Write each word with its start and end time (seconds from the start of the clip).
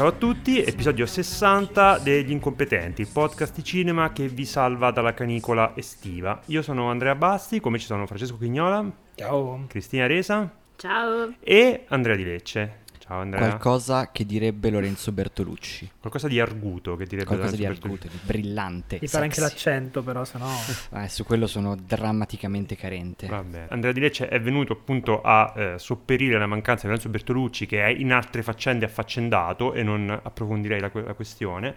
Ciao 0.00 0.08
a 0.08 0.12
tutti, 0.12 0.64
episodio 0.64 1.04
60 1.04 1.98
degli 1.98 2.30
Incompetenti, 2.30 3.02
il 3.02 3.08
podcast 3.12 3.54
di 3.54 3.62
cinema 3.62 4.12
che 4.12 4.28
vi 4.28 4.46
salva 4.46 4.90
dalla 4.92 5.12
canicola 5.12 5.72
estiva. 5.76 6.40
Io 6.46 6.62
sono 6.62 6.88
Andrea 6.88 7.14
Basti, 7.14 7.60
come 7.60 7.78
ci 7.78 7.84
sono 7.84 8.06
Francesco 8.06 8.38
Chignola, 8.38 8.90
Ciao. 9.14 9.66
Cristina 9.68 10.06
Resa 10.06 10.50
Ciao. 10.76 11.34
e 11.40 11.84
Andrea 11.88 12.16
Di 12.16 12.24
Lecce. 12.24 12.78
Ciao 13.10 13.22
Andrea. 13.22 13.48
Qualcosa 13.48 14.12
che 14.12 14.24
direbbe 14.24 14.70
Lorenzo 14.70 15.10
Bertolucci. 15.10 15.90
Qualcosa 15.98 16.28
di 16.28 16.38
arguto 16.38 16.94
che 16.94 17.06
direbbe 17.06 17.26
Qualcosa 17.26 17.56
di 17.56 17.62
Lorenzo 17.62 17.82
arguto, 17.82 18.06
di 18.06 18.18
brillante. 18.22 18.98
Mi 19.00 19.08
pare 19.08 19.24
anche 19.24 19.40
l'accento, 19.40 20.04
però, 20.04 20.24
se 20.24 20.38
no. 20.38 20.48
Eh, 20.92 21.08
su 21.10 21.24
quello 21.24 21.48
sono 21.48 21.74
drammaticamente 21.74 22.76
carente. 22.76 23.26
Vabbè. 23.26 23.66
Andrea 23.70 23.90
Di 23.90 23.98
Lecce 23.98 24.28
è 24.28 24.40
venuto 24.40 24.74
appunto 24.74 25.22
a 25.22 25.52
eh, 25.56 25.74
sopperire 25.78 26.38
la 26.38 26.46
mancanza 26.46 26.82
di 26.82 26.86
Lorenzo 26.86 27.08
Bertolucci 27.08 27.66
che 27.66 27.82
è 27.82 27.88
in 27.88 28.12
altre 28.12 28.44
faccende 28.44 28.84
affaccendato 28.84 29.72
e 29.72 29.82
non 29.82 30.08
approfondirei 30.08 30.78
la, 30.78 30.90
que- 30.90 31.02
la 31.02 31.14
questione. 31.14 31.74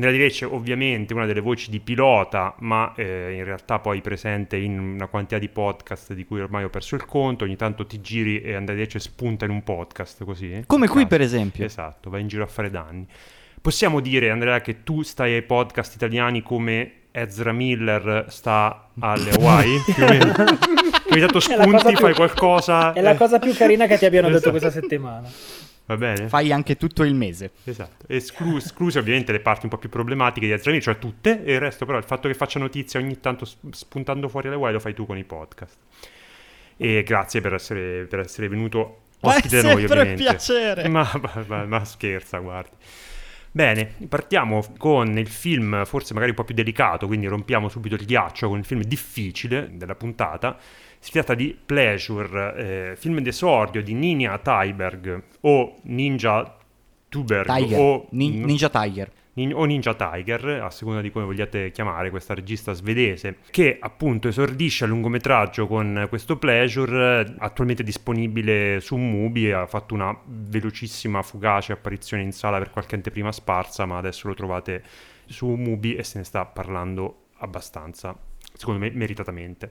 Andrea 0.00 0.16
Di 0.16 0.18
Lecce 0.24 0.46
ovviamente 0.46 1.12
una 1.12 1.26
delle 1.26 1.40
voci 1.40 1.70
di 1.70 1.78
pilota 1.78 2.54
ma 2.60 2.94
eh, 2.96 3.34
in 3.34 3.44
realtà 3.44 3.80
poi 3.80 4.00
presente 4.00 4.56
in 4.56 4.78
una 4.78 5.08
quantità 5.08 5.36
di 5.38 5.50
podcast 5.50 6.14
di 6.14 6.24
cui 6.24 6.40
ormai 6.40 6.64
ho 6.64 6.70
perso 6.70 6.94
il 6.94 7.04
conto, 7.04 7.44
ogni 7.44 7.56
tanto 7.56 7.84
ti 7.84 8.00
giri 8.00 8.40
e 8.40 8.54
Andrea 8.54 8.76
Di 8.76 8.82
Lecce 8.82 8.98
spunta 8.98 9.44
in 9.44 9.50
un 9.50 9.62
podcast 9.62 10.24
così. 10.24 10.64
Come 10.66 10.86
qui 10.86 11.02
Caso. 11.02 11.06
per 11.08 11.20
esempio. 11.20 11.66
Esatto, 11.66 12.08
vai 12.08 12.22
in 12.22 12.28
giro 12.28 12.42
a 12.42 12.46
fare 12.46 12.70
danni. 12.70 13.06
Possiamo 13.60 14.00
dire 14.00 14.30
Andrea 14.30 14.62
che 14.62 14.84
tu 14.84 15.02
stai 15.02 15.34
ai 15.34 15.42
podcast 15.42 15.94
italiani 15.96 16.40
come 16.40 16.92
Ezra 17.10 17.52
Miller 17.52 18.24
sta 18.30 18.88
alle 19.00 19.32
Hawaii? 19.32 19.82
più 19.94 20.02
o 20.02 20.08
meno? 20.08 20.32
Ogni 21.10 21.20
tanto 21.20 21.40
spunti, 21.40 21.84
più- 21.88 21.96
fai 21.98 22.14
qualcosa. 22.14 22.94
È 22.94 23.02
la 23.02 23.16
cosa 23.16 23.38
più 23.38 23.52
carina 23.52 23.86
che 23.86 23.98
ti 23.98 24.06
abbiano 24.06 24.28
detto 24.28 24.48
Esatto. 24.48 24.58
questa 24.58 24.80
settimana. 24.80 25.28
Va 25.90 25.96
bene? 25.96 26.28
Fai 26.28 26.52
anche 26.52 26.76
tutto 26.76 27.02
il 27.02 27.16
mese. 27.16 27.50
Esatto, 27.64 28.04
Esclu- 28.06 28.58
escluse 28.58 29.00
ovviamente 29.00 29.32
le 29.32 29.40
parti 29.40 29.64
un 29.64 29.70
po' 29.70 29.76
più 29.76 29.88
problematiche 29.88 30.46
di 30.46 30.52
Ezra 30.52 30.78
cioè 30.78 30.98
tutte, 30.98 31.42
e 31.42 31.54
il 31.54 31.58
resto 31.58 31.84
però 31.84 31.98
il 31.98 32.04
fatto 32.04 32.28
che 32.28 32.34
faccia 32.34 32.60
notizia 32.60 33.00
ogni 33.00 33.18
tanto 33.18 33.44
spuntando 33.44 34.28
fuori 34.28 34.46
alle 34.46 34.54
Hawaii 34.54 34.74
lo 34.74 34.78
fai 34.78 34.94
tu 34.94 35.04
con 35.04 35.18
i 35.18 35.24
podcast. 35.24 35.76
E 36.76 37.02
grazie 37.02 37.40
per 37.40 37.54
essere, 37.54 38.04
per 38.04 38.20
essere 38.20 38.46
venuto 38.46 39.00
ospite 39.18 39.60
da 39.62 39.72
noi 39.72 39.84
ovviamente. 39.84 40.22
piacere. 40.22 40.86
Ma, 40.88 41.10
ma- 41.20 41.44
ma- 41.48 41.64
ma 41.64 41.84
scherza, 41.84 42.38
guardi. 42.38 42.76
Bene, 43.50 43.96
partiamo 44.08 44.64
con 44.78 45.18
il 45.18 45.26
film 45.26 45.84
forse 45.86 46.14
magari 46.14 46.30
un 46.30 46.36
po' 46.36 46.44
più 46.44 46.54
delicato, 46.54 47.08
quindi 47.08 47.26
rompiamo 47.26 47.68
subito 47.68 47.96
il 47.96 48.04
ghiaccio 48.04 48.46
con 48.48 48.58
il 48.58 48.64
film 48.64 48.82
difficile 48.82 49.70
della 49.72 49.96
puntata. 49.96 50.56
Si 51.02 51.12
tratta 51.12 51.34
di 51.34 51.56
Pleasure, 51.64 52.90
eh, 52.90 52.96
film 52.96 53.20
d'esordio 53.20 53.82
di 53.82 53.94
Ninja 53.94 54.38
Tyberg 54.38 55.22
o 55.40 55.78
Ninja 55.84 56.56
Tuberg 57.08 57.46
Tiger. 57.46 57.78
o, 57.78 58.06
Nin- 58.10 58.44
Ninja 58.44 58.68
Tiger. 58.68 59.10
O 59.54 59.64
Ninja 59.64 59.94
Tiger, 59.94 60.60
a 60.62 60.70
seconda 60.70 61.00
di 61.00 61.10
come 61.10 61.24
vogliate 61.24 61.70
chiamare 61.70 62.10
questa 62.10 62.34
regista 62.34 62.74
svedese, 62.74 63.38
che 63.50 63.78
appunto 63.80 64.28
esordisce 64.28 64.84
a 64.84 64.88
lungometraggio 64.88 65.66
con 65.66 66.04
questo 66.10 66.36
Pleasure, 66.36 67.34
attualmente 67.38 67.82
disponibile 67.82 68.80
su 68.80 68.96
Mubi, 68.96 69.50
ha 69.50 69.66
fatto 69.66 69.94
una 69.94 70.14
velocissima, 70.26 71.22
fugace 71.22 71.72
apparizione 71.72 72.22
in 72.22 72.32
sala 72.32 72.58
per 72.58 72.68
qualche 72.68 72.96
anteprima 72.96 73.32
sparsa, 73.32 73.86
ma 73.86 73.96
adesso 73.96 74.28
lo 74.28 74.34
trovate 74.34 74.82
su 75.24 75.46
Mubi 75.48 75.94
e 75.94 76.04
se 76.04 76.18
ne 76.18 76.24
sta 76.24 76.44
parlando 76.44 77.28
abbastanza, 77.38 78.14
secondo 78.52 78.80
me 78.80 78.90
meritatamente. 78.90 79.70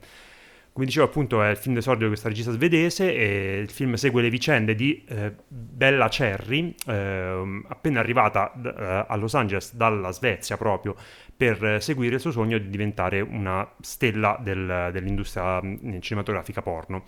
Come 0.80 0.92
dicevo 0.92 1.08
appunto 1.08 1.44
è 1.44 1.50
il 1.50 1.58
film 1.58 1.76
d'esordio 1.76 2.04
di 2.04 2.08
questa 2.08 2.30
regista 2.30 2.54
svedese 2.54 3.14
e 3.14 3.58
il 3.58 3.70
film 3.70 3.96
segue 3.96 4.22
le 4.22 4.30
vicende 4.30 4.76
di 4.76 5.04
eh, 5.10 5.34
Bella 5.46 6.08
Cherry, 6.08 6.74
ehm, 6.88 7.66
appena 7.68 8.00
arrivata 8.00 8.50
d- 8.56 8.68
eh, 8.68 9.06
a 9.06 9.14
Los 9.18 9.36
Angeles 9.36 9.76
dalla 9.76 10.12
Svezia 10.12 10.56
proprio 10.56 10.96
per 11.36 11.62
eh, 11.66 11.82
seguire 11.82 12.16
il 12.16 12.22
suo 12.22 12.32
sogno 12.32 12.58
di 12.58 12.70
diventare 12.70 13.20
una 13.20 13.70
stella 13.82 14.40
del- 14.42 14.90
dell'industria 14.94 15.62
mh, 15.62 16.00
cinematografica 16.00 16.62
porno. 16.62 17.04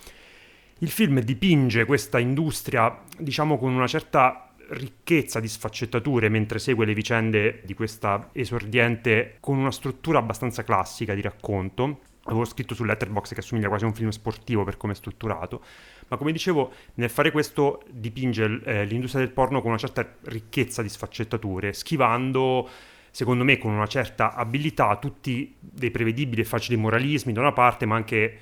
Il 0.80 0.90
film 0.90 1.22
dipinge 1.22 1.86
questa 1.86 2.20
industria, 2.20 2.94
diciamo, 3.18 3.58
con 3.58 3.72
una 3.72 3.88
certa 3.88 4.52
ricchezza 4.72 5.40
di 5.40 5.48
sfaccettature 5.48 6.28
mentre 6.28 6.60
segue 6.60 6.86
le 6.86 6.94
vicende 6.94 7.62
di 7.64 7.74
questa 7.74 8.31
esordiente 8.34 9.38
con 9.40 9.58
una 9.58 9.72
struttura 9.72 10.20
abbastanza 10.20 10.66
classica 10.66 11.14
di 11.14 11.22
racconto. 11.22 12.02
Avevo 12.26 12.46
scritto 12.46 12.76
su 12.76 12.84
Letterboxd 12.84 13.34
che 13.34 13.40
assomiglia 13.40 13.68
quasi 13.68 13.84
a 13.84 13.88
un 13.88 13.96
film 13.96 14.09
sportivo 14.09 14.64
per 14.64 14.78
come 14.78 14.94
è 14.94 14.96
strutturato, 14.96 15.64
ma 16.08 16.18
come 16.18 16.32
dicevo, 16.32 16.72
nel 16.96 17.09
fare 17.09 17.32
questo 17.32 17.82
dipinge 17.90 18.62
eh, 18.64 18.86
l'industria 18.86 19.24
del 19.24 19.34
porno 19.34 19.59
con 19.62 19.72
una 19.72 19.80
certa 19.80 20.08
ricchezza 20.26 20.81
di 20.81 20.90
sfaccettature, 20.90 21.74
schivando 21.74 22.70
secondo 23.10 23.44
me 23.44 23.58
con 23.58 23.72
una 23.72 23.88
certa 23.88 24.36
abilità 24.36 24.98
tutti 24.98 25.56
dei 25.60 25.92
prevedibili 25.92 26.42
e 26.42 26.46
facili 26.46 26.78
moralismi 26.78 27.34
da 27.34 27.42
una 27.42 27.54
parte, 27.54 27.86
ma 27.86 27.96
anche 27.96 28.40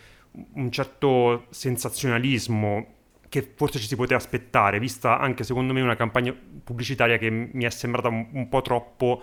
un 0.54 0.72
certo 0.72 1.46
sensazionalismo 1.50 2.96
che 3.30 3.54
forse 3.56 3.80
ci 3.80 3.88
si 3.88 3.96
poteva 3.96 4.20
aspettare, 4.20 4.80
vista 4.80 5.20
anche 5.20 5.44
secondo 5.44 5.72
me 5.74 5.82
una 5.82 5.96
campagna 5.96 6.36
pubblicitaria 6.64 7.18
che 7.18 7.30
mi 7.30 7.64
è 7.64 7.70
sembrata 7.70 8.08
un, 8.08 8.28
un 8.32 8.50
po' 8.50 8.62
troppo 8.62 9.22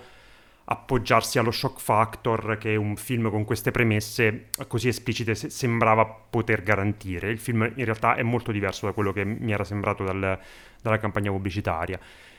appoggiarsi 0.69 1.39
allo 1.39 1.53
shock 1.53 1.81
factor 1.81 2.59
che 2.59 2.75
un 2.75 2.97
film 2.97 3.31
con 3.31 3.45
queste 3.45 3.71
premesse 3.71 4.49
così 4.67 4.89
esplicite 4.89 5.35
se- 5.35 5.49
sembrava 5.51 6.05
poter 6.07 6.63
garantire. 6.63 7.31
Il 7.31 7.39
film 7.39 7.73
in 7.77 7.85
realtà 7.85 8.17
è 8.17 8.23
molto 8.23 8.51
diverso 8.53 8.87
da 8.87 8.93
quello 8.93 9.13
che 9.13 9.25
mi 9.25 9.53
era 9.53 9.65
sembrato 9.65 10.03
dal- 10.05 10.39
dalla 10.83 10.99
campagna 10.99 11.31
pubblicitaria. 11.31 11.99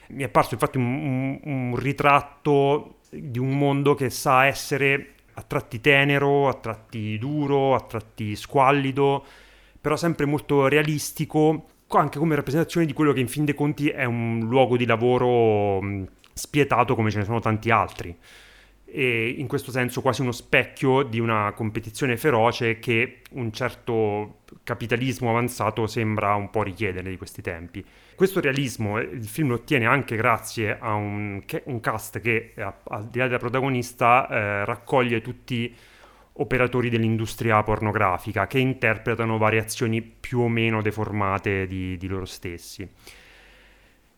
Mi 0.10 0.24
è 0.24 0.30
parso 0.30 0.54
infatti 0.56 0.78
un, 0.78 0.86
un- 0.86 1.40
un 1.44 1.76
ritratto 1.78 2.98
di 3.10 3.40
un 3.40 3.58
mondo 3.58 3.94
che 3.96 4.10
sa 4.10 4.46
essere 4.46 5.14
a 5.36 5.42
tratti 5.44 5.80
tenero, 5.80 6.48
a 6.50 6.54
tratti 6.56 7.18
duro, 7.18 7.76
a 7.76 7.80
tratti 7.82 8.36
squallido, 8.36 9.24
però 9.80 9.96
sempre 9.96 10.26
molto 10.26 10.68
realistico, 10.68 11.68
anche 11.90 12.20
come 12.20 12.36
rappresentazione 12.36 12.86
di 12.86 12.92
quello 12.94 13.14
che 13.14 13.22
in 13.22 13.28
fin 13.30 13.46
dei 13.46 13.54
conti 13.54 13.88
è 13.90 14.04
un 14.04 14.40
luogo 14.40 14.76
di 14.76 14.86
lavoro 14.86 15.80
spietato 16.38 16.96
come 16.96 17.12
ce 17.12 17.20
ne 17.20 17.26
sono 17.26 17.40
tanti 17.40 17.70
altri. 17.72 18.16
E 18.90 19.36
in 19.38 19.48
questo 19.48 19.70
senso 19.70 20.02
quasi 20.02 20.22
uno 20.22 20.32
specchio 20.32 21.04
di 21.04 21.20
una 21.20 21.52
competizione 21.54 22.16
feroce 22.16 22.80
che 22.80 23.22
un 23.32 23.52
certo 23.52 24.40
capitalismo 24.64 25.30
avanzato 25.30 25.88
sembra 25.88 26.36
un 26.36 26.50
po' 26.50 26.64
richiedere 26.64 27.10
di 27.10 27.18
questi 27.18 27.42
tempi. 27.42 27.84
Questo 28.16 28.40
realismo 28.40 28.98
eh, 28.98 29.04
il 29.04 29.28
film 29.28 29.50
lo 29.50 29.56
ottiene 29.56 29.86
anche 29.86 30.16
grazie 30.16 30.78
a 30.80 30.94
un, 30.94 31.44
un 31.66 31.80
cast 31.82 32.22
che, 32.22 32.54
eh, 32.56 32.74
al 32.86 33.08
di 33.08 33.20
là 33.20 33.26
della 33.26 33.40
protagonista, 33.40 34.28
eh, 34.30 34.66
raccoglie 34.66 35.22
tutti 35.22 35.76
operatori 36.40 36.90
dell'industria 36.90 37.62
pornografica 37.64 38.48
che 38.48 38.60
interpretano 38.60 39.38
variazioni 39.38 40.02
più 40.02 40.40
o 40.40 40.48
meno 40.48 40.82
deformate 40.82 41.68
di, 41.68 41.98
di 41.98 42.08
loro 42.08 42.26
stessi. 42.26 42.88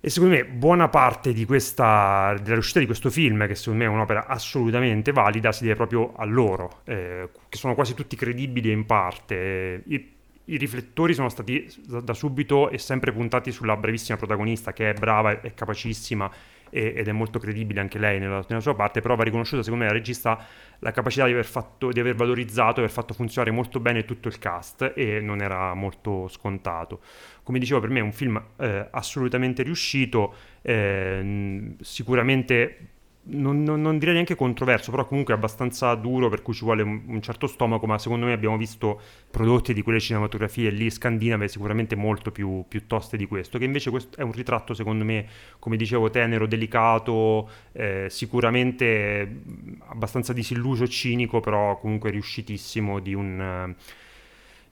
E 0.02 0.10
secondo 0.10 0.36
me 0.36 0.46
buona 0.46 0.88
parte 0.88 1.34
questa, 1.46 2.34
della 2.42 2.54
riuscita 2.54 2.80
di 2.80 2.86
questo 2.86 3.10
film, 3.10 3.46
che 3.48 3.56
secondo 3.56 3.80
me 3.80 3.90
è 3.90 3.94
un'opera 3.94 4.28
assolutamente 4.28 5.12
valida, 5.12 5.52
si 5.52 5.64
deve 5.64 5.76
proprio 5.76 6.14
a 6.16 6.24
loro, 6.24 6.82
eh, 6.86 7.30
che 7.50 7.58
sono 7.58 7.76
quasi 7.76 7.94
tutti 7.94 8.16
credibili 8.16 8.72
in 8.72 8.86
parte. 8.86 9.84
I, 9.88 10.12
i 10.46 10.58
riflettori 10.58 11.14
sono 11.14 11.28
stati 11.28 11.70
da, 11.86 12.14
subito 12.14 12.70
e 12.70 12.78
sempre 12.78 13.12
puntati 13.12 13.52
sulla 13.52 13.76
brevissima 13.76 14.18
protagonista, 14.18 14.72
che 14.72 14.92
è 14.92 14.94
brava 14.94 15.42
e 15.42 15.54
capacissima 15.54 16.32
e- 16.70 16.94
ed 16.96 17.08
è 17.08 17.12
molto 17.12 17.40
credibile 17.40 17.80
anche 17.80 18.00
lei 18.00 18.20
nella, 18.20 18.44
nella 18.48 18.62
sua 18.62 18.76
parte, 18.76 19.02
però 19.02 19.16
va 19.16 19.24
riconosciuta 19.24 19.64
secondo 19.64 19.84
me 19.84 19.90
al 19.90 19.96
regista 19.96 20.46
la 20.80 20.92
capacità 20.92 21.26
di 21.26 21.32
aver, 21.32 21.46
fatto, 21.46 21.92
di 21.92 22.00
aver 22.00 22.16
valorizzato, 22.16 22.74
di 22.74 22.80
aver 22.80 22.92
fatto 22.92 23.14
funzionare 23.14 23.54
molto 23.54 23.80
bene 23.80 24.06
tutto 24.06 24.28
il 24.28 24.40
cast 24.40 24.94
e 24.96 25.20
non 25.20 25.42
era 25.42 25.74
molto 25.74 26.28
scontato. 26.28 27.02
Come 27.44 27.60
dicevo, 27.60 27.80
per 27.80 27.90
me 27.90 28.00
è 28.00 28.04
un 28.04 28.14
film 28.14 28.42
eh, 28.58 28.88
assolutamente 28.92 29.64
riuscito, 29.64 30.34
eh, 30.62 31.76
sicuramente 31.82 32.78
non, 33.22 33.64
non- 33.64 33.82
non 33.82 34.00
direi 34.00 34.14
neanche 34.16 34.36
controverso, 34.36 34.90
però 34.92 35.06
comunque 35.06 35.34
abbastanza 35.34 35.94
duro, 35.96 36.30
per 36.30 36.42
cui 36.42 36.54
ci 36.54 36.64
vuole 36.64 36.82
un, 36.82 37.02
un 37.08 37.22
certo 37.22 37.46
stomaco, 37.48 37.86
ma 37.86 38.00
secondo 38.00 38.26
me 38.26 38.34
abbiamo 38.34 38.58
visto 38.58 39.00
prodotti 39.30 39.74
di 39.74 39.82
quelle 39.84 40.00
cinematografie 40.00 40.72
lì 40.72 40.90
scandinave 40.90 41.48
sicuramente 41.48 41.96
molto 41.96 42.32
più, 42.32 42.66
più 42.68 42.88
toste 42.88 43.18
di 43.18 43.28
questo, 43.28 43.60
che 43.60 43.66
invece 43.66 43.92
questo 43.92 44.20
è 44.20 44.24
un 44.24 44.32
ritratto 44.32 44.74
secondo 44.74 45.04
me, 45.06 45.28
come 45.60 45.78
dicevo, 45.78 46.10
tenero, 46.10 46.48
delicato, 46.48 47.50
eh, 47.74 48.08
sicuramente 48.10 49.42
abbastanza 49.90 50.34
disilluso 50.34 50.88
cinico, 50.88 51.40
però 51.40 51.78
comunque 51.80 52.10
riuscitissimo 52.12 53.00
di 53.00 53.14
un... 53.14 53.76
eh, 53.76 53.76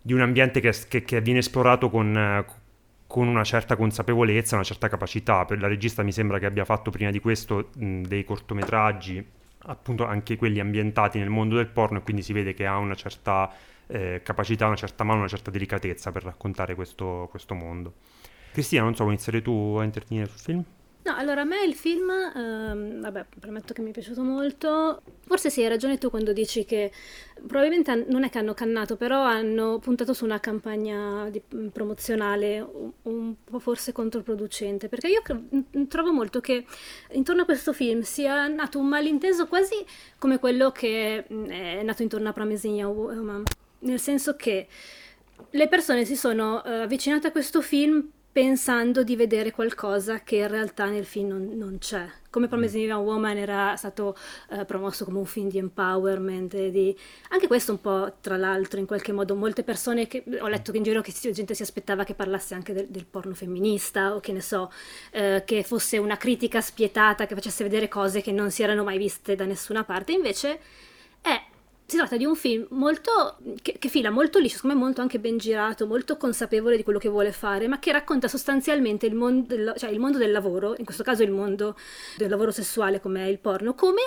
di 0.01 0.13
un 0.13 0.21
ambiente 0.21 0.61
che, 0.61 0.73
che, 0.87 1.03
che 1.03 1.21
viene 1.21 1.39
esplorato 1.39 1.89
con, 1.89 2.45
con, 3.07 3.27
una 3.27 3.43
certa 3.43 3.75
consapevolezza, 3.75 4.55
una 4.55 4.63
certa 4.63 4.87
capacità. 4.89 5.45
La 5.57 5.67
regista 5.67 6.03
mi 6.03 6.11
sembra 6.11 6.39
che 6.39 6.45
abbia 6.45 6.65
fatto 6.65 6.91
prima 6.91 7.09
di 7.09 7.19
questo 7.19 7.69
mh, 7.75 8.01
dei 8.03 8.23
cortometraggi, 8.23 9.25
appunto 9.59 10.05
anche 10.05 10.35
quelli 10.35 10.59
ambientati 10.59 11.17
nel 11.17 11.29
mondo 11.29 11.55
del 11.55 11.67
porno, 11.67 11.97
e 11.97 12.01
quindi 12.01 12.21
si 12.21 12.33
vede 12.33 12.53
che 12.53 12.65
ha 12.65 12.77
una 12.77 12.95
certa 12.95 13.51
eh, 13.87 14.21
capacità, 14.23 14.67
una 14.67 14.75
certa 14.75 15.03
mano, 15.03 15.19
una 15.19 15.27
certa 15.27 15.49
delicatezza 15.49 16.11
per 16.11 16.23
raccontare 16.23 16.75
questo, 16.75 17.27
questo 17.29 17.55
mondo. 17.55 17.93
Cristina, 18.51 18.83
non 18.83 18.93
so, 18.93 19.03
vuoi 19.03 19.15
iniziare 19.15 19.41
tu 19.41 19.77
a 19.79 19.83
intervenire 19.83 20.27
sul 20.27 20.39
film? 20.39 20.63
No, 21.07 21.15
allora 21.15 21.41
a 21.41 21.45
me 21.45 21.63
il 21.63 21.73
film, 21.73 22.09
ehm, 22.09 22.99
vabbè, 22.99 23.27
premetto 23.39 23.73
che 23.73 23.81
mi 23.81 23.91
è 23.91 23.93
piaciuto 23.93 24.23
molto. 24.23 25.01
Forse 25.25 25.49
sì, 25.49 25.61
hai 25.61 25.69
ragione 25.69 25.97
tu 25.97 26.09
quando 26.09 26.33
dici 26.33 26.65
che 26.65 26.91
probabilmente 27.47 28.05
non 28.09 28.25
è 28.25 28.29
che 28.29 28.39
hanno 28.39 28.53
cannato, 28.53 28.97
però 28.97 29.23
hanno 29.23 29.79
puntato 29.79 30.11
su 30.11 30.25
una 30.25 30.41
campagna 30.41 31.29
di, 31.29 31.41
mm, 31.55 31.67
promozionale 31.67 32.59
un, 32.59 32.91
un, 33.03 33.35
po' 33.41 33.59
forse 33.59 33.93
controproducente, 33.93 34.89
perché 34.89 35.07
io 35.07 35.21
mm, 35.33 35.85
trovo 35.85 36.11
molto 36.11 36.41
che 36.41 36.65
intorno 37.11 37.43
a 37.43 37.45
questo 37.45 37.71
film 37.71 38.01
sia 38.01 38.45
nato 38.49 38.77
un 38.77 38.87
malinteso 38.87 39.47
quasi 39.47 39.85
come 40.19 40.39
quello 40.39 40.71
che 40.73 41.23
mm, 41.31 41.45
è 41.45 41.83
nato 41.83 42.01
intorno 42.01 42.27
a 42.27 42.33
Promising 42.33 42.75
Young 42.79 42.97
Woman, 42.97 43.43
nel 43.79 43.99
senso 44.01 44.35
che 44.35 44.67
le 45.51 45.67
persone 45.69 46.03
si 46.03 46.17
sono 46.17 46.61
uh, 46.65 46.69
avvicinate 46.81 47.27
a 47.27 47.31
questo 47.31 47.61
film 47.61 48.11
pensando 48.37 49.01
di 49.01 49.15
vedere 49.15 49.49
qualcosa 49.49 50.19
che 50.21 50.35
in 50.35 50.47
realtà 50.47 50.85
nel 50.85 51.05
film 51.05 51.29
non, 51.29 51.57
non 51.57 51.77
c'è. 51.79 52.07
Come 52.29 52.47
Promising 52.47 52.85
Young 52.85 53.03
Woman 53.03 53.35
era 53.35 53.75
stato 53.77 54.15
eh, 54.51 54.63
promosso 54.63 55.05
come 55.05 55.17
un 55.17 55.25
film 55.25 55.49
di 55.49 55.57
empowerment, 55.57 56.55
di... 56.67 56.95
anche 57.29 57.47
questo 57.47 57.71
un 57.71 57.81
po' 57.81 58.17
tra 58.21 58.37
l'altro 58.37 58.79
in 58.79 58.85
qualche 58.85 59.11
modo 59.11 59.33
molte 59.33 59.63
persone 59.63 60.05
che 60.05 60.23
ho 60.39 60.47
letto 60.47 60.71
che 60.71 60.77
in 60.77 60.83
giro 60.83 61.01
che 61.01 61.11
gente 61.31 61.55
si 61.55 61.63
aspettava 61.63 62.03
che 62.03 62.13
parlasse 62.13 62.53
anche 62.53 62.73
del, 62.73 62.85
del 62.89 63.07
porno 63.07 63.33
femminista 63.33 64.13
o 64.13 64.19
che 64.19 64.33
ne 64.33 64.41
so, 64.41 64.71
eh, 65.13 65.41
che 65.43 65.63
fosse 65.63 65.97
una 65.97 66.17
critica 66.17 66.61
spietata, 66.61 67.25
che 67.25 67.33
facesse 67.33 67.63
vedere 67.63 67.87
cose 67.87 68.21
che 68.21 68.31
non 68.31 68.51
si 68.51 68.61
erano 68.61 68.83
mai 68.83 68.99
viste 68.99 69.33
da 69.33 69.45
nessuna 69.45 69.83
parte, 69.83 70.11
invece 70.11 70.59
è 71.21 71.41
si 71.87 71.95
tratta 71.95 72.17
di 72.17 72.25
un 72.25 72.35
film 72.35 72.67
molto, 72.71 73.37
che, 73.61 73.77
che, 73.79 73.87
fila 73.87 74.09
molto 74.09 74.39
liscio, 74.39 74.57
secondo 74.57 74.75
me 74.75 74.83
molto 74.83 74.99
anche 74.99 75.19
ben 75.19 75.37
girato, 75.37 75.87
molto 75.87 76.17
consapevole 76.17 76.75
di 76.75 76.83
quello 76.83 76.99
che 76.99 77.07
vuole 77.07 77.31
fare, 77.31 77.69
ma 77.69 77.79
che 77.79 77.93
racconta 77.93 78.27
sostanzialmente 78.27 79.05
il 79.05 79.15
mondo, 79.15 79.55
del, 79.55 79.73
cioè 79.77 79.89
il 79.89 79.99
mondo 79.99 80.17
del 80.17 80.31
lavoro, 80.31 80.75
in 80.77 80.83
questo 80.83 81.03
caso 81.03 81.23
il 81.23 81.31
mondo 81.31 81.77
del 82.17 82.29
lavoro 82.29 82.51
sessuale 82.51 82.99
come 82.99 83.29
il 83.29 83.39
porno, 83.39 83.73
come 83.73 84.01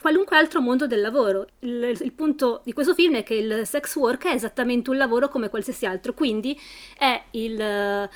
qualunque 0.00 0.36
altro 0.38 0.62
mondo 0.62 0.86
del 0.86 1.02
lavoro. 1.02 1.46
Il, 1.58 1.98
il, 2.00 2.12
punto 2.12 2.62
di 2.64 2.72
questo 2.72 2.94
film 2.94 3.16
è 3.16 3.22
che 3.22 3.34
il 3.34 3.66
sex 3.66 3.94
work 3.96 4.24
è 4.24 4.32
esattamente 4.32 4.88
un 4.88 4.96
lavoro 4.96 5.28
come 5.28 5.50
qualsiasi 5.50 5.84
altro, 5.84 6.14
quindi 6.14 6.58
è 6.96 7.22
il 7.32 8.08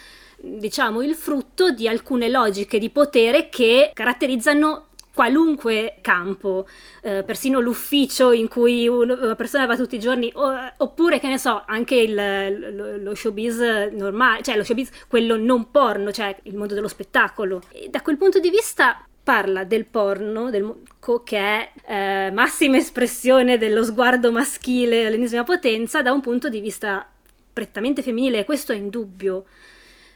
diciamo 0.43 1.03
il 1.03 1.15
frutto 1.15 1.71
di 1.71 1.87
alcune 1.87 2.31
logiche 2.31 2.79
di 2.79 2.89
potere 2.89 3.51
che 3.51 3.91
caratterizzano 3.93 4.87
qualunque 5.13 5.97
campo, 6.01 6.67
eh, 7.03 7.23
persino 7.25 7.61
l'ufficio 7.61 8.33
in 8.33 8.49
cui 8.49 8.89
una 8.89 9.35
persona 9.35 9.67
va 9.67 9.77
tutti 9.77 9.97
i 9.97 10.01
giorni, 10.01 10.33
oppure 10.35 11.19
che 11.19 11.29
ne 11.29 11.39
so, 11.39 11.63
anche 11.67 11.97
il, 11.97 12.75
lo, 12.77 12.97
lo, 12.97 13.15
showbiz 13.15 13.59
normale, 13.93 14.43
cioè 14.43 14.57
lo 14.57 14.65
showbiz 14.65 14.91
quello 15.09 15.37
non 15.37 15.71
porno, 15.71 16.13
cioè 16.13 16.37
il 16.45 16.57
mondo 16.57 16.75
dello 16.75 16.89
spettacolo. 16.89 17.63
E 17.71 17.89
da 17.89 18.03
quel 18.03 18.17
punto 18.17 18.39
di 18.39 18.51
vista 18.51 19.05
parla 19.23 19.65
del 19.65 19.85
porno, 19.85 20.51
del, 20.51 20.83
che 21.25 21.39
è 21.39 21.73
eh, 21.87 22.31
massima 22.33 22.77
espressione 22.77 23.59
dello 23.59 23.85
sguardo 23.85 24.33
maschile 24.33 25.07
all'ennesima 25.07 25.45
potenza, 25.45 26.03
da 26.03 26.13
un 26.13 26.21
punto 26.21 26.49
di 26.49 26.61
vista 26.61 27.07
prettamente 27.53 28.03
femminile, 28.03 28.45
questo 28.45 28.73
è 28.73 28.77
indubbio 28.77 29.45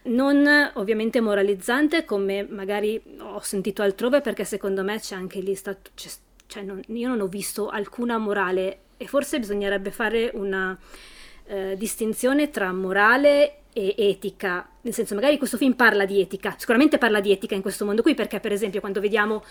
non 0.05 0.71
ovviamente 0.75 1.21
moralizzante 1.21 2.05
come 2.05 2.47
magari 2.49 3.01
ho 3.19 3.41
sentito 3.41 3.83
altrove 3.83 4.21
perché 4.21 4.45
secondo 4.45 4.83
me 4.83 4.99
c'è 4.99 5.15
anche 5.15 5.41
lì 5.41 5.55
stato, 5.55 5.91
cioè 6.47 6.63
non, 6.63 6.83
io 6.89 7.09
non 7.09 7.21
ho 7.21 7.27
visto 7.27 7.69
alcuna 7.69 8.19
morale 8.19 8.81
e 8.97 9.07
forse 9.07 9.39
bisognerebbe 9.39 9.91
fare 9.91 10.31
una 10.35 10.79
eh, 11.47 11.75
distinzione 11.77 12.51
tra 12.51 12.73
morale 12.73 13.63
e 13.73 13.95
etica 13.97 14.69
nel 14.85 14.93
senso 14.93 15.15
magari 15.15 15.39
questo 15.39 15.57
film 15.57 15.73
parla 15.73 16.05
di 16.05 16.21
etica, 16.21 16.55
sicuramente 16.59 16.99
parla 16.99 17.21
di 17.21 17.33
etica 17.33 17.55
in 17.55 17.63
questo 17.63 17.87
mondo 17.87 18.03
qui 18.03 18.15
perché 18.15 18.39
per 18.39 18.53
esempio 18.53 18.81
quando 18.81 19.01
vediamo 19.01 19.43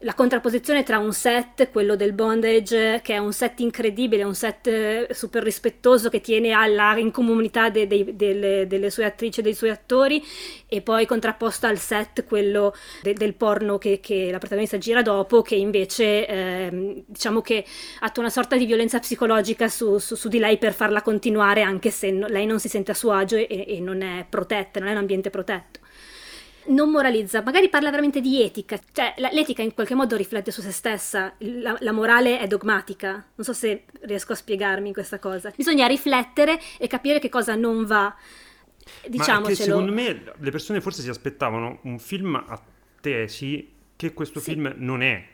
la 0.00 0.14
contrapposizione 0.14 0.82
tra 0.82 0.98
un 0.98 1.12
set, 1.12 1.70
quello 1.70 1.96
del 1.96 2.12
bondage, 2.12 3.00
che 3.02 3.14
è 3.14 3.18
un 3.18 3.32
set 3.32 3.60
incredibile, 3.60 4.22
un 4.22 4.34
set 4.34 4.66
eh, 4.66 5.08
super 5.12 5.42
rispettoso 5.42 6.10
che 6.10 6.20
tiene 6.20 6.52
alla 6.52 6.96
incomunità 6.98 7.70
de, 7.70 7.86
de, 7.86 8.14
de, 8.14 8.66
delle 8.66 8.90
sue 8.90 9.04
attrici 9.06 9.40
e 9.40 9.42
dei 9.42 9.54
suoi 9.54 9.70
attori 9.70 10.22
e 10.66 10.82
poi 10.82 11.06
contrapposto 11.06 11.66
al 11.66 11.78
set, 11.78 12.24
quello 12.26 12.74
del 13.02 13.34
porno 13.34 13.78
che, 13.78 14.00
che, 14.00 14.30
la 14.30 14.38
protagonista 14.38 14.76
gira 14.76 15.00
dopo, 15.00 15.40
che 15.40 15.54
invece 15.54 16.26
eh, 16.26 17.04
diciamo 17.06 17.40
che 17.40 17.64
attua 18.00 18.22
una 18.22 18.30
sorta 18.30 18.56
di 18.56 18.66
violenza 18.66 18.98
psicologica 18.98 19.68
su, 19.68 19.96
su, 19.98 20.16
su, 20.16 20.28
di 20.28 20.38
lei 20.38 20.58
per 20.58 20.74
farla 20.74 21.00
continuare 21.00 21.62
anche 21.62 21.90
se 21.90 22.10
lei 22.10 22.44
non 22.44 22.60
si 22.60 22.68
sente 22.68 22.90
a 22.90 22.94
suo 22.94 23.12
agio 23.12 23.36
e, 23.36 23.46
e 23.48 23.80
non 23.80 24.02
è 24.02 24.26
protetta 24.28 24.80
non 24.82 24.90
è 24.90 24.92
un 24.92 24.98
ambiente 24.98 25.30
protetto. 25.30 25.80
Non 26.64 26.90
moralizza, 26.90 27.42
magari 27.42 27.68
parla 27.68 27.90
veramente 27.90 28.20
di 28.20 28.40
etica, 28.40 28.78
cioè 28.92 29.14
l'etica 29.32 29.62
in 29.62 29.74
qualche 29.74 29.94
modo 29.94 30.16
riflette 30.16 30.52
su 30.52 30.60
se 30.60 30.70
stessa, 30.70 31.34
la, 31.38 31.76
la, 31.80 31.90
morale 31.90 32.38
è 32.38 32.46
dogmatica, 32.46 33.10
non 33.34 33.44
so 33.44 33.52
se 33.52 33.84
riesco 34.02 34.32
a 34.32 34.36
spiegarmi 34.36 34.92
questa 34.92 35.18
cosa. 35.18 35.52
Bisogna 35.56 35.88
riflettere 35.88 36.60
e 36.78 36.86
capire 36.86 37.18
che 37.18 37.28
cosa 37.28 37.56
non 37.56 37.84
va. 37.84 38.14
Diciamocelo. 39.08 39.54
secondo 39.54 39.92
me 39.92 40.32
le 40.36 40.50
persone 40.50 40.80
forse 40.80 41.02
si 41.02 41.08
aspettavano 41.08 41.80
un 41.82 41.98
film 41.98 42.34
a 42.34 42.60
tesi 43.00 43.72
che 43.94 44.12
questo 44.12 44.40
sì. 44.40 44.52
film 44.52 44.74
non 44.78 45.02
è 45.02 45.24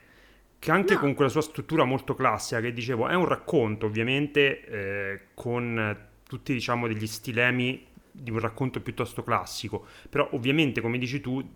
che 0.59 0.71
anche 0.71 0.95
no. 0.95 1.01
con 1.01 1.15
quella 1.15 1.31
sua 1.31 1.41
struttura 1.41 1.85
molto 1.85 2.15
classica 2.15 2.61
che 2.61 2.73
dicevo 2.73 3.09
è 3.09 3.15
un 3.15 3.25
racconto 3.25 3.87
ovviamente 3.87 4.65
eh, 4.67 5.21
con 5.33 6.07
tutti 6.27 6.53
diciamo 6.53 6.87
degli 6.87 7.07
stilemi 7.07 7.87
di 8.19 8.31
un 8.31 8.39
racconto 8.39 8.81
piuttosto 8.81 9.23
classico, 9.23 9.87
però 10.09 10.29
ovviamente 10.33 10.81
come 10.81 10.99
dici 10.99 11.21
tu 11.21 11.47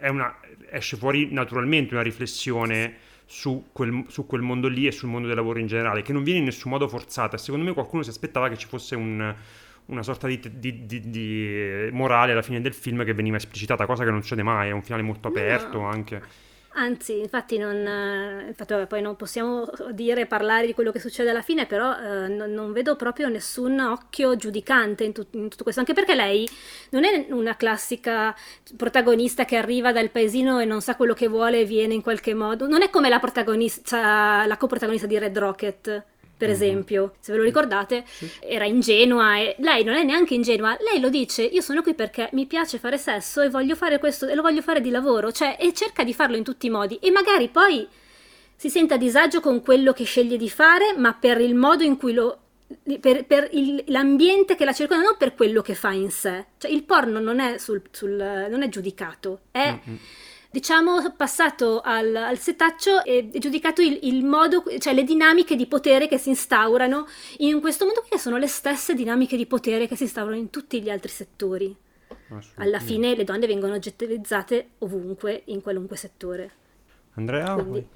una, 0.00 0.38
esce 0.70 0.96
fuori 0.96 1.32
naturalmente 1.32 1.94
una 1.94 2.02
riflessione 2.02 3.08
su 3.26 3.68
quel, 3.72 4.04
su 4.08 4.26
quel, 4.26 4.40
mondo 4.40 4.66
lì 4.66 4.86
e 4.86 4.92
sul 4.92 5.08
mondo 5.08 5.28
del 5.28 5.36
lavoro 5.36 5.58
in 5.58 5.66
generale, 5.66 6.02
che 6.02 6.12
non 6.12 6.24
viene 6.24 6.40
in 6.40 6.46
nessun 6.46 6.70
modo 6.70 6.88
forzata. 6.88 7.36
Secondo 7.36 7.64
me 7.64 7.72
qualcuno 7.72 8.02
si 8.02 8.10
aspettava 8.10 8.48
che 8.48 8.56
ci 8.56 8.66
fosse 8.66 8.96
un, 8.96 9.34
una 9.86 10.02
sorta 10.02 10.26
di, 10.26 10.40
di, 10.52 10.86
di, 10.86 11.10
di, 11.10 11.88
morale 11.92 12.32
alla 12.32 12.42
fine 12.42 12.60
del 12.60 12.74
film 12.74 13.04
che 13.04 13.14
veniva 13.14 13.36
esplicitata, 13.36 13.86
cosa 13.86 14.04
che 14.04 14.10
non 14.10 14.20
succede 14.22 14.42
mai, 14.42 14.70
è 14.70 14.72
un 14.72 14.82
finale 14.82 15.02
molto 15.02 15.28
aperto 15.28 15.78
no. 15.78 15.88
anche. 15.88 16.48
Anzi, 16.74 17.18
infatti, 17.18 17.58
non, 17.58 17.74
eh, 17.74 18.44
infatti 18.46 18.74
poi 18.86 19.02
non 19.02 19.16
possiamo 19.16 19.68
dire, 19.90 20.26
parlare 20.26 20.66
di 20.66 20.72
quello 20.72 20.92
che 20.92 21.00
succede 21.00 21.30
alla 21.30 21.42
fine, 21.42 21.66
però 21.66 21.96
eh, 21.98 22.28
non, 22.28 22.52
non, 22.52 22.72
vedo 22.72 22.94
proprio 22.94 23.28
nessun 23.28 23.80
occhio 23.80 24.36
giudicante 24.36 25.02
in, 25.02 25.12
tu, 25.12 25.26
in, 25.32 25.48
tutto 25.48 25.64
questo, 25.64 25.80
anche 25.80 25.94
perché 25.94 26.14
lei 26.14 26.48
non 26.90 27.04
è 27.04 27.26
una 27.30 27.56
classica 27.56 28.34
protagonista 28.76 29.44
che 29.44 29.56
arriva 29.56 29.90
dal 29.90 30.10
paesino 30.10 30.60
e 30.60 30.64
non 30.64 30.80
sa 30.80 30.94
quello 30.94 31.12
che 31.12 31.26
vuole 31.26 31.60
e 31.60 31.64
viene 31.64 31.94
in 31.94 32.02
qualche 32.02 32.34
modo, 32.34 32.68
non 32.68 32.82
è 32.82 32.90
come 32.90 33.08
la 33.08 33.18
protagonista, 33.18 34.46
la 34.46 34.56
coprotagonista 34.56 35.08
di 35.08 35.18
Red 35.18 35.36
Rocket 35.36 36.04
per 36.40 36.48
mm-hmm. 36.48 36.56
esempio, 36.56 37.14
se 37.20 37.32
ve 37.32 37.38
lo 37.38 37.44
ricordate, 37.44 38.02
sì. 38.06 38.30
era 38.40 38.64
ingenua 38.64 39.36
e 39.36 39.56
lei 39.58 39.84
non 39.84 39.94
è 39.94 40.02
neanche 40.02 40.32
ingenua, 40.32 40.74
lei 40.90 40.98
lo 40.98 41.10
dice, 41.10 41.42
io 41.42 41.60
sono 41.60 41.82
qui 41.82 41.92
perché 41.92 42.30
mi 42.32 42.46
piace 42.46 42.78
fare 42.78 42.96
sesso 42.96 43.42
e 43.42 43.50
voglio 43.50 43.76
fare 43.76 43.98
questo 43.98 44.26
e 44.26 44.34
lo 44.34 44.40
voglio 44.40 44.62
fare 44.62 44.80
di 44.80 44.88
lavoro, 44.88 45.32
cioè 45.32 45.58
e 45.60 45.74
cerca 45.74 46.02
di 46.02 46.14
farlo 46.14 46.38
in 46.38 46.42
tutti 46.42 46.66
i 46.66 46.70
modi 46.70 46.96
e 46.96 47.10
magari 47.10 47.48
poi 47.48 47.86
si 48.56 48.70
sente 48.70 48.94
a 48.94 48.96
disagio 48.96 49.40
con 49.40 49.60
quello 49.60 49.92
che 49.92 50.04
sceglie 50.04 50.38
di 50.38 50.48
fare, 50.48 50.94
ma 50.96 51.12
per 51.12 51.42
il 51.42 51.54
modo 51.54 51.82
in 51.82 51.98
cui 51.98 52.14
lo 52.14 52.38
per, 53.00 53.26
per 53.26 53.48
il, 53.52 53.84
l'ambiente 53.88 54.54
che 54.54 54.64
la 54.64 54.72
circonda, 54.72 55.04
non 55.04 55.16
per 55.18 55.34
quello 55.34 55.60
che 55.60 55.74
fa 55.74 55.90
in 55.90 56.10
sé. 56.10 56.46
Cioè, 56.56 56.70
il 56.70 56.84
porno 56.84 57.20
non 57.20 57.40
è, 57.40 57.58
sul, 57.58 57.82
sul, 57.90 58.12
non 58.12 58.62
è 58.62 58.68
giudicato, 58.68 59.40
è 59.50 59.72
mm-hmm 59.72 59.96
diciamo, 60.50 61.12
passato 61.16 61.80
al, 61.80 62.14
al 62.14 62.38
setaccio 62.38 63.04
e 63.04 63.30
giudicato 63.38 63.80
il, 63.80 64.00
il, 64.02 64.24
modo, 64.24 64.64
cioè 64.78 64.92
le 64.92 65.04
dinamiche 65.04 65.56
di 65.56 65.66
potere 65.66 66.08
che 66.08 66.18
si 66.18 66.30
instaurano 66.30 67.06
in 67.38 67.60
questo 67.60 67.84
mondo 67.84 68.04
che 68.08 68.18
sono 68.18 68.36
le 68.36 68.48
stesse 68.48 68.94
dinamiche 68.94 69.36
di 69.36 69.46
potere 69.46 69.86
che 69.86 69.96
si 69.96 70.04
instaurano 70.04 70.36
in 70.36 70.50
tutti 70.50 70.82
gli 70.82 70.90
altri 70.90 71.10
settori. 71.10 71.76
Alla 72.56 72.78
fine 72.80 73.14
le 73.14 73.24
donne 73.24 73.46
vengono 73.46 73.74
oggettivizzate 73.74 74.70
ovunque, 74.78 75.42
in 75.46 75.62
qualunque 75.62 75.96
settore. 75.96 76.50
Andrea? 77.14 77.54
Quindi... 77.54 77.86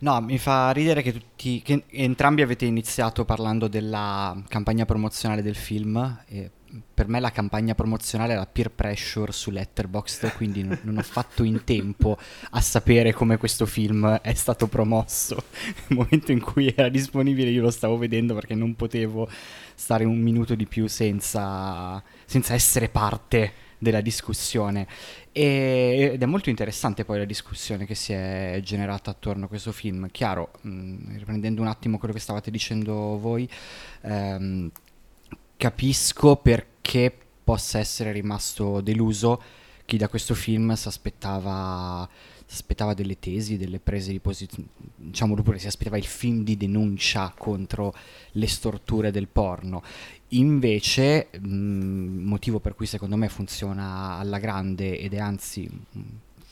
No, 0.00 0.20
mi 0.20 0.38
fa 0.38 0.70
ridere 0.70 1.02
che, 1.02 1.12
tutti, 1.12 1.62
che 1.62 1.84
entrambi 1.88 2.42
avete 2.42 2.64
iniziato 2.64 3.24
parlando 3.24 3.68
della 3.68 4.42
campagna 4.48 4.84
promozionale 4.84 5.42
del 5.42 5.54
film. 5.54 6.22
E 6.26 6.50
per 6.94 7.08
me 7.08 7.20
la 7.20 7.30
campagna 7.30 7.74
promozionale 7.74 8.34
la 8.34 8.46
peer 8.46 8.70
pressure 8.70 9.32
su 9.32 9.50
Letterboxd, 9.50 10.34
quindi 10.34 10.62
non, 10.62 10.78
non 10.82 10.98
ho 10.98 11.02
fatto 11.02 11.42
in 11.44 11.64
tempo 11.64 12.18
a 12.50 12.60
sapere 12.60 13.12
come 13.12 13.36
questo 13.36 13.66
film 13.66 14.08
è 14.08 14.34
stato 14.34 14.66
promosso. 14.66 15.44
Nel 15.88 15.98
momento 15.98 16.32
in 16.32 16.40
cui 16.40 16.72
era 16.74 16.88
disponibile 16.88 17.50
io 17.50 17.62
lo 17.62 17.70
stavo 17.70 17.96
vedendo 17.96 18.34
perché 18.34 18.54
non 18.54 18.74
potevo 18.74 19.28
stare 19.74 20.04
un 20.04 20.18
minuto 20.18 20.54
di 20.54 20.66
più 20.66 20.86
senza, 20.86 22.02
senza 22.24 22.54
essere 22.54 22.88
parte 22.88 23.52
della 23.78 24.00
discussione. 24.00 24.86
E, 25.30 26.10
ed 26.14 26.22
è 26.22 26.26
molto 26.26 26.48
interessante 26.48 27.04
poi 27.04 27.18
la 27.18 27.24
discussione 27.24 27.86
che 27.86 27.94
si 27.94 28.12
è 28.12 28.60
generata 28.62 29.10
attorno 29.10 29.44
a 29.44 29.48
questo 29.48 29.72
film. 29.72 30.08
Chiaro, 30.10 30.52
mh, 30.62 31.18
riprendendo 31.18 31.60
un 31.60 31.68
attimo 31.68 31.98
quello 31.98 32.14
che 32.14 32.20
stavate 32.20 32.50
dicendo 32.50 33.18
voi, 33.18 33.48
ehm, 34.02 34.70
capisco 35.64 36.36
perché 36.36 37.10
possa 37.42 37.78
essere 37.78 38.12
rimasto 38.12 38.82
deluso 38.82 39.40
chi 39.86 39.96
da 39.96 40.10
questo 40.10 40.34
film 40.34 40.74
si 40.74 40.88
aspettava, 40.88 42.06
aspettava 42.50 42.92
delle 42.92 43.18
tesi, 43.18 43.56
delle 43.56 43.80
prese 43.80 44.12
di 44.12 44.20
posizione, 44.20 44.68
diciamo 44.94 45.34
pure 45.36 45.58
si 45.58 45.66
aspettava 45.66 45.96
il 45.96 46.04
film 46.04 46.44
di 46.44 46.58
denuncia 46.58 47.32
contro 47.34 47.94
le 48.32 48.46
storture 48.46 49.10
del 49.10 49.26
porno. 49.26 49.82
Invece, 50.28 51.28
mh, 51.40 51.48
motivo 51.48 52.60
per 52.60 52.74
cui 52.74 52.84
secondo 52.84 53.16
me 53.16 53.30
funziona 53.30 54.18
alla 54.18 54.38
grande 54.38 54.98
ed 54.98 55.14
è 55.14 55.18
anzi 55.18 55.66
un 55.92 56.04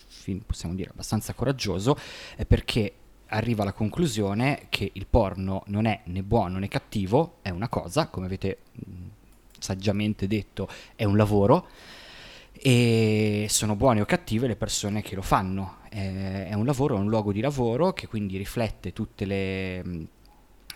film, 0.06 0.40
possiamo 0.46 0.74
dire, 0.74 0.88
abbastanza 0.90 1.34
coraggioso, 1.34 1.98
è 2.34 2.46
perché 2.46 2.94
arriva 3.32 3.62
alla 3.62 3.72
conclusione 3.72 4.66
che 4.68 4.90
il 4.92 5.06
porno 5.06 5.62
non 5.66 5.86
è 5.86 6.00
né 6.04 6.22
buono 6.22 6.58
né 6.58 6.68
cattivo, 6.68 7.38
è 7.42 7.50
una 7.50 7.68
cosa, 7.68 8.08
come 8.08 8.26
avete 8.26 8.58
mh, 8.72 8.82
saggiamente 9.58 10.26
detto, 10.26 10.68
è 10.94 11.04
un 11.04 11.16
lavoro 11.16 11.66
e 12.52 13.46
sono 13.48 13.74
buone 13.74 14.00
o 14.00 14.04
cattive 14.04 14.46
le 14.46 14.56
persone 14.56 15.02
che 15.02 15.14
lo 15.14 15.22
fanno. 15.22 15.78
È, 15.88 16.54
un 16.54 16.64
lavoro, 16.64 16.96
è 16.96 16.98
un 16.98 17.08
luogo 17.08 17.32
di 17.32 17.40
lavoro 17.40 17.92
che 17.92 18.06
quindi 18.06 18.36
riflette 18.36 18.92
tutte 18.92 19.24
le, 19.24 19.82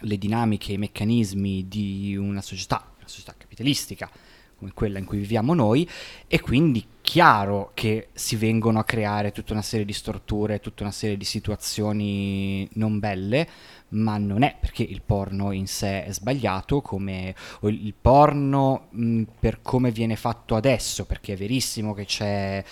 le 0.00 0.18
dinamiche, 0.18 0.72
i 0.72 0.78
meccanismi 0.78 1.68
di 1.68 2.16
una 2.16 2.42
società, 2.42 2.92
una 2.98 3.08
società 3.08 3.34
capitalistica 3.36 4.10
come 4.58 4.72
quella 4.72 4.98
in 4.98 5.04
cui 5.04 5.18
viviamo 5.18 5.54
noi 5.54 5.88
e 6.26 6.40
quindi 6.40 6.84
chiaro 7.02 7.70
che 7.74 8.08
si 8.14 8.36
vengono 8.36 8.78
a 8.78 8.84
creare 8.84 9.30
tutta 9.30 9.52
una 9.52 9.62
serie 9.62 9.84
di 9.84 9.92
storture, 9.92 10.60
tutta 10.60 10.82
una 10.82 10.92
serie 10.92 11.16
di 11.16 11.24
situazioni 11.24 12.68
non 12.72 12.98
belle, 12.98 13.48
ma 13.90 14.16
non 14.18 14.42
è 14.42 14.56
perché 14.58 14.82
il 14.82 15.02
porno 15.02 15.52
in 15.52 15.66
sé 15.66 16.04
è 16.04 16.12
sbagliato, 16.12 16.80
come 16.80 17.34
il 17.62 17.94
porno 18.00 18.88
mh, 18.90 19.22
per 19.38 19.60
come 19.62 19.90
viene 19.90 20.16
fatto 20.16 20.56
adesso, 20.56 21.04
perché 21.04 21.34
è 21.34 21.36
verissimo 21.36 21.94
che 21.94 22.04
c'è 22.06 22.64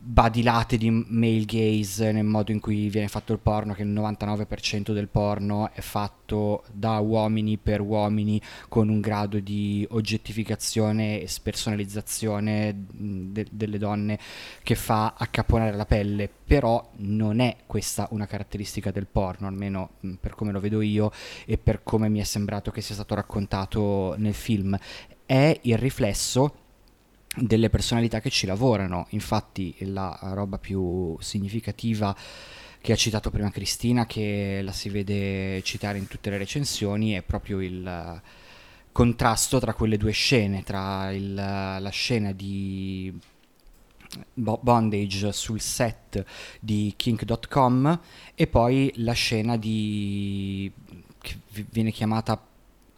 badilate 0.00 0.76
di 0.76 0.90
male 0.90 1.44
gaze 1.44 2.12
nel 2.12 2.24
modo 2.24 2.52
in 2.52 2.60
cui 2.60 2.88
viene 2.88 3.08
fatto 3.08 3.32
il 3.32 3.40
porno, 3.40 3.74
che 3.74 3.82
il 3.82 3.88
99% 3.88 4.92
del 4.92 5.08
porno 5.08 5.70
è 5.72 5.80
fatto 5.80 6.64
da 6.72 6.98
uomini 6.98 7.58
per 7.58 7.80
uomini 7.80 8.40
con 8.68 8.88
un 8.88 9.00
grado 9.00 9.40
di 9.40 9.86
oggettificazione 9.90 11.20
e 11.20 11.26
spersonalizzazione 11.26 12.86
de- 12.90 13.46
delle 13.50 13.78
donne 13.78 14.18
che 14.62 14.74
fa 14.76 15.14
accaponare 15.16 15.76
la 15.76 15.86
pelle, 15.86 16.30
però 16.44 16.90
non 16.98 17.40
è 17.40 17.56
questa 17.66 18.06
una 18.12 18.26
caratteristica 18.26 18.90
del 18.90 19.06
porno, 19.06 19.46
almeno 19.46 19.90
per 20.20 20.34
come 20.34 20.52
lo 20.52 20.60
vedo 20.60 20.80
io 20.80 21.10
e 21.44 21.58
per 21.58 21.82
come 21.82 22.08
mi 22.08 22.20
è 22.20 22.24
sembrato 22.24 22.70
che 22.70 22.80
sia 22.80 22.94
stato 22.94 23.14
raccontato 23.14 24.14
nel 24.16 24.34
film. 24.34 24.78
È 25.26 25.58
il 25.62 25.76
riflesso 25.76 26.66
delle 27.40 27.70
personalità 27.70 28.20
che 28.20 28.30
ci 28.30 28.46
lavorano. 28.46 29.06
Infatti 29.10 29.74
la 29.80 30.18
roba 30.32 30.58
più 30.58 31.16
significativa 31.20 32.14
che 32.80 32.92
ha 32.92 32.96
citato 32.96 33.30
prima 33.30 33.50
Cristina, 33.50 34.06
che 34.06 34.60
la 34.62 34.72
si 34.72 34.88
vede 34.88 35.62
citare 35.62 35.98
in 35.98 36.06
tutte 36.06 36.30
le 36.30 36.38
recensioni, 36.38 37.12
è 37.12 37.22
proprio 37.22 37.60
il 37.60 38.20
contrasto 38.92 39.58
tra 39.58 39.74
quelle 39.74 39.96
due 39.96 40.12
scene, 40.12 40.62
tra 40.62 41.10
il, 41.10 41.34
la 41.34 41.90
scena 41.90 42.32
di 42.32 43.12
bondage 44.34 45.32
sul 45.32 45.60
set 45.60 46.24
di 46.60 46.94
kink.com 46.96 48.00
e 48.34 48.46
poi 48.46 48.90
la 48.96 49.12
scena 49.12 49.56
di 49.56 50.72
che 51.20 51.36
viene 51.70 51.90
chiamata 51.90 52.47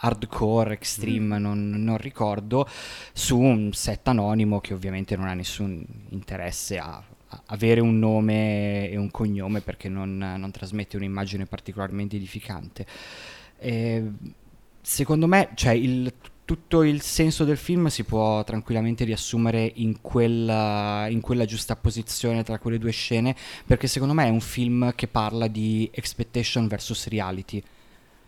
hardcore, 0.01 0.75
extreme, 0.75 1.39
mm. 1.39 1.43
non, 1.43 1.71
non, 1.71 1.97
ricordo, 1.99 2.67
su 3.13 3.39
un 3.39 3.73
set 3.73 4.09
anonimo 4.09 4.61
che 4.61 4.75
ovviamente 4.75 5.17
non 5.17 5.27
ha 5.27 5.35
nessun 5.35 5.85
interesse 6.11 6.79
a, 6.79 7.03
a 7.29 7.43
avere 7.47 7.81
un 7.81 7.99
nome 7.99 8.89
e 8.89 8.97
un 8.97 9.11
cognome 9.11 9.61
perché 9.61 9.89
non, 9.89 10.17
non 10.17 10.51
trasmette 10.51 10.97
un'immagine 10.97 11.47
particolarmente 11.47 12.17
edificante. 12.17 12.87
E, 13.59 14.05
secondo 14.81 15.27
me, 15.27 15.51
cioè, 15.55 15.73
il, 15.73 16.13
tutto 16.45 16.83
il 16.83 17.01
senso 17.03 17.45
del 17.45 17.59
film 17.59 17.87
si 17.87 18.03
può 18.03 18.43
tranquillamente 18.43 19.05
riassumere 19.05 19.71
in 19.77 20.01
quella, 20.01 21.07
in 21.09 21.21
quella 21.21 21.45
giusta 21.45 21.77
posizione 21.77 22.43
tra 22.43 22.59
quelle 22.59 22.79
due 22.79 22.91
scene, 22.91 23.37
perché 23.67 23.87
secondo 23.87 24.15
me 24.15 24.27
è 24.27 24.31
un 24.31 24.41
film 24.41 24.95
che 24.95 25.07
parla 25.07 25.47
di 25.47 25.89
expectation 25.93 26.67
versus 26.67 27.07
reality. 27.07 27.63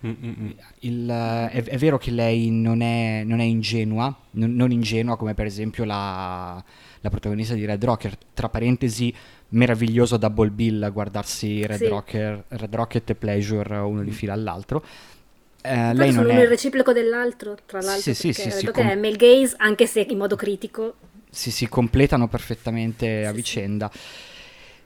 Il, 0.05 1.09
è, 1.09 1.63
è, 1.63 1.79
vero 1.79 1.97
che 1.97 2.11
lei 2.11 2.51
non 2.51 2.81
è, 2.81 3.23
non 3.25 3.39
è 3.39 3.45
ingenua, 3.45 4.15
non, 4.33 4.53
non, 4.55 4.73
ingenua 4.73 5.17
come 5.17 5.35
per 5.35 5.47
esempio 5.47 5.85
la, 5.85 6.63
la, 7.01 7.11
protagonista 7.11 7.55
di 7.55 7.65
Red 7.65 7.85
Rocker, 7.85 8.17
tra 8.35 8.49
parentesi 8.49 9.15
meraviglioso 9.51 10.17
Double 10.17 10.51
Bill 10.51 10.91
guardarsi 10.93 11.65
Red, 11.65 11.79
sì. 11.79 11.87
Rocker, 11.87 12.45
Red 12.49 12.75
Rocket 12.75 13.11
e 13.11 13.15
Pleasure 13.15 13.77
uno 13.77 14.03
di 14.03 14.11
fila 14.11 14.33
all'altro. 14.33 14.85
Eh, 15.63 15.95
lei 15.95 16.11
non 16.11 16.29
è 16.29 16.41
il 16.43 16.49
reciproco 16.49 16.93
dell'altro, 16.93 17.57
tra 17.65 17.81
l'altro, 17.81 18.13
sì, 18.13 18.15
sì, 18.15 18.33
sì, 18.33 18.51
sì, 18.51 18.67
com- 18.67 18.89
è 18.89 18.97
male 18.97 19.15
gaze, 19.15 19.55
anche 19.59 19.87
se 19.87 20.05
in 20.09 20.19
modo 20.19 20.35
critico. 20.35 20.95
Si, 21.31 21.53
si 21.53 21.69
completano 21.69 22.27
perfettamente 22.27 23.25
a 23.25 23.33
vicenda. 23.33 23.89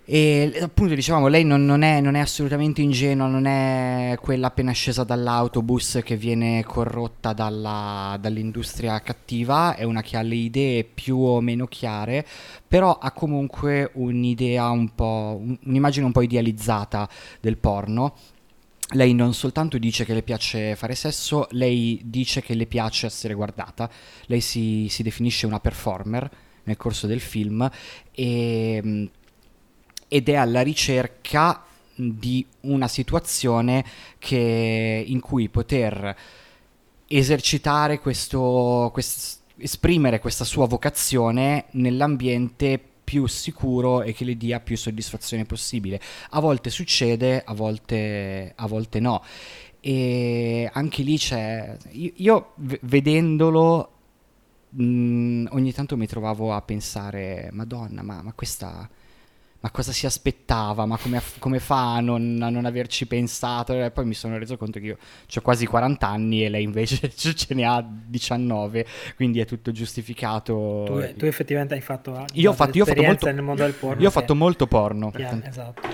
E 0.09 0.57
appunto 0.61 0.95
dicevamo, 0.95 1.27
lei 1.27 1.43
non, 1.45 1.65
non, 1.65 1.83
è, 1.83 2.01
non, 2.01 2.15
è, 2.15 2.21
assolutamente 2.21 2.81
ingenua, 2.81 3.27
non 3.27 3.45
è 3.45 4.17
quella 4.21 4.47
appena 4.47 4.71
scesa 4.71 5.03
dall'autobus 5.03 5.99
che 6.05 6.17
viene 6.17 6.63
corrotta 6.63 7.33
dalla, 7.33 8.17
dall'industria 8.21 9.01
cattiva, 9.01 9.75
è 9.75 9.83
una 9.83 10.03
che 10.03 10.17
ha 10.17 10.23
le 10.23 10.37
idee 10.37 10.85
più 10.85 11.19
o 11.19 11.41
meno 11.41 11.67
chiare, 11.67 12.25
però 12.69 12.97
ha 12.99 13.11
comunque 13.11 13.91
un'idea 13.95 14.71
un 14.71 14.95
po', 14.95 15.43
un'immagine 15.65 16.07
un 16.07 16.13
po' 16.13 16.23
idealizzata 16.23 17.09
del 17.41 17.57
porno. 17.57 18.15
Lei 18.91 19.13
non 19.13 19.35
soltanto 19.35 19.77
dice 19.77 20.05
che 20.05 20.15
le 20.15 20.23
piace 20.23 20.77
fare 20.77 20.95
sesso, 20.95 21.49
lei 21.51 22.01
dice 22.05 22.43
che 22.43 22.55
le 22.55 22.67
piace 22.67 23.07
essere 23.07 23.35
guardata, 23.35 23.91
lei 24.27 24.41
si, 24.41 24.87
si 24.89 25.03
definisce 25.03 25.47
una 25.47 25.59
performer 25.59 26.31
nel 26.63 26.77
corso 26.77 27.09
del 27.09 27.21
film 27.21 27.69
e 28.13 29.11
ed 30.09 30.29
è 30.29 30.35
alla 30.35 30.63
ricerca 30.63 31.65
di 31.95 32.45
una 32.63 32.89
situazione 32.89 33.85
che, 34.19 35.05
in 35.07 35.21
cui 35.21 35.49
poter 35.49 36.17
esercitare 37.09 37.99
questo, 38.01 38.91
quest, 38.93 39.41
esprimere 39.59 40.21
questa 40.21 40.45
sua 40.45 40.67
vocazione 40.67 41.67
nell'ambiente 41.73 42.81
più 43.07 43.27
sicuro 43.27 44.03
e 44.03 44.13
che 44.13 44.25
le 44.25 44.37
dia 44.37 44.61
più 44.61 44.77
soddisfazione 44.77 45.45
possibile. 45.45 46.01
A 46.31 46.41
volte 46.41 46.71
succede, 46.71 47.43
a 47.45 47.55
volte, 47.55 48.53
a 48.55 48.67
volte 48.67 49.01
no. 49.01 49.23
E 49.81 50.69
anche 50.73 51.03
lì 51.03 51.17
c'è. 51.17 51.77
Io, 51.93 52.13
io 52.17 52.53
vedendolo, 52.81 53.93
mh, 54.71 55.47
ogni 55.51 55.73
tanto 55.73 55.97
mi 55.97 56.07
trovavo 56.09 56.53
a 56.53 56.61
pensare: 56.63 57.49
Madonna, 57.53 58.03
ma, 58.03 58.23
ma 58.23 58.33
questa 58.33 58.89
ma 59.67 59.71
cosa 59.73 59.91
si 59.91 60.07
aspettava, 60.07 60.87
ma 60.87 60.97
come, 60.97 61.21
come 61.41 61.59
fa 61.59 61.97
a 61.97 62.01
non, 62.01 62.39
a 62.41 62.51
non, 62.51 62.67
averci 62.67 63.07
pensato? 63.07 63.73
E 63.73 63.91
poi 63.91 64.05
mi 64.05 64.15
sono 64.15 64.39
reso 64.39 64.57
conto 64.57 64.79
che 64.79 64.87
io 64.87 64.97
ho 64.97 65.41
quasi 65.41 65.67
40 65.67 66.07
anni 66.07 66.45
e 66.45 66.49
lei 66.49 66.63
invece 66.63 67.11
ce 67.15 67.55
ne 67.55 67.65
ha 67.65 67.85
19, 67.85 68.87
quindi 69.17 69.41
è 69.41 69.45
tutto 69.45 69.73
giustificato. 69.73 70.85
Tu, 70.87 71.15
tu 71.17 71.25
effettivamente 71.25 71.75
hai 71.75 71.81
fatto 71.81 72.27
io 72.35 72.51
ho 72.51 72.55
fatto, 72.55 72.77
io 72.77 72.85
ho 72.85 72.87
fatto 72.87 73.03
molto, 73.03 73.27
nel 73.27 73.43
mondo 73.43 73.63
del 73.65 73.73
porno. 73.73 74.01
Io 74.01 74.09
ho 74.09 74.13
fatto 74.13 74.35
molto 74.37 74.67
porno. 74.69 75.11
Che, 75.11 75.29
esatto, 75.43 75.89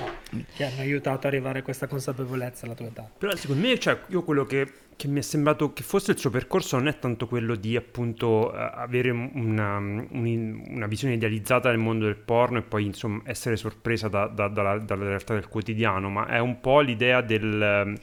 che 0.55 0.65
hanno 0.65 0.81
aiutato 0.81 1.17
ad 1.17 1.25
arrivare 1.25 1.61
a 1.61 1.63
questa 1.63 1.87
consapevolezza 1.87 2.67
alla 2.67 2.75
tua 2.75 2.87
età. 2.87 3.11
Però 3.17 3.35
secondo 3.37 3.67
me, 3.67 3.79
cioè, 3.79 3.99
io 4.09 4.23
quello 4.23 4.45
che 4.45 4.71
che 4.97 5.09
mi 5.09 5.19
è 5.19 5.23
sembrato 5.23 5.73
che 5.73 5.83
forse 5.83 6.13
il 6.13 6.19
suo 6.19 6.31
percorso 6.31 6.77
non 6.77 6.89
è 6.89 6.99
tanto 6.99 7.27
quello 7.27 7.55
di 7.55 7.77
appunto 7.77 8.55
eh, 8.55 8.71
avere 8.75 9.11
una, 9.11 9.77
una, 9.77 10.87
visione 10.87 11.15
idealizzata 11.15 11.71
del 11.71 11.79
mondo 11.79 12.05
del 12.07 12.17
porno 12.17 12.59
e 12.59 12.63
poi 12.63 12.85
insomma 12.85 13.23
essere 13.25 13.57
sorpresa 13.57 14.09
da, 14.09 14.27
da, 14.27 14.49
dalla, 14.49 14.79
dalla, 14.79 15.05
realtà 15.05 15.35
del 15.35 15.49
quotidiano, 15.49 16.09
ma 16.11 16.27
è 16.27 16.39
un 16.39 16.61
po' 16.61 16.81
l'idea 16.81 17.21
del, 17.21 17.99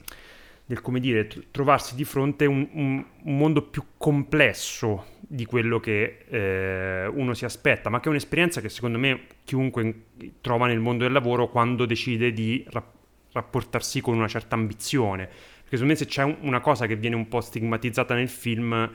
del 0.66 0.82
come 0.82 1.00
dire, 1.00 1.28
trovarsi 1.52 1.96
di 1.96 2.04
fronte 2.04 2.46
a 2.46 2.50
un, 2.50 2.68
un, 2.72 3.06
un, 3.24 3.38
mondo 3.38 3.64
più 3.64 3.84
complesso 3.98 5.18
di 5.20 5.46
quello 5.46 5.80
che 5.80 6.26
eh, 6.28 7.08
uno 7.08 7.34
si 7.34 7.46
aspetta, 7.46 7.90
ma 7.90 8.00
che 8.00 8.06
è 8.06 8.10
un'esperienza 8.10 8.62
che 8.62 8.70
secondo 8.70 8.98
me 8.98 9.26
chiunque 9.44 10.04
trova 10.42 10.68
nel 10.68 10.80
mondo 10.80 11.04
del 11.04 11.14
lavoro 11.14 11.50
quando 11.50 11.86
decide 11.86 12.32
di 12.32 12.66
rap- 12.70 12.98
rapportarsi 13.32 14.02
con 14.02 14.16
una 14.16 14.28
certa 14.28 14.56
ambizione 14.56 15.30
perché 15.70 15.86
secondo 15.86 15.94
me 15.94 15.96
se 15.96 16.06
c'è 16.08 16.24
una 16.24 16.62
cosa 16.62 16.88
che 16.88 16.96
viene 16.96 17.16
un 17.16 17.28
po' 17.28 17.42
stigmatizzata 17.42 18.16
nel 18.16 18.28
film 18.28 18.92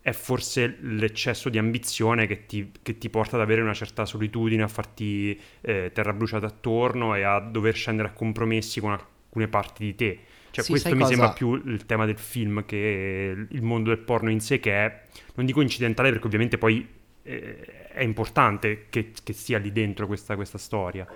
è 0.00 0.10
forse 0.10 0.78
l'eccesso 0.80 1.48
di 1.48 1.58
ambizione 1.58 2.26
che 2.26 2.46
ti, 2.46 2.72
che 2.82 2.98
ti 2.98 3.08
porta 3.08 3.36
ad 3.36 3.42
avere 3.42 3.60
una 3.60 3.74
certa 3.74 4.04
solitudine, 4.04 4.64
a 4.64 4.68
farti 4.68 5.38
eh, 5.60 5.92
terra 5.94 6.12
bruciata 6.12 6.46
attorno 6.46 7.14
e 7.14 7.22
a 7.22 7.38
dover 7.38 7.74
scendere 7.74 8.08
a 8.08 8.12
compromessi 8.12 8.80
con 8.80 8.90
alcune 8.90 9.46
parti 9.46 9.84
di 9.84 9.94
te. 9.94 10.18
Cioè, 10.50 10.64
sì, 10.64 10.70
questo 10.70 10.90
mi 10.90 11.02
cosa? 11.02 11.08
sembra 11.08 11.32
più 11.32 11.54
il 11.54 11.86
tema 11.86 12.04
del 12.04 12.18
film 12.18 12.64
che 12.64 13.46
il 13.48 13.62
mondo 13.62 13.90
del 13.90 13.98
porno 13.98 14.30
in 14.30 14.40
sé, 14.40 14.58
che 14.58 14.72
è, 14.72 15.02
non 15.34 15.46
dico 15.46 15.60
incidentale 15.60 16.10
perché 16.10 16.26
ovviamente 16.26 16.58
poi 16.58 16.84
eh, 17.22 17.88
è 17.90 18.02
importante 18.02 18.86
che, 18.90 19.12
che, 19.22 19.32
sia 19.32 19.58
lì 19.58 19.70
dentro 19.70 20.08
questa, 20.08 20.34
questa, 20.34 20.58
storia, 20.58 21.06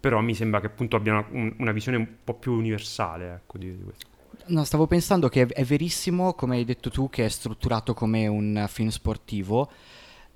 però 0.00 0.20
mi 0.20 0.34
sembra 0.34 0.58
che 0.58 0.66
appunto 0.66 0.96
abbia 0.96 1.24
una, 1.30 1.54
una 1.58 1.72
visione 1.72 1.98
un 1.98 2.08
po' 2.24 2.34
più 2.34 2.52
universale 2.52 3.34
ecco, 3.34 3.58
di, 3.58 3.76
di 3.76 3.84
questo. 3.84 4.16
No, 4.48 4.64
stavo 4.64 4.86
pensando 4.86 5.28
che 5.28 5.46
è 5.46 5.64
verissimo, 5.64 6.34
come 6.34 6.56
hai 6.56 6.64
detto 6.64 6.90
tu, 6.90 7.08
che 7.10 7.24
è 7.24 7.28
strutturato 7.28 7.94
come 7.94 8.26
un 8.26 8.66
film 8.68 8.88
sportivo. 8.88 9.70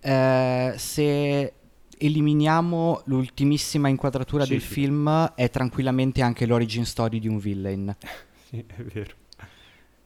Eh, 0.01 0.75
se 0.77 1.53
eliminiamo 1.97 3.03
l'ultimissima 3.07 3.89
inquadratura 3.89 4.45
sì, 4.45 4.51
del 4.51 4.61
sì. 4.61 4.69
film, 4.69 5.33
è 5.35 5.49
tranquillamente 5.51 6.21
anche 6.21 6.47
l'origin 6.47 6.85
story 6.85 7.21
di 7.21 7.29
un 7.29 7.39
villain. 7.39 7.97
sì, 8.49 8.65
è 8.67 8.83
vero. 8.83 9.15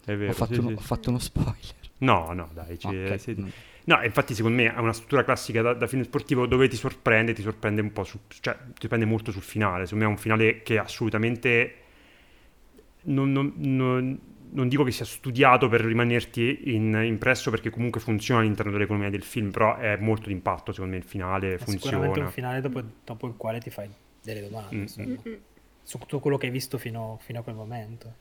È 0.05 0.17
vero. 0.17 0.31
Ho 0.31 0.35
fatto, 0.35 0.55
sì, 0.55 0.61
uno, 0.61 0.77
ho 0.77 0.81
fatto 0.81 1.09
uno 1.11 1.19
spoiler. 1.19 1.75
No, 1.99 2.33
no, 2.33 2.51
dai. 2.53 2.79
Okay. 2.81 3.19
Sì, 3.19 3.35
no, 3.85 4.03
infatti 4.05 4.35
secondo 4.35 4.63
me 4.63 4.73
è 4.73 4.79
una 4.79 4.93
struttura 4.93 5.25
classica 5.25 5.63
da, 5.63 5.73
da, 5.73 5.87
film 5.87 6.03
sportivo 6.03 6.47
dove 6.47 6.69
ti 6.69 6.77
sorprende, 6.77 7.33
ti 7.33 7.43
sorprende 7.43 7.81
un 7.81 7.93
po' 7.93 8.05
su, 8.05 8.19
cioè 8.41 8.57
ti 8.79 8.87
prende 8.87 9.07
molto 9.07 9.33
sul 9.33 9.43
finale. 9.43 9.85
Secondo 9.85 10.05
me 10.05 10.11
è 10.11 10.15
un 10.15 10.21
finale 10.21 10.63
che 10.63 10.79
assolutamente 10.79 11.75
non, 13.07 13.33
non, 13.33 13.53
non, 13.57 14.21
non, 14.51 14.69
dico 14.69 14.85
che 14.85 14.91
sia 14.91 15.05
studiato 15.05 15.69
per 15.69 15.81
rimanerti 15.81 16.75
in, 16.75 17.01
impresso 17.05 17.51
perché 17.51 17.71
comunque 17.71 18.01
funziona 18.01 18.41
all'interno 18.41 18.73
dell'economia 18.73 19.11
del 19.11 19.23
film, 19.23 19.51
però 19.51 19.77
è 19.77 19.97
molto 19.97 20.29
d'impatto 20.29 20.73
secondo 20.73 20.95
me 20.95 20.99
il 20.99 21.07
finale 21.07 21.55
è 21.55 21.57
funziona. 21.59 21.81
Sicuramente 21.81 22.21
un 22.21 22.31
finale 22.31 22.61
dopo, 22.61 22.83
dopo, 23.05 23.27
il 23.27 23.35
quale 23.37 23.61
ti 23.61 23.71
fai 23.71 23.89
delle 24.23 24.49
domande 24.49 24.77
mm-hmm. 24.77 25.17
su 25.83 25.99
tutto 25.99 26.21
quello 26.21 26.37
che 26.37 26.47
hai 26.47 26.53
visto 26.53 26.79
fino, 26.79 27.19
fino 27.23 27.41
a 27.41 27.43
quel 27.43 27.55
momento. 27.55 28.15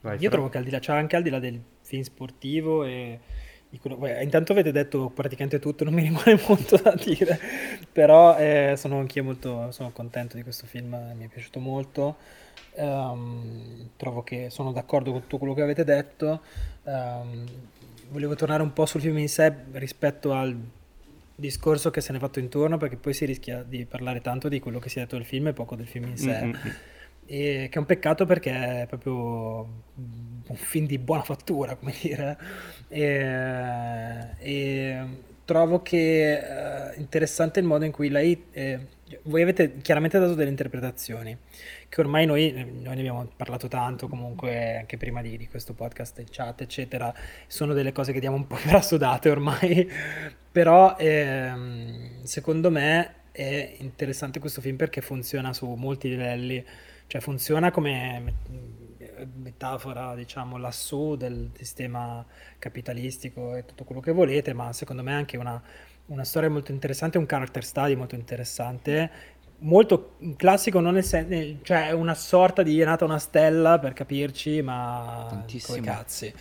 Vai, 0.00 0.14
Io 0.14 0.18
però... 0.18 0.32
trovo 0.32 0.48
che 0.48 0.58
al 0.58 0.64
di 0.64 0.70
là, 0.70 0.80
cioè 0.80 0.96
anche 0.96 1.16
al 1.16 1.22
di 1.22 1.30
là 1.30 1.38
del 1.38 1.60
film 1.82 2.02
sportivo 2.02 2.84
e 2.84 3.20
intanto 4.22 4.52
avete 4.52 4.72
detto 4.72 5.10
praticamente 5.10 5.58
tutto, 5.58 5.84
non 5.84 5.92
mi 5.92 6.02
rimane 6.02 6.40
molto 6.48 6.76
da 6.76 6.94
dire, 6.94 7.38
però 7.92 8.36
eh, 8.38 8.74
sono 8.76 8.98
anch'io 8.98 9.24
molto 9.24 9.70
sono 9.72 9.90
contento 9.90 10.36
di 10.36 10.42
questo 10.42 10.66
film, 10.66 10.96
mi 11.14 11.24
è 11.24 11.28
piaciuto 11.28 11.60
molto. 11.60 12.16
Um, 12.78 13.90
trovo 13.96 14.22
che 14.22 14.50
sono 14.50 14.70
d'accordo 14.70 15.10
con 15.10 15.22
tutto 15.22 15.38
quello 15.38 15.54
che 15.54 15.62
avete 15.62 15.82
detto. 15.82 16.40
Um, 16.84 17.44
volevo 18.10 18.36
tornare 18.36 18.62
un 18.62 18.72
po' 18.72 18.86
sul 18.86 19.00
film 19.00 19.18
in 19.18 19.28
sé 19.28 19.52
rispetto 19.72 20.32
al 20.32 20.56
discorso 21.34 21.90
che 21.90 22.00
se 22.00 22.12
ne 22.12 22.18
è 22.18 22.20
fatto 22.20 22.38
intorno, 22.38 22.76
perché 22.76 22.96
poi 22.96 23.14
si 23.14 23.24
rischia 23.24 23.64
di 23.64 23.84
parlare 23.84 24.20
tanto 24.20 24.48
di 24.48 24.60
quello 24.60 24.78
che 24.78 24.88
si 24.88 24.98
è 24.98 25.02
detto 25.02 25.16
del 25.16 25.24
film 25.24 25.48
e 25.48 25.52
poco 25.52 25.74
del 25.74 25.88
film 25.88 26.06
in 26.06 26.16
sé. 26.16 26.40
Mm-hmm. 26.44 26.68
E 27.26 27.68
che 27.70 27.74
è 27.74 27.78
un 27.78 27.86
peccato 27.86 28.24
perché 28.24 28.82
è 28.82 28.86
proprio 28.86 29.58
un 29.94 30.56
film 30.56 30.86
di 30.86 30.98
buona 30.98 31.22
fattura, 31.22 31.74
come 31.74 31.92
dire. 32.00 32.38
E, 32.88 34.28
e 34.38 35.06
trovo 35.48 35.80
che 35.80 36.38
uh, 36.38 37.00
interessante 37.00 37.58
il 37.58 37.64
modo 37.64 37.86
in 37.86 37.90
cui 37.90 38.10
lei. 38.10 38.44
Eh, 38.50 38.96
voi 39.22 39.40
avete 39.40 39.78
chiaramente 39.78 40.18
dato 40.18 40.34
delle 40.34 40.50
interpretazioni 40.50 41.34
che 41.88 42.00
ormai 42.02 42.26
noi, 42.26 42.52
noi, 42.52 42.94
ne 42.94 43.00
abbiamo 43.00 43.26
parlato 43.34 43.66
tanto 43.66 44.06
comunque 44.06 44.76
anche 44.76 44.98
prima 44.98 45.22
di, 45.22 45.38
di, 45.38 45.48
questo 45.48 45.72
podcast 45.72 46.18
in 46.18 46.26
chat 46.28 46.60
eccetera 46.60 47.10
sono 47.46 47.72
delle 47.72 47.92
cose 47.92 48.12
che 48.12 48.20
diamo 48.20 48.36
un 48.36 48.46
po' 48.46 48.58
per 48.62 48.74
assodate 48.74 49.30
ormai 49.30 49.90
però 50.52 50.94
ehm, 50.98 52.22
secondo 52.24 52.70
me 52.70 53.14
è 53.32 53.76
interessante 53.78 54.40
questo 54.40 54.60
film 54.60 54.76
perché 54.76 55.00
funziona 55.00 55.54
su 55.54 55.66
molti 55.72 56.10
livelli 56.10 56.62
cioè 57.06 57.22
funziona 57.22 57.70
come 57.70 58.34
metafora 59.34 60.14
diciamo 60.14 60.56
lassù 60.56 61.16
del 61.16 61.50
sistema 61.54 62.24
capitalistico 62.58 63.54
e 63.56 63.64
tutto 63.64 63.84
quello 63.84 64.00
che 64.00 64.12
volete 64.12 64.52
ma 64.52 64.72
secondo 64.72 65.02
me 65.02 65.12
è 65.12 65.14
anche 65.14 65.36
una 65.36 65.62
una 66.08 66.24
storia 66.24 66.48
molto 66.48 66.72
interessante, 66.72 67.18
un 67.18 67.26
character 67.26 67.62
study 67.62 67.94
molto 67.94 68.14
interessante 68.14 69.10
molto 69.60 70.16
classico, 70.36 70.80
non 70.80 70.94
nel 70.94 71.04
sen- 71.04 71.58
cioè 71.62 71.90
una 71.92 72.14
sorta 72.14 72.62
di 72.62 72.80
è 72.80 72.84
nata 72.84 73.04
una 73.04 73.18
stella 73.18 73.78
per 73.78 73.92
capirci, 73.92 74.62
ma 74.62 75.26
Tantissimo. 75.28 75.78
come 75.78 75.86
cazzi. 75.86 76.32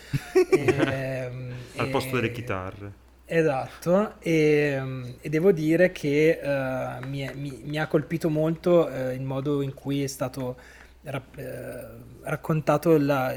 e, 0.51 0.75
ehm, 1.25 1.53
Al 1.77 1.87
e... 1.87 1.89
posto 1.89 2.15
delle 2.15 2.31
chitarre. 2.31 3.05
Esatto, 3.29 4.15
e, 4.19 4.75
ehm, 4.77 5.15
e 5.19 5.29
devo 5.29 5.51
dire 5.51 5.91
che 5.91 6.39
uh, 6.41 7.05
mi, 7.07 7.19
è, 7.19 7.33
mi, 7.33 7.59
mi, 7.61 7.77
ha 7.77 7.85
colpito 7.87 8.29
molto 8.29 8.85
uh, 8.89 9.11
il 9.11 9.21
modo 9.21 9.61
in 9.61 9.73
cui 9.73 10.01
è 10.01 10.07
stato 10.07 10.55
ra- 11.01 11.21
uh, 11.35 12.16
raccontato, 12.29 12.97
la, 12.97 13.35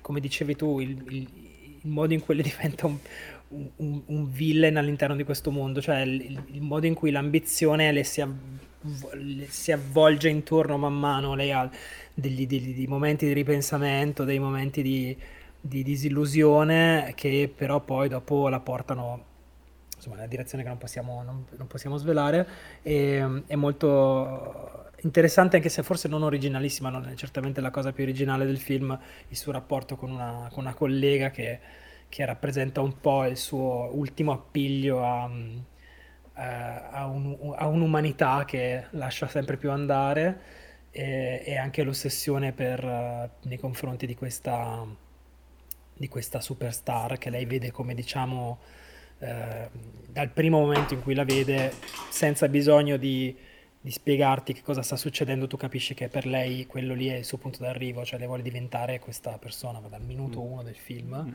come 0.00 0.20
dicevi 0.20 0.56
tu, 0.56 0.80
il, 0.80 0.90
il, 1.08 1.28
il, 1.82 1.90
modo 1.90 2.14
in 2.14 2.20
cui 2.20 2.34
lei 2.34 2.44
diventa 2.50 2.86
un, 2.86 2.98
un, 3.48 4.02
un, 4.06 4.30
villain 4.30 4.76
all'interno 4.76 5.16
di 5.16 5.24
questo 5.24 5.50
mondo, 5.50 5.80
cioè 5.80 6.00
il, 6.00 6.42
il 6.52 6.62
modo 6.62 6.86
in 6.86 6.94
cui 6.94 7.10
l'ambizione 7.10 7.92
le 7.92 8.04
si 8.04 8.20
avvicina 8.20 8.68
si 9.48 9.72
avvolge 9.72 10.28
intorno 10.28 10.78
man 10.78 10.94
mano, 10.94 11.34
lei 11.34 11.52
ha 11.52 11.68
degli, 12.14 12.46
degli, 12.46 12.74
dei 12.74 12.86
momenti 12.86 13.26
di 13.26 13.32
ripensamento, 13.32 14.24
dei 14.24 14.38
momenti 14.38 14.82
di, 14.82 15.16
di, 15.60 15.82
disillusione 15.82 17.12
che 17.14 17.52
però 17.54 17.80
poi 17.80 18.08
dopo 18.08 18.48
la 18.48 18.60
portano 18.60 19.24
insomma, 19.94 20.16
nella 20.16 20.28
direzione 20.28 20.62
che 20.62 20.70
non 20.70 20.78
possiamo, 20.78 21.22
non, 21.22 21.44
non 21.56 21.66
possiamo 21.66 21.98
svelare 21.98 22.46
e, 22.82 23.42
è 23.46 23.54
molto 23.54 24.89
interessante 25.02 25.56
anche 25.56 25.68
se 25.68 25.82
forse 25.82 26.08
non 26.08 26.22
originalissima, 26.22 26.90
non 26.90 27.08
è 27.08 27.14
certamente 27.14 27.60
la 27.60 27.70
cosa 27.70 27.92
più 27.92 28.04
originale 28.04 28.46
del 28.46 28.58
film, 28.58 28.98
il 29.28 29.36
suo 29.36 29.52
rapporto 29.52 29.96
con 29.96 30.10
una, 30.10 30.48
con 30.52 30.64
una 30.64 30.74
collega 30.74 31.30
che, 31.30 31.58
che 32.08 32.24
rappresenta 32.24 32.80
un 32.80 33.00
po' 33.00 33.24
il 33.24 33.36
suo 33.36 33.90
ultimo 33.92 34.32
appiglio 34.32 35.04
a 35.04 35.30
eh, 36.40 36.42
a, 36.42 37.06
un, 37.06 37.54
a, 37.54 37.66
un'umanità 37.66 38.44
che 38.46 38.86
lascia 38.90 39.28
sempre 39.28 39.58
più 39.58 39.70
andare 39.70 40.40
e, 40.90 41.42
e 41.44 41.56
anche 41.58 41.82
l'ossessione 41.82 42.52
per, 42.52 42.82
uh, 42.82 43.46
nei 43.46 43.58
confronti 43.58 44.06
di 44.06 44.14
questa, 44.14 44.86
di 45.92 46.08
questa 46.08 46.40
superstar 46.40 47.18
che 47.18 47.28
lei 47.28 47.44
vede 47.44 47.70
come 47.70 47.94
diciamo 47.94 48.58
eh, 49.18 49.68
dal 50.08 50.30
primo 50.30 50.60
momento 50.60 50.94
in 50.94 51.02
cui 51.02 51.14
la 51.14 51.24
vede 51.24 51.74
senza 52.08 52.48
bisogno 52.48 52.96
di, 52.96 53.36
di, 53.80 53.90
spiegarti 53.90 54.52
che 54.52 54.62
cosa 54.62 54.82
sta 54.82 54.96
succedendo 54.96 55.46
tu 55.46 55.56
capisci 55.56 55.94
che 55.94 56.08
per 56.08 56.26
lei 56.26 56.66
quello 56.66 56.94
lì 56.94 57.08
è 57.08 57.16
il 57.16 57.24
suo 57.24 57.38
punto 57.38 57.58
d'arrivo 57.62 58.04
cioè 58.04 58.18
lei 58.18 58.28
vuole 58.28 58.42
diventare 58.42 58.98
questa 58.98 59.38
persona 59.38 59.80
dal 59.80 60.02
minuto 60.02 60.40
mm. 60.40 60.52
uno 60.52 60.62
del 60.62 60.76
film 60.76 61.24
mm 61.26 61.34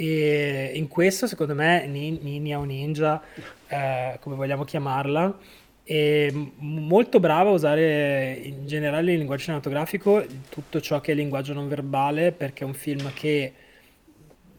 e 0.00 0.72
in 0.76 0.88
questo, 0.88 1.26
secondo 1.26 1.54
me, 1.54 1.86
Ninja 1.86 2.58
o 2.58 2.64
Ninja, 2.64 3.20
eh, 3.68 4.16
come 4.20 4.34
vogliamo 4.34 4.64
chiamarla, 4.64 5.38
è 5.82 6.32
molto 6.32 7.20
brava 7.20 7.50
a 7.50 7.52
usare 7.52 8.32
in 8.32 8.66
generale 8.66 9.12
il 9.12 9.18
linguaggio 9.18 9.42
cinematografico, 9.42 10.24
tutto 10.48 10.80
ciò 10.80 11.00
che 11.00 11.12
è 11.12 11.14
linguaggio 11.14 11.52
non 11.52 11.68
verbale, 11.68 12.32
perché 12.32 12.64
è 12.64 12.66
un 12.66 12.72
film 12.72 13.12
che 13.12 13.52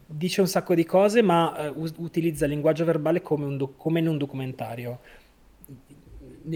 dice 0.06 0.42
un 0.42 0.46
sacco 0.46 0.76
di 0.76 0.84
cose, 0.84 1.22
ma 1.22 1.56
eh, 1.56 1.72
utilizza 1.96 2.44
il 2.44 2.52
linguaggio 2.52 2.84
verbale 2.84 3.20
come, 3.20 3.44
un 3.44 3.56
do- 3.56 3.74
come 3.76 3.98
in 3.98 4.06
un 4.06 4.18
documentario. 4.18 5.00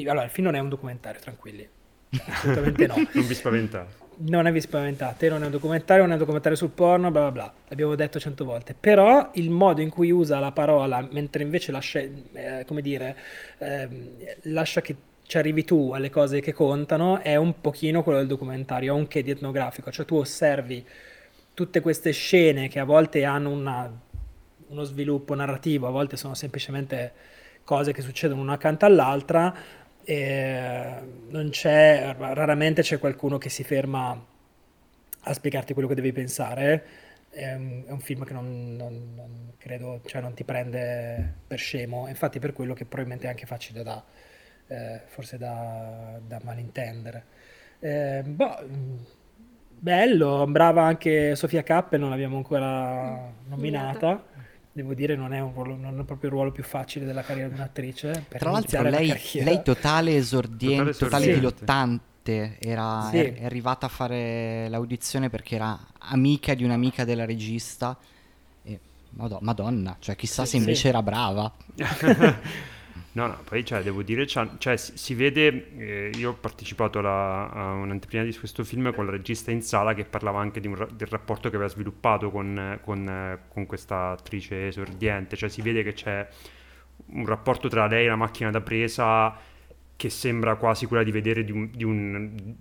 Allora, 0.06 0.24
il 0.24 0.30
film 0.30 0.46
non 0.46 0.56
è 0.56 0.58
un 0.58 0.68
documentario, 0.68 1.20
tranquilli. 1.20 1.68
Assolutamente 2.26 2.86
no. 2.86 2.94
non 2.96 3.26
vi 3.26 3.34
spaventate 3.34 4.04
non 4.18 4.50
vi 4.50 4.60
spaventate, 4.60 5.28
non 5.28 5.42
è 5.42 5.46
un 5.46 5.50
documentario, 5.50 6.02
non 6.02 6.12
è 6.12 6.14
un 6.14 6.20
documentario 6.20 6.56
sul 6.56 6.70
porno, 6.70 7.10
bla 7.10 7.22
bla 7.22 7.30
bla, 7.32 7.54
l'abbiamo 7.68 7.94
detto 7.94 8.18
cento 8.18 8.44
volte, 8.44 8.74
però 8.78 9.30
il 9.34 9.50
modo 9.50 9.80
in 9.82 9.90
cui 9.90 10.10
usa 10.10 10.38
la 10.38 10.52
parola, 10.52 11.06
mentre 11.10 11.42
invece 11.42 11.72
lascia, 11.72 12.00
eh, 12.00 12.64
come 12.66 12.80
dire, 12.80 13.16
eh, 13.58 13.88
lascia 14.44 14.80
che 14.80 14.96
ci 15.26 15.38
arrivi 15.38 15.64
tu 15.64 15.92
alle 15.92 16.08
cose 16.08 16.40
che 16.40 16.52
contano, 16.52 17.20
è 17.20 17.36
un 17.36 17.60
pochino 17.60 18.02
quello 18.02 18.18
del 18.18 18.28
documentario, 18.28 18.94
anche 18.94 19.22
di 19.22 19.30
etnografico, 19.30 19.90
cioè 19.90 20.06
tu 20.06 20.16
osservi 20.16 20.84
tutte 21.52 21.80
queste 21.80 22.12
scene 22.12 22.68
che 22.68 22.78
a 22.78 22.84
volte 22.84 23.24
hanno 23.24 23.50
una, 23.50 23.90
uno 24.68 24.82
sviluppo 24.84 25.34
narrativo, 25.34 25.86
a 25.86 25.90
volte 25.90 26.16
sono 26.16 26.34
semplicemente 26.34 27.12
cose 27.66 27.92
che 27.92 28.00
succedono 28.00 28.40
una 28.40 28.54
accanto 28.54 28.86
all'altra, 28.86 29.52
e 30.04 30.88
non 31.30 31.48
c'è, 31.50 32.14
raramente 32.16 32.82
c'è 32.82 33.00
qualcuno 33.00 33.38
che 33.38 33.48
si 33.48 33.64
ferma 33.64 34.24
a 35.20 35.32
spiegarti 35.32 35.72
quello 35.72 35.88
che 35.88 35.96
devi 35.96 36.12
pensare. 36.12 36.84
È 37.28 37.52
un, 37.54 37.82
è 37.84 37.90
un 37.90 37.98
film 37.98 38.24
che 38.24 38.32
non, 38.32 38.76
non, 38.76 39.14
non, 39.16 39.52
credo, 39.58 40.00
cioè 40.06 40.20
non 40.22 40.32
ti 40.32 40.44
prende 40.44 41.34
per 41.44 41.58
scemo, 41.58 42.06
infatti 42.06 42.38
per 42.38 42.52
quello 42.52 42.72
che 42.72 42.84
probabilmente 42.84 43.26
è 43.26 43.30
anche 43.30 43.46
facile 43.46 43.82
da, 43.82 44.02
eh, 44.68 45.00
forse 45.06 45.36
da, 45.36 46.20
da 46.24 46.40
malintendere. 46.44 47.24
Eh, 47.80 48.22
boh, 48.24 48.58
bello, 49.76 50.46
brava 50.46 50.84
anche 50.84 51.34
Sofia 51.34 51.64
Cappe, 51.64 51.98
non 51.98 52.10
l'abbiamo 52.10 52.36
ancora 52.36 53.32
nominata. 53.48 54.34
Devo 54.76 54.92
dire, 54.92 55.16
non 55.16 55.32
è, 55.32 55.40
ruolo, 55.40 55.74
non 55.74 55.98
è, 55.98 56.04
proprio 56.04 56.28
il 56.28 56.36
ruolo 56.36 56.52
più 56.52 56.62
facile 56.62 57.06
della 57.06 57.22
carriera 57.22 57.48
di 57.48 57.54
un'attrice. 57.54 58.26
Tra 58.28 58.50
l'altro, 58.50 58.82
lei, 58.82 59.10
lei, 59.42 59.62
totale 59.62 60.16
esordiente, 60.16 60.92
totale, 60.92 61.10
totale 61.10 61.32
dilottante. 61.32 62.58
Era, 62.58 63.08
sì. 63.10 63.16
è, 63.16 63.34
è, 63.36 63.44
arrivata 63.46 63.86
a 63.86 63.88
fare 63.88 64.68
l'audizione 64.68 65.30
perché 65.30 65.54
era 65.54 65.78
amica 66.00 66.52
di 66.52 66.62
un'amica 66.62 67.06
della 67.06 67.24
regista. 67.24 67.96
E, 68.64 68.78
madonna, 69.14 69.96
cioè 69.98 70.14
chissà 70.14 70.44
sì, 70.44 70.50
se 70.50 70.56
invece 70.58 70.80
sì. 70.80 70.88
era 70.88 71.02
brava. 71.02 71.50
No, 73.16 73.26
no, 73.28 73.38
poi 73.44 73.64
cioè, 73.64 73.82
devo 73.82 74.02
dire, 74.02 74.26
cioè, 74.26 74.76
si, 74.76 74.98
si, 74.98 75.14
vede, 75.14 75.70
eh, 75.78 76.10
io 76.16 76.32
ho 76.32 76.34
partecipato 76.34 76.98
alla, 76.98 77.50
a 77.50 77.72
un'anteprima 77.72 78.22
di 78.22 78.36
questo 78.36 78.62
film 78.62 78.94
con 78.94 79.06
la 79.06 79.10
regista 79.10 79.50
in 79.50 79.62
sala 79.62 79.94
che 79.94 80.04
parlava 80.04 80.38
anche 80.38 80.60
un, 80.66 80.86
del 80.92 81.08
rapporto 81.08 81.48
che 81.48 81.56
aveva 81.56 81.70
sviluppato 81.70 82.30
con, 82.30 82.78
con, 82.82 83.38
con 83.48 83.64
questa 83.64 84.10
attrice 84.10 84.66
esordiente, 84.66 85.34
cioè 85.34 85.48
si 85.48 85.62
vede 85.62 85.82
che 85.82 85.94
c'è 85.94 86.28
un 87.06 87.24
rapporto 87.24 87.68
tra 87.68 87.86
lei 87.86 88.04
e 88.04 88.08
la 88.08 88.16
macchina 88.16 88.50
da 88.50 88.60
presa 88.60 89.34
che 89.96 90.10
sembra 90.10 90.56
quasi 90.56 90.84
quella 90.84 91.02
di 91.02 91.10
vedere 91.10 91.42
di, 91.42 91.52
un, 91.52 91.70
di, 91.72 91.82
un, 91.82 92.54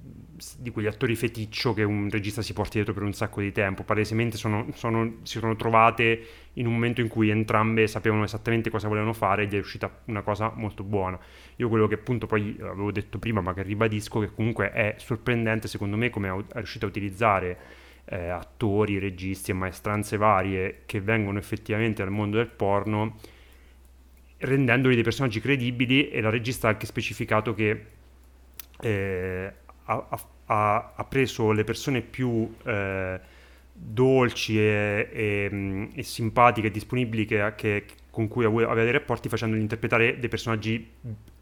di, 0.58 0.72
quegli 0.72 0.86
attori 0.88 1.16
feticcio 1.16 1.74
che 1.74 1.84
un 1.84 2.10
regista 2.10 2.42
si 2.42 2.54
porta 2.54 2.76
dietro 2.76 2.94
per 2.94 3.04
un 3.04 3.14
sacco 3.14 3.42
di 3.42 3.52
tempo. 3.52 3.84
Palesemente 3.84 4.38
sono, 4.38 4.68
sono, 4.74 5.18
si 5.24 5.40
sono 5.40 5.56
trovate 5.58 6.26
in 6.54 6.66
un 6.66 6.72
momento 6.72 7.02
in 7.02 7.10
cui 7.10 7.30
entrambe 7.30 7.88
sapevano 7.88 8.24
esattamente 8.24 8.70
cosa 8.70 8.88
volevano 8.88 9.12
fare 9.12 9.44
e 9.44 9.48
gli 9.48 9.56
è 9.56 9.60
uscita 9.60 9.92
una 10.06 10.22
cosa 10.22 10.54
molto 10.56 10.84
buona. 10.84 11.20
Io 11.58 11.68
quello 11.68 11.88
che 11.88 11.96
appunto 11.96 12.26
poi 12.26 12.56
avevo 12.62 12.92
detto 12.94 13.20
prima, 13.20 13.42
ma 13.42 13.54
che 13.54 13.64
ribadisco, 13.64 14.22
che 14.22 14.32
comunque 14.34 14.72
è 14.72 14.96
sorprendente 14.98 15.68
secondo 15.68 15.98
me 15.98 16.10
come 16.10 16.30
è 16.30 16.56
riuscita 16.56 16.86
a 16.86 16.90
utilizzare 16.90 17.58
eh, 18.06 18.30
attori, 18.30 18.98
registi 18.98 19.52
e 19.52 19.54
maestranze 19.56 20.16
varie 20.16 20.84
che 20.86 21.02
vengono 21.02 21.38
effettivamente 21.38 22.02
dal 22.02 22.14
mondo 22.14 22.38
del 22.38 22.48
porno 22.48 23.18
rendendoli 24.38 24.96
dei 24.96 25.04
personaggi 25.04 25.40
credibili 25.40 26.10
e 26.10 26.22
la 26.22 26.30
regista 26.30 26.68
ha 26.68 26.72
anche 26.72 26.86
specificato 26.86 27.54
che 27.54 27.86
eh, 28.82 29.54
ha, 29.86 30.08
ha, 30.46 30.94
ha, 30.96 31.06
preso 31.06 31.52
le 31.52 31.64
persone 31.64 32.02
più 32.02 32.54
eh, 32.64 33.20
dolci 33.72 34.60
e, 34.60 35.10
e, 35.12 35.90
e, 35.94 36.04
simpatiche 36.04 36.68
e 36.68 36.72
disponibili 36.72 37.26
che, 37.26 37.54
che, 37.56 37.86
con 38.10 38.28
cui 38.28 38.46
aveva 38.46 38.74
dei 38.74 38.92
rapporti 38.92 39.30
facendoli 39.30 39.62
interpretare 39.62 40.20
dei 40.20 40.30
personaggi 40.30 40.92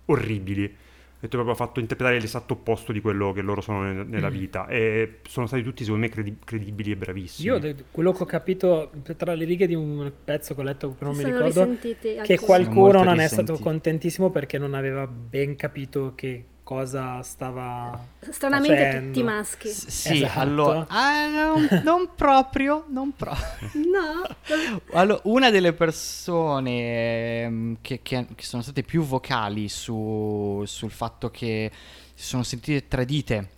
orribili 0.05 0.75
detto 1.23 1.37
proprio 1.37 1.53
ha 1.53 1.55
fatto 1.55 1.79
interpretare 1.79 2.19
l'esatto 2.19 2.53
opposto 2.53 2.91
di 2.91 2.99
quello 2.99 3.31
che 3.31 3.41
loro 3.41 3.61
sono 3.61 4.03
nella 4.03 4.29
mm. 4.29 4.33
vita. 4.33 4.67
E 4.67 5.19
sono 5.27 5.47
stati 5.47 5.63
tutti 5.63 5.83
secondo 5.85 6.05
me 6.05 6.11
credi- 6.11 6.37
credibili 6.43 6.91
e 6.91 6.95
bravissimi. 6.97 7.47
Io 7.47 7.75
quello 7.91 8.11
che 8.11 8.23
ho 8.23 8.25
capito 8.25 8.91
tra 9.15 9.33
le 9.33 9.45
righe 9.45 9.65
di 9.65 9.73
un 9.73 10.11
pezzo 10.23 10.53
che 10.53 10.61
ho 10.61 10.63
letto 10.63 10.95
che 10.97 11.03
non 11.05 11.15
mi 11.15 11.23
ricordo 11.23 11.77
che 12.23 12.39
qualcuno 12.39 13.03
non 13.03 13.19
è 13.19 13.27
stato 13.27 13.57
contentissimo 13.57 14.31
perché 14.31 14.57
non 14.57 14.73
aveva 14.73 15.07
ben 15.07 15.55
capito 15.55 16.11
che 16.13 16.45
cosa 16.63 17.21
stava 17.21 18.07
stranamente 18.31 18.75
facendo. 18.75 19.07
tutti 19.07 19.23
maschi. 19.23 19.67
S- 19.67 19.87
sì 19.87 20.23
esatto. 20.23 20.39
allora 20.39 20.85
ah, 20.87 21.27
non, 21.27 21.81
non, 21.83 22.09
proprio 22.15 22.85
non 22.89 23.13
proprio. 23.15 23.69
No. 23.73 24.81
Allora, 24.93 25.19
una 25.23 25.49
delle 25.49 25.73
persone 25.73 27.41
ehm, 27.43 27.77
che, 27.81 28.01
che, 28.01 28.27
che, 28.35 28.43
sono 28.43 28.61
state 28.61 28.83
più 28.83 29.03
vocali 29.03 29.67
su, 29.69 30.63
sul 30.65 30.91
fatto 30.91 31.29
che 31.29 31.71
si 32.13 32.25
sono 32.25 32.43
sentite 32.43 32.87
tradite 32.87 33.49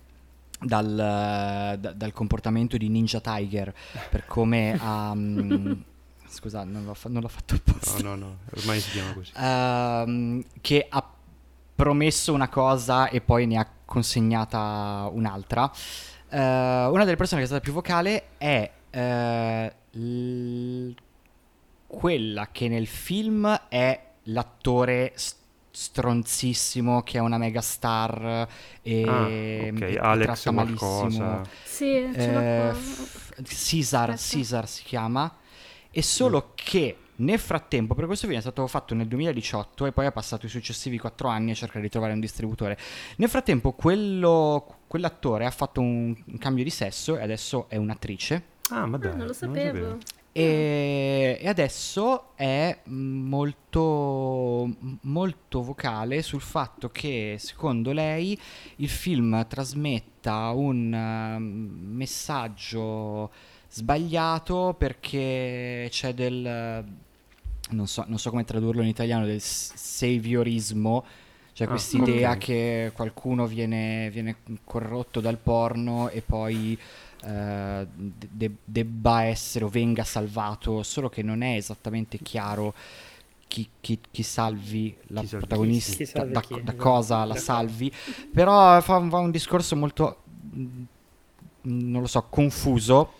dal, 0.60 0.94
da, 0.94 1.92
dal 1.92 2.12
comportamento 2.12 2.76
di 2.76 2.88
Ninja 2.88 3.20
Tiger 3.20 3.74
per 4.10 4.24
come 4.26 4.78
ha 4.80 5.10
um, 5.10 5.82
scusa 6.28 6.64
non 6.64 6.84
l'ho, 6.84 6.94
fa- 6.94 7.08
non 7.08 7.22
l'ho, 7.22 7.28
fatto 7.28 7.54
apposta. 7.54 8.02
No 8.02 8.14
no 8.14 8.16
no 8.16 8.38
ormai 8.56 8.80
si 8.80 8.90
chiama 8.90 9.12
così. 9.12 9.32
Uh, 9.36 10.44
che 10.60 10.86
ha 10.88 11.15
promesso 11.76 12.32
una 12.32 12.48
cosa 12.48 13.08
e 13.10 13.20
poi 13.20 13.46
ne 13.46 13.58
ha 13.58 13.68
consegnata 13.84 15.08
un'altra. 15.12 15.70
Uh, 16.28 16.36
una 16.36 17.04
delle 17.04 17.16
persone 17.16 17.40
che 17.40 17.44
è 17.44 17.48
stata 17.48 17.62
più 17.62 17.72
vocale 17.72 18.30
è 18.38 18.68
uh, 18.92 19.98
l- 19.98 20.94
quella 21.86 22.48
che 22.50 22.68
nel 22.68 22.88
film 22.88 23.48
è 23.68 24.00
l'attore 24.24 25.12
st- 25.14 25.36
stronzissimo 25.70 27.02
che 27.02 27.18
è 27.18 27.20
una 27.20 27.36
megastar 27.36 28.48
e, 28.80 29.02
ah, 29.06 29.20
okay. 29.20 29.96
Alex 29.96 30.24
tratta 30.24 30.50
malissimo. 30.50 31.42
Sì, 31.62 32.02
eh, 32.02 32.74
Caesar, 33.44 34.16
Caesar 34.18 34.66
si 34.66 34.82
chiama. 34.84 35.30
E 35.90 36.02
solo 36.02 36.46
mm. 36.48 36.50
che 36.54 36.96
nel 37.16 37.38
frattempo, 37.38 37.94
per 37.94 38.06
questo 38.06 38.26
film 38.26 38.38
è 38.38 38.42
stato 38.42 38.66
fatto 38.66 38.94
nel 38.94 39.06
2018 39.06 39.86
e 39.86 39.92
poi 39.92 40.06
ha 40.06 40.12
passato 40.12 40.46
i 40.46 40.48
successivi 40.48 40.98
4 40.98 41.28
anni 41.28 41.52
a 41.52 41.54
cercare 41.54 41.80
di 41.80 41.88
trovare 41.88 42.12
un 42.12 42.20
distributore. 42.20 42.76
Nel 43.16 43.28
frattempo, 43.28 43.72
quello, 43.72 44.78
quell'attore 44.86 45.46
ha 45.46 45.50
fatto 45.50 45.80
un, 45.80 46.14
un, 46.24 46.38
cambio 46.38 46.64
di 46.64 46.70
sesso 46.70 47.16
e 47.16 47.22
adesso 47.22 47.66
è 47.68 47.76
un'attrice. 47.76 48.54
Ah, 48.70 48.86
ma 48.86 48.98
dai, 48.98 49.12
ah, 49.12 49.14
non 49.14 49.26
lo 49.26 49.32
sapevo. 49.32 49.78
Non 49.78 49.88
lo 49.88 50.00
sapevo. 50.00 50.24
E, 50.36 51.38
e, 51.40 51.48
adesso 51.48 52.34
è 52.34 52.80
molto, 52.88 54.70
molto 55.00 55.62
vocale 55.62 56.20
sul 56.20 56.42
fatto 56.42 56.90
che 56.90 57.36
secondo 57.38 57.92
lei 57.92 58.38
il 58.76 58.90
film 58.90 59.46
trasmetta 59.46 60.50
un 60.50 61.38
messaggio 61.40 63.30
sbagliato 63.70 64.74
perché 64.76 65.88
c'è 65.90 66.12
del 66.12 66.84
non 67.70 67.86
so, 67.86 68.04
non 68.06 68.18
so 68.18 68.30
come 68.30 68.44
tradurlo 68.44 68.82
in 68.82 68.88
italiano, 68.88 69.26
del 69.26 69.40
saviorismo, 69.40 71.04
cioè 71.52 71.66
ah, 71.66 71.70
quest'idea 71.70 72.30
okay. 72.30 72.38
che 72.38 72.92
qualcuno 72.94 73.46
viene, 73.46 74.10
viene, 74.10 74.36
corrotto 74.64 75.20
dal 75.20 75.38
porno 75.38 76.08
e 76.10 76.22
poi 76.22 76.78
eh, 77.24 77.86
de- 77.90 78.56
debba 78.64 79.24
essere 79.24 79.64
o 79.64 79.68
venga 79.68 80.04
salvato, 80.04 80.82
solo 80.82 81.08
che 81.08 81.22
non 81.22 81.42
è 81.42 81.56
esattamente 81.56 82.18
chiaro 82.18 82.74
chi, 83.48 83.68
chi, 83.80 83.98
chi 84.10 84.22
salvi 84.22 84.96
la 85.08 85.22
chi 85.22 85.28
protagonista, 85.28 86.04
salvi 86.04 86.32
da, 86.32 86.42
da, 86.62 86.74
cosa 86.74 87.24
la 87.24 87.36
salvi, 87.36 87.92
però 88.32 88.80
fa, 88.80 89.08
fa 89.08 89.18
un 89.18 89.30
discorso 89.30 89.76
molto, 89.76 90.22
mm, 90.54 90.84
non 91.62 92.00
lo 92.00 92.06
so, 92.06 92.26
confuso, 92.28 93.12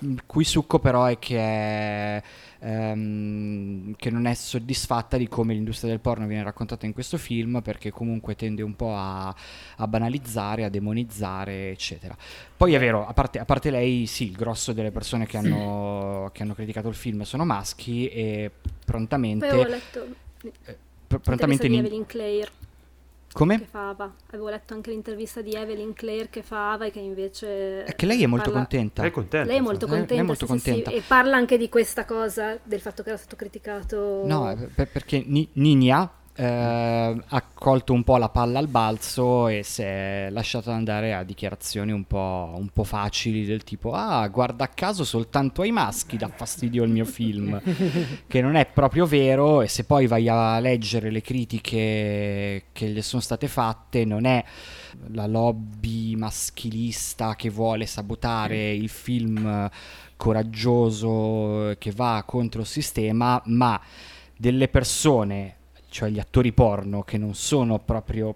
il 0.00 0.22
cui 0.26 0.44
succo 0.44 0.78
però 0.78 1.04
è 1.04 1.18
che... 1.18 1.38
È, 1.38 2.22
ehm, 2.60 3.94
che 3.96 4.10
non 4.10 4.26
è 4.26 4.34
soddisfatta 4.34 5.16
di 5.16 5.28
come 5.28 5.54
l'industria 5.54 5.90
del 5.90 6.00
porno 6.00 6.26
viene 6.26 6.42
raccontata 6.42 6.86
in 6.86 6.92
questo 6.92 7.16
film 7.18 7.60
perché 7.62 7.90
comunque 7.90 8.34
tende 8.34 8.62
un 8.62 8.74
po' 8.74 8.94
a, 8.94 9.34
a 9.76 9.86
banalizzare, 9.86 10.64
a 10.64 10.68
demonizzare, 10.68 11.70
eccetera. 11.70 12.16
Poi 12.56 12.74
è 12.74 12.78
vero, 12.78 13.06
a 13.06 13.12
parte, 13.12 13.38
a 13.38 13.44
parte 13.44 13.70
lei, 13.70 14.06
sì, 14.06 14.28
il 14.28 14.36
grosso 14.36 14.72
delle 14.72 14.90
persone 14.90 15.26
che 15.26 15.36
hanno, 15.36 16.30
che 16.32 16.42
hanno 16.42 16.54
criticato 16.54 16.88
il 16.88 16.94
film 16.94 17.22
sono 17.22 17.44
maschi 17.44 18.08
e 18.08 18.50
prontamente... 18.84 19.46
Poi 19.46 19.60
avevo 19.60 19.70
letto... 19.70 20.06
Eh, 20.64 20.76
pr- 21.06 21.20
prontamente... 21.20 21.68
Di 21.68 21.76
Evelyn 21.76 22.06
Clare 22.06 22.66
come? 23.32 23.58
Che 23.58 23.66
fa 23.66 23.90
Ava. 23.90 24.12
Avevo 24.28 24.48
letto 24.48 24.74
anche 24.74 24.90
l'intervista 24.90 25.40
di 25.40 25.52
Evelyn 25.52 25.92
Clare 25.92 26.28
che 26.30 26.42
fa 26.42 26.72
Ava 26.72 26.86
e 26.86 26.90
che 26.90 27.00
invece... 27.00 27.84
È 27.84 27.94
che 27.94 28.06
lei 28.06 28.22
è 28.22 28.26
molto 28.26 28.50
parla... 28.50 28.66
contenta. 28.66 29.02
Lei 29.02 29.10
è 29.10 29.14
contenta. 29.14 29.48
Lei 29.48 29.58
è 29.58 29.60
molto 29.60 29.86
contenta, 29.86 30.14
lei 30.14 30.22
è 30.22 30.26
molto 30.26 30.44
sì, 30.44 30.50
contenta. 30.50 30.90
Sì, 30.90 30.96
sì. 30.96 31.02
E 31.02 31.04
parla 31.06 31.36
anche 31.36 31.58
di 31.58 31.68
questa 31.68 32.04
cosa, 32.04 32.58
del 32.62 32.80
fatto 32.80 33.02
che 33.02 33.08
era 33.10 33.18
stato 33.18 33.36
criticato... 33.36 34.22
No, 34.24 34.68
per, 34.74 34.88
perché 34.88 35.22
Ni- 35.26 35.48
Ninia 35.54 36.10
eh, 36.40 37.16
ha 37.26 37.42
colto 37.52 37.92
un 37.92 38.04
po' 38.04 38.16
la 38.16 38.28
palla 38.28 38.60
al 38.60 38.68
balzo 38.68 39.48
e 39.48 39.64
si 39.64 39.82
è 39.82 40.28
lasciato 40.30 40.70
andare 40.70 41.12
a 41.12 41.24
dichiarazioni 41.24 41.90
un 41.90 42.04
po', 42.04 42.54
un 42.54 42.68
po' 42.72 42.84
facili 42.84 43.44
del 43.44 43.64
tipo 43.64 43.92
ah 43.92 44.28
guarda 44.28 44.68
caso 44.68 45.02
soltanto 45.02 45.62
ai 45.62 45.72
maschi 45.72 46.16
dà 46.16 46.28
fastidio 46.28 46.84
il 46.84 46.90
mio 46.90 47.04
film 47.04 47.60
che 48.28 48.40
non 48.40 48.54
è 48.54 48.66
proprio 48.66 49.04
vero 49.04 49.62
e 49.62 49.68
se 49.68 49.82
poi 49.82 50.06
vai 50.06 50.28
a 50.28 50.60
leggere 50.60 51.10
le 51.10 51.22
critiche 51.22 52.66
che 52.70 52.86
gli 52.86 53.02
sono 53.02 53.20
state 53.20 53.48
fatte 53.48 54.04
non 54.04 54.24
è 54.24 54.44
la 55.08 55.26
lobby 55.26 56.14
maschilista 56.14 57.34
che 57.34 57.50
vuole 57.50 57.84
sabotare 57.84 58.72
il 58.72 58.88
film 58.88 59.68
coraggioso 60.16 61.74
che 61.78 61.90
va 61.90 62.22
contro 62.24 62.60
il 62.60 62.66
sistema 62.68 63.42
ma 63.46 63.80
delle 64.36 64.68
persone 64.68 65.56
cioè 65.98 66.10
gli 66.10 66.20
attori 66.20 66.52
porno 66.52 67.02
che 67.02 67.18
non 67.18 67.34
sono 67.34 67.80
proprio 67.80 68.32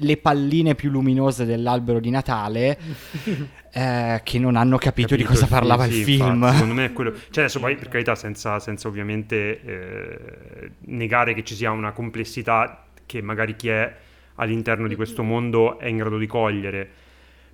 le 0.00 0.18
palline 0.18 0.74
più 0.74 0.90
luminose 0.90 1.46
dell'albero 1.46 2.00
di 2.00 2.10
Natale 2.10 2.78
eh, 3.72 4.20
che 4.22 4.38
non 4.38 4.56
hanno 4.56 4.76
capito, 4.76 5.08
capito 5.08 5.16
di 5.16 5.24
cosa 5.24 5.46
parlava 5.46 5.86
il, 5.86 6.04
film. 6.04 6.34
Infatti, 6.34 6.52
secondo 6.60 6.74
me 6.74 6.84
è 6.84 6.92
quello. 6.92 7.14
Cioè, 7.14 7.44
adesso 7.44 7.60
poi 7.60 7.76
per 7.76 7.88
carità, 7.88 8.14
senza, 8.14 8.58
senza 8.58 8.88
ovviamente 8.88 9.62
eh, 9.62 10.70
negare 10.80 11.32
che 11.32 11.44
ci 11.44 11.54
sia 11.54 11.70
una 11.70 11.92
complessità 11.92 12.84
che 13.06 13.22
magari 13.22 13.56
chi 13.56 13.68
è 13.68 13.96
all'interno 14.34 14.86
di 14.86 14.96
questo 14.96 15.22
mondo 15.22 15.78
è 15.78 15.86
in 15.86 15.96
grado 15.96 16.18
di 16.18 16.26
cogliere 16.26 16.90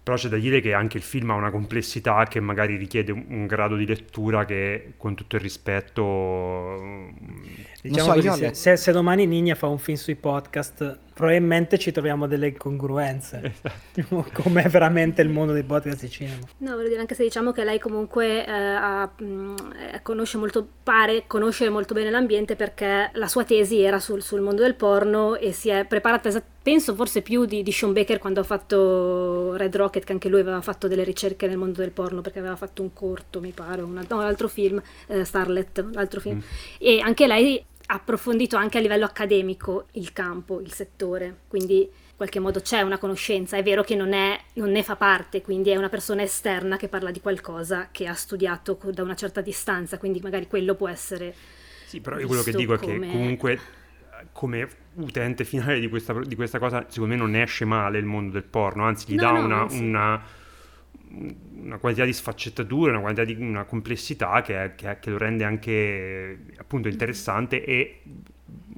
però 0.03 0.17
c'è 0.17 0.29
da 0.29 0.37
dire 0.37 0.61
che 0.61 0.75
anche 0.75 0.97
il 0.97 1.03
film 1.03 1.31
ha 1.31 1.35
una 1.35 1.51
complessità 1.51 2.25
che 2.25 2.41
magari 2.41 2.77
richiede 2.77 3.13
un, 3.13 3.25
un 3.29 3.47
grado 3.47 3.77
di 3.77 3.87
lettura 3.87 4.45
che 4.45 4.95
con 4.97 5.15
tutto 5.15 5.37
il 5.37 5.43
rispetto 5.43 7.11
diciamo 7.83 8.21
so, 8.21 8.29
così, 8.31 8.55
se, 8.55 8.77
se, 8.77 8.93
domani 8.93 9.27
Nigna 9.27 9.55
fa 9.55 9.69
un 9.69 9.79
film 9.79 9.97
sui 9.97 10.17
podcast 10.17 10.99
probabilmente 11.23 11.79
ci 11.79 11.93
troviamo 11.93 12.27
delle 12.27 12.49
incongruenze 12.49 13.55
esatto. 13.63 14.27
com'è 14.43 14.69
veramente 14.69 15.23
il 15.23 15.29
mondo 15.29 15.53
dei 15.53 15.63
podcast 15.63 16.01
di 16.01 16.11
cinema 16.11 16.41
no 16.59 16.75
voglio 16.75 16.89
dire 16.89 16.99
anche 16.99 17.15
se 17.15 17.23
diciamo 17.23 17.53
che 17.53 17.63
lei 17.63 17.79
comunque 17.79 18.45
eh, 18.45 18.51
ha, 18.51 19.09
mh, 19.17 19.25
mm, 19.25 19.57
eh, 19.93 20.03
conosce 20.03 20.37
molto 20.39 20.67
pare 20.83 21.23
conoscere 21.29 21.71
molto 21.71 21.95
bene 21.95 22.11
l'ambiente 22.11 22.57
perché 22.57 23.11
la 23.13 23.29
sua 23.29 23.45
tesi 23.45 23.81
era 23.81 24.01
sul, 24.01 24.21
sul 24.21 24.41
mondo 24.41 24.63
del 24.63 24.75
porno 24.75 25.37
e 25.37 25.53
si 25.53 25.69
è 25.69 25.85
preparata 25.85 26.27
esattamente 26.27 26.51
penso 26.63 26.95
forse 26.95 27.23
più 27.23 27.45
di, 27.45 27.63
di, 27.63 27.73
Sean 27.73 27.93
Baker 27.93 28.19
quando 28.19 28.41
ha 28.41 28.45
fatto 28.45 29.55
Red 29.57 29.75
Rocket, 29.75 30.05
che 30.05 30.13
anche 30.13 30.29
lui 30.29 30.41
aveva 30.41 30.61
fatto 30.61 30.87
delle 30.87 31.03
ricerche 31.03 31.47
nel 31.49 31.57
mondo 31.57 31.81
del 31.81 31.91
porno 31.91 32.21
perché 32.21 32.39
aveva 32.39 32.57
fatto 32.57 32.83
un 32.83 32.93
corto, 32.93 33.41
mi 33.41 33.51
pare, 33.51 33.83
un, 33.83 33.93
no, 33.93 34.17
un 34.17 34.23
altro 34.23 34.49
film, 34.49 34.81
eh, 35.09 35.25
Starlet, 35.25 35.85
l'altro 35.93 36.21
film. 36.21 36.37
Mm. 36.37 36.41
E 36.79 37.01
anche 37.01 37.27
lei 37.27 37.63
approfondito 37.93 38.57
anche 38.57 38.79
a 38.79 38.81
livello 38.81 39.05
accademico 39.05 39.87
il 39.93 40.13
campo, 40.13 40.61
il 40.61 40.73
settore, 40.73 41.41
quindi 41.49 41.81
in 41.83 42.17
qualche 42.17 42.41
modo 42.41 42.61
c'è 42.61 42.81
una 42.81 42.99
conoscenza. 42.99 43.57
È 43.57 43.63
vero 43.63 43.83
che 43.83 43.95
non, 43.95 44.13
è, 44.13 44.39
non 44.55 44.71
ne 44.71 44.83
fa 44.83 44.97
parte, 44.97 45.43
quindi 45.43 45.71
è 45.71 45.77
una 45.77 45.89
persona 45.89 46.23
esterna 46.23 46.77
che 46.77 46.89
parla 46.89 47.11
di 47.11 47.21
qualcosa 47.21 47.89
che 47.91 48.07
ha 48.07 48.15
studiato 48.15 48.79
da 48.93 49.03
una 49.03 49.15
certa 49.15 49.41
distanza, 49.41 49.99
quindi 49.99 50.21
magari 50.21 50.47
quello 50.47 50.75
può 50.75 50.89
essere... 50.89 51.35
Sì, 51.87 52.01
però 52.01 52.19
io 52.19 52.27
quello 52.27 52.43
che 52.43 52.53
dico 52.53 52.77
come... 52.79 52.95
è 52.95 53.01
che 53.01 53.07
comunque 53.11 53.61
come 54.33 54.69
utente 54.95 55.45
finale 55.45 55.81
di 55.81 55.89
questa, 55.89 56.19
di 56.21 56.35
questa, 56.35 56.59
cosa, 56.59 56.87
secondo 56.89 57.15
me 57.15 57.21
non 57.21 57.35
esce 57.35 57.65
male 57.65 57.99
il 57.99 58.05
mondo 58.05 58.33
del 58.33 58.45
porno, 58.45 58.85
anzi 58.85 59.13
gli 59.13 59.17
no, 59.17 59.23
dà 59.23 59.33
no, 59.33 59.45
una, 59.45 59.65
una, 59.71 60.23
una, 61.63 61.79
quantità 61.79 62.05
di 62.05 62.13
sfaccettature, 62.13 62.91
una 62.91 63.01
quantità 63.01 63.25
di 63.25 63.35
una 63.41 63.65
complessità 63.65 64.43
che, 64.43 64.73
che, 64.77 64.99
che 65.01 65.11
lo 65.11 65.19
rende 65.19 65.45
anche 65.45 66.39
appunto 66.57 66.89
interessante 66.89 67.65
e 67.65 68.03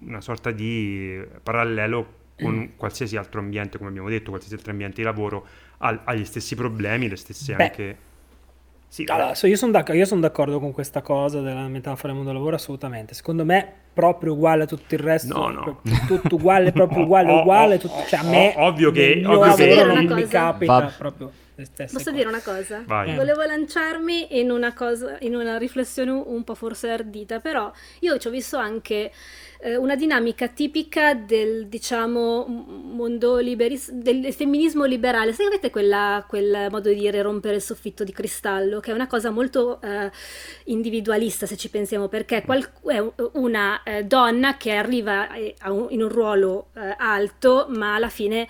una 0.02 0.20
sorta 0.20 0.50
di 0.50 1.20
parallelo 1.42 2.22
con 2.36 2.54
mm. 2.54 2.64
qualsiasi 2.76 3.16
altro 3.16 3.40
ambiente, 3.40 3.78
come 3.78 3.90
abbiamo 3.90 4.08
detto, 4.08 4.30
qualsiasi 4.30 4.56
altro 4.56 4.72
ambiente 4.72 4.96
di 4.96 5.02
lavoro 5.02 5.46
ha, 5.78 6.02
ha 6.04 6.14
gli 6.14 6.24
stessi 6.24 6.54
problemi, 6.54 7.08
le 7.08 7.16
stesse 7.16 7.54
Beh. 7.54 7.62
anche 7.62 7.96
sì, 8.94 9.02
allora, 9.08 9.32
io 9.42 9.56
sono 9.56 9.72
d'accordo, 9.72 10.04
son 10.04 10.20
d'accordo, 10.20 10.60
con 10.60 10.70
questa 10.70 11.02
cosa 11.02 11.40
della 11.40 11.66
metafora 11.66 12.12
del 12.12 12.14
mondo 12.14 12.28
del 12.28 12.38
lavoro, 12.38 12.54
assolutamente. 12.54 13.12
Secondo 13.12 13.44
me, 13.44 13.68
proprio 13.92 14.34
uguale 14.34 14.62
a 14.62 14.66
tutto 14.66 14.94
il 14.94 15.00
resto, 15.00 15.36
no, 15.36 15.48
no. 15.48 15.80
tutto 16.06 16.36
uguale, 16.36 16.70
proprio 16.70 17.02
uguale, 17.02 17.32
uguale. 17.32 17.78
Tutto, 17.78 18.04
cioè, 18.06 18.20
a 18.20 18.22
me, 18.22 18.54
ovvio 18.56 18.92
che, 18.92 19.20
ovvio 19.26 19.52
che 19.56 19.82
non 19.82 20.14
mi 20.14 20.28
capita 20.28 20.78
Va. 20.78 20.92
proprio. 20.96 21.32
Posso 21.56 21.96
cose. 21.96 22.12
dire 22.12 22.28
una 22.28 22.42
cosa? 22.42 22.82
Vai. 22.84 23.14
Volevo 23.14 23.42
lanciarmi 23.42 24.38
in 24.40 24.50
una, 24.50 24.74
cosa, 24.74 25.16
in 25.20 25.36
una 25.36 25.56
riflessione 25.56 26.10
un 26.10 26.42
po' 26.42 26.54
forse 26.54 26.90
ardita, 26.90 27.38
però 27.38 27.70
io 28.00 28.18
ci 28.18 28.26
ho 28.26 28.30
visto 28.30 28.56
anche 28.56 29.12
eh, 29.60 29.76
una 29.76 29.94
dinamica 29.94 30.48
tipica 30.48 31.14
del, 31.14 31.68
diciamo, 31.68 32.44
mondo 32.46 33.38
liberis- 33.38 33.92
del 33.92 34.32
femminismo 34.32 34.84
liberale. 34.84 35.32
Se 35.32 35.44
avete 35.44 35.70
quella, 35.70 36.24
quel 36.28 36.66
modo 36.70 36.88
di 36.88 36.96
dire 36.96 37.22
rompere 37.22 37.54
il 37.54 37.62
soffitto 37.62 38.02
di 38.02 38.12
cristallo, 38.12 38.80
che 38.80 38.90
è 38.90 38.94
una 38.94 39.06
cosa 39.06 39.30
molto 39.30 39.80
eh, 39.80 40.10
individualista 40.64 41.46
se 41.46 41.56
ci 41.56 41.70
pensiamo, 41.70 42.08
perché 42.08 42.42
qual- 42.42 42.68
è 42.86 43.02
una 43.34 43.82
eh, 43.84 44.04
donna 44.04 44.56
che 44.56 44.72
arriva 44.72 45.32
eh, 45.32 45.54
un, 45.66 45.86
in 45.90 46.02
un 46.02 46.08
ruolo 46.08 46.70
eh, 46.74 46.94
alto, 46.98 47.66
ma 47.68 47.94
alla 47.94 48.08
fine 48.08 48.48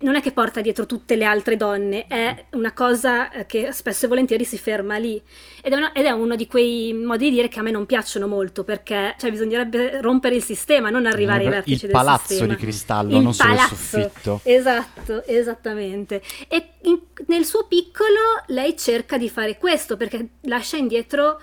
non 0.00 0.14
è 0.14 0.20
che 0.20 0.30
porta 0.30 0.60
dietro 0.60 0.86
tutte 0.86 1.16
le 1.16 1.24
altre 1.24 1.56
donne, 1.56 2.06
è 2.06 2.44
una 2.52 2.72
cosa 2.72 3.32
eh, 3.32 3.46
che 3.46 3.72
spesso 3.72 4.04
e 4.04 4.08
volentieri 4.08 4.44
si 4.44 4.56
ferma 4.56 4.96
lì. 4.96 5.20
Ed 5.60 5.72
è, 5.72 5.76
una, 5.76 5.92
ed 5.92 6.04
è, 6.04 6.10
uno 6.10 6.36
di 6.36 6.46
quei 6.46 6.92
modi 6.92 7.30
di 7.30 7.36
dire 7.36 7.48
che 7.48 7.58
a 7.58 7.62
me 7.62 7.72
non 7.72 7.84
piacciono 7.84 8.28
molto, 8.28 8.62
perché 8.62 9.16
cioè, 9.18 9.30
bisognerebbe 9.30 10.00
rompere 10.00 10.36
il 10.36 10.44
sistema, 10.44 10.90
non 10.90 11.06
arrivare 11.06 11.44
ai 11.44 11.50
vertici 11.50 11.86
del 11.86 11.96
sistema. 11.96 12.12
Il 12.12 12.18
palazzo 12.18 12.46
di 12.46 12.56
cristallo, 12.56 13.16
il 13.16 13.22
non 13.22 13.34
palazzo, 13.36 13.74
solo 13.74 14.02
il 14.04 14.10
soffitto. 14.12 14.40
Esatto, 14.44 15.24
esattamente. 15.26 16.22
E 16.46 16.68
in, 16.82 17.00
nel 17.26 17.44
suo 17.44 17.66
piccolo 17.66 18.44
lei 18.48 18.76
cerca 18.76 19.18
di 19.18 19.28
fare 19.28 19.58
questo, 19.58 19.96
perché 19.96 20.28
lascia 20.42 20.76
indietro 20.76 21.40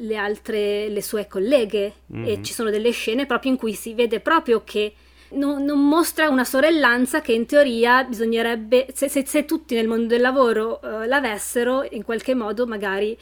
le 0.00 0.16
altre, 0.16 0.90
le 0.90 1.02
sue 1.02 1.26
colleghe, 1.26 1.94
mm-hmm. 2.12 2.28
e 2.28 2.42
ci 2.42 2.52
sono 2.52 2.68
delle 2.68 2.90
scene 2.90 3.24
proprio 3.24 3.52
in 3.52 3.56
cui 3.56 3.72
si 3.72 3.94
vede 3.94 4.20
proprio 4.20 4.62
che 4.64 4.92
non, 5.30 5.64
non, 5.64 5.86
mostra 5.86 6.28
una 6.28 6.44
sorellanza 6.44 7.20
che 7.20 7.32
in 7.32 7.46
teoria 7.46 8.04
bisognerebbe, 8.04 8.86
se, 8.94 9.08
se, 9.08 9.24
se 9.26 9.44
tutti 9.44 9.74
nel 9.74 9.88
mondo 9.88 10.06
del 10.06 10.20
lavoro 10.20 10.80
uh, 10.82 11.06
l'avessero, 11.06 11.86
in 11.90 12.04
qualche 12.04 12.34
modo 12.34 12.66
magari 12.66 13.16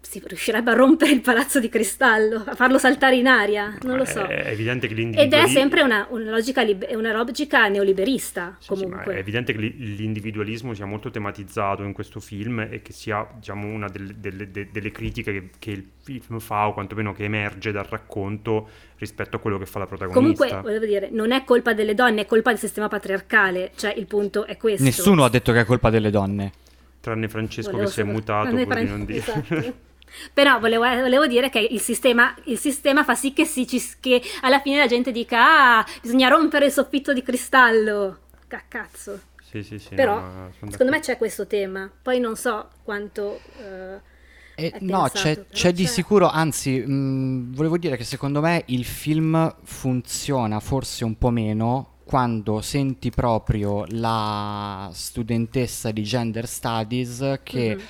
si 0.00 0.22
riuscirebbe 0.24 0.70
a 0.70 0.74
rompere 0.74 1.12
il 1.12 1.20
palazzo 1.20 1.60
di 1.60 1.68
cristallo, 1.68 2.42
a 2.46 2.54
farlo 2.54 2.78
saltare 2.78 3.16
in 3.16 3.26
aria, 3.26 3.76
non 3.82 3.98
lo 3.98 4.04
so. 4.04 4.24
È 4.24 4.48
evidente 4.48 4.86
che 4.88 4.94
l'individualismo... 4.94 5.38
Ed 5.38 5.48
è 5.48 5.52
sempre 5.52 5.82
una, 5.82 6.06
una, 6.10 6.30
logica, 6.30 6.64
una 6.92 7.12
logica 7.12 7.68
neoliberista, 7.68 8.56
sì, 8.58 8.68
comunque. 8.68 9.02
Sì, 9.04 9.10
è 9.10 9.18
evidente 9.18 9.52
che 9.52 9.58
l'individualismo 9.58 10.72
sia 10.72 10.86
molto 10.86 11.10
tematizzato 11.10 11.82
in 11.82 11.92
questo 11.92 12.20
film 12.20 12.60
e 12.70 12.80
che 12.80 12.92
sia, 12.92 13.26
diciamo, 13.34 13.66
una 13.66 13.88
delle, 13.88 14.14
delle, 14.18 14.50
delle 14.50 14.90
critiche 14.90 15.32
che, 15.32 15.50
che, 15.58 15.70
il 15.72 15.84
film 16.22 16.38
fa, 16.38 16.68
o 16.68 16.72
quantomeno 16.72 17.12
che 17.12 17.24
emerge 17.24 17.70
dal 17.70 17.84
racconto 17.84 18.68
rispetto 18.96 19.36
a 19.36 19.40
quello 19.40 19.58
che 19.58 19.66
fa 19.66 19.80
la 19.80 19.86
protagonista. 19.86 20.44
Comunque, 20.46 20.62
volevo 20.62 20.86
dire, 20.86 21.10
non 21.10 21.32
è 21.32 21.44
colpa 21.44 21.74
delle 21.74 21.94
donne, 21.94 22.22
è 22.22 22.26
colpa 22.26 22.50
del 22.50 22.58
sistema 22.58 22.88
patriarcale, 22.88 23.72
cioè 23.76 23.92
il 23.94 24.06
punto 24.06 24.46
è 24.46 24.56
questo. 24.56 24.84
Nessuno 24.84 25.24
ha 25.24 25.28
detto 25.28 25.52
che 25.52 25.60
è 25.60 25.64
colpa 25.64 25.90
delle 25.90 26.10
donne. 26.10 26.52
Tranne 27.00 27.28
Francesco 27.28 27.70
volevo 27.70 27.88
che 27.88 27.94
si 27.94 28.00
è 28.00 28.04
mutato, 28.04 28.54
di 28.54 28.64
non 28.64 29.04
dire. 29.04 29.18
Esatto. 29.18 29.86
Però 30.32 30.58
volevo, 30.58 30.82
volevo, 30.82 31.26
dire 31.26 31.50
che 31.50 31.58
il 31.58 31.80
sistema, 31.80 32.34
il 32.44 32.58
sistema 32.58 33.04
fa 33.04 33.14
sì 33.14 33.32
che, 33.32 33.44
si, 33.44 33.66
che, 34.00 34.22
alla 34.42 34.60
fine 34.60 34.78
la 34.78 34.86
gente 34.86 35.12
dica: 35.12 35.78
Ah, 35.78 35.86
bisogna 36.00 36.28
rompere 36.28 36.66
il 36.66 36.72
soffitto 36.72 37.12
di 37.12 37.22
cristallo. 37.22 38.18
Cazzo. 38.68 39.20
Sì, 39.42 39.62
sì, 39.62 39.78
sì. 39.78 39.94
Però 39.94 40.18
no, 40.18 40.52
secondo 40.70 40.92
me 40.92 41.00
c'è 41.00 41.16
questo 41.16 41.46
tema. 41.46 41.90
Poi 42.02 42.20
non 42.20 42.36
so 42.36 42.68
quanto. 42.82 43.40
Uh, 43.56 44.00
eh, 44.56 44.74
no, 44.80 45.08
c'è, 45.12 45.46
c'è, 45.50 45.72
di 45.72 45.86
sicuro, 45.86 46.28
anzi, 46.28 46.80
mh, 46.80 47.54
volevo 47.54 47.78
dire 47.78 47.96
che 47.96 48.04
secondo 48.04 48.40
me 48.40 48.64
il 48.66 48.84
film 48.84 49.54
funziona 49.62 50.58
forse 50.58 51.04
un 51.04 51.16
po' 51.16 51.30
meno 51.30 51.98
quando 52.04 52.60
senti 52.60 53.10
proprio 53.10 53.84
la 53.88 54.90
studentessa 54.92 55.90
di 55.92 56.02
gender 56.02 56.48
studies 56.48 57.40
che 57.42 57.76
mm-hmm 57.76 57.86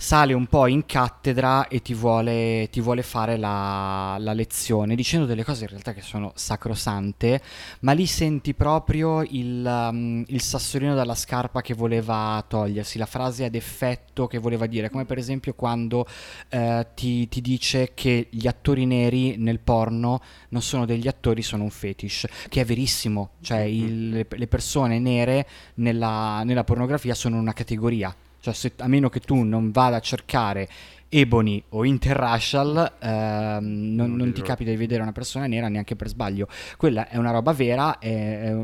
sale 0.00 0.32
un 0.32 0.46
po' 0.46 0.66
in 0.66 0.86
cattedra 0.86 1.68
e 1.68 1.82
ti 1.82 1.92
vuole, 1.92 2.68
ti 2.72 2.80
vuole 2.80 3.02
fare 3.02 3.36
la, 3.36 4.16
la, 4.18 4.32
lezione 4.32 4.94
dicendo 4.94 5.26
delle 5.26 5.44
cose 5.44 5.64
in 5.64 5.68
realtà 5.68 5.92
che 5.92 6.00
sono 6.00 6.32
sacrosante, 6.34 7.38
ma 7.80 7.92
lì 7.92 8.06
senti 8.06 8.54
proprio 8.54 9.20
il, 9.20 9.62
um, 9.62 10.24
il 10.26 10.40
sassolino 10.40 10.94
dalla 10.94 11.14
scarpa 11.14 11.60
che 11.60 11.74
voleva 11.74 12.42
togliersi, 12.48 12.96
la 12.96 13.04
frase 13.04 13.44
ad 13.44 13.54
effetto 13.54 14.26
che 14.26 14.38
voleva 14.38 14.64
dire, 14.64 14.88
come 14.88 15.04
per 15.04 15.18
esempio 15.18 15.52
quando 15.52 16.06
eh, 16.48 16.86
ti, 16.94 17.28
ti 17.28 17.42
dice 17.42 17.90
che 17.92 18.28
gli 18.30 18.46
attori 18.46 18.86
neri 18.86 19.36
nel 19.36 19.60
porno 19.60 20.22
non 20.48 20.62
sono 20.62 20.86
degli 20.86 21.08
attori, 21.08 21.42
sono 21.42 21.64
un 21.64 21.70
fetish, 21.70 22.26
che 22.48 22.62
è 22.62 22.64
verissimo, 22.64 23.32
cioè 23.42 23.58
il, 23.58 24.26
le 24.26 24.46
persone 24.46 24.98
nere 24.98 25.46
nella, 25.74 26.42
nella 26.42 26.64
pornografia 26.64 27.14
sono 27.14 27.38
una 27.38 27.52
categoria 27.52 28.14
Cioè, 28.40 28.54
se, 28.54 28.72
a 28.78 28.88
meno 28.88 29.08
che 29.08 29.20
tu 29.20 29.42
non 29.42 29.70
vada 29.70 29.96
a 29.96 30.00
cercare 30.00 30.68
Ebony 31.08 31.62
o 31.70 31.84
Interracial, 31.84 32.94
ehm, 33.00 33.94
non, 33.94 34.14
non, 34.14 34.32
ti 34.32 34.42
capita 34.42 34.70
di 34.70 34.76
vedere 34.76 35.02
una 35.02 35.12
persona 35.12 35.46
nera 35.46 35.68
neanche 35.68 35.96
per 35.96 36.08
sbaglio. 36.08 36.48
Quella 36.76 37.08
è 37.08 37.16
una 37.16 37.32
roba 37.32 37.52
vera, 37.52 37.98
è, 37.98 38.42
è 38.42 38.56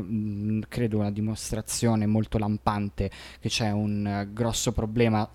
credo 0.69 0.97
una 0.97 1.11
dimostrazione 1.11 2.05
molto 2.05 2.37
lampante 2.37 3.11
che 3.39 3.49
c'è 3.49 3.71
un 3.71 4.29
grosso 4.31 4.71
problema 4.71 5.29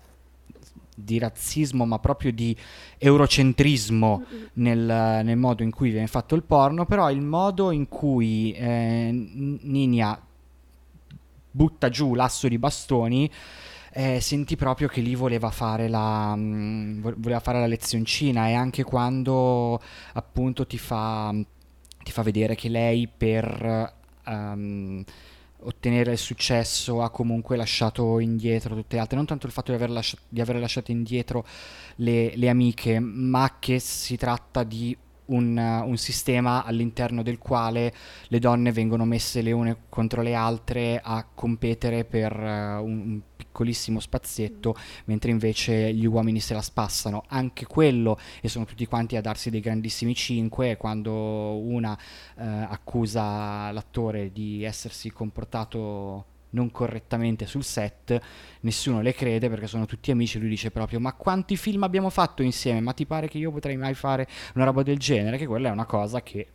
di 0.95 1.19
razzismo, 1.19 1.85
ma 1.85 1.99
proprio 1.99 2.31
di 2.31 2.55
eurocentrismo 2.97 4.23
nel, 4.53 5.21
nel, 5.23 5.37
modo 5.37 5.63
in 5.63 5.71
cui 5.71 5.91
viene 5.91 6.07
fatto 6.07 6.35
il 6.35 6.43
porno, 6.43 6.85
però 6.85 7.09
il 7.11 7.21
modo 7.21 7.71
in 7.71 7.87
cui 7.87 8.51
eh, 8.53 9.09
Ninia 9.11 10.19
butta 11.51 11.89
giù 11.89 12.15
l'asso 12.15 12.47
di 12.47 12.57
bastoni, 12.57 13.29
eh, 13.93 14.19
senti 14.19 14.55
proprio 14.55 14.87
che 14.87 15.01
lì 15.01 15.15
voleva 15.15 15.51
fare, 15.51 15.87
la, 15.87 16.35
mh, 16.35 16.41
mm, 16.41 17.01
voleva 17.17 17.39
fare 17.39 17.59
la 17.59 17.67
lezioncina 17.67 18.47
e 18.47 18.53
anche 18.53 18.83
quando 18.83 19.79
appunto 20.13 20.65
ti 20.65 20.77
fa, 20.77 21.33
ti 22.03 22.11
fa 22.11 22.21
vedere 22.23 22.55
che 22.55 22.69
lei 22.69 23.07
per... 23.07 23.93
Um, 24.25 25.03
ottenere 25.65 26.11
il 26.11 26.17
successo 26.17 27.01
ha 27.01 27.09
comunque 27.09 27.55
lasciato 27.55 28.19
indietro 28.19 28.75
tutte 28.75 28.95
le 28.95 29.01
altre, 29.01 29.17
non 29.17 29.25
tanto 29.25 29.45
il 29.45 29.51
fatto 29.51 29.71
di 29.71 29.77
aver, 29.77 29.89
lasci- 29.89 30.17
di 30.27 30.41
aver 30.41 30.57
lasciato 30.57 30.91
indietro 30.91 31.45
le, 31.97 32.35
le, 32.35 32.49
amiche, 32.49 32.99
ma 32.99 33.57
che 33.59 33.79
si 33.79 34.17
tratta 34.17 34.63
di 34.63 34.95
un, 35.25 35.57
un, 35.57 35.97
sistema 35.97 36.65
all'interno 36.65 37.23
del 37.23 37.37
quale 37.37 37.93
le 38.27 38.39
donne 38.39 38.71
vengono 38.71 39.05
messe 39.05 39.41
le 39.41 39.53
une 39.53 39.77
contro 39.87 40.21
le 40.21 40.33
altre 40.33 40.99
a 41.01 41.25
competere 41.33 42.03
per 42.03 42.37
uh, 42.37 42.83
un, 42.83 43.21
piccolissimo 43.53 43.99
spazietto, 43.99 44.75
mentre 45.05 45.29
invece 45.29 45.93
gli 45.93 46.05
uomini 46.05 46.39
se 46.39 46.55
la 46.55 46.61
spassano. 46.61 47.23
Anche 47.27 47.67
quello, 47.67 48.19
e 48.41 48.49
sono 48.49 48.65
tutti 48.65 48.87
quanti 48.87 49.15
a 49.15 49.21
darsi 49.21 49.51
dei 49.51 49.59
grandissimi 49.61 50.15
5, 50.15 50.75
quando 50.77 51.11
una 51.59 51.95
eh, 52.37 52.43
accusa 52.43 53.71
l'attore 53.71 54.31
di 54.31 54.63
essersi 54.63 55.11
comportato 55.11 56.31
non 56.53 56.69
correttamente 56.69 57.45
sul 57.47 57.63
set, 57.63 58.19
nessuno 58.61 59.01
le 59.01 59.13
crede 59.13 59.49
perché 59.49 59.65
sono 59.65 59.87
tutti 59.87 60.11
amici, 60.11 60.37
lui 60.37 60.49
dice 60.49 60.69
proprio 60.69 60.99
ma 60.99 61.13
quanti 61.13 61.57
film 61.57 61.81
abbiamo 61.81 62.11
fatto 62.11 62.43
insieme, 62.43 62.79
ma 62.79 62.93
ti 62.93 63.07
pare 63.07 63.27
che 63.27 63.39
io 63.39 63.51
potrei 63.51 63.75
mai 63.75 63.95
fare 63.95 64.27
una 64.53 64.65
roba 64.65 64.83
del 64.83 64.99
genere, 64.99 65.37
che 65.37 65.47
quella 65.47 65.69
è 65.69 65.71
una 65.71 65.85
cosa 65.85 66.21
che 66.21 66.49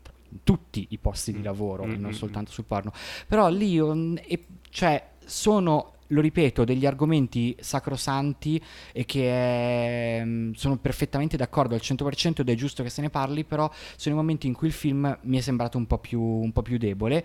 tutti 0.44 0.86
i 0.90 0.98
posti 0.98 1.32
di 1.32 1.40
mm. 1.40 1.44
lavoro, 1.44 1.84
mm-hmm. 1.84 2.00
non 2.00 2.10
mm, 2.10 2.14
soltanto 2.14 2.52
sul 2.52 2.64
porno, 2.64 2.92
però 3.26 3.48
lì 3.48 3.72
io, 3.72 4.14
e, 4.14 4.46
cioè 4.70 5.04
sono 5.24 5.94
lo 6.08 6.20
ripeto, 6.20 6.64
degli 6.64 6.86
argomenti 6.86 7.56
sacrosanti 7.58 8.62
e 8.92 9.04
che 9.04 10.20
eh, 10.20 10.50
sono 10.54 10.76
perfettamente 10.78 11.36
d'accordo 11.36 11.74
al 11.74 11.80
100% 11.82 12.40
ed 12.40 12.48
è 12.48 12.54
giusto 12.54 12.82
che 12.82 12.90
se 12.90 13.00
ne 13.00 13.10
parli, 13.10 13.44
però 13.44 13.70
sono 13.96 14.14
i 14.14 14.18
momenti 14.18 14.46
in 14.46 14.54
cui 14.54 14.68
il 14.68 14.72
film 14.72 15.18
mi 15.22 15.38
è 15.38 15.40
sembrato 15.40 15.78
un 15.78 15.86
po' 15.86 15.98
più, 15.98 16.20
un 16.20 16.52
po 16.52 16.62
più 16.62 16.78
debole 16.78 17.24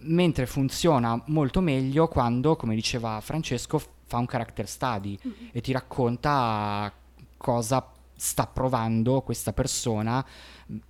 mentre 0.00 0.46
funziona 0.46 1.20
molto 1.26 1.60
meglio 1.60 2.06
quando, 2.06 2.56
come 2.56 2.74
diceva 2.74 3.20
Francesco, 3.20 3.80
fa 4.04 4.18
un 4.18 4.26
character 4.26 4.68
study 4.68 5.18
mm-hmm. 5.26 5.48
e 5.52 5.60
ti 5.60 5.72
racconta 5.72 6.92
cosa 7.36 7.92
sta 8.14 8.46
provando 8.46 9.20
questa 9.22 9.52
persona 9.52 10.24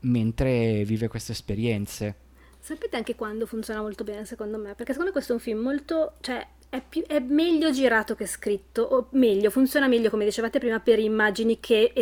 mentre 0.00 0.84
vive 0.84 1.08
queste 1.08 1.32
esperienze. 1.32 2.26
Sapete 2.58 2.96
anche 2.96 3.14
quando 3.14 3.46
funziona 3.46 3.80
molto 3.80 4.04
bene 4.04 4.24
secondo 4.24 4.58
me? 4.58 4.74
Perché 4.74 4.92
secondo 4.92 5.06
me 5.06 5.12
questo 5.12 5.32
è 5.32 5.34
un 5.36 5.40
film 5.40 5.60
molto... 5.60 6.14
cioè 6.20 6.46
è, 6.68 6.82
più, 6.86 7.02
è 7.06 7.18
meglio 7.20 7.70
girato 7.70 8.14
che 8.14 8.26
scritto, 8.26 8.82
o 8.82 9.08
meglio, 9.12 9.50
funziona 9.50 9.86
meglio 9.86 10.10
come 10.10 10.24
dicevate 10.24 10.58
prima 10.58 10.80
per 10.80 10.98
immagini 10.98 11.60
che, 11.60 11.92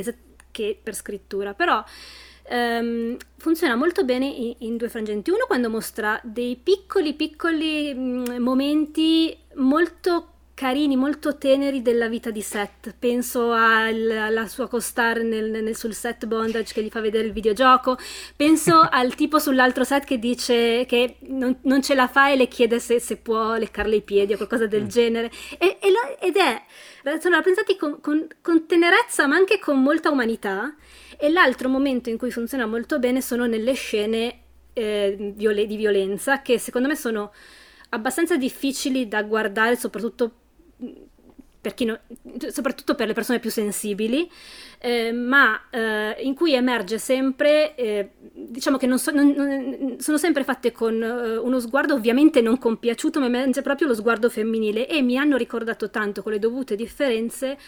che 0.50 0.78
per 0.82 0.94
scrittura, 0.94 1.54
però 1.54 1.84
Um, 2.48 3.16
funziona 3.38 3.74
molto 3.74 4.04
bene 4.04 4.26
in, 4.26 4.54
in, 4.58 4.76
due 4.76 4.88
frangenti. 4.88 5.30
Uno 5.30 5.46
quando 5.48 5.68
mostra 5.68 6.20
dei 6.22 6.54
piccoli, 6.54 7.14
piccoli 7.14 7.92
mm, 7.92 8.36
momenti 8.38 9.36
molto 9.54 10.35
carini, 10.56 10.96
molto 10.96 11.36
teneri 11.36 11.82
della 11.82 12.08
vita 12.08 12.30
di 12.30 12.40
Seth. 12.40 12.94
Penso 12.98 13.52
alla 13.52 14.46
sua 14.46 14.66
co-star 14.68 15.20
nel, 15.20 15.50
nel, 15.50 15.76
sul 15.76 15.92
set 15.92 16.24
bondage 16.24 16.72
che 16.72 16.82
gli 16.82 16.88
fa 16.88 17.02
vedere 17.02 17.26
il 17.26 17.34
videogioco. 17.34 17.98
Penso 18.34 18.80
al 18.90 19.14
tipo 19.14 19.38
sull'altro 19.38 19.84
set 19.84 20.06
che 20.06 20.18
dice 20.18 20.86
che 20.88 21.16
non, 21.28 21.58
non 21.64 21.82
ce 21.82 21.94
la 21.94 22.08
fa 22.08 22.30
e 22.30 22.36
le 22.36 22.48
chiede 22.48 22.80
se, 22.80 22.98
se, 23.00 23.18
può 23.18 23.56
leccarle 23.56 23.96
i 23.96 24.00
piedi 24.00 24.32
o 24.32 24.36
qualcosa 24.38 24.66
del 24.66 24.84
mm. 24.84 24.88
genere. 24.88 25.30
E, 25.58 25.76
e 25.78 25.90
la, 25.90 26.16
ed 26.18 26.36
è, 26.36 26.62
sono 27.20 27.34
rappresentati 27.34 27.76
con, 27.76 28.00
con, 28.00 28.26
con 28.40 28.66
tenerezza 28.66 29.26
ma 29.26 29.36
anche 29.36 29.58
con 29.58 29.82
molta 29.82 30.10
umanità 30.10 30.74
e 31.18 31.28
l'altro 31.28 31.68
momento 31.68 32.08
in 32.08 32.16
cui 32.16 32.30
funziona 32.30 32.64
molto 32.64 32.98
bene 32.98 33.20
sono 33.20 33.44
nelle 33.44 33.74
scene 33.74 34.40
eh, 34.72 35.34
viol- 35.36 35.66
di 35.66 35.76
violenza, 35.76 36.40
che 36.40 36.58
secondo 36.58 36.88
me 36.88 36.96
sono 36.96 37.30
abbastanza 37.90 38.38
difficili 38.38 39.06
da 39.06 39.22
guardare, 39.22 39.76
soprattutto 39.76 40.44
per, 41.74 41.74
no, 41.84 41.98
soprattutto 42.50 42.94
per 42.94 43.08
le 43.08 43.12
persone 43.12 43.40
più 43.40 43.50
sensibili, 43.50 44.30
eh, 44.78 45.10
ma 45.10 45.68
eh, 45.70 46.16
in 46.20 46.34
cui 46.34 46.54
emerge 46.54 46.98
sempre, 46.98 47.74
eh, 47.74 48.10
diciamo 48.32 48.76
che 48.76 48.86
non, 48.86 48.98
so, 48.98 49.10
non, 49.10 49.30
non, 49.30 49.96
sono 49.98 50.16
sempre 50.16 50.44
fatte 50.44 50.70
con 50.70 51.02
eh, 51.02 51.36
uno 51.36 51.58
sguardo 51.58 51.94
ovviamente 51.94 52.40
non 52.40 52.58
compiaciuto, 52.58 53.18
ma 53.18 53.26
emerge 53.26 53.62
proprio 53.62 53.88
lo 53.88 53.94
sguardo 53.94 54.30
femminile. 54.30 54.86
E 54.86 55.02
mi 55.02 55.18
hanno 55.18 55.36
ricordato 55.36 55.90
tanto 55.90 56.22
con 56.22 56.32
le 56.32 56.38
dovute 56.38 56.76
differenze 56.76 57.58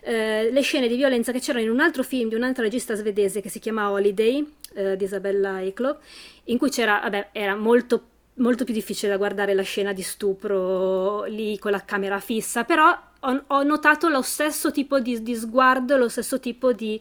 eh, 0.00 0.50
le 0.50 0.60
scene 0.62 0.88
di 0.88 0.96
violenza 0.96 1.30
che 1.30 1.40
c'erano 1.40 1.64
in 1.64 1.70
un 1.70 1.80
altro 1.80 2.02
film 2.02 2.28
di 2.28 2.34
un'altra 2.34 2.64
regista 2.64 2.94
svedese 2.94 3.40
che 3.40 3.48
si 3.48 3.60
chiama 3.60 3.90
Holiday, 3.90 4.44
eh, 4.74 4.96
di 4.96 5.04
Isabella 5.04 5.62
Eklo, 5.62 6.00
in 6.44 6.58
cui 6.58 6.70
c'era, 6.70 7.00
vabbè, 7.02 7.28
era 7.32 7.54
molto 7.54 8.08
molto 8.36 8.64
più 8.64 8.74
difficile 8.74 9.12
da 9.12 9.18
guardare 9.18 9.54
la 9.54 9.62
scena 9.62 9.92
di 9.92 10.02
stupro 10.02 11.24
lì 11.24 11.58
con 11.58 11.70
la 11.70 11.84
camera 11.84 12.18
fissa, 12.18 12.64
però 12.64 12.96
ho, 13.20 13.44
ho 13.46 13.62
notato 13.62 14.08
lo 14.08 14.22
stesso 14.22 14.70
tipo 14.70 15.00
di, 15.00 15.22
di, 15.22 15.34
sguardo, 15.34 15.96
lo 15.96 16.08
stesso 16.08 16.40
tipo 16.40 16.72
di 16.72 17.00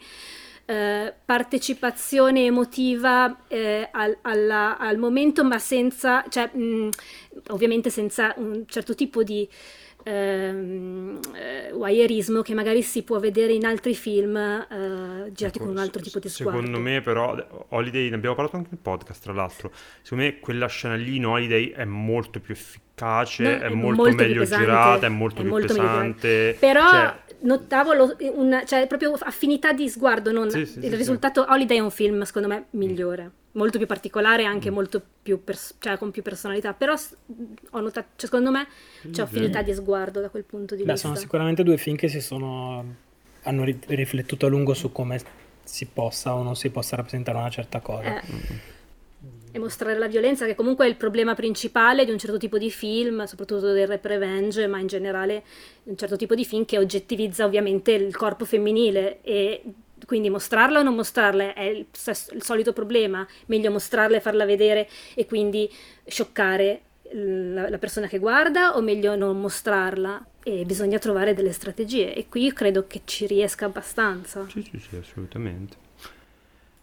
eh, 0.66 1.14
partecipazione 1.26 2.46
emotiva 2.46 3.46
eh, 3.48 3.90
al, 3.92 4.18
alla, 4.22 4.78
al, 4.78 4.98
momento, 4.98 5.44
ma 5.44 5.60
senza, 5.60 6.24
cioè, 6.30 6.50
mh, 6.54 6.90
ovviamente 7.50 7.90
senza 7.90 8.34
un 8.38 8.64
certo 8.68 8.96
tipo 8.96 9.24
di 9.24 9.48
ehm, 10.04 11.20
eh, 11.34 11.72
wireismo 11.74 12.42
che 12.42 12.54
magari 12.54 12.82
si 12.82 13.04
può 13.04 13.20
vedere 13.20 13.54
in 13.54 13.66
altri 13.66 13.96
film 13.96 14.36
eh, 14.36 15.32
girati 15.32 15.58
ecco, 15.58 15.60
con 15.60 15.70
un 15.70 15.78
altro 15.78 16.02
tipo 16.02 16.20
di 16.20 16.30
sguardo. 16.30 16.60
Secondo 16.60 16.80
me 16.80 17.02
però 17.02 17.36
Holiday, 17.70 18.10
ne 18.10 18.16
abbiamo 18.16 18.36
parlato 18.36 18.58
anche 18.58 18.70
nel 18.72 18.80
podcast 18.82 19.24
tra 19.24 19.34
l'altro, 19.34 19.72
secondo 20.02 20.26
me 20.26 20.40
quella 20.40 20.68
scena 20.68 20.96
lì 20.96 21.16
in 21.16 21.26
Holiday 21.26 21.70
è 21.70 21.86
molto 21.86 22.40
più 22.40 22.54
efficace, 22.54 23.44
no, 23.44 23.50
è, 23.50 23.60
è, 23.60 23.70
molto, 23.70 24.04
molto 24.04 24.24
meglio 24.24 24.44
girata, 24.44 25.06
è 25.06 25.10
molto 25.10 25.40
è 25.40 25.42
più 25.42 25.50
molto 25.50 25.74
pesante. 25.74 26.56
Però 26.60 26.90
cioè... 26.90 27.14
notavo 27.44 27.94
lo, 27.94 28.16
una, 28.34 28.66
cioè, 28.66 28.88
proprio 28.88 29.14
affinità 29.14 29.72
di 29.72 29.88
sguardo, 29.90 30.32
non, 30.32 30.50
sì, 30.50 30.66
sì, 30.66 30.80
il 30.80 30.90
sì, 30.90 30.96
risultato 30.96 31.46
Holiday 31.48 31.78
è 31.78 31.82
un 31.82 31.92
film 31.92 32.22
secondo 32.24 32.48
me 32.48 32.66
migliore 32.72 33.32
molto 33.54 33.78
più 33.78 33.88
particolare, 33.88 34.46
anche 34.46 34.72
mm. 34.72 34.74
molto 34.74 35.02
più 35.22 35.44
pers- 35.44 35.76
cioè, 35.80 35.98
con 35.98 36.12
più 36.12 36.22
personalità. 36.22 36.74
Però 36.74 36.94
ho 37.72 37.80
notato, 37.80 38.08
cioè, 38.16 38.30
secondo 38.30 38.52
me 38.52 38.68
c'è 39.12 39.22
affinità 39.22 39.62
di 39.62 39.74
sguardo 39.74 40.20
da 40.20 40.30
quel 40.30 40.44
punto 40.44 40.76
di 40.76 40.84
Beh, 40.84 40.94
vista. 40.94 41.08
Sono 41.08 41.20
sicuramente 41.20 41.64
due 41.64 41.78
film 41.78 41.96
che 41.96 42.08
si 42.08 42.22
sono 42.22 43.12
hanno 43.44 43.64
ri- 43.64 43.80
riflettuto 43.88 44.46
a 44.46 44.50
lungo 44.50 44.74
su 44.74 44.92
come 44.92 45.20
si 45.64 45.86
possa 45.86 46.36
o 46.36 46.44
non 46.44 46.56
si 46.56 46.70
possa 46.70 46.96
rappresentare 46.96 47.38
una 47.38 47.50
certa 47.50 47.80
cosa. 47.80 48.20
Eh. 48.22 48.72
E 49.56 49.60
mostrare 49.60 50.00
la 50.00 50.08
violenza, 50.08 50.48
che 50.48 50.56
comunque 50.56 50.86
è 50.86 50.90
il 50.90 50.96
problema 50.96 51.36
principale 51.36 52.06
di 52.06 52.12
un 52.12 52.18
certo 52.18 52.38
tipo 52.38 52.58
di 52.58 52.72
film, 52.72 53.26
soprattutto 53.26 53.72
del 53.72 53.86
rap 53.86 54.04
revenge, 54.04 54.66
ma 54.66 54.80
in 54.80 54.88
generale 54.88 55.44
un 55.84 55.96
certo 55.96 56.16
tipo 56.16 56.34
di 56.34 56.44
film 56.44 56.66
che 56.66 56.80
oggettivizza 56.80 57.46
ovviamente 57.46 57.92
il 57.92 58.16
corpo 58.16 58.46
femminile. 58.46 59.22
E 59.22 59.62
quindi 60.08 60.32
mostrarla 60.32 60.80
o 60.80 60.82
non 60.84 60.96
mostrarla 60.96 61.54
è 61.54 61.62
il, 61.62 61.86
il, 61.86 62.44
solito 62.44 62.74
problema, 62.74 63.26
meglio 63.46 63.70
mostrarla 63.70 64.18
e 64.18 64.22
farla 64.22 64.44
vedere 64.44 64.90
e 65.14 65.28
quindi 65.28 65.72
scioccare 66.06 66.82
la, 67.12 67.70
la, 67.70 67.78
persona 67.78 68.08
che 68.08 68.18
guarda 68.18 68.76
o 68.76 68.82
meglio 68.82 69.16
non 69.16 69.40
mostrarla. 69.40 70.26
E 70.46 70.66
bisogna 70.66 70.98
trovare 70.98 71.36
delle 71.36 71.52
strategie. 71.52 72.16
E 72.16 72.28
qui 72.28 72.52
credo 72.52 72.88
che 72.88 73.02
ci 73.06 73.28
riesca 73.28 73.66
abbastanza. 73.66 74.48
Sì, 74.50 74.62
sì, 74.64 74.80
sì, 74.80 74.96
assolutamente. 74.96 75.78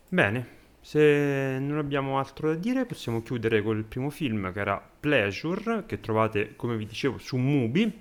Bene, 0.08 0.58
se 0.90 1.58
non 1.60 1.78
abbiamo 1.78 2.18
altro 2.18 2.48
da 2.48 2.56
dire 2.56 2.84
possiamo 2.84 3.22
chiudere 3.22 3.62
col 3.62 3.84
primo 3.84 4.10
film 4.10 4.52
che 4.52 4.58
era 4.58 4.90
Pleasure, 4.98 5.84
che 5.86 6.00
trovate 6.00 6.56
come 6.56 6.76
vi 6.76 6.84
dicevo 6.84 7.16
su 7.16 7.36
Mubi. 7.36 8.00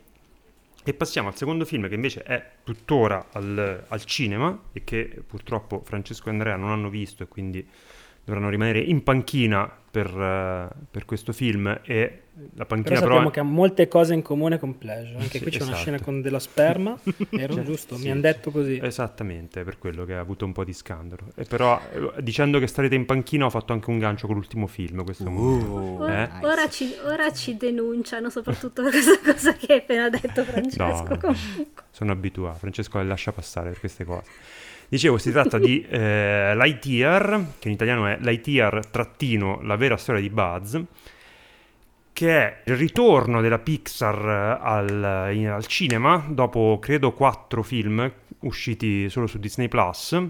E 0.84 0.94
passiamo 0.96 1.28
al 1.28 1.36
secondo 1.36 1.66
film 1.66 1.88
che 1.88 1.94
invece 1.94 2.24
è 2.24 2.44
tuttora 2.64 3.28
al, 3.32 3.86
al, 3.88 4.06
cinema 4.06 4.60
e 4.74 4.84
che 4.84 5.22
purtroppo 5.24 5.84
Francesco 5.86 6.30
e 6.30 6.32
Andrea 6.32 6.56
non 6.56 6.72
hanno 6.72 6.90
visto 6.90 7.22
e 7.22 7.28
quindi 7.28 7.64
dovranno 8.30 8.50
rimanere 8.50 8.80
in 8.80 9.04
panchina 9.04 9.70
per, 9.92 10.14
uh, 10.14 10.86
per 10.90 11.06
questo 11.06 11.34
film 11.34 11.80
e 11.84 12.22
la 12.56 12.66
panchina 12.66 13.00
però 13.00 13.16
sappiamo 13.16 13.30
però... 13.30 13.32
che 13.32 13.40
ha 13.40 13.44
molte 13.44 13.88
cose 13.88 14.14
in 14.14 14.22
comune 14.22 14.60
con 14.60 14.78
Pleasure 14.78 15.18
anche 15.18 15.40
Sì, 15.40 15.42
qui 15.42 15.52
c'è 15.52 15.58
una 15.58 15.72
esatto. 15.72 15.82
scena 15.82 16.00
con 16.00 16.22
della 16.22 16.40
sperma 16.40 16.98
ero 17.32 17.56
Cioè, 17.56 17.64
giusto 17.64 17.98
sì, 17.98 18.04
mi 18.04 18.12
hanno 18.12 18.22
detto 18.22 18.52
così 18.52 18.80
Esattamente, 18.82 19.64
per 19.64 19.78
quello 19.78 20.06
che 20.06 20.14
ha 20.14 20.20
avuto 20.20 20.46
un 20.46 20.54
po' 20.54 20.64
di 20.64 20.74
scandalo. 20.74 21.32
E 21.36 21.44
però 21.44 21.82
eh, 21.92 22.24
dicendo 22.24 22.60
che 22.60 22.68
starete 22.68 22.96
in 22.96 23.06
panchina 23.06 23.46
ho 23.46 23.50
fatto 23.50 23.74
anche 23.74 23.90
un 23.90 24.00
gancio 24.00 24.28
con 24.28 24.36
l'ultimo 24.36 24.68
film, 24.68 25.04
questo 25.04 25.28
Uh, 25.30 25.98
Ora, 26.00 26.40
Eh? 26.40 26.46
ora 26.46 26.70
ci, 26.70 26.94
ora 27.06 27.32
ci 27.32 27.58
denunciano 27.58 28.30
soprattutto 28.30 28.82
per 28.84 28.92
questa 28.92 29.20
cosa 29.20 29.54
che 29.54 29.74
hai 29.74 29.80
appena 29.80 30.10
detto 30.10 30.44
Francesco. 30.44 31.18
No. 31.22 31.36
sono 31.92 32.12
abituato. 32.12 32.60
Francesco 32.60 32.98
le 33.00 33.06
lascia 33.06 33.32
passare 33.32 33.72
per 33.72 33.80
queste 33.80 34.06
cose. 34.06 34.30
Dicevo, 34.90 35.18
si 35.20 35.32
tratta 35.32 35.60
di 35.60 35.82
eh, 35.88 36.54
Lightyear, 36.56 37.46
che 37.60 37.68
in 37.68 37.76
italiano 37.76 38.08
è 38.08 38.18
Lightyear 38.20 38.88
trattino 38.88 39.60
la 39.62 39.76
vera 39.76 39.98
storia 39.98 40.20
di 40.22 40.30
Buzz, 40.30 40.78
che 42.12 42.38
è 42.38 42.62
il 42.66 42.76
ritorno 42.76 43.40
della 43.42 43.60
Pixar 43.60 44.18
eh, 44.28 44.58
al, 44.68 45.30
in- 45.36 45.48
al 45.50 45.66
cinema 45.68 46.26
dopo 46.28 46.78
credo 46.82 47.14
quattro 47.14 47.62
film 47.64 48.12
usciti 48.40 49.10
solo 49.10 49.28
su 49.28 49.38
Disney 49.40 49.68
Plus. 49.68 50.22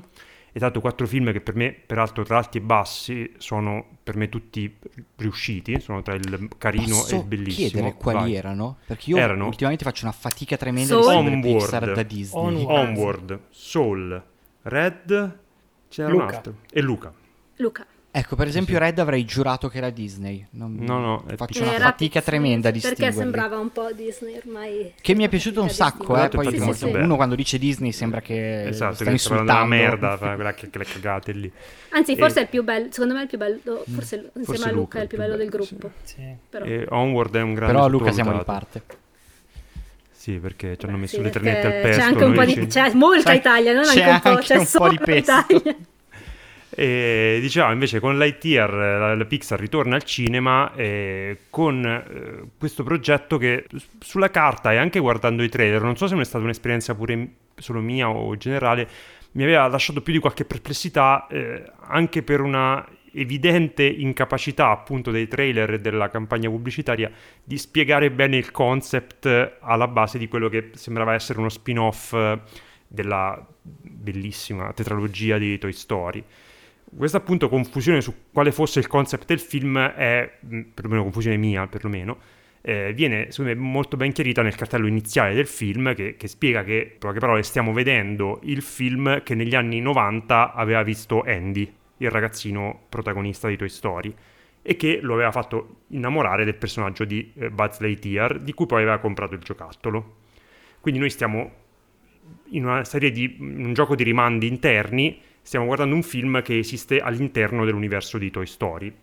E 0.52 0.58
tanto 0.60 0.82
quattro 0.82 1.06
film 1.06 1.32
che 1.32 1.42
per 1.42 1.54
me, 1.56 1.72
peraltro 1.72 2.24
tra 2.24 2.38
alti 2.38 2.58
e 2.58 2.62
bassi, 2.62 3.32
sono 3.38 3.86
per 4.02 4.16
me 4.18 4.30
tutti 4.30 4.76
riusciti, 5.18 5.80
sono 5.80 6.02
tra 6.02 6.16
il 6.16 6.50
carino 6.58 6.86
e 6.86 6.90
Posso 6.90 7.16
il 7.18 7.24
bellissimo. 7.24 7.70
chiedere 7.70 7.94
quali 7.94 8.18
Vai. 8.18 8.36
erano? 8.36 8.78
Perché 8.88 9.12
io 9.12 9.18
Erano- 9.18 9.46
ultimamente 9.46 9.84
faccio 9.84 10.06
una 10.06 10.12
fatica 10.12 10.58
tremenda 10.58 11.00
Soul. 11.00 11.24
di 11.24 11.30
Onward. 11.30 11.42
Pixar 11.60 11.94
da 11.94 12.02
Disney. 12.04 12.44
Onward. 12.66 12.88
Onward, 12.98 13.40
Soul, 13.52 14.24
Red, 14.64 15.38
c'era 15.90 16.08
un 16.10 16.14
Luca. 16.20 16.36
altro. 16.36 16.56
E 16.72 16.82
Luca. 16.82 17.14
Luca. 17.58 17.86
Ecco, 18.12 18.36
per 18.36 18.48
esempio 18.48 18.80
Red 18.80 18.98
avrei 18.98 19.24
giurato 19.24 19.68
che 19.70 19.78
era 19.78 19.92
Disney. 19.92 20.44
Non- 20.52 20.76
No, 20.80 20.98
no, 20.98 21.24
è 21.28 21.36
faccio 21.36 21.62
una 21.62 21.74
fatica 21.74 22.22
tremenda 22.24 22.70
a 22.70 22.72
Perché 22.72 23.12
sembrava 23.12 23.60
un 23.60 23.72
po' 23.72 23.92
Disney 23.94 24.36
ormai. 24.36 24.94
Che 25.00 25.14
mi 25.14 25.24
è 25.26 25.30
piaciuto 25.30 25.62
un 25.62 25.70
sacco, 25.70 26.18
eh. 26.22 26.28
Poi 26.28 26.50
Sì, 26.50 26.60
sì, 26.60 26.74
sì. 26.74 26.86
uno 26.86 27.16
quando 27.16 27.36
dice 27.36 27.60
Disney 27.60 27.92
sembra 27.92 28.20
che 28.20 28.68
Esatto, 28.68 28.96
sta 28.96 29.04
che 29.06 29.12
insultando. 29.12 29.52
della 29.52 29.66
merda, 29.66 30.18
quella 30.18 30.54
che, 30.56 30.70
quelle 30.70 30.86
cagate 30.86 31.32
lì. 31.34 31.52
Anzi, 31.90 32.16
forse 32.18 32.38
E- 32.38 32.42
è 32.42 32.44
il 32.46 32.50
più 32.50 32.64
bello, 32.64 32.88
secondo 32.90 33.14
me 33.14 33.20
è 33.20 33.24
il 33.24 33.30
più 33.30 33.38
bello, 33.38 33.84
forse 33.88 34.16
insieme 34.16 34.44
Forse 34.44 34.70
a 34.70 34.72
Luca 34.72 35.00
è 35.00 35.02
il 35.04 35.08
più 35.08 35.18
bello 35.20 35.36
del 35.36 35.50
gruppo. 35.50 35.92
Sì. 36.02 36.36
Però. 36.50 36.66
E 36.66 36.88
Onward 36.90 37.36
è 37.36 37.42
un 37.42 37.54
grande 37.54 37.74
Però 37.74 37.86
a 37.86 37.88
Luca 37.90 38.12
siamo 38.12 38.32
di 38.32 38.38
sottovalutato. 38.40 38.80
parte. 38.82 38.99
Sì, 40.20 40.34
perché 40.34 40.76
ci 40.76 40.86
hanno 40.86 40.98
messo 40.98 41.16
sì, 41.16 41.22
le 41.22 41.30
perché 41.30 41.50
ternette 41.50 41.68
al 41.78 41.82
pesto. 41.82 42.02
C'è 42.02 42.06
anche 42.06 42.24
un 42.26 42.34
po' 42.34 42.44
di 42.44 42.68
c'è 42.68 42.94
molta 42.94 43.32
C'è- 43.32 43.38
Italia, 43.38 43.72
non 43.72 43.84
c'è 43.84 44.04
anche 44.04 44.28
un 44.28 44.36
po', 44.36 44.42
c'è 44.42 44.56
un 44.58 44.64
po' 44.64 44.70
solo 44.70 44.90
di 44.90 44.98
pesto. 44.98 45.32
Italia. 45.48 45.76
E 46.72 47.40
diciamo 47.42 47.74
invece 47.74 48.00
con 48.00 48.18
Lightyear 48.18 48.72
la, 48.72 49.16
la 49.16 49.26
Pixar 49.26 49.60
ritorna 49.60 49.96
al 49.96 50.04
cinema 50.04 50.72
eh, 50.76 51.40
con 51.50 51.84
eh, 51.84 52.50
questo 52.58 52.84
progetto 52.84 53.38
che 53.38 53.66
sulla 54.00 54.30
carta 54.30 54.72
e 54.72 54.78
anche 54.78 55.00
guardando 55.00 55.44
i 55.44 55.50
trailer, 55.50 55.82
non 55.82 55.98
so 55.98 56.08
se 56.08 56.16
è 56.18 56.24
stata 56.24 56.44
un'esperienza 56.44 56.96
pure 56.96 57.28
solo 57.58 57.82
mia 57.82 58.08
o 58.08 58.38
generale, 58.38 58.88
mi 59.32 59.44
aveva 59.44 59.68
lasciato 59.68 60.02
più 60.02 60.14
di 60.14 60.20
qualche 60.20 60.46
perplessità 60.46 61.28
eh, 61.30 61.64
anche 61.88 62.22
per 62.22 62.40
una 62.40 62.86
evidente 63.20 63.84
incapacità 63.84 64.70
appunto 64.70 65.12
dei 65.12 65.28
trailer 65.28 65.74
e 65.74 65.80
della 65.80 66.10
campagna 66.10 66.50
pubblicitaria 66.50 67.12
di 67.44 67.58
spiegare 67.58 68.12
bene 68.12 68.38
il 68.38 68.52
concept 68.52 69.58
alla 69.60 69.88
base 69.88 70.18
di 70.18 70.28
quello 70.28 70.50
che 70.50 70.72
sembrava 70.74 71.14
essere 71.14 71.40
uno 71.40 71.50
spin-off 71.50 72.14
eh, 72.14 72.40
della 72.88 73.46
bellissima 73.62 74.72
tetralogia 74.74 75.38
di 75.38 75.58
Toy 75.58 75.74
Story. 75.74 76.24
Questa 76.96 77.18
appunto 77.18 77.50
confusione 77.50 78.02
su 78.02 78.14
quale 78.32 78.52
fosse 78.52 78.80
il 78.80 78.88
concept 78.88 79.26
del 79.28 79.40
film 79.40 79.78
è, 79.78 80.38
mh, 80.40 80.62
perlomeno 80.74 81.04
confusione 81.04 81.38
mia 81.38 81.68
perlomeno, 81.68 82.18
eh, 82.62 82.94
viene 82.94 83.32
secondo 83.32 83.54
me 83.54 83.60
molto 83.60 83.96
ben 83.96 84.12
chiarita 84.12 84.42
nel 84.42 84.56
cartello 84.56 84.88
iniziale 84.88 85.34
del 85.34 85.48
film 85.48 85.94
che, 85.94 86.16
che 86.18 86.28
spiega 86.28 86.64
che, 86.64 86.92
in 86.94 87.00
poche 87.00 87.20
parole, 87.20 87.44
stiamo 87.44 87.74
vedendo 87.74 88.40
il 88.44 88.62
film 88.62 89.24
che 89.24 89.36
negli 89.36 89.56
anni 89.56 89.80
90 89.80 90.54
aveva 90.54 90.84
visto 90.84 91.22
Andy, 91.22 91.72
il 92.00 92.12
ragazzino 92.12 92.88
protagonista 92.90 93.48
di 93.48 93.56
Toy 93.56 93.70
Story, 93.70 94.14
e 94.62 94.76
che 94.76 95.00
lo 95.02 95.14
aveva 95.14 95.32
fatto 95.32 95.84
innamorare 95.88 96.44
del 96.44 96.56
personaggio 96.56 97.06
di 97.06 97.32
eh, 97.36 97.50
Buzz 97.50 97.80
Lightyear, 97.80 98.40
di 98.40 98.54
cui 98.54 98.66
poi 98.66 98.82
aveva 98.82 99.00
comprato 99.00 99.34
il 99.34 99.42
giocattolo. 99.42 100.18
Quindi 100.82 101.00
noi 101.00 101.10
stiamo 101.10 101.52
in 102.50 102.66
una 102.66 102.84
serie 102.84 103.12
di 103.12 103.38
un 103.40 103.74
gioco 103.74 103.96
di 103.96 104.04
rimandi 104.04 104.48
interni, 104.48 105.20
stiamo 105.42 105.66
guardando 105.66 105.96
un 105.96 106.04
film 106.04 106.42
che 106.42 106.58
esiste 106.58 107.00
all'interno 107.00 107.66
dell'universo 107.66 108.18
di 108.18 108.30
Toy 108.30 108.46
Story. 108.46 108.94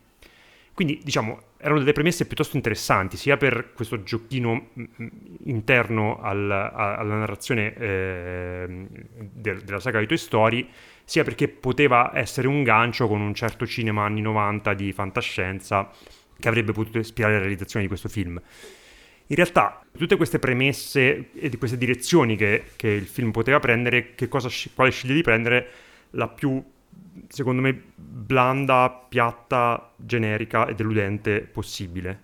Quindi, 0.76 1.00
diciamo, 1.02 1.40
erano 1.56 1.78
delle 1.78 1.92
premesse 1.94 2.26
piuttosto 2.26 2.56
interessanti, 2.56 3.16
sia 3.16 3.38
per 3.38 3.72
questo 3.72 4.02
giochino 4.02 4.68
mm, 4.78 4.84
mm, 5.02 5.06
interno 5.44 6.20
al- 6.20 6.50
a- 6.50 6.96
alla 6.98 7.14
narrazione 7.16 7.72
ehm, 7.74 8.86
del- 9.32 9.62
della 9.62 9.80
saga 9.80 10.00
di 10.00 10.06
Toy 10.06 10.18
Story, 10.18 10.68
sia 11.02 11.24
perché 11.24 11.48
poteva 11.48 12.10
essere 12.12 12.46
un 12.46 12.62
gancio 12.62 13.08
con 13.08 13.22
un 13.22 13.32
certo 13.32 13.66
cinema 13.66 14.04
anni 14.04 14.20
90 14.20 14.74
di 14.74 14.92
fantascienza 14.92 15.90
che 16.38 16.46
avrebbe 16.48 16.72
potuto 16.72 16.98
ispirare 16.98 17.32
la 17.36 17.40
realizzazione 17.40 17.80
di 17.82 17.88
questo 17.88 18.10
film. 18.10 18.38
In 19.28 19.36
realtà, 19.36 19.82
tutte 19.96 20.16
queste 20.16 20.38
premesse 20.38 21.30
e 21.32 21.48
di 21.48 21.56
queste 21.56 21.78
direzioni 21.78 22.36
che, 22.36 22.64
che 22.76 22.88
il 22.88 23.06
film 23.06 23.30
poteva 23.30 23.60
prendere, 23.60 24.14
cosa, 24.28 24.50
quale 24.74 24.90
sceglie 24.90 25.14
di 25.14 25.22
prendere? 25.22 25.68
La 26.10 26.28
più, 26.28 26.62
secondo 27.28 27.62
me, 27.62 27.80
blanda, 27.94 29.06
piatta, 29.08 29.92
generica 29.96 30.66
e 30.66 30.74
deludente 30.74 31.40
possibile. 31.40 32.22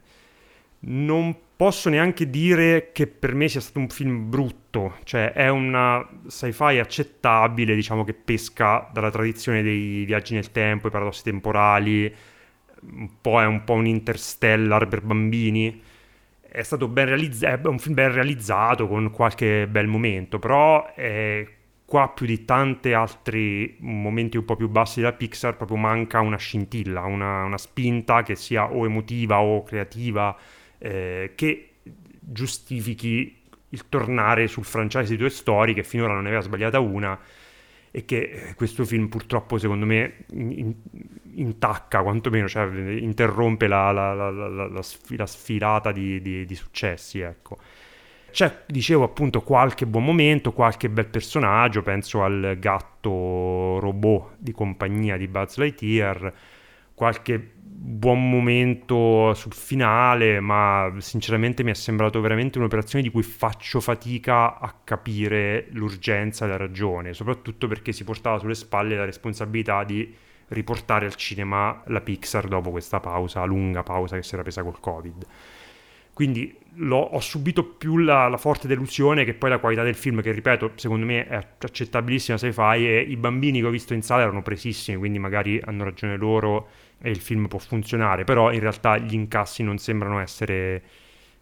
Non 0.80 1.36
posso 1.56 1.88
neanche 1.88 2.28
dire 2.28 2.90
che 2.92 3.06
per 3.06 3.34
me 3.34 3.48
sia 3.48 3.60
stato 3.60 3.78
un 3.78 3.88
film 3.88 4.28
brutto, 4.28 4.96
cioè 5.04 5.32
è 5.32 5.48
una 5.48 6.06
sci-fi 6.26 6.78
accettabile, 6.78 7.74
diciamo 7.74 8.04
che 8.04 8.14
pesca 8.14 8.88
dalla 8.92 9.10
tradizione 9.10 9.62
dei 9.62 10.04
viaggi 10.04 10.34
nel 10.34 10.50
tempo, 10.50 10.88
i 10.88 10.90
paradossi 10.90 11.22
temporali, 11.22 12.12
un 12.82 13.20
po' 13.20 13.40
è 13.40 13.46
un 13.46 13.62
po' 13.64 13.74
un 13.74 13.86
interstellar 13.86 14.88
per 14.88 15.02
bambini 15.02 15.82
è 16.52 16.62
stato 16.62 16.86
ben 16.86 17.06
realizzato, 17.06 17.68
è 17.68 17.70
un 17.70 17.78
film 17.78 17.94
ben 17.94 18.12
realizzato 18.12 18.86
con 18.86 19.10
qualche 19.10 19.66
bel 19.66 19.86
momento, 19.86 20.38
però 20.38 20.92
eh, 20.94 21.48
qua 21.92 22.08
più 22.08 22.24
di 22.24 22.46
tanti 22.46 22.94
altri 22.94 23.76
momenti 23.80 24.38
un 24.38 24.46
po' 24.46 24.56
più 24.56 24.66
bassi 24.70 25.00
della 25.00 25.12
Pixar 25.12 25.56
proprio 25.58 25.76
manca 25.76 26.20
una 26.20 26.38
scintilla, 26.38 27.02
una, 27.04 27.44
una 27.44 27.58
spinta 27.58 28.22
che 28.22 28.34
sia 28.34 28.72
o 28.72 28.86
emotiva 28.86 29.40
o 29.42 29.62
creativa 29.62 30.34
eh, 30.78 31.32
che 31.34 31.74
giustifichi 32.18 33.42
il 33.68 33.88
tornare 33.90 34.46
sul 34.48 34.64
franchise 34.64 35.12
di 35.12 35.18
Toy 35.18 35.28
Story 35.28 35.74
che 35.74 35.82
finora 35.82 36.14
non 36.14 36.22
ne 36.22 36.28
aveva 36.28 36.42
sbagliata 36.42 36.80
una 36.80 37.18
e 37.90 38.04
che 38.06 38.48
eh, 38.48 38.54
questo 38.54 38.86
film 38.86 39.08
purtroppo 39.08 39.58
secondo 39.58 39.84
me 39.84 40.24
in- 40.30 40.50
in- 40.50 40.74
intacca 41.34 42.02
quantomeno, 42.02 42.48
cioè 42.48 42.64
interrompe 43.00 43.66
la, 43.66 43.92
la- 43.92 44.14
la- 44.14 44.68
la 44.68 45.26
sfilata 45.26 45.92
di, 45.92 46.22
di- 46.22 46.46
di 46.46 46.54
successi, 46.54 47.20
ecco. 47.20 47.58
C'è, 48.32 48.62
dicevo 48.66 49.04
appunto, 49.04 49.42
qualche 49.42 49.86
buon 49.86 50.04
momento, 50.04 50.52
qualche 50.52 50.88
bel 50.88 51.06
personaggio, 51.06 51.82
penso 51.82 52.22
al 52.22 52.56
gatto 52.58 53.78
robot 53.78 54.36
di 54.38 54.52
compagnia 54.52 55.18
di 55.18 55.28
Buzz 55.28 55.58
Lightyear, 55.58 56.32
qualche 56.94 57.38
buon 57.84 58.30
momento 58.30 59.34
sul 59.34 59.52
finale, 59.52 60.40
ma 60.40 60.94
sinceramente 60.98 61.62
mi 61.62 61.72
è 61.72 61.74
sembrato 61.74 62.20
veramente 62.22 62.56
un'operazione 62.56 63.04
di 63.04 63.10
cui 63.10 63.22
faccio 63.22 63.80
fatica 63.80 64.58
a 64.58 64.74
capire 64.82 65.66
l'urgenza 65.72 66.46
e 66.46 66.48
la 66.48 66.56
ragione, 66.56 67.12
soprattutto 67.12 67.66
perché 67.66 67.92
si 67.92 68.02
portava 68.04 68.38
sulle 68.38 68.54
spalle 68.54 68.96
la 68.96 69.04
responsabilità 69.04 69.84
di 69.84 70.14
riportare 70.48 71.04
al 71.04 71.16
cinema 71.16 71.82
la 71.86 72.00
Pixar 72.00 72.48
dopo 72.48 72.70
questa 72.70 73.00
pausa, 73.00 73.44
lunga 73.44 73.82
pausa 73.82 74.16
che 74.16 74.22
si 74.22 74.34
era 74.34 74.42
presa 74.42 74.62
col 74.62 74.80
Covid. 74.80 75.26
Quindi 76.12 76.54
l'ho- 76.76 76.96
ho 76.98 77.20
subito 77.20 77.64
più 77.64 77.98
la, 77.98 78.28
la 78.28 78.36
forte 78.36 78.66
delusione 78.68 79.24
che 79.24 79.34
poi 79.34 79.50
la 79.50 79.58
qualità 79.58 79.82
del 79.82 79.94
film, 79.94 80.20
che 80.22 80.32
ripeto, 80.32 80.72
secondo 80.76 81.06
me 81.06 81.26
è 81.26 81.34
accettabilissima 81.58 82.38
sci-fi 82.38 82.86
e 82.86 83.00
i 83.00 83.16
bambini 83.16 83.60
che 83.60 83.66
ho 83.66 83.70
visto 83.70 83.94
in 83.94 84.02
sala 84.02 84.22
erano 84.22 84.42
presissimi, 84.42 84.96
quindi 84.96 85.18
magari 85.18 85.60
hanno 85.64 85.84
ragione 85.84 86.16
loro 86.16 86.68
e 87.00 87.10
il 87.10 87.18
film 87.20 87.48
può 87.48 87.58
funzionare, 87.58 88.24
però 88.24 88.52
in 88.52 88.60
realtà 88.60 88.96
gli 88.98 89.14
incassi 89.14 89.62
non 89.62 89.78
sembrano 89.78 90.18
essere 90.20 90.82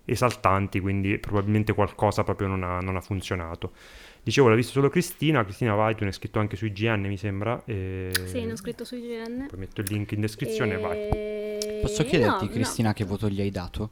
esaltanti, 0.05 0.81
quindi 0.81 1.19
probabilmente 1.19 1.73
qualcosa 1.73 2.25
proprio 2.25 2.49
non 2.49 2.63
ha, 2.65 2.81
non 2.81 2.97
ha 2.97 3.01
funzionato. 3.01 3.73
Dicevo, 4.23 4.49
l'ha 4.49 4.55
visto 4.55 4.73
solo 4.73 4.89
Cristina, 4.89 5.45
Cristina 5.45 5.75
vai, 5.75 5.95
tu 5.95 6.01
ne 6.03 6.09
hai 6.09 6.13
scritto 6.13 6.39
anche 6.41 6.57
su 6.57 6.67
IGN 6.67 7.07
mi 7.07 7.17
sembra, 7.17 7.63
e... 7.65 8.11
Sì, 8.27 8.45
ne 8.45 8.53
ho 8.53 8.57
scritto 8.57 8.85
su 8.85 8.97
IGN. 8.97 9.47
poi 9.49 9.59
metto 9.59 9.81
il 9.81 9.87
link 9.89 10.13
in 10.13 10.21
descrizione, 10.21 10.77
vai. 10.79 10.99
E- 10.99 11.79
Posso 11.81 12.05
chiederti, 12.05 12.45
no, 12.45 12.51
no. 12.51 12.51
Cristina, 12.51 12.93
che 12.93 13.05
voto 13.05 13.29
gli 13.29 13.41
hai 13.41 13.51
dato? 13.51 13.91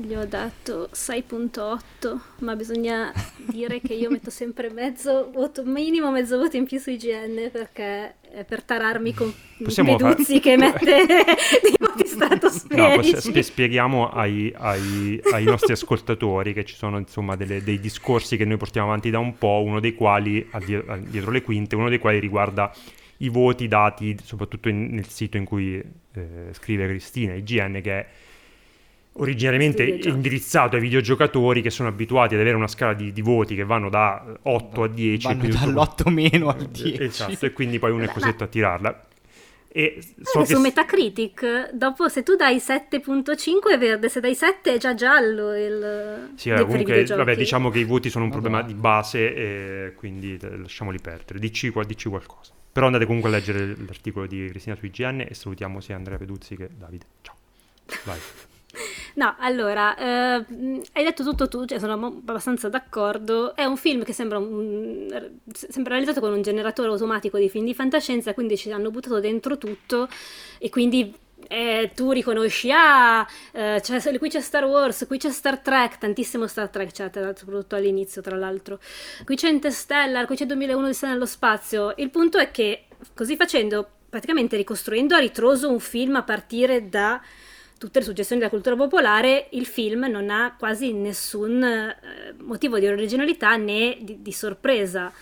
Gli 0.00 0.14
ho 0.14 0.24
dato 0.26 0.88
6.8, 0.92 2.18
ma 2.40 2.54
bisogna 2.54 3.12
dire 3.36 3.80
che 3.80 3.94
io 3.94 4.10
metto 4.10 4.30
sempre 4.30 4.70
mezzo 4.70 5.28
voto, 5.32 5.64
minimo 5.64 6.12
mezzo 6.12 6.38
voto 6.38 6.56
in 6.56 6.66
più 6.66 6.78
su 6.78 6.90
IGN 6.90 7.50
perché 7.50 8.14
è 8.30 8.44
per 8.44 8.62
tararmi 8.62 9.12
con 9.12 9.34
Possiamo 9.62 9.96
Peduzzi 9.96 10.34
far... 10.34 10.40
che 10.40 10.56
mette 10.56 11.06
di 11.68 11.74
voti 11.80 12.06
stratosferici. 12.06 12.76
No, 12.76 13.20
poss- 13.20 13.38
spieghiamo 13.40 14.08
ai, 14.10 14.52
ai, 14.56 15.20
ai, 15.32 15.44
nostri 15.44 15.72
ascoltatori 15.72 16.52
che 16.52 16.64
ci 16.64 16.76
sono 16.76 16.98
insomma 16.98 17.34
delle, 17.34 17.64
dei 17.64 17.80
discorsi 17.80 18.36
che 18.36 18.44
noi 18.44 18.56
portiamo 18.56 18.86
avanti 18.86 19.10
da 19.10 19.18
un 19.18 19.36
po', 19.36 19.62
uno 19.64 19.80
dei 19.80 19.94
quali, 19.94 20.48
dietro 21.08 21.32
le 21.32 21.42
quinte, 21.42 21.74
uno 21.74 21.88
dei 21.88 21.98
quali 21.98 22.20
riguarda 22.20 22.72
i 23.18 23.30
voti 23.30 23.66
dati 23.66 24.16
soprattutto 24.22 24.68
in, 24.68 24.90
nel 24.92 25.08
sito 25.08 25.36
in 25.36 25.44
cui 25.44 25.74
eh, 25.74 26.52
scrive 26.52 26.86
Cristina, 26.86 27.34
IGN, 27.34 27.80
che 27.82 27.98
è 27.98 28.06
originariamente 29.18 29.84
indirizzato 29.84 30.76
ai 30.76 30.82
videogiocatori 30.82 31.62
che 31.62 31.70
sono 31.70 31.88
abituati 31.88 32.34
ad 32.34 32.40
avere 32.40 32.56
una 32.56 32.68
scala 32.68 32.94
di, 32.94 33.12
di 33.12 33.20
voti 33.20 33.54
che 33.54 33.64
vanno 33.64 33.88
da 33.88 34.24
8 34.42 34.82
a 34.82 34.88
10 34.88 35.26
vanno 35.26 35.48
dall'8 35.48 36.10
meno 36.10 36.48
al 36.48 36.66
10 36.66 37.02
esatto 37.02 37.46
e 37.46 37.52
quindi 37.52 37.78
poi 37.78 37.90
uno 37.92 38.04
è 38.04 38.08
costretto 38.08 38.44
a 38.44 38.46
tirarla. 38.46 39.06
E 39.70 40.02
so 40.22 40.44
su 40.46 40.58
Metacritic 40.58 41.72
dopo 41.72 42.08
se 42.08 42.22
tu 42.22 42.36
dai 42.36 42.56
7.5 42.56 43.70
è 43.70 43.78
verde 43.78 44.08
se 44.08 44.18
dai 44.18 44.34
7 44.34 44.74
è 44.74 44.78
già 44.78 44.94
giallo 44.94 45.54
il 45.54 46.30
sì, 46.36 46.48
eh, 46.48 46.64
comunque 46.64 47.04
vabbè 47.04 47.36
diciamo 47.36 47.68
che 47.68 47.78
i 47.78 47.84
voti 47.84 48.08
sono 48.08 48.24
un 48.24 48.30
problema 48.30 48.62
di 48.62 48.72
base 48.72 49.34
e 49.34 49.92
quindi 49.94 50.38
lasciamoli 50.40 50.98
perdere. 51.00 51.38
Dici, 51.38 51.72
dici 51.86 52.08
qualcosa. 52.08 52.52
Però 52.72 52.86
andate 52.86 53.04
comunque 53.04 53.28
a 53.28 53.32
leggere 53.32 53.76
l'articolo 53.86 54.26
di 54.26 54.46
Cristina 54.48 54.74
su 54.74 54.86
IGN 54.86 55.26
e 55.28 55.34
salutiamo 55.34 55.80
sia 55.80 55.96
Andrea 55.96 56.16
Peduzzi 56.16 56.56
che 56.56 56.70
Davide. 56.74 57.04
Ciao. 57.20 57.36
Vai 58.04 58.18
No, 59.14 59.34
allora, 59.38 59.96
eh, 59.96 60.44
hai 60.92 61.04
detto 61.04 61.24
tutto 61.24 61.48
tu, 61.48 61.64
cioè 61.64 61.78
sono 61.78 61.94
abbastanza 61.94 62.68
d'accordo. 62.68 63.54
È 63.54 63.64
un 63.64 63.76
film 63.76 64.04
che 64.04 64.12
sembra, 64.12 64.38
un, 64.38 65.08
sembra 65.52 65.94
realizzato 65.94 66.20
con 66.20 66.32
un 66.32 66.42
generatore 66.42 66.88
automatico 66.88 67.38
di 67.38 67.48
film 67.48 67.64
di 67.64 67.74
fantascienza, 67.74 68.34
quindi 68.34 68.56
ci 68.56 68.70
hanno 68.70 68.90
buttato 68.90 69.20
dentro 69.20 69.58
tutto 69.58 70.08
e 70.58 70.70
quindi 70.70 71.12
eh, 71.48 71.92
tu 71.94 72.12
riconosci, 72.12 72.70
ah, 72.70 73.26
eh, 73.52 73.80
c'è, 73.80 74.18
qui 74.18 74.28
c'è 74.28 74.40
Star 74.40 74.64
Wars, 74.64 75.04
qui 75.06 75.18
c'è 75.18 75.30
Star 75.30 75.58
Trek, 75.60 75.98
tantissimo 75.98 76.46
Star 76.46 76.68
Trek 76.68 76.92
c'è, 76.92 77.10
soprattutto 77.34 77.76
all'inizio, 77.76 78.20
tra 78.22 78.36
l'altro. 78.36 78.78
Qui 79.24 79.36
c'è 79.36 79.48
Interstellar, 79.48 80.26
qui 80.26 80.36
c'è 80.36 80.46
2001 80.46 80.90
di 80.90 80.96
nello 81.02 81.26
spazio. 81.26 81.94
Il 81.96 82.10
punto 82.10 82.38
è 82.38 82.50
che, 82.50 82.84
così 83.14 83.36
facendo, 83.36 83.88
praticamente 84.08 84.56
ricostruendo 84.56 85.14
a 85.14 85.18
ritroso 85.18 85.70
un 85.70 85.80
film 85.80 86.16
a 86.16 86.22
partire 86.22 86.88
da 86.88 87.20
tutte 87.78 88.00
le 88.00 88.04
suggestioni 88.04 88.40
della 88.40 88.52
cultura 88.52 88.76
popolare, 88.76 89.48
il 89.52 89.64
film 89.64 90.06
non 90.06 90.30
ha 90.30 90.54
quasi 90.58 90.92
nessun 90.92 91.62
eh, 91.62 92.34
motivo 92.38 92.78
di 92.78 92.86
originalità 92.86 93.56
né 93.56 93.96
di, 94.00 94.20
di, 94.20 94.32
sorpresa. 94.32 95.12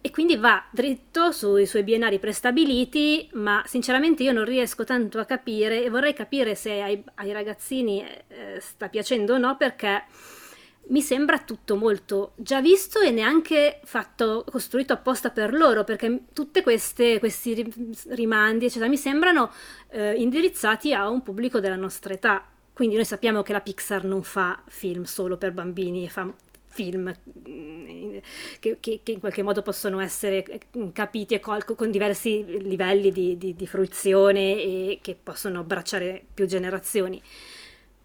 E 0.00 0.10
quindi 0.10 0.36
va 0.36 0.62
dritto 0.70 1.32
sui 1.32 1.64
suoi 1.64 1.82
binari 1.82 2.18
prestabiliti, 2.18 3.30
ma 3.32 3.62
sinceramente 3.66 4.22
io 4.22 4.32
non 4.32 4.44
riesco 4.44 4.84
tanto 4.84 5.18
a 5.18 5.24
capire 5.24 5.82
e 5.82 5.88
vorrei 5.88 6.12
capire 6.12 6.54
se 6.54 6.82
ai, 6.82 7.02
ai 7.14 7.32
ragazzini 7.32 8.04
eh, 8.28 8.60
sta 8.60 8.90
piacendo 8.90 9.32
o 9.32 9.38
no, 9.38 9.56
perché 9.56 10.04
mi 10.88 11.00
sembra 11.00 11.38
tutto 11.38 11.76
molto 11.76 12.32
già 12.36 12.60
visto 12.60 13.00
e 13.00 13.10
neanche 13.10 13.80
fatto, 13.84 14.44
costruito 14.50 14.92
apposta 14.92 15.30
per 15.30 15.54
loro, 15.54 15.84
perché 15.84 16.24
tutti 16.32 16.62
questi 16.62 17.18
rimandi, 18.08 18.66
eccetera, 18.66 18.88
mi 18.88 18.96
sembrano 18.96 19.50
eh, 19.88 20.14
indirizzati 20.14 20.92
a 20.92 21.08
un 21.08 21.22
pubblico 21.22 21.60
della 21.60 21.76
nostra 21.76 22.12
età. 22.12 22.46
Quindi 22.72 22.96
noi 22.96 23.04
sappiamo 23.04 23.42
che 23.42 23.52
la 23.52 23.60
Pixar 23.60 24.04
non 24.04 24.22
fa 24.22 24.60
film 24.66 25.04
solo 25.04 25.36
per 25.36 25.52
bambini, 25.52 26.08
fa 26.08 26.32
film 26.74 27.14
mm, 27.48 28.16
che, 28.58 28.78
che, 28.80 29.00
che 29.02 29.12
in 29.12 29.20
qualche 29.20 29.42
modo 29.42 29.62
possono 29.62 30.00
essere 30.00 30.44
eh, 30.44 30.60
capiti 30.92 31.34
e 31.34 31.40
colco 31.40 31.76
con 31.76 31.90
diversi 31.92 32.44
livelli 32.62 33.12
di, 33.12 33.38
di, 33.38 33.54
di 33.54 33.66
fruizione 33.66 34.60
e 34.60 34.98
che 35.00 35.16
possono 35.20 35.60
abbracciare 35.60 36.24
più 36.34 36.46
generazioni. 36.46 37.22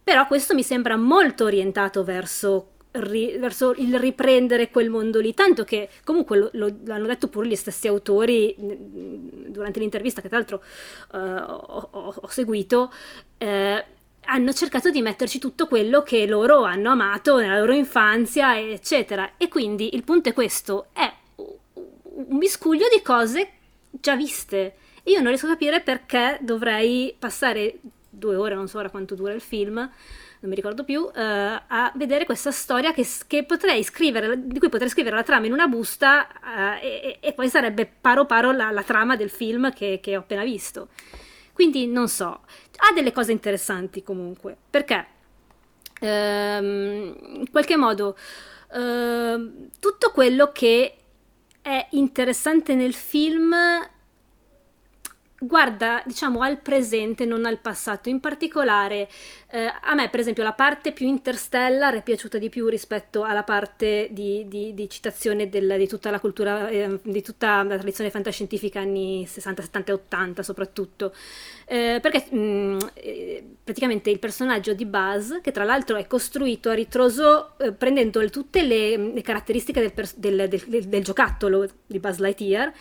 Però 0.09 0.25
questo 0.25 0.55
mi 0.55 0.63
sembra 0.63 0.97
molto 0.97 1.43
orientato 1.43 2.03
verso, 2.03 2.71
ri, 2.93 3.37
verso 3.37 3.75
il 3.77 3.99
riprendere 3.99 4.71
quel 4.71 4.89
mondo 4.89 5.19
lì, 5.19 5.35
tanto 5.35 5.63
che 5.63 5.87
comunque 6.03 6.35
lo, 6.35 6.49
lo, 6.53 6.77
l'hanno 6.85 7.05
detto 7.05 7.27
pure 7.27 7.47
gli 7.47 7.55
stessi 7.55 7.87
autori 7.87 8.55
durante 8.57 9.79
l'intervista, 9.79 10.19
che 10.19 10.27
tra 10.27 10.39
l'altro 10.39 10.63
uh, 11.11 11.17
ho, 11.17 11.89
ho, 11.91 12.13
ho, 12.21 12.27
seguito. 12.27 12.91
Uh, 13.37 13.83
hanno 14.25 14.51
cercato 14.51 14.89
di 14.89 15.03
metterci 15.03 15.37
tutto 15.37 15.67
quello 15.67 16.01
che 16.01 16.25
loro 16.25 16.63
hanno 16.63 16.89
amato 16.89 17.37
nella 17.37 17.59
loro 17.59 17.73
infanzia, 17.73 18.59
eccetera. 18.59 19.33
E 19.37 19.47
quindi 19.47 19.93
il 19.93 20.03
punto 20.03 20.29
è 20.29 20.33
questo: 20.33 20.87
è 20.91 21.13
un 21.35 22.35
miscuglio 22.35 22.87
di 22.91 23.03
cose 23.03 23.47
già 23.91 24.15
viste. 24.15 24.73
Io 25.03 25.19
non 25.19 25.27
riesco 25.27 25.45
a 25.45 25.49
capire 25.49 25.81
perché 25.81 26.39
dovrei 26.41 27.15
passare 27.19 27.77
due 28.19 28.35
ore, 28.35 28.53
non 28.53 28.67
so 28.67 28.77
ora 28.77 28.91
quanto 28.91 29.15
dura 29.15 29.33
il 29.33 29.41
film, 29.41 29.75
non 30.41 30.49
mi 30.49 30.55
ricordo 30.55 30.83
più, 30.83 31.01
uh, 31.01 31.11
a 31.13 31.91
vedere 31.95 32.25
questa 32.25 32.51
storia 32.51 32.93
che, 32.93 33.05
che, 33.27 33.43
potrei 33.43 33.83
scrivere, 33.83 34.47
di 34.47 34.59
cui 34.59 34.69
potrei 34.69 34.89
scrivere 34.89 35.15
la 35.15 35.23
trama 35.23 35.47
in 35.47 35.51
una 35.51 35.67
busta 35.67 36.27
uh, 36.29 36.85
e, 36.85 37.17
e, 37.19 37.33
poi 37.33 37.49
sarebbe 37.49 37.91
paro 37.99 38.25
paro 38.25 38.51
la, 38.51 38.71
la 38.71 38.83
trama 38.83 39.15
del 39.15 39.29
film 39.29 39.73
che, 39.73 39.99
che, 40.01 40.15
ho 40.15 40.19
appena 40.19 40.43
visto. 40.43 40.89
Quindi 41.53 41.87
non 41.87 42.07
so, 42.07 42.25
ha 42.25 42.93
delle 42.93 43.11
cose 43.11 43.31
interessanti 43.31 44.01
comunque, 44.01 44.55
perché 44.69 45.05
um, 46.01 47.15
in 47.33 47.49
qualche 47.51 47.75
modo 47.75 48.15
uh, 48.71 49.67
tutto 49.79 50.11
quello 50.11 50.51
che 50.53 50.93
è 51.61 51.87
interessante 51.91 52.75
nel 52.75 52.93
film 52.93 53.53
guarda, 55.39 56.03
diciamo, 56.05 56.41
al 56.41 56.59
presente, 56.59 57.25
non 57.25 57.45
al 57.45 57.59
passato. 57.59 58.09
In 58.09 58.19
particolare, 58.19 59.07
eh, 59.51 59.71
a 59.81 59.93
me, 59.95 60.09
per 60.09 60.19
esempio, 60.19 60.43
la 60.43 60.53
parte 60.53 60.91
più 60.91 61.07
interstellar 61.07 61.95
è 61.95 62.03
piaciuta 62.03 62.37
di 62.37 62.49
più 62.49 62.67
rispetto 62.67 63.23
alla 63.23 63.43
parte 63.43 64.09
di, 64.11 64.47
di, 64.47 64.73
di 64.73 64.89
citazione 64.89 65.49
del, 65.49 65.75
di 65.77 65.87
tutta 65.87 66.11
la 66.11 66.19
cultura, 66.19 66.67
eh, 66.67 66.99
di 67.01 67.21
tutta 67.21 67.63
la 67.63 67.75
tradizione 67.75 68.09
fantascientifica 68.09 68.79
anni 68.79 69.25
60, 69.25 69.61
70 69.61 69.91
e 69.91 69.95
80 69.95 70.43
soprattutto. 70.43 71.13
Eh, 71.65 71.99
perché 72.01 72.25
mh, 72.29 72.37
mm, 72.39 72.79
eh, 72.95 73.43
praticamente 73.63 74.09
il 74.09 74.19
personaggio 74.19 74.73
di 74.73 74.85
Buzz, 74.85 75.39
che 75.41 75.51
tra 75.51 75.63
l'altro 75.63 75.95
è 75.95 76.07
costruito 76.07 76.69
a 76.69 76.73
ritroso 76.73 77.57
eh, 77.59 77.71
prendendo 77.71 78.27
tutte 78.29 78.63
le, 78.63 78.97
le 78.97 79.21
caratteristiche 79.21 79.79
del, 79.79 79.93
pers- 79.93 80.17
del, 80.17 80.47
del 80.47 81.03
giocattolo 81.03 81.67
di 81.85 81.99
Buzz 81.99 82.17
Lightyear, 82.17 82.73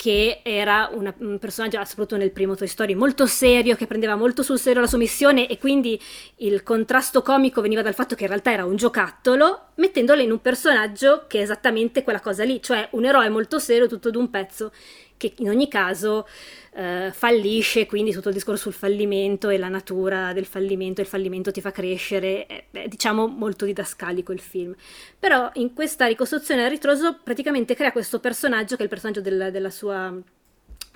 che 0.00 0.40
era 0.42 0.88
una, 0.94 1.12
un 1.18 1.38
personaggio, 1.38 1.76
soprattutto 1.84 2.16
nel 2.16 2.30
primo 2.30 2.54
Toy 2.54 2.66
Story, 2.66 2.94
molto 2.94 3.26
serio, 3.26 3.76
che 3.76 3.86
prendeva 3.86 4.16
molto 4.16 4.42
sul 4.42 4.58
serio 4.58 4.80
la 4.80 4.86
sua 4.86 4.96
missione 4.96 5.46
e 5.46 5.58
quindi 5.58 6.00
il 6.36 6.62
contrasto 6.62 7.20
comico 7.20 7.60
veniva 7.60 7.82
dal 7.82 7.92
fatto 7.92 8.14
che 8.14 8.22
in 8.22 8.30
realtà 8.30 8.50
era 8.50 8.64
un 8.64 8.76
giocattolo, 8.76 9.72
mettendolo 9.74 10.22
in 10.22 10.30
un 10.30 10.40
personaggio 10.40 11.26
che 11.26 11.40
è 11.40 11.42
esattamente 11.42 12.02
quella 12.02 12.20
cosa 12.20 12.44
lì, 12.44 12.62
cioè 12.62 12.88
un 12.92 13.04
eroe 13.04 13.28
molto 13.28 13.58
serio 13.58 13.88
tutto 13.88 14.10
d'un 14.10 14.30
pezzo 14.30 14.72
che 15.20 15.34
in 15.36 15.50
ogni 15.50 15.68
caso 15.68 16.26
eh, 16.72 17.10
fallisce, 17.12 17.84
quindi 17.84 18.10
tutto 18.10 18.28
il 18.28 18.34
discorso 18.34 18.62
sul 18.62 18.72
fallimento 18.72 19.50
e 19.50 19.58
la 19.58 19.68
natura 19.68 20.32
del 20.32 20.46
fallimento, 20.46 21.02
il 21.02 21.06
fallimento 21.06 21.50
ti 21.50 21.60
fa 21.60 21.72
crescere, 21.72 22.46
è, 22.46 22.64
è 22.70 22.88
diciamo 22.88 23.26
molto 23.26 23.66
didascalico 23.66 24.32
il 24.32 24.40
film. 24.40 24.74
Però 25.18 25.50
in 25.54 25.74
questa 25.74 26.06
ricostruzione 26.06 26.64
a 26.64 26.68
ritroso 26.68 27.18
praticamente 27.22 27.74
crea 27.74 27.92
questo 27.92 28.18
personaggio 28.18 28.76
che 28.76 28.80
è 28.80 28.84
il 28.84 28.88
personaggio 28.88 29.20
del, 29.20 29.50
della 29.52 29.70
sua 29.70 30.10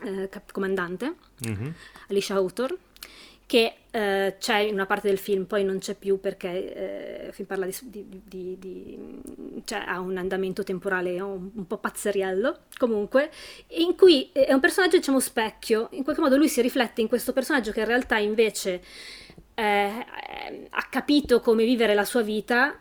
eh, 0.04 0.30
comandante, 0.50 1.16
mm-hmm. 1.46 1.70
Alicia 2.08 2.36
Hawthorne, 2.36 2.78
che 3.46 3.74
eh, 3.90 4.36
c'è 4.38 4.58
in 4.58 4.74
una 4.74 4.86
parte 4.86 5.08
del 5.08 5.18
film, 5.18 5.44
poi 5.44 5.64
non 5.64 5.78
c'è 5.78 5.94
più 5.94 6.18
perché 6.18 6.74
eh, 6.74 7.26
il 7.26 7.32
film 7.32 7.46
parla 7.46 7.66
di, 7.66 7.74
di, 7.82 8.22
di, 8.24 8.58
di 8.58 9.62
cioè 9.64 9.84
ha 9.86 10.00
un 10.00 10.16
andamento 10.16 10.64
temporale 10.64 11.20
un, 11.20 11.50
un, 11.54 11.66
po' 11.66 11.78
pazzeriello, 11.78 12.60
comunque, 12.76 13.30
in 13.68 13.94
cui 13.96 14.30
è 14.32 14.52
un 14.52 14.60
personaggio, 14.60 14.96
diciamo, 14.96 15.20
specchio, 15.20 15.88
in 15.92 16.02
qualche 16.02 16.22
modo 16.22 16.36
lui 16.36 16.48
si 16.48 16.60
riflette 16.60 17.00
in 17.00 17.08
questo 17.08 17.32
personaggio 17.32 17.72
che 17.72 17.80
in 17.80 17.86
realtà 17.86 18.16
invece 18.18 18.82
eh, 19.54 20.06
ha 20.70 20.86
capito 20.90 21.40
come 21.40 21.64
vivere 21.64 21.94
la 21.94 22.04
sua 22.04 22.22
vita 22.22 22.78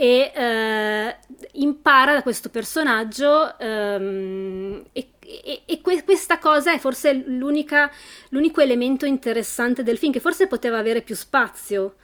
e 0.00 0.32
eh, 0.34 1.16
impara 1.52 2.14
da 2.14 2.22
questo 2.22 2.48
personaggio 2.48 3.58
ehm, 3.58 4.82
e 4.92 5.08
e, 5.22 5.62
e 5.64 5.80
que- 5.80 6.02
questa 6.02 6.38
cosa 6.38 6.72
è 6.72 6.78
forse 6.80 7.12
l'unico 7.12 8.60
elemento 8.60 9.06
interessante 9.06 9.84
del 9.84 9.96
film, 9.96 10.12
che 10.12 10.18
forse 10.18 10.48
poteva 10.48 10.78
avere 10.78 11.02
più 11.02 11.14
spazio. 11.14 11.94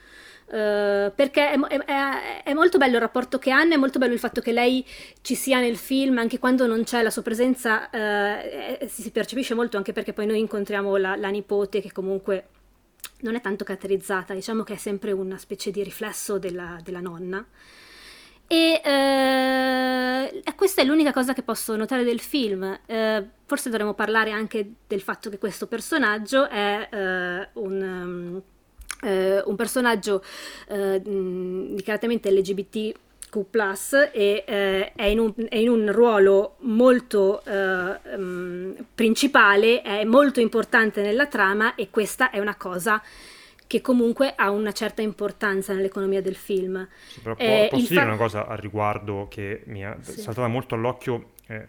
Uh, 0.45 1.11
perché 1.13 1.51
è, 1.51 1.59
è, 1.59 2.43
è, 2.43 2.53
molto 2.53 2.77
bello 2.77 2.95
il 2.95 3.01
rapporto 3.01 3.37
che 3.37 3.51
hanno, 3.51 3.73
è 3.73 3.75
molto 3.75 3.99
bello 3.99 4.13
il 4.13 4.19
fatto 4.19 4.39
che 4.39 4.53
lei 4.53 4.85
ci 5.19 5.35
sia 5.35 5.59
nel 5.59 5.75
film, 5.75 6.19
anche 6.19 6.39
quando 6.39 6.65
non 6.65 6.85
c'è 6.85 7.01
la 7.01 7.09
sua 7.09 7.21
presenza, 7.21 7.89
uh, 7.91 7.97
è, 7.97 8.87
si 8.87 9.11
percepisce 9.11 9.55
molto, 9.55 9.75
anche 9.75 9.91
perché 9.91 10.13
poi 10.13 10.25
noi 10.25 10.39
incontriamo 10.39 10.95
la, 10.95 11.17
la 11.17 11.27
nipote 11.27 11.81
che 11.81 11.91
comunque 11.91 12.47
non 13.23 13.35
è 13.35 13.41
tanto 13.41 13.65
caratterizzata, 13.65 14.33
diciamo 14.33 14.63
che 14.63 14.75
è 14.75 14.77
sempre 14.77 15.11
una 15.11 15.37
specie 15.37 15.69
di 15.69 15.83
riflesso 15.83 16.37
della, 16.37 16.79
della 16.81 17.01
nonna. 17.01 17.45
E 18.47 18.81
eh, 18.81 20.53
questa 20.55 20.81
è 20.81 20.85
l'unica 20.85 21.11
cosa 21.11 21.33
che 21.33 21.43
posso 21.43 21.75
notare 21.75 22.03
del 22.03 22.21
film. 22.21 22.79
Eh, 22.85 23.25
forse 23.45 23.69
dovremmo 23.69 23.93
parlare 23.93 24.31
anche 24.31 24.71
del 24.87 25.01
fatto 25.01 25.29
che 25.29 25.37
questo 25.37 25.67
personaggio 25.67 26.47
è 26.47 26.87
eh, 26.89 27.49
un, 27.53 28.41
um, 29.01 29.41
un, 29.45 29.55
personaggio 29.55 30.23
eh, 30.69 31.01
dichiaratamente 31.01 32.31
LGBT 32.31 32.93
Q+, 33.29 33.45
e 34.13 34.43
eh, 34.47 34.93
è, 34.93 35.03
in 35.03 35.19
un, 35.19 35.33
è, 35.49 35.57
in 35.57 35.69
un, 35.69 35.91
ruolo 35.91 36.55
molto 36.59 37.43
eh, 37.43 37.99
um, 38.15 38.73
principale, 38.95 39.81
è 39.81 40.05
molto 40.05 40.39
importante 40.39 41.01
nella 41.01 41.27
trama 41.27 41.75
e 41.75 41.89
questa 41.89 42.29
è 42.29 42.39
una 42.39 42.55
cosa 42.55 43.01
che 43.67 43.81
comunque 43.81 44.33
ha 44.35 44.49
una 44.49 44.71
certa 44.71 45.01
importanza 45.01 45.73
nell'economia 45.73 46.21
del 46.21 46.35
film. 46.35 46.87
Sì, 47.07 47.19
però 47.19 47.35
eh, 47.37 47.67
posso 47.69 47.87
dire 47.87 48.01
fa... 48.01 48.07
una 48.07 48.17
cosa 48.17 48.47
al 48.47 48.57
riguardo 48.57 49.27
che 49.29 49.63
mi 49.65 49.81
è 49.81 49.95
sì. 50.01 50.21
saltata 50.21 50.47
molto 50.47 50.75
all'occhio 50.75 51.35
eh, 51.49 51.65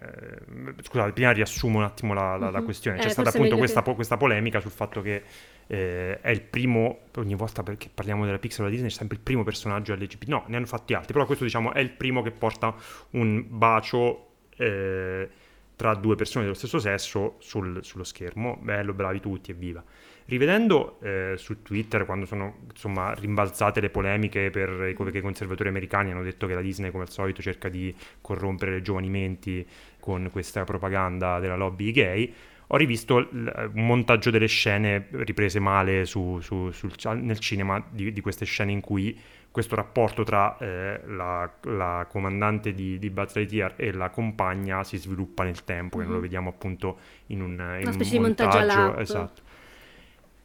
scusate, 0.82 1.12
prima 1.12 1.30
riassumo 1.30 1.78
un 1.78 1.84
attimo 1.84 2.12
la, 2.12 2.36
la, 2.36 2.50
la 2.50 2.58
mhm. 2.58 2.64
questione. 2.64 2.98
C'è 2.98 3.06
eh, 3.06 3.10
stata 3.10 3.28
appunto 3.28 3.56
questa, 3.56 3.82
che... 3.82 3.94
questa, 3.94 4.16
polemica 4.16 4.60
sul 4.60 4.72
fatto 4.72 5.00
che 5.00 5.22
eh, 5.68 6.20
è 6.20 6.30
il 6.30 6.40
primo, 6.40 7.00
ogni 7.16 7.34
volta 7.34 7.62
che 7.62 7.88
parliamo 7.92 8.24
della 8.24 8.38
Pixar 8.38 8.60
o 8.60 8.62
della 8.64 8.74
Disney, 8.74 8.90
è 8.90 8.94
sempre 8.94 9.16
il 9.16 9.22
primo 9.22 9.44
personaggio 9.44 9.94
LGBT. 9.94 10.26
No, 10.26 10.44
ne 10.48 10.56
hanno 10.56 10.66
fatti 10.66 10.94
altri, 10.94 11.12
però 11.12 11.26
questo 11.26 11.44
diciamo 11.44 11.72
è 11.72 11.80
il 11.80 11.90
primo 11.90 12.22
che 12.22 12.32
porta 12.32 12.74
un 13.10 13.44
bacio 13.48 14.26
eh, 14.56 15.28
tra 15.76 15.94
due 15.94 16.16
persone 16.16 16.44
dello 16.44 16.56
stesso 16.56 16.80
sesso 16.80 17.36
sul, 17.38 17.84
sullo 17.84 18.04
schermo. 18.04 18.58
Bello, 18.60 18.92
bravi 18.92 19.20
tutti, 19.20 19.52
evviva. 19.52 19.82
Rivedendo 20.28 20.98
eh, 21.00 21.34
su 21.38 21.62
Twitter, 21.62 22.04
quando 22.04 22.26
sono 22.26 22.56
insomma 22.70 23.14
rimbalzate 23.14 23.80
le 23.80 23.88
polemiche 23.88 24.50
per 24.50 24.92
i 25.14 25.20
conservatori 25.22 25.70
americani, 25.70 26.10
hanno 26.10 26.22
detto 26.22 26.46
che 26.46 26.52
la 26.52 26.60
Disney, 26.60 26.90
come 26.90 27.04
al 27.04 27.10
solito, 27.10 27.40
cerca 27.40 27.70
di 27.70 27.94
corrompere 28.20 28.72
le 28.72 28.82
giovani 28.82 29.08
menti 29.08 29.66
con 29.98 30.28
questa 30.30 30.64
propaganda 30.64 31.38
della 31.38 31.56
lobby 31.56 31.92
gay. 31.92 32.34
Ho 32.66 32.76
rivisto 32.76 33.16
un 33.16 33.86
montaggio 33.86 34.28
delle 34.28 34.48
scene 34.48 35.06
riprese 35.12 35.60
male 35.60 36.04
su, 36.04 36.40
su, 36.40 36.70
sul, 36.72 36.92
nel 37.14 37.38
cinema 37.38 37.82
di, 37.88 38.12
di, 38.12 38.20
queste 38.20 38.44
scene 38.44 38.70
in 38.70 38.82
cui 38.82 39.18
questo 39.50 39.76
rapporto 39.76 40.24
tra 40.24 40.58
eh, 40.58 41.00
la, 41.06 41.50
la, 41.62 42.06
comandante 42.06 42.74
di, 42.74 42.98
di 42.98 43.08
Buzz 43.08 43.34
Lightyear 43.34 43.72
e 43.76 43.92
la 43.92 44.10
compagna 44.10 44.84
si 44.84 44.98
sviluppa 44.98 45.44
nel 45.44 45.64
tempo, 45.64 45.96
mm-hmm. 45.96 46.06
che 46.06 46.12
lo 46.12 46.20
vediamo 46.20 46.50
appunto 46.50 46.98
in 47.28 47.40
un, 47.40 47.52
in 47.52 47.56
Una 47.56 47.78
un 47.86 47.92
specie 47.94 48.20
montaggio, 48.20 48.58
di 48.58 48.66
montaggio 48.66 48.98
esatto 48.98 49.46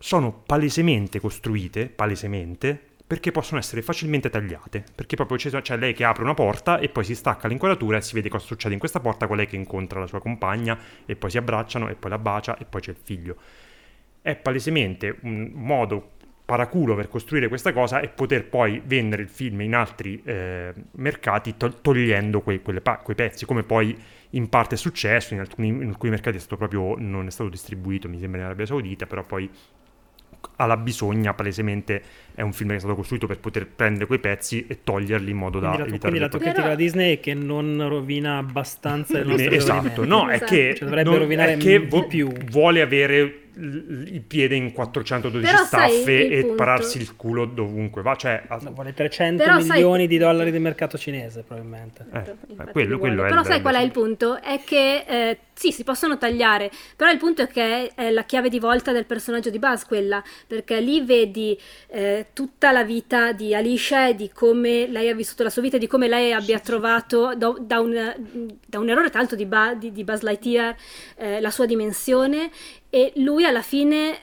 sono 0.04 0.34
palesemente 0.34 1.22
costruite, 1.22 1.88
palesemente, 1.88 2.78
perché 3.08 3.32
possono 3.32 3.58
essere 3.58 3.82
facilmente 3.82 4.30
tagliate. 4.30 4.84
Perché 4.93 5.16
proprio 5.16 5.38
c'è, 5.38 5.62
c'è, 5.62 5.78
lei 5.78 5.93
che 5.93 6.04
apre 6.04 6.24
una 6.24 6.34
porta 6.34 6.78
e 6.80 6.89
poi 6.89 7.06
si 7.06 7.16
stacca 7.16 7.47
l'inquadratura 7.47 7.95
e 7.95 8.01
si 8.01 8.14
vede 8.14 8.28
cosa 8.28 8.45
succede 8.45 8.74
in 8.74 8.82
questa 8.82 8.99
porta 8.99 9.28
con 9.28 9.38
lei 9.38 9.47
che 9.47 9.56
incontra 9.56 10.01
la 10.01 10.08
sua 10.08 10.20
compagna 10.20 10.78
e 11.06 11.16
poi 11.16 11.30
si 11.30 11.38
abbracciano 11.38 11.88
e 11.88 11.95
poi 11.95 12.10
la 12.10 12.18
bacia 12.18 12.58
e 12.58 12.66
poi 12.66 12.82
c'è 12.82 12.91
il 12.91 12.97
figlio. 13.01 13.38
È 14.22 14.36
palesemente 14.36 15.20
un 15.22 15.51
modo 15.54 16.12
paraculo 16.43 16.95
per 16.95 17.08
costruire 17.08 17.47
questa 17.47 17.72
cosa 17.72 18.01
e 18.01 18.10
poter 18.10 18.49
poi 18.49 18.82
vendere 18.84 19.22
il 19.22 19.30
film 19.30 19.62
in 19.62 19.74
altri 19.74 20.22
eh, 20.26 20.74
mercati 20.95 21.56
to- 21.56 21.80
togliendo 21.80 22.41
quei, 22.41 22.60
pa- 22.60 22.97
quei, 22.97 23.16
pezzi, 23.16 23.45
come 23.45 23.64
poi 23.64 23.97
in 24.32 24.49
parte 24.49 24.76
è 24.76 24.78
successo, 24.78 25.34
in 25.34 25.39
alcuni, 25.39 25.70
in 25.70 25.88
alcuni 25.88 26.12
mercati 26.12 26.36
è 26.36 26.41
proprio, 26.58 26.95
non 26.97 27.26
è 27.26 27.32
stato 27.32 27.49
distribuito, 27.49 28.10
mi 28.10 28.20
sembra 28.20 28.41
in 28.41 28.45
Arabia 28.47 28.66
Saudita, 28.66 29.06
però 29.06 29.24
poi 29.24 29.49
alla 30.58 30.78
bisogna 30.78 31.34
palesemente 31.34 32.02
è 32.36 32.41
un 32.41 32.54
film 32.54 32.70
che 32.70 32.76
è 32.76 32.80
stato 32.80 32.96
costruito 32.96 33.28
per 33.28 33.39
poter 33.39 33.68
prendere 33.68 34.06
quei 34.06 34.20
pezzi 34.20 34.66
e 34.68 34.80
toglierli 34.84 35.32
in 35.32 35.38
modo 35.38 35.60
quindi 35.60 35.78
da 35.78 35.84
la, 35.84 35.88
evitare 35.89 36.00
quindi 36.00 36.20
la 36.20 36.30
tua 36.30 36.39
critica 36.39 36.66
alla 36.66 36.76
Disney 36.76 37.16
è 37.16 37.20
che 37.20 37.34
non 37.34 37.88
rovina 37.88 38.38
abbastanza 38.38 39.20
il 39.20 39.28
nostro 39.28 39.52
esatto 39.52 40.06
no 40.06 40.30
è 40.30 40.39
che, 40.39 40.76
cioè, 40.76 40.88
dovrebbe 40.88 41.18
rovinare 41.18 41.54
è 41.54 41.58
che 41.58 41.80
vo- 41.80 42.08
più. 42.08 42.32
vuole 42.50 42.82
avere 42.82 43.43
il 43.56 44.22
piede 44.26 44.56
in 44.56 44.72
412 44.72 45.45
Però 45.45 45.64
staffe 45.64 46.28
e 46.28 46.41
punto. 46.41 46.56
pararsi 46.56 46.97
il 46.97 47.16
culo 47.16 47.45
dovunque 47.45 48.01
va. 48.01 48.16
Cioè, 48.16 48.43
no, 48.49 48.72
vuole 48.74 48.93
300 48.93 49.43
Però 49.43 49.58
milioni 49.58 49.99
sai... 49.99 50.08
di 50.08 50.18
dollari 50.18 50.51
del 50.51 50.62
mercato 50.62 50.97
cinese, 50.97 51.43
probabilmente. 51.43 52.06
Eh, 52.12 52.20
eh 52.20 52.72
quello, 52.72 52.97
quello 52.97 53.24
Però 53.24 53.43
sai 53.43 53.62
qual 53.62 53.76
è 53.76 53.82
il 53.82 53.91
punto? 53.91 54.41
È 54.41 54.62
che 54.64 55.06
eh, 55.08 55.38
sì, 55.54 55.72
si 55.72 55.84
possono 55.84 56.18
tagliare, 56.18 56.72
però 56.95 57.12
il 57.12 57.18
punto 57.18 57.43
è 57.43 57.47
che 57.47 57.91
è 57.93 58.10
la 58.10 58.24
chiave 58.24 58.49
di 58.49 58.60
volta 58.60 58.91
del 58.91 59.06
personaggio 59.06 59.49
di 59.49 59.60
Buzz 59.60 59.84
quella, 59.84 60.22
perché 60.47 60.80
lì 60.80 61.01
vedi 61.01 61.58
eh, 61.88 62.28
tutta 62.34 62.72
la 62.72 62.84
vita 62.84 63.32
di 63.34 63.54
Alicia 63.54 64.08
e 64.08 64.16
di 64.16 64.32
come 64.34 64.88
lei 64.88 65.10
ha 65.10 65.16
vissuto 65.16 65.43
la 65.43 65.49
sua 65.49 65.62
vita, 65.62 65.78
di 65.78 65.88
come 65.88 66.08
lei 66.08 66.34
abbia 66.34 66.60
trovato 66.60 67.36
do, 67.36 67.58
da, 67.62 67.80
un, 67.80 67.93
da, 68.66 68.80
un, 68.80 68.89
errore 68.89 69.10
l'altro 69.14 69.36
di, 69.36 69.45
ba, 69.45 69.76
di, 69.76 69.91
di 69.91 70.04
Buzz 70.04 70.22
Lightyear 70.22 70.76
eh, 71.18 71.39
la 71.39 71.51
sua 71.51 71.66
dimensione 71.66 72.49
e 72.94 73.12
lui 73.16 73.44
alla 73.44 73.64
fine 73.64 74.16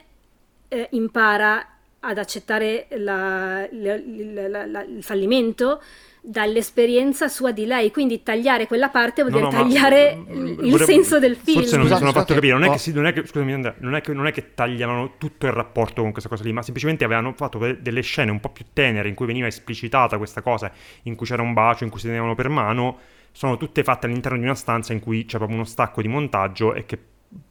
eh, 0.69 0.87
impara 0.91 1.67
ad 1.99 2.17
accettare 2.17 2.87
la, 2.91 3.67
la, 3.69 4.65
la, 4.65 4.81
il 4.83 5.03
fallimento 5.03 5.83
dall'esperienza 6.21 7.27
sua 7.27 7.51
di 7.51 7.65
lei, 7.65 7.91
quindi 7.91 8.23
tagliare 8.23 8.67
quella 8.67 8.87
parte 8.87 9.23
vuol 9.23 9.33
dire 9.33 9.43
no, 9.43 9.51
no, 9.51 9.57
tagliare 9.57 10.15
ma, 10.15 10.33
il 10.33 10.69
vorrei, 10.69 10.85
senso 10.85 11.19
del 11.19 11.35
film. 11.35 11.59
Forse 11.59 11.75
non 11.75 11.87
mi 11.87 11.97
sono 11.97 12.13
fatto 12.13 12.33
capire, 12.33 12.53
non 12.53 12.63
è, 12.63 12.69
che, 12.69 12.91
non 12.93 13.07
è 13.07 13.11
che, 13.11 13.25
scusami 13.25 13.51
Andrea, 13.51 13.75
non 13.79 13.93
è, 13.93 13.99
che, 13.99 14.13
non 14.13 14.25
è 14.25 14.31
che 14.31 14.53
tagliavano 14.53 15.15
tutto 15.17 15.47
il 15.47 15.51
rapporto 15.51 16.01
con 16.01 16.13
questa 16.13 16.29
cosa 16.29 16.45
lì, 16.45 16.53
ma 16.53 16.61
semplicemente 16.61 17.03
avevano 17.03 17.33
fatto 17.35 17.57
delle 17.77 18.01
scene 18.01 18.31
un 18.31 18.39
po' 18.39 18.51
più 18.51 18.63
tenere 18.71 19.09
in 19.09 19.15
cui 19.15 19.25
veniva 19.25 19.47
esplicitata 19.47 20.17
questa 20.17 20.41
cosa, 20.41 20.71
in 21.03 21.15
cui 21.15 21.25
c'era 21.25 21.41
un 21.41 21.51
bacio, 21.51 21.83
in 21.83 21.89
cui 21.89 21.99
si 21.99 22.05
tenevano 22.05 22.35
per 22.35 22.47
mano, 22.47 22.99
sono 23.33 23.57
tutte 23.57 23.83
fatte 23.83 24.05
all'interno 24.05 24.37
di 24.37 24.45
una 24.45 24.55
stanza 24.55 24.93
in 24.93 25.01
cui 25.01 25.25
c'è 25.25 25.35
proprio 25.35 25.57
uno 25.57 25.67
stacco 25.67 26.01
di 26.01 26.07
montaggio 26.07 26.73
e 26.73 26.85
che 26.85 26.97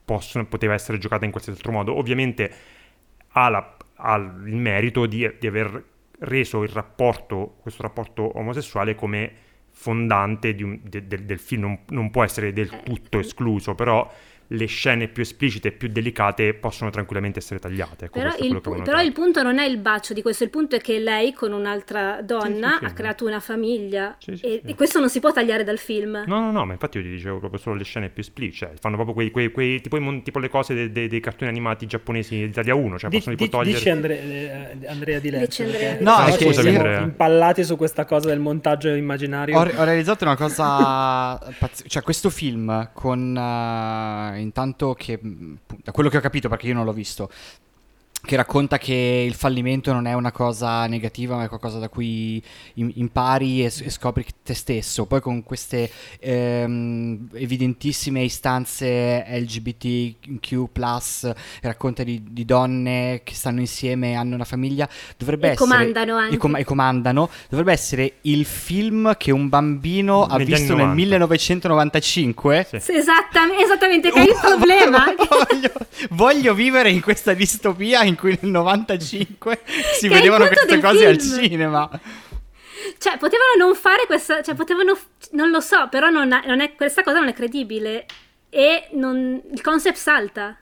possono, 0.05 0.47
poteva 0.47 0.75
essere 0.75 0.99
giocata 0.99 1.25
in 1.25 1.31
qualsiasi 1.31 1.59
altro 1.59 1.73
modo. 1.73 1.97
Ovviamente 1.97 2.53
ha, 3.29 3.49
la, 3.49 3.77
ha 3.95 4.17
il 4.17 4.57
merito 4.57 5.07
di, 5.07 5.31
di 5.39 5.47
aver 5.47 5.85
reso 6.21 6.63
il 6.63 6.69
rapporto, 6.69 7.57
questo 7.61 7.83
rapporto 7.83 8.37
omosessuale 8.39 8.95
come 8.95 9.49
fondante 9.71 10.55
un, 10.61 10.79
de, 10.83 11.07
de, 11.07 11.25
del 11.25 11.39
film, 11.39 11.63
non, 11.63 11.79
non, 11.89 12.11
può 12.11 12.25
essere 12.25 12.53
del 12.53 12.71
eh, 12.73 12.83
tutto 12.83 13.19
escluso, 13.19 13.75
però 13.75 14.11
le 14.53 14.67
scene 14.67 15.09
più 15.09 15.23
esplicite 15.23 15.69
e 15.69 15.73
più 15.73 15.89
delicate 15.89 16.55
possono 16.55 16.91
tranquillamente 16.91 17.39
essere 17.39 17.61
tagliate. 17.61 18.07
Ecco, 18.07 18.19
però, 18.19 18.35
il, 18.39 18.61
pu- 18.61 18.83
però 18.83 19.01
il, 19.01 19.13
punto 19.13 19.43
non 19.43 19.59
è 19.59 19.65
il 19.65 19.79
bacio 19.79 20.13
di 20.13 20.23
questo, 20.23 20.45
il 20.45 20.51
punto 20.51 20.77
è 20.77 20.81
che 20.81 20.99
lei 20.99 21.33
con 21.33 21.53
un'altra 21.53 22.21
donna 22.23 22.69
sì, 22.71 22.73
sì, 22.73 22.79
sì, 22.79 22.85
ha 22.85 22.93
creato 22.93 23.27
una 23.27 23.41
famiglia 23.41 24.17
e, 24.41 24.63
e, 24.65 24.75
questo 24.75 24.99
non 24.99 25.09
si 25.09 25.21
può 25.21 25.33
tagliare 25.33 25.63
dal 25.63 25.79
film. 25.79 26.25
No, 26.27 26.41
no, 26.41 26.51
no, 26.51 26.65
ma 26.65 26.73
infatti 26.73 26.99
io 26.99 27.05
ti 27.05 27.11
dicevo 27.11 27.39
proprio 27.39 27.61
solo 27.61 27.77
le 27.77 27.85
scene 27.85 28.09
più 28.09 28.23
esplicite, 28.23 28.67
cioè, 28.67 28.73
fanno 28.81 28.97
proprio 28.97 29.15
quei, 29.15 29.31
quei, 29.31 29.53
quei 29.53 29.81
tipo, 29.81 29.99
tipo, 30.23 30.39
le 30.41 30.49
cose 30.49 30.75
dei, 30.75 30.91
dei, 30.91 31.07
dei, 31.07 31.21
cartoni 31.21 31.51
animati 31.51 31.87
giapponesi 31.87 32.35
di 32.35 32.45
Italia 32.45 32.75
1, 32.75 32.99
cioè 32.99 33.11
possono 33.11 33.37
di, 33.37 33.49
togliere... 33.49 33.79
Dici 33.79 33.89
Andre, 33.89 34.21
eh, 34.21 34.87
Andrea 34.89 35.21
Di 35.21 35.31
Letto. 35.31 35.63
Andrea. 35.63 35.97
No, 36.01 36.25
è 36.25 36.37
che 36.37 36.53
siamo 36.53 36.69
Andrea. 36.71 37.01
impallati 37.03 37.63
su 37.63 37.77
questa 37.77 38.05
cosa 38.05 38.29
del 38.29 38.41
montaggio 38.41 38.89
immaginario. 38.89 39.57
Ho, 39.57 39.61
ho 39.61 39.85
realizzato 39.85 40.25
una 40.25 40.37
cosa 40.37 41.39
pazz- 41.59 41.87
cioè 41.87 42.03
questo 42.03 42.31
film 42.31 42.91
con 42.93 43.37
uh, 43.37 44.39
intanto 44.41 44.95
che 44.95 45.19
da 45.21 45.93
quello 45.93 46.09
che 46.09 46.17
ho 46.17 46.21
capito, 46.21 46.49
perché 46.49 46.67
io 46.67 46.75
non 46.75 46.85
l'ho 46.85 46.93
visto, 46.93 47.31
che 48.23 48.37
racconta 48.37 48.77
che 48.77 49.25
il 49.27 49.35
fallimento 49.35 49.93
non 49.93 50.07
è 50.07 50.13
una 50.13 50.31
cosa 50.31 50.87
negativa, 50.87 51.37
ma 51.37 51.45
è 51.45 51.49
qualcosa 51.49 51.79
da 51.79 51.89
cui 51.89 52.43
impari 52.75 53.65
e, 53.65 53.67
e 53.67 53.91
scopri 53.91 54.27
te 54.43 54.55
stesso. 54.55 55.07
Poi 55.07 55.21
con 55.21 55.43
queste 55.43 55.91
ehm, 56.19 57.29
evidentissime 57.33 58.23
istanze 58.23 59.25
LGBTQ, 59.27 60.69
racconta 61.63 62.03
di, 62.03 62.23
di, 62.31 62.45
donne 62.45 63.23
che 63.25 63.35
stanno 63.35 63.61
insieme, 63.61 64.15
hanno 64.15 64.35
una 64.35 64.45
famiglia, 64.45 64.89
dovrebbe 65.17 65.49
e 65.49 65.51
essere. 65.53 65.69
Comandano 65.71 66.17
anche. 66.17 66.35
E, 66.35 66.39
com- 66.39 66.57
e, 66.57 66.65
comandano. 66.65 67.31
Dovrebbe 67.49 67.73
essere 67.73 68.15
il 68.23 68.45
film 68.45 69.17
che 69.17 69.31
un 69.31 69.49
bambino 69.49 70.25
ha 70.25 70.37
visto 70.37 70.75
nel 70.75 70.89
1995. 70.89 72.67
Sì. 72.69 72.81
Sì, 72.81 72.97
esattamente, 72.97 73.65
esattamente, 73.65 74.11
che 74.11 74.21
è 74.21 74.29
il 74.29 74.39
problema. 74.41 75.05
voglio, 75.17 75.73
voglio 76.11 76.55
vivere 76.55 76.91
in 76.91 77.01
questa 77.01 77.33
distopia 77.33 78.03
in 78.11 78.17
cui 78.17 78.39
nel 78.41 78.51
95 78.51 79.63
si 79.99 80.09
vedevano 80.09 80.47
queste 80.47 80.79
cose 80.81 80.99
film. 80.99 81.09
al 81.09 81.19
cinema. 81.19 82.01
Cioè, 82.99 83.17
potevano 83.17 83.55
non 83.57 83.75
fare 83.75 84.07
questa. 84.07 84.43
Cioè, 84.43 84.55
potevano. 84.55 84.99
Non 85.33 85.51
lo 85.51 85.61
so, 85.61 85.89
però 85.89 86.11
non, 86.11 86.29
non 86.45 86.61
è, 86.61 86.75
questa 86.75 87.03
cosa 87.03 87.19
non 87.21 87.29
è 87.29 87.33
credibile. 87.33 88.07
E 88.51 88.89
non, 88.93 89.41
il 89.51 89.63
concept 89.63 89.97
salta. 89.97 90.60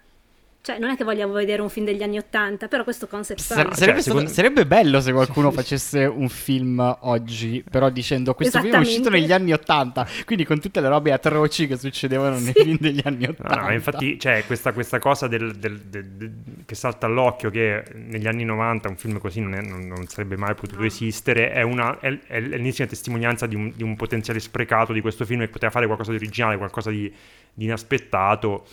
Cioè, 0.60 0.78
non 0.78 0.90
è 0.90 0.96
che 0.96 1.04
vogliamo 1.04 1.32
vedere 1.32 1.62
un 1.62 1.70
film 1.70 1.86
degli 1.86 2.02
anni 2.02 2.18
Ottanta, 2.18 2.68
però 2.68 2.82
questo 2.84 3.06
concept 3.06 3.40
Sare- 3.40 3.60
art. 3.60 3.68
cioè, 3.70 3.78
sarebbe, 3.78 4.00
stato- 4.02 4.16
secondo- 4.18 4.34
sarebbe 4.34 4.66
bello 4.66 5.00
se 5.00 5.12
qualcuno 5.12 5.50
facesse 5.50 6.04
un 6.04 6.28
film 6.28 6.98
oggi, 7.02 7.64
però 7.70 7.88
dicendo 7.88 8.34
questo 8.34 8.60
film 8.60 8.74
è 8.74 8.78
uscito 8.78 9.08
negli 9.08 9.32
anni 9.32 9.52
Ottanta, 9.52 10.06
quindi 10.26 10.44
con 10.44 10.60
tutte 10.60 10.80
le 10.82 10.88
robe 10.88 11.12
atroci 11.12 11.66
che 11.68 11.78
succedevano 11.78 12.38
nei 12.38 12.52
film 12.52 12.76
degli 12.78 13.00
anni 13.04 13.24
No, 13.24 13.30
Ottanta. 13.30 13.60
no, 13.62 13.72
infatti 13.72 14.16
c'è 14.18 14.44
questa, 14.46 14.72
questa 14.72 14.98
cosa 14.98 15.26
del- 15.26 15.54
del- 15.56 15.80
del- 15.80 16.04
del- 16.06 16.32
che 16.66 16.74
salta 16.74 17.06
all'occhio 17.06 17.48
che 17.50 17.82
negli 17.94 18.26
anni 18.26 18.44
90 18.44 18.88
un 18.90 18.96
film 18.96 19.18
così 19.20 19.40
non, 19.40 19.54
è- 19.54 19.62
non- 19.62 19.86
non 19.86 20.06
sarebbe 20.08 20.36
mai 20.36 20.54
potuto 20.54 20.82
esistere, 20.82 21.50
è, 21.50 21.62
una, 21.62 21.98
è, 22.00 22.18
è 22.26 22.40
l'ennesima 22.40 22.86
testimonianza 22.86 23.46
di 23.46 23.54
un, 23.54 23.72
di 23.74 23.82
un 23.84 23.96
potenziale 23.96 24.38
sprecato 24.40 24.92
di 24.92 25.00
questo 25.00 25.24
film 25.24 25.40
che 25.40 25.48
poteva 25.48 25.70
fare 25.70 25.86
qualcosa 25.86 26.10
di 26.10 26.16
originale, 26.16 26.58
qualcosa 26.58 26.90
di, 26.90 27.10
di 27.54 27.64
inaspettato. 27.64 28.66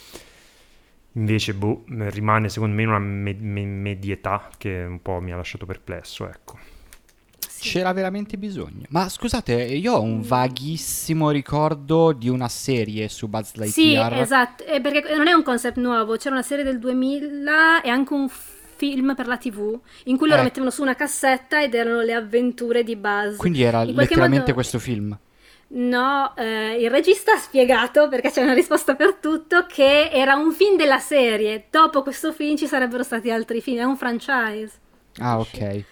Invece, 1.18 1.54
boh, 1.54 1.84
rimane 1.88 2.50
secondo 2.50 2.76
me 2.76 2.86
una 2.86 3.00
me- 3.00 3.34
me- 3.40 3.66
medietà 3.66 4.50
che 4.58 4.84
un 4.88 5.02
po' 5.02 5.20
mi 5.22 5.32
ha 5.32 5.36
lasciato 5.38 5.66
perplesso, 5.66 6.28
ecco. 6.28 6.58
C'era 7.58 7.94
veramente 7.94 8.38
bisogno. 8.38 8.84
Ma 8.90 9.08
scusate, 9.10 9.54
io 9.64 9.94
ho 9.94 10.02
un 10.02 10.22
vaghissimo 10.22 11.32
ricordo 11.32 12.12
di 12.12 12.30
una 12.30 12.48
serie 12.50 13.08
su 13.08 13.28
Buzz 13.28 13.54
Sì, 13.54 13.60
Lightyear. 13.60 14.14
esatto, 14.20 14.66
eh, 14.66 14.82
perché 14.82 15.16
non 15.16 15.28
è 15.28 15.32
un 15.34 15.42
concept 15.42 15.78
nuovo, 15.78 16.16
c'era 16.18 16.36
una 16.36 16.44
serie 16.44 16.64
del 16.64 16.78
2000 16.80 17.82
e 17.82 17.90
anche 17.90 18.14
un 18.14 18.28
film 18.30 19.16
per 19.16 19.26
la 19.26 19.38
TV 19.38 19.80
in 20.04 20.18
cui 20.18 20.28
loro 20.28 20.42
Eh. 20.42 20.44
mettevano 20.44 20.70
su 20.70 20.82
una 20.82 20.96
cassetta 20.96 21.64
ed 21.64 21.74
erano 21.74 22.02
le 22.02 22.14
avventure 22.14 22.84
di 22.84 22.96
Buzz. 22.98 23.38
Quindi 23.38 23.64
era 23.64 23.84
letteralmente 23.84 24.42
modo- 24.42 24.54
questo 24.54 24.78
film. 24.80 25.18
No, 25.68 26.34
eh, 26.38 26.76
il 26.80 26.90
regista 26.90 27.34
ha 27.34 27.38
spiegato, 27.38 28.08
perché 28.08 28.32
c'è 28.32 28.42
una 28.44 28.54
risposta 28.54 28.96
per 28.96 29.16
tutto, 29.16 29.66
che 29.68 30.10
era 30.12 30.36
un 30.36 30.52
film 30.52 30.78
della 30.78 31.00
serie. 31.00 31.66
Dopo 31.70 32.02
questo 32.04 32.32
film 32.32 32.56
ci 32.56 32.68
sarebbero 32.68 33.04
stati 33.04 33.32
altri 33.32 33.62
film, 33.62 33.80
è 33.80 33.84
un 33.84 33.98
franchise. 33.98 34.72
Ah, 35.18 35.40
ok. 35.40 35.84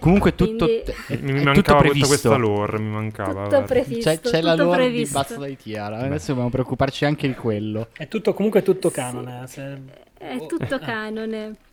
Comunque 0.00 0.34
tutto, 0.34 0.66
Quindi- 0.66 0.82
è- 1.06 1.16
Mi, 1.16 1.32
mi 1.32 1.40
è 1.40 1.44
tutto 1.44 1.44
mancava 1.44 1.54
tutta 1.54 1.76
previsto. 1.78 2.06
questa 2.08 2.36
lore, 2.36 2.78
mi 2.78 2.90
mancava. 2.90 3.44
Tutto 3.44 3.62
previsto. 3.62 4.10
C'è, 4.10 4.20
c'è 4.20 4.40
la 4.42 4.50
tutto 4.52 4.64
lore 4.64 4.76
previsto. 4.84 5.18
di 5.18 5.24
Buzz 5.28 5.36
Lightyear. 5.38 5.92
Adesso 5.94 6.26
dobbiamo 6.28 6.50
preoccuparci 6.50 7.04
anche 7.06 7.26
di 7.26 7.34
quello. 7.34 7.88
È 7.96 8.06
tutto, 8.06 8.34
comunque 8.34 8.60
è 8.60 8.62
tutto 8.62 8.90
canone. 8.90 9.42
eh, 9.44 9.46
se- 9.46 9.78
È 10.18 10.46
tutto 10.46 10.78
canone. 10.78 11.56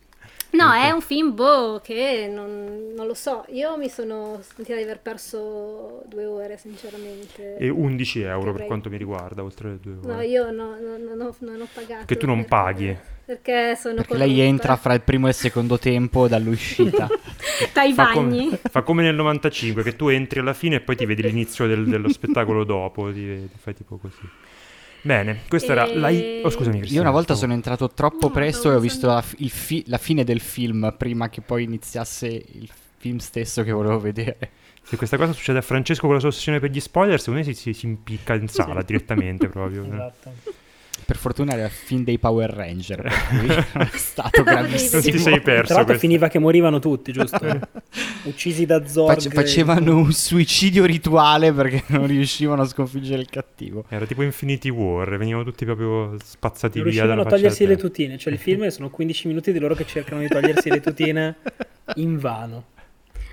No, 0.56 0.72
è 0.72 0.90
un 0.90 1.00
film, 1.00 1.34
boh, 1.34 1.80
che 1.82 2.28
non, 2.32 2.92
non 2.96 3.06
lo 3.06 3.14
so. 3.14 3.44
Io 3.50 3.76
mi 3.76 3.88
sono 3.88 4.40
sentita 4.42 4.76
di 4.76 4.82
aver 4.82 5.00
perso 5.00 6.02
due 6.06 6.24
ore, 6.24 6.56
sinceramente. 6.56 7.56
E 7.58 7.68
11 7.68 8.20
euro 8.22 8.38
per 8.38 8.46
Dovrei- 8.50 8.66
quanto 8.66 8.88
mi 8.90 8.96
riguarda, 8.96 9.42
oltre 9.42 9.70
le 9.70 9.78
due 9.80 9.96
ore. 10.02 10.14
No, 10.14 10.20
io 10.22 10.50
no- 10.50 10.76
no- 10.80 10.96
non, 10.96 11.20
ho, 11.20 11.34
non 11.40 11.60
ho 11.60 11.68
pagato. 11.72 12.04
Che 12.06 12.16
tu 12.16 12.26
non 12.26 12.36
perché- 12.36 12.48
paghi. 12.48 12.98
Perché 13.26 13.74
sono 13.76 13.96
Perché 13.96 14.16
lei 14.18 14.38
entra 14.40 14.76
fra 14.76 14.94
il 14.94 15.00
primo 15.00 15.26
e 15.26 15.30
il 15.30 15.34
secondo 15.34 15.78
tempo 15.80 16.28
dall'uscita. 16.28 17.08
Dai 17.74 17.92
Fa 17.92 18.04
bagni. 18.12 18.44
come, 18.44 18.58
fa 18.70 18.82
come 18.82 19.02
nel 19.02 19.16
95, 19.16 19.82
che 19.82 19.96
tu 19.96 20.06
entri 20.08 20.38
alla 20.38 20.52
fine 20.52 20.76
e 20.76 20.80
poi 20.80 20.94
ti 20.94 21.04
vedi 21.06 21.22
l'inizio 21.22 21.66
del- 21.66 21.86
dello 21.86 22.08
spettacolo 22.12 22.62
dopo, 22.62 23.12
ti, 23.12 23.48
ti 23.50 23.58
fai 23.58 23.74
tipo 23.74 23.96
così. 23.98 24.28
Bene, 25.06 25.42
questa 25.48 25.70
era 25.72 25.86
la... 25.94 26.08
E- 26.08 26.40
Oh, 26.44 26.50
scusami, 26.50 26.74
Io 26.74 26.80
Cristina, 26.80 27.02
una 27.02 27.10
volta 27.12 27.34
sono 27.34 27.52
entrato 27.52 27.88
troppo 27.90 28.26
No, 28.26 28.32
presto 28.32 28.70
e 28.72 28.74
ho 28.74 28.80
visto 28.80 29.06
la, 29.06 29.22
il 29.38 29.50
fi- 29.50 29.84
la 29.86 29.98
fine 29.98 30.24
del 30.24 30.40
film 30.40 30.92
prima 30.98 31.28
che 31.28 31.40
poi 31.40 31.62
iniziasse 31.62 32.26
il 32.26 32.68
film 32.98 33.18
stesso 33.18 33.62
che 33.62 33.70
volevo 33.70 34.00
vedere. 34.00 34.50
Se 34.82 34.96
questa 34.96 35.16
cosa 35.16 35.32
succede 35.32 35.58
a 35.58 35.62
Francesco 35.62 36.06
con 36.06 36.14
la 36.14 36.20
sua 36.20 36.28
ossessione 36.30 36.58
per 36.60 36.70
gli 36.70 36.80
spoiler, 36.80 37.18
secondo 37.20 37.38
me 37.40 37.44
si, 37.46 37.54
si- 37.54 37.72
si 37.72 37.86
impicca 37.86 38.34
in 38.34 38.48
sala 38.48 38.82
direttamente 38.82 39.46
proprio. 39.48 39.84
Esatto. 39.84 40.32
Per 41.06 41.16
fortuna 41.16 41.52
era 41.52 41.66
il 41.66 41.70
film 41.70 42.02
dei 42.02 42.18
Power 42.18 42.50
Ranger, 42.50 43.00
per 43.00 43.12
cui 43.28 43.46
non 43.46 43.86
è 43.92 43.96
stato 43.96 44.42
Non 44.42 44.54
gravissimo. 44.54 45.00
ti 45.00 45.16
sei 45.18 45.40
perso 45.40 45.66
Tra 45.66 45.74
l'altro 45.76 45.84
questo. 45.84 45.98
finiva 45.98 46.26
che 46.26 46.40
morivano 46.40 46.80
tutti, 46.80 47.12
giusto? 47.12 47.38
Uccisi 48.24 48.66
da 48.66 48.84
Zorg. 48.88 49.14
Face- 49.14 49.30
facevano 49.30 49.96
un 49.98 50.12
suicidio 50.12 50.84
rituale 50.84 51.52
perché 51.52 51.84
non 51.94 52.08
riuscivano 52.08 52.62
a 52.62 52.66
sconfiggere 52.66 53.20
il 53.22 53.28
cattivo. 53.30 53.84
Era 53.88 54.04
tipo 54.04 54.22
Infinity 54.22 54.68
War, 54.68 55.16
venivano 55.16 55.44
tutti 55.44 55.64
proprio 55.64 56.16
spazzati 56.22 56.80
Non 56.80 56.90
via 56.90 57.04
riuscivano 57.04 57.08
dalla 57.08 57.20
a 57.20 57.24
faccia 57.24 57.36
togliersi 57.36 57.58
della 57.60 57.70
le 57.70 57.76
terra. 57.76 57.88
tutine. 57.88 58.18
Cioè, 58.18 58.32
il 58.32 58.38
film 58.40 58.66
sono 58.68 58.90
15 58.90 59.28
minuti 59.28 59.52
di 59.52 59.58
loro 59.60 59.74
che 59.76 59.86
cercano 59.86 60.20
di 60.22 60.26
togliersi 60.28 60.68
le 60.70 60.80
tutine 60.80 61.36
in 61.96 62.18
vano. 62.18 62.64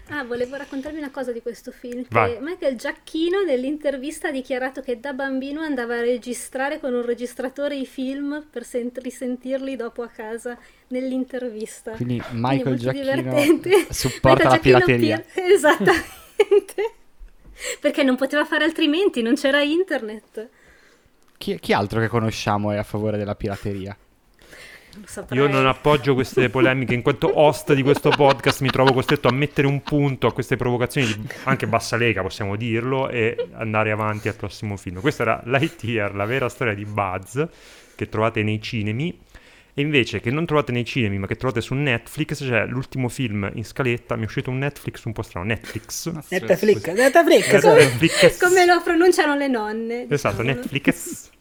Ah, 0.09 0.23
volevo 0.25 0.57
raccontarvi 0.57 0.97
una 0.97 1.09
cosa 1.11 1.31
di 1.31 1.41
questo 1.41 1.71
film. 1.71 2.05
Vai. 2.09 2.33
Che 2.33 2.39
Michael 2.41 2.75
Giacchino 2.77 3.41
nell'intervista 3.41 4.27
ha 4.27 4.31
dichiarato 4.31 4.81
che 4.81 4.99
da 4.99 5.13
bambino 5.13 5.61
andava 5.61 5.95
a 5.97 6.01
registrare 6.01 6.79
con 6.79 6.93
un 6.93 7.05
registratore 7.05 7.75
i 7.75 7.85
film 7.85 8.45
per 8.49 8.63
sent- 8.65 8.97
risentirli 8.99 9.75
dopo 9.75 10.01
a 10.03 10.07
casa 10.09 10.57
nell'intervista. 10.89 11.91
Quindi 11.91 12.19
Quindi 12.19 12.41
Michael 12.41 12.67
molto 12.67 12.83
Giacchino 12.83 13.15
divertente. 13.15 13.87
supporta 13.93 14.49
la 14.49 14.59
Michael 14.61 14.75
Giacchino 14.75 14.97
pirateria. 14.97 15.19
pi- 15.19 15.53
Esattamente. 15.53 16.93
Perché 17.79 18.03
non 18.03 18.15
poteva 18.17 18.43
fare 18.45 18.65
altrimenti, 18.65 19.21
non 19.21 19.35
c'era 19.35 19.61
internet. 19.61 20.49
Chi, 21.37 21.57
chi 21.59 21.73
altro 21.73 21.99
che 22.01 22.07
conosciamo 22.07 22.71
è 22.71 22.77
a 22.77 22.83
favore 22.83 23.17
della 23.17 23.35
pirateria? 23.35 23.97
Io 25.31 25.47
non 25.47 25.65
appoggio 25.65 26.13
queste 26.13 26.49
polemiche, 26.51 26.93
in 26.93 27.01
quanto 27.01 27.39
host 27.39 27.73
di 27.73 27.81
questo 27.81 28.09
podcast 28.09 28.61
mi 28.61 28.69
trovo 28.69 28.93
costretto 28.93 29.27
a 29.27 29.31
mettere 29.31 29.67
un 29.67 29.81
punto 29.81 30.27
a 30.27 30.33
queste 30.33 30.55
provocazioni, 30.55 31.07
di 31.07 31.27
anche 31.43 31.67
bassa 31.67 31.97
lega 31.97 32.21
possiamo 32.21 32.55
dirlo, 32.55 33.09
e 33.09 33.49
andare 33.53 33.91
avanti 33.91 34.27
al 34.27 34.35
prossimo 34.35 34.77
film. 34.77 34.99
Questa 35.01 35.23
era 35.23 35.41
Lightyear, 35.45 36.15
la 36.15 36.25
vera 36.25 36.49
storia 36.49 36.73
di 36.73 36.85
Buzz, 36.85 37.41
che 37.95 38.09
trovate 38.09 38.43
nei 38.43 38.61
cinemi. 38.61 39.19
E 39.75 39.81
invece 39.81 40.19
che 40.19 40.29
non 40.29 40.45
trovate 40.45 40.71
nei 40.71 40.85
cinemi, 40.85 41.17
ma 41.17 41.25
che 41.25 41.35
trovate 41.35 41.59
su 41.59 41.73
Netflix, 41.73 42.47
c'è 42.47 42.67
l'ultimo 42.67 43.09
film 43.09 43.49
in 43.55 43.65
scaletta. 43.65 44.15
Mi 44.15 44.21
è 44.21 44.25
uscito 44.25 44.51
un 44.51 44.59
Netflix 44.59 45.03
un 45.05 45.13
po' 45.13 45.23
strano. 45.23 45.47
Netflix. 45.47 46.11
Netflix, 46.29 46.85
Netflix. 46.85 47.63
Netflix. 47.63 48.39
Come 48.39 48.65
lo 48.67 48.81
pronunciano 48.83 49.35
le 49.35 49.47
nonne. 49.47 50.07
Esatto, 50.09 50.43
diciamolo. 50.43 50.59
Netflix. 50.61 51.31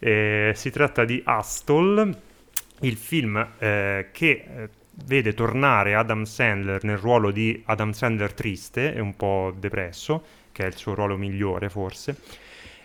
Eh, 0.00 0.52
si 0.56 0.70
tratta 0.70 1.04
di 1.04 1.22
Astol, 1.24 2.12
il 2.80 2.96
film 2.96 3.36
eh, 3.58 4.08
che 4.12 4.28
eh, 4.30 4.68
vede 5.04 5.34
tornare 5.34 5.94
Adam 5.94 6.24
Sandler 6.24 6.82
nel 6.84 6.96
ruolo 6.98 7.30
di 7.30 7.62
Adam 7.66 7.92
Sandler 7.92 8.32
triste 8.32 8.94
e 8.94 9.00
un 9.00 9.14
po' 9.16 9.54
depresso, 9.56 10.24
che 10.52 10.64
è 10.64 10.66
il 10.66 10.76
suo 10.76 10.94
ruolo 10.94 11.16
migliore 11.16 11.68
forse, 11.68 12.16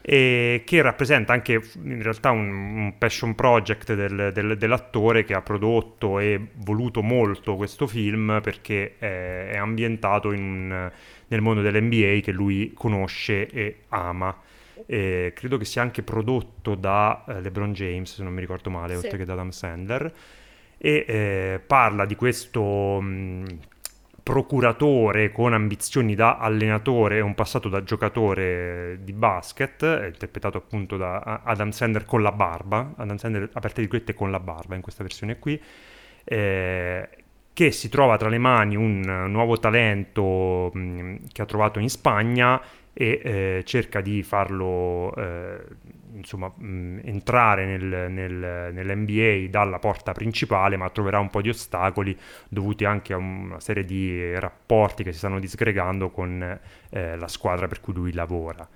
e 0.02 0.64
che 0.66 0.82
rappresenta 0.82 1.32
anche 1.34 1.62
in 1.84 2.02
realtà 2.02 2.32
un, 2.32 2.50
un 2.50 2.98
passion 2.98 3.36
project 3.36 3.94
del- 3.94 4.32
del- 4.34 4.58
dell'attore 4.58 5.24
che 5.24 5.34
ha 5.36 5.42
prodotto 5.42 6.18
e 6.20 6.40
voluto 6.56 7.02
molto 7.04 7.56
questo 7.56 7.86
film 7.88 8.40
perché 8.42 8.96
è, 8.98 9.50
è 9.52 9.58
ambientato 9.58 10.32
in- 10.32 10.92
nel 11.28 11.42
mondo 11.42 11.62
dell'NBA 11.62 12.20
che 12.22 12.32
lui 12.32 12.72
conosce 12.74 13.48
e 13.48 13.76
ama. 13.90 14.36
E 14.86 15.32
credo 15.36 15.58
che 15.58 15.66
sia 15.66 15.82
anche 15.82 16.04
prodotto 16.04 16.76
da 16.76 17.24
eh, 17.28 17.42
LeBron 17.42 17.74
James, 17.74 18.14
se 18.16 18.24
non 18.24 18.34
mi 18.34 18.40
ricordo 18.42 18.70
male, 18.70 18.96
Sì. 18.98 19.04
oltre 19.06 19.18
che 19.18 19.26
da 19.26 19.34
Adam 19.34 19.50
Sandler. 19.50 20.14
E 20.78 21.06
eh, 21.08 21.62
parla 21.66 22.06
di 22.06 22.16
questo 22.16 23.00
mh, 23.00 23.46
procuratore 24.24 25.32
con 25.32 25.54
ambizioni 25.54 26.16
da 26.16 26.38
allenatore 26.38 27.18
e 27.18 27.22
un 27.22 27.36
passato 27.36 27.70
da 27.70 27.84
giocatore 27.84 29.00
di 29.04 29.14
basket, 29.14 29.82
eh, 29.84 30.08
interpretato 30.08 30.58
appunto 30.58 30.98
da 30.98 31.42
Adam 31.44 31.70
Sandler 31.72 32.06
con 32.06 32.22
la 32.22 32.32
barba, 32.32 32.94
Adam 32.98 33.18
Sandler 33.18 33.50
aperte 33.54 33.82
virgolette 33.82 34.14
con 34.14 34.32
la 34.32 34.40
barba 34.40 34.76
in 34.76 34.82
questa 34.82 35.04
versione 35.04 35.38
qui, 35.40 35.60
eh, 36.24 37.10
che 37.54 37.72
si 37.72 37.90
trova 37.90 38.18
tra 38.18 38.30
le 38.30 38.38
mani 38.38 38.76
un 38.76 39.04
eh, 39.04 39.28
nuovo 39.28 39.60
talento 39.60 40.72
mh, 40.74 41.16
che 41.32 41.42
ha 41.42 41.46
trovato 41.46 41.80
in 41.80 41.90
Spagna 41.90 42.62
e 42.94 43.22
eh, 43.24 43.64
cerca 43.66 44.02
di 44.02 44.22
farlo 44.22 45.16
eh, 45.16 45.60
insomma 46.14 46.52
mh, 46.54 47.02
entrare 47.06 47.66
nel, 47.66 48.12
nel- 48.12 48.74
nell'NBA 48.74 49.50
dalla 49.50 49.80
porta 49.80 50.12
principale 50.12 50.76
ma 50.76 50.90
troverà 50.90 51.20
un 51.20 51.30
po' 51.30 51.42
di 51.42 51.50
ostacoli 51.50 52.18
dovuti 52.50 52.84
anche 52.86 53.14
a 53.14 53.18
una 53.18 53.60
serie 53.60 53.86
di 53.86 54.38
rapporti 54.38 55.04
che 55.04 55.12
si 55.14 55.20
stanno 55.20 55.40
disgregando 55.40 56.10
con 56.10 56.60
eh, 56.90 57.16
la 57.18 57.28
squadra 57.28 57.68
per 57.68 57.80
cui 57.80 57.94
lui 57.94 58.14
lavora. 58.14 58.68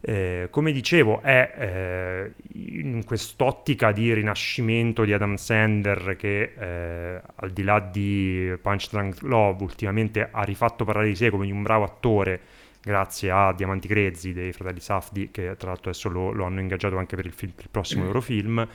Eh, 0.00 0.46
come 0.50 0.70
dicevo, 0.70 1.20
è 1.22 1.52
eh, 1.58 2.32
in 2.52 3.02
quest'ottica 3.04 3.90
di 3.90 4.12
rinascimento 4.14 5.04
di 5.04 5.12
Adam 5.12 5.34
Sandler 5.34 6.14
che 6.16 6.52
eh, 6.56 7.20
al 7.34 7.50
di 7.50 7.64
là 7.64 7.80
di 7.80 8.56
Punch 8.62 8.90
Drunk 8.90 9.22
Love 9.22 9.64
ultimamente 9.64 10.28
ha 10.30 10.42
rifatto 10.44 10.84
parlare 10.84 11.08
di 11.08 11.16
sé 11.16 11.30
come 11.30 11.46
di 11.46 11.52
un 11.52 11.62
bravo 11.62 11.82
attore 11.82 12.40
grazie 12.82 13.30
a 13.30 13.52
Diamanti 13.52 13.88
Grezzi 13.88 14.32
dei 14.32 14.52
fratelli 14.52 14.80
Safdi 14.80 15.30
che 15.30 15.56
tra 15.56 15.68
l'altro 15.68 15.90
adesso 15.90 16.08
lo, 16.08 16.32
lo 16.32 16.44
hanno 16.44 16.60
ingaggiato 16.60 16.96
anche 16.96 17.16
per 17.16 17.26
il, 17.26 17.32
film- 17.32 17.52
il 17.58 17.68
prossimo 17.70 18.04
loro 18.04 18.20
film 18.20 18.66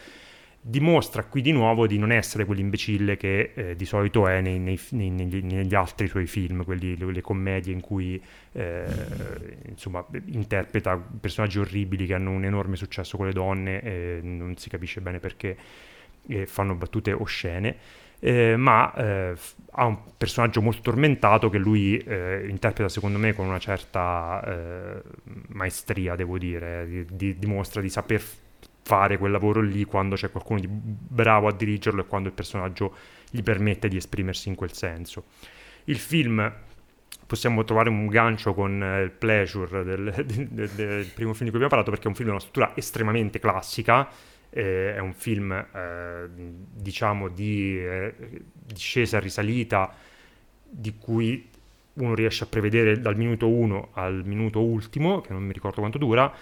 dimostra 0.66 1.26
qui 1.26 1.42
di 1.42 1.52
nuovo 1.52 1.88
di 1.88 1.98
non 1.98 2.12
essere 2.14 2.46
quell'imbecille 2.46 3.18
che 3.18 3.52
eh, 3.54 3.76
di 3.76 3.84
solito 3.86 4.28
è 4.30 4.40
nei- 4.40 4.60
nei- 4.60 4.80
nei- 4.92 5.10
negli, 5.10 5.44
negli 5.44 5.76
altri 5.76 6.08
suoi 6.08 6.26
film, 6.26 6.64
quelli, 6.64 6.96
le, 6.98 7.12
le 7.12 7.22
commedie 7.22 7.74
in 7.74 7.82
cui 7.82 8.22
eh, 8.54 8.86
insomma, 9.68 10.06
interpreta 10.28 10.96
personaggi 10.96 11.60
orribili 11.60 12.06
che 12.06 12.14
hanno 12.14 12.32
un 12.32 12.46
enorme 12.46 12.78
successo 12.78 13.18
con 13.18 13.26
le 13.26 13.34
donne 13.34 13.82
e 13.82 14.20
non 14.24 14.56
si 14.56 14.70
capisce 14.70 15.02
bene 15.02 15.20
perché. 15.20 15.58
e 16.28 16.46
fanno 16.46 16.76
battute 16.76 17.12
oscene, 17.12 17.76
eh, 18.26 18.56
ma 18.56 18.94
eh, 18.94 19.36
ha 19.72 19.86
un 19.86 19.98
personaggio 20.16 20.62
molto 20.62 20.80
tormentato 20.80 21.50
che 21.50 21.58
lui 21.58 21.98
eh, 21.98 22.46
interpreta 22.48 22.88
secondo 22.88 23.18
me 23.18 23.34
con 23.34 23.46
una 23.46 23.60
certa 23.60 24.42
eh, 24.46 25.02
maestria, 25.50 26.16
devo 26.16 26.38
dire, 26.38 26.88
di, 26.88 27.06
di, 27.12 27.38
dimostra 27.38 27.82
di 27.82 27.90
saper 27.90 28.24
fare 28.82 29.18
quel 29.18 29.32
lavoro 29.32 29.60
lì 29.60 29.84
quando 29.84 30.16
c'è 30.16 30.32
qualcuno 30.32 30.62
di 30.62 30.68
bravo 30.70 31.48
a 31.50 31.54
dirigerlo 31.54 32.02
e 32.02 32.06
quando 32.06 32.30
il 32.30 32.34
personaggio 32.34 32.96
gli 33.30 33.44
permette 33.44 33.90
di 33.90 33.98
esprimersi 33.98 34.48
in 34.48 34.56
quel 34.56 34.72
senso. 34.72 35.26
Il 35.86 35.98
film 35.98 36.50
possiamo 37.28 37.66
trovare 37.66 37.90
un 37.90 38.08
gancio 38.08 38.54
con 38.54 38.82
eh, 38.82 39.02
il 39.02 39.12
pleasure 39.12 39.84
del, 39.84 40.14
del, 40.26 40.70
del, 40.70 41.06
primo 41.08 41.34
film 41.34 41.50
di 41.50 41.52
cui 41.52 41.62
abbiamo 41.62 41.68
parlato 41.68 41.92
perché 41.92 42.06
è 42.06 42.08
un 42.08 42.16
film 42.16 42.30
di 42.30 42.36
una 42.36 42.40
struttura 42.40 42.72
estremamente 42.74 43.40
classica 43.40 44.08
è 44.54 45.00
un 45.00 45.14
film 45.14 45.52
eh, 45.52 46.30
diciamo 46.30 47.28
di 47.30 47.78
eh, 47.78 48.14
discesa 48.54 49.20
risalita 49.20 49.94
di 50.70 50.96
cui 50.98 51.50
uno 51.94 52.16
riesce 52.16 52.44
a 52.44 52.48
prevedere 52.48 53.00
dal 53.00 53.18
minuto 53.18 53.50
1 53.50 53.90
al 53.94 54.22
minuto 54.26 54.62
ultimo 54.62 55.22
che 55.22 55.34
non 55.34 55.44
mi 55.44 55.54
ricordo 55.54 55.80
quanto 55.80 55.98
dura 55.98 56.34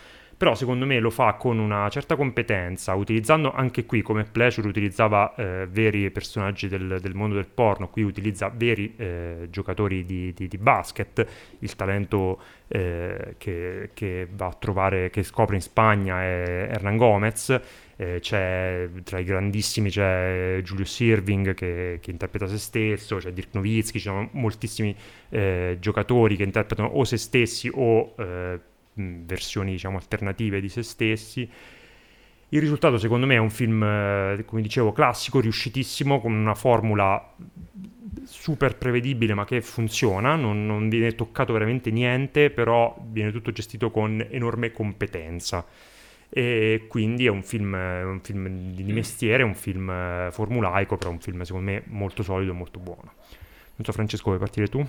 però 0.41 0.55
secondo 0.55 0.87
me 0.87 0.97
lo 0.97 1.11
fa 1.11 1.35
con 1.35 1.59
una 1.59 1.87
certa 1.89 2.15
competenza, 2.15 2.95
utilizzando 2.95 3.53
anche 3.53 3.85
qui 3.85 4.01
come 4.01 4.23
Pleasure 4.23 4.67
utilizzava 4.67 5.35
eh, 5.35 5.67
veri 5.69 6.09
personaggi 6.09 6.67
del, 6.67 6.97
del, 6.99 7.13
mondo 7.13 7.35
del 7.35 7.45
porno, 7.45 7.89
qui 7.89 8.01
utilizza 8.01 8.51
veri 8.51 8.95
eh, 8.97 9.49
giocatori 9.51 10.03
di, 10.03 10.33
di, 10.33 10.47
di, 10.47 10.57
basket, 10.57 11.27
il 11.59 11.75
talento 11.75 12.41
eh, 12.69 13.35
che, 13.37 13.91
che, 13.93 14.27
va 14.31 14.47
a 14.47 14.53
trovare, 14.53 15.11
che 15.11 15.21
scopre 15.21 15.57
in 15.57 15.61
Spagna 15.61 16.23
è 16.23 16.69
Hernan 16.71 16.97
Gomez, 16.97 17.61
eh, 18.01 18.19
c'è 18.19 18.89
tra 19.03 19.19
i 19.19 19.23
grandissimi 19.23 19.91
c'è 19.91 20.59
Julius 20.63 20.99
Irving 21.01 21.53
che, 21.53 21.99
che, 22.01 22.09
interpreta 22.09 22.47
se 22.47 22.57
stesso, 22.57 23.17
c'è 23.17 23.31
Dirk 23.31 23.49
Nowitzki, 23.53 23.99
ci 23.99 24.05
sono 24.05 24.27
moltissimi 24.31 24.95
eh, 25.29 25.77
giocatori 25.79 26.35
che 26.35 26.41
interpretano 26.41 26.87
o 26.87 27.03
se 27.03 27.17
stessi 27.17 27.69
o 27.71 28.15
eh, 28.17 28.59
versioni 28.93 29.73
diciamo 29.73 29.97
alternative 29.97 30.59
di 30.59 30.69
se 30.69 30.81
stessi. 30.81 31.47
Il 32.53 32.59
risultato 32.59 32.97
secondo 32.97 33.27
me 33.27 33.35
è 33.35 33.37
un 33.37 33.51
film, 33.51 33.83
eh, 33.83 34.43
come 34.45 34.63
dicevo, 34.63 34.91
classico, 34.91 35.39
riuscitissimo, 35.39 36.19
con 36.19 36.33
una 36.33 36.55
formula 36.55 37.35
super 38.23 38.77
prevedibile 38.77 39.35
ma 39.35 39.45
che 39.45 39.61
funziona, 39.61 40.35
non, 40.35 40.65
non, 40.65 40.89
viene 40.89 41.13
toccato 41.13 41.53
veramente 41.53 41.91
niente, 41.91 42.49
però 42.49 42.97
viene 43.09 43.31
tutto 43.31 43.51
gestito 43.51 43.91
con 43.91 44.25
enorme 44.31 44.71
competenza. 44.71 45.63
E 46.33 46.85
quindi 46.87 47.25
è 47.25 47.29
un 47.29 47.43
film, 47.43 47.73
un 47.73 48.21
film 48.23 48.73
di 48.73 48.93
mestiere, 48.93 49.43
un 49.43 49.53
film 49.53 49.89
eh, 49.89 50.29
formulaico, 50.31 50.95
però 50.95 51.11
un 51.11 51.19
film 51.19 51.41
secondo 51.41 51.69
me 51.71 51.83
molto 51.87 52.23
solido 52.23 52.51
e 52.51 52.55
molto 52.55 52.79
buono. 52.79 53.13
Non 53.75 53.83
so 53.83 53.91
Francesco, 53.91 54.25
vuoi 54.25 54.39
partire 54.39 54.67
tu? 54.67 54.85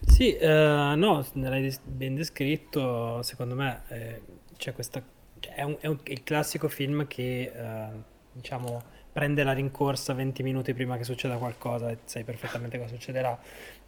Sì, 0.00 0.34
eh, 0.34 0.94
no, 0.96 1.24
l'hai 1.34 1.72
ben 1.84 2.14
descritto, 2.14 3.22
secondo 3.22 3.54
me 3.54 3.82
eh, 3.88 4.22
c'è 4.56 4.72
questa, 4.72 5.02
cioè, 5.38 5.54
è, 5.54 5.62
un, 5.62 5.76
è, 5.80 5.86
un, 5.86 5.98
il 6.04 6.22
classico 6.22 6.68
film 6.68 7.06
che, 7.06 7.52
eh, 7.54 7.88
diciamo, 8.32 8.82
prende 9.12 9.42
la 9.42 9.52
rincorsa 9.52 10.12
20 10.14 10.42
minuti 10.42 10.72
prima 10.74 10.96
che 10.96 11.02
succeda 11.02 11.36
qualcosa 11.38 11.90
e 11.90 11.98
sai 12.04 12.22
perfettamente 12.24 12.78
cosa 12.78 12.94
succederà. 12.94 13.36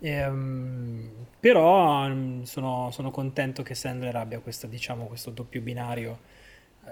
Ehm, 0.01 1.27
però 1.39 2.09
mm, 2.09 2.43
sono, 2.43 2.91
sono, 2.91 3.11
contento 3.11 3.62
che 3.62 3.75
Sandler 3.75 4.16
abbia 4.16 4.41
questo, 4.41 4.66
diciamo, 4.66 5.07
questo 5.07 5.31
doppio 5.31 5.61
binario, 5.61 6.18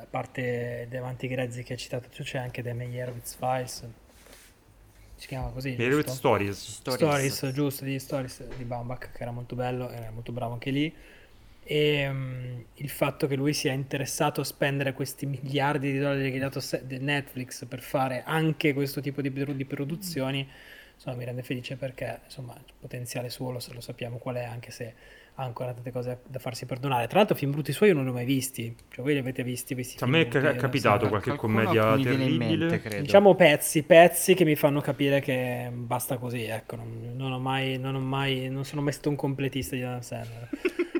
a 0.01 0.07
parte 0.09 0.87
dei 0.89 0.99
avanti 0.99 1.29
grezzi 1.29 1.63
che 1.63 1.75
hai 1.75 1.79
citato 1.79 2.09
tu, 2.09 2.23
c'è 2.23 2.39
anche 2.39 2.63
The 2.63 2.73
Meyerowitz 2.73 3.37
Files, 3.37 3.85
si 5.19 5.27
chiama 5.27 5.49
così 5.51 5.73
Stories. 6.07 6.81
Stories. 6.81 6.97
Stories 6.97 7.53
giusto 7.53 7.85
di 7.85 7.99
Stories 7.99 8.47
di 8.57 8.65
Baumbach 8.65 9.11
che 9.11 9.23
era 9.23 9.33
molto 9.33 9.57
bello 9.57 9.91
era 9.91 10.11
molto 10.11 10.31
bravo 10.31 10.53
anche 10.53 10.71
lì 10.71 10.95
e 11.65 12.09
um, 12.09 12.65
il 12.75 12.89
fatto 12.89 13.27
che 13.27 13.35
lui 13.35 13.53
sia 13.53 13.73
interessato 13.73 14.41
a 14.41 14.45
spendere 14.45 14.93
questi 14.93 15.27
miliardi 15.27 15.93
di 15.93 15.99
dollari 15.99 16.31
che 16.31 16.37
ha 16.39 16.49
dato 16.49 16.63
Netflix 17.01 17.67
per 17.67 17.81
fare 17.81 18.23
anche 18.25 18.73
questo 18.73 19.01
tipo 19.01 19.21
di, 19.21 19.31
di 19.31 19.65
produzioni 19.65 20.49
insomma 20.99 21.17
mi 21.17 21.25
rende 21.25 21.45
felice 21.45 21.77
perché 21.77 22.21
insomma 22.25 22.55
il 22.55 22.73
potenziale 22.79 23.31
suo 23.31 23.53
lo, 23.53 23.61
lo 23.73 23.81
sappiamo 23.81 24.19
qual 24.19 24.35
è 24.35 24.45
anche 24.45 24.73
se 24.73 24.95
ha 25.41 25.45
ancora 25.45 25.73
tante 25.73 25.93
cose 25.93 26.19
da 26.27 26.41
farsi 26.41 26.67
perdonare. 26.67 27.07
Tra 27.07 27.19
l'altro, 27.19 27.37
film 27.37 27.53
brutti 27.53 27.73
suoi 27.73 27.91
io 27.91 27.95
non 27.95 28.03
li 28.03 28.11
ho 28.11 28.13
mai 28.13 28.25
visti. 28.25 28.75
Cioè, 28.89 29.05
voi 29.05 29.13
li 29.13 29.21
avete 29.21 29.45
visti? 29.45 29.75
visti 29.75 30.03
a 30.03 30.07
me 30.07 30.23
è 30.23 30.29
ca- 30.29 30.55
capitato 30.55 31.05
so. 31.05 31.11
qualche 31.11 31.37
commedia 31.37 31.97
terribile. 31.97 32.67
Mente, 32.67 33.01
diciamo 33.03 33.37
pezzi, 33.37 33.85
pezzi 33.85 34.35
che 34.35 34.45
mi 34.45 34.57
fanno 34.57 34.81
capire 34.81 35.21
che 35.21 35.71
basta 35.73 36.19
così. 36.19 36.43
Ecco, 36.43 36.75
non, 36.75 37.13
non 37.15 37.31
ho 37.31 37.39
mai, 37.39 37.79
non 37.79 37.95
ho 37.95 38.01
mai, 38.01 38.49
non 38.49 38.65
sono 38.65 38.83
mai 38.83 38.93
stato 38.93 39.11
un 39.11 39.17
completista 39.17 39.77
di 39.77 39.83
Adam 39.83 40.01
Sandler. 40.01 40.49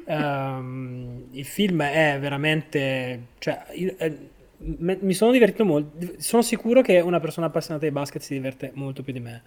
um, 0.07 1.27
il 1.33 1.45
film 1.45 1.83
è 1.83 2.17
veramente, 2.21 3.27
cioè, 3.39 3.65
io, 3.73 3.97
eh, 3.99 4.17
mi 4.59 5.15
sono 5.15 5.33
divertito 5.33 5.65
molto. 5.65 6.15
Sono 6.19 6.43
sicuro 6.43 6.81
che 6.81 7.01
una 7.01 7.19
persona 7.19 7.47
appassionata 7.47 7.87
di 7.87 7.91
basket 7.91 8.23
si 8.23 8.35
diverte 8.35 8.71
molto 8.75 9.03
più 9.03 9.13
di 9.13 9.21
me 9.21 9.43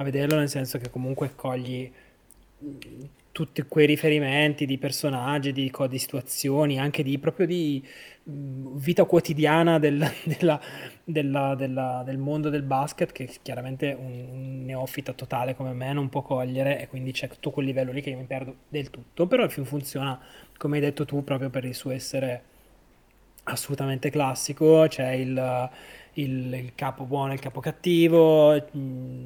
a 0.00 0.04
vederlo, 0.04 0.36
nel 0.36 0.48
senso 0.48 0.78
che 0.78 0.88
comunque 0.88 1.34
cogli 1.34 1.90
tutti 3.32 3.62
quei 3.62 3.86
riferimenti 3.86 4.64
di 4.66 4.78
personaggi, 4.78 5.52
di, 5.52 5.70
di 5.88 5.98
situazioni, 5.98 6.78
anche 6.78 7.02
di 7.02 7.18
proprio 7.18 7.46
di 7.46 7.86
mh, 8.24 8.76
vita 8.78 9.04
quotidiana 9.04 9.78
del, 9.78 10.04
della, 10.24 10.60
della, 11.04 11.54
della, 11.54 12.02
del 12.04 12.16
mondo 12.16 12.48
del 12.48 12.62
basket, 12.62 13.12
che 13.12 13.30
chiaramente 13.42 13.96
un, 13.98 14.64
neofita 14.64 15.12
totale 15.12 15.54
come 15.54 15.72
me 15.74 15.92
non 15.92 16.08
può 16.08 16.22
cogliere, 16.22 16.80
e 16.80 16.88
quindi 16.88 17.12
c'è 17.12 17.28
tutto 17.28 17.50
quel 17.50 17.66
livello 17.66 17.92
lì 17.92 18.00
che 18.00 18.10
io 18.10 18.16
mi 18.16 18.24
perdo 18.24 18.56
del 18.68 18.88
tutto. 18.88 19.26
Però 19.26 19.44
il 19.44 19.50
film 19.50 19.66
funziona, 19.66 20.18
come 20.56 20.76
hai 20.76 20.82
detto 20.82 21.04
tu, 21.04 21.22
proprio 21.22 21.50
per 21.50 21.64
il 21.66 21.74
suo 21.74 21.90
essere 21.90 22.42
assolutamente 23.44 24.10
classico. 24.10 24.86
C'è 24.88 25.10
il, 25.12 25.70
il, 26.14 26.52
il 26.52 26.72
capo 26.74 27.04
buono 27.04 27.32
e 27.32 27.34
il 27.34 27.40
capo 27.40 27.60
cattivo, 27.60 28.64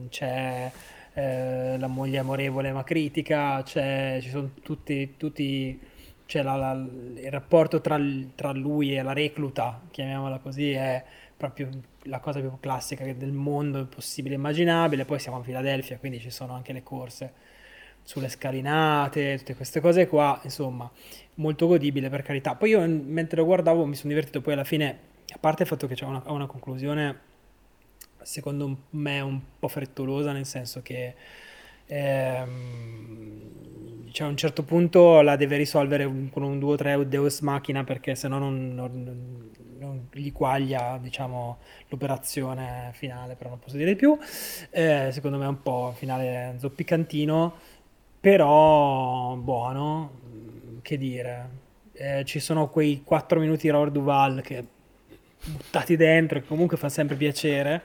c'è 0.08 0.70
eh, 1.14 1.78
la 1.78 1.86
moglie 1.86 2.18
amorevole 2.18 2.72
ma 2.72 2.84
critica, 2.84 3.62
c'è, 3.62 4.18
ci 4.20 4.30
sono 4.30 4.50
tutti, 4.62 5.14
tutti 5.16 5.80
c'è 6.26 6.42
la, 6.42 6.56
la, 6.56 6.72
il 6.72 7.30
rapporto 7.30 7.80
tra, 7.80 7.98
tra, 8.34 8.52
lui 8.52 8.96
e 8.96 9.02
la 9.02 9.12
recluta, 9.12 9.80
chiamiamola 9.90 10.38
così, 10.38 10.72
è 10.72 11.02
proprio 11.36 11.68
la 12.04 12.18
cosa 12.20 12.40
più 12.40 12.50
classica 12.60 13.04
del 13.12 13.32
mondo 13.32 13.86
possibile 13.86 14.34
e 14.34 14.38
immaginabile. 14.38 15.04
Poi 15.04 15.18
siamo 15.18 15.38
a 15.38 15.42
Filadelfia, 15.42 15.98
quindi 15.98 16.20
ci 16.20 16.30
sono 16.30 16.54
anche 16.54 16.72
le 16.72 16.82
corse 16.82 17.32
sulle 18.02 18.28
scalinate, 18.28 19.38
tutte 19.38 19.54
queste 19.54 19.80
cose 19.80 20.06
qua, 20.08 20.38
insomma, 20.44 20.90
molto 21.36 21.66
godibile 21.66 22.08
per 22.10 22.22
carità. 22.22 22.54
Poi 22.54 22.70
io 22.70 22.86
mentre 22.86 23.38
lo 23.38 23.44
guardavo 23.44 23.84
mi 23.86 23.94
sono 23.94 24.08
divertito, 24.10 24.40
poi 24.40 24.52
alla 24.54 24.64
fine, 24.64 24.98
a 25.34 25.38
parte 25.40 25.62
il 25.62 25.68
fatto 25.68 25.88
che 25.88 25.94
c'è 25.96 26.04
una, 26.04 26.22
una 26.26 26.46
conclusione 26.46 27.32
secondo 28.22 28.76
me 28.90 29.20
un 29.20 29.40
po' 29.58 29.66
frettolosa, 29.68 30.30
nel 30.32 30.46
senso 30.46 30.80
che 30.80 31.14
ehm, 31.86 33.50
cioè 34.12 34.26
a 34.28 34.30
un 34.30 34.36
certo 34.36 34.62
punto 34.62 35.20
la 35.22 35.34
deve 35.34 35.56
risolvere 35.56 36.04
con 36.30 36.44
un 36.44 36.58
2-3 36.58 37.02
Deus 37.02 37.40
Machina 37.40 37.82
perché 37.82 38.14
se 38.14 38.28
no 38.28 38.38
non, 38.38 38.74
non, 38.74 39.50
non, 39.78 40.08
gli 40.12 40.30
quaglia 40.30 40.98
diciamo, 41.02 41.58
l'operazione 41.88 42.90
finale, 42.92 43.34
però 43.34 43.50
non 43.50 43.58
posso 43.58 43.76
dire 43.76 43.90
di 43.90 43.96
più. 43.96 44.16
Eh, 44.70 45.08
secondo 45.10 45.36
me 45.36 45.44
è 45.44 45.48
un 45.48 45.62
po' 45.62 45.92
finale 45.96 46.54
zoppicantino, 46.58 47.54
però 48.20 49.34
buono, 49.34 50.20
che 50.80 50.96
dire. 50.96 51.62
Eh, 51.92 52.24
ci 52.24 52.40
sono 52.40 52.68
quei 52.68 53.02
4 53.04 53.38
minuti 53.40 53.62
di 53.62 53.70
Robert 53.70 53.92
Duval 53.92 54.40
che 54.42 54.64
buttati 55.44 55.96
dentro 55.96 56.38
e 56.38 56.44
comunque 56.44 56.76
fa 56.76 56.88
sempre 56.88 57.16
piacere. 57.16 57.82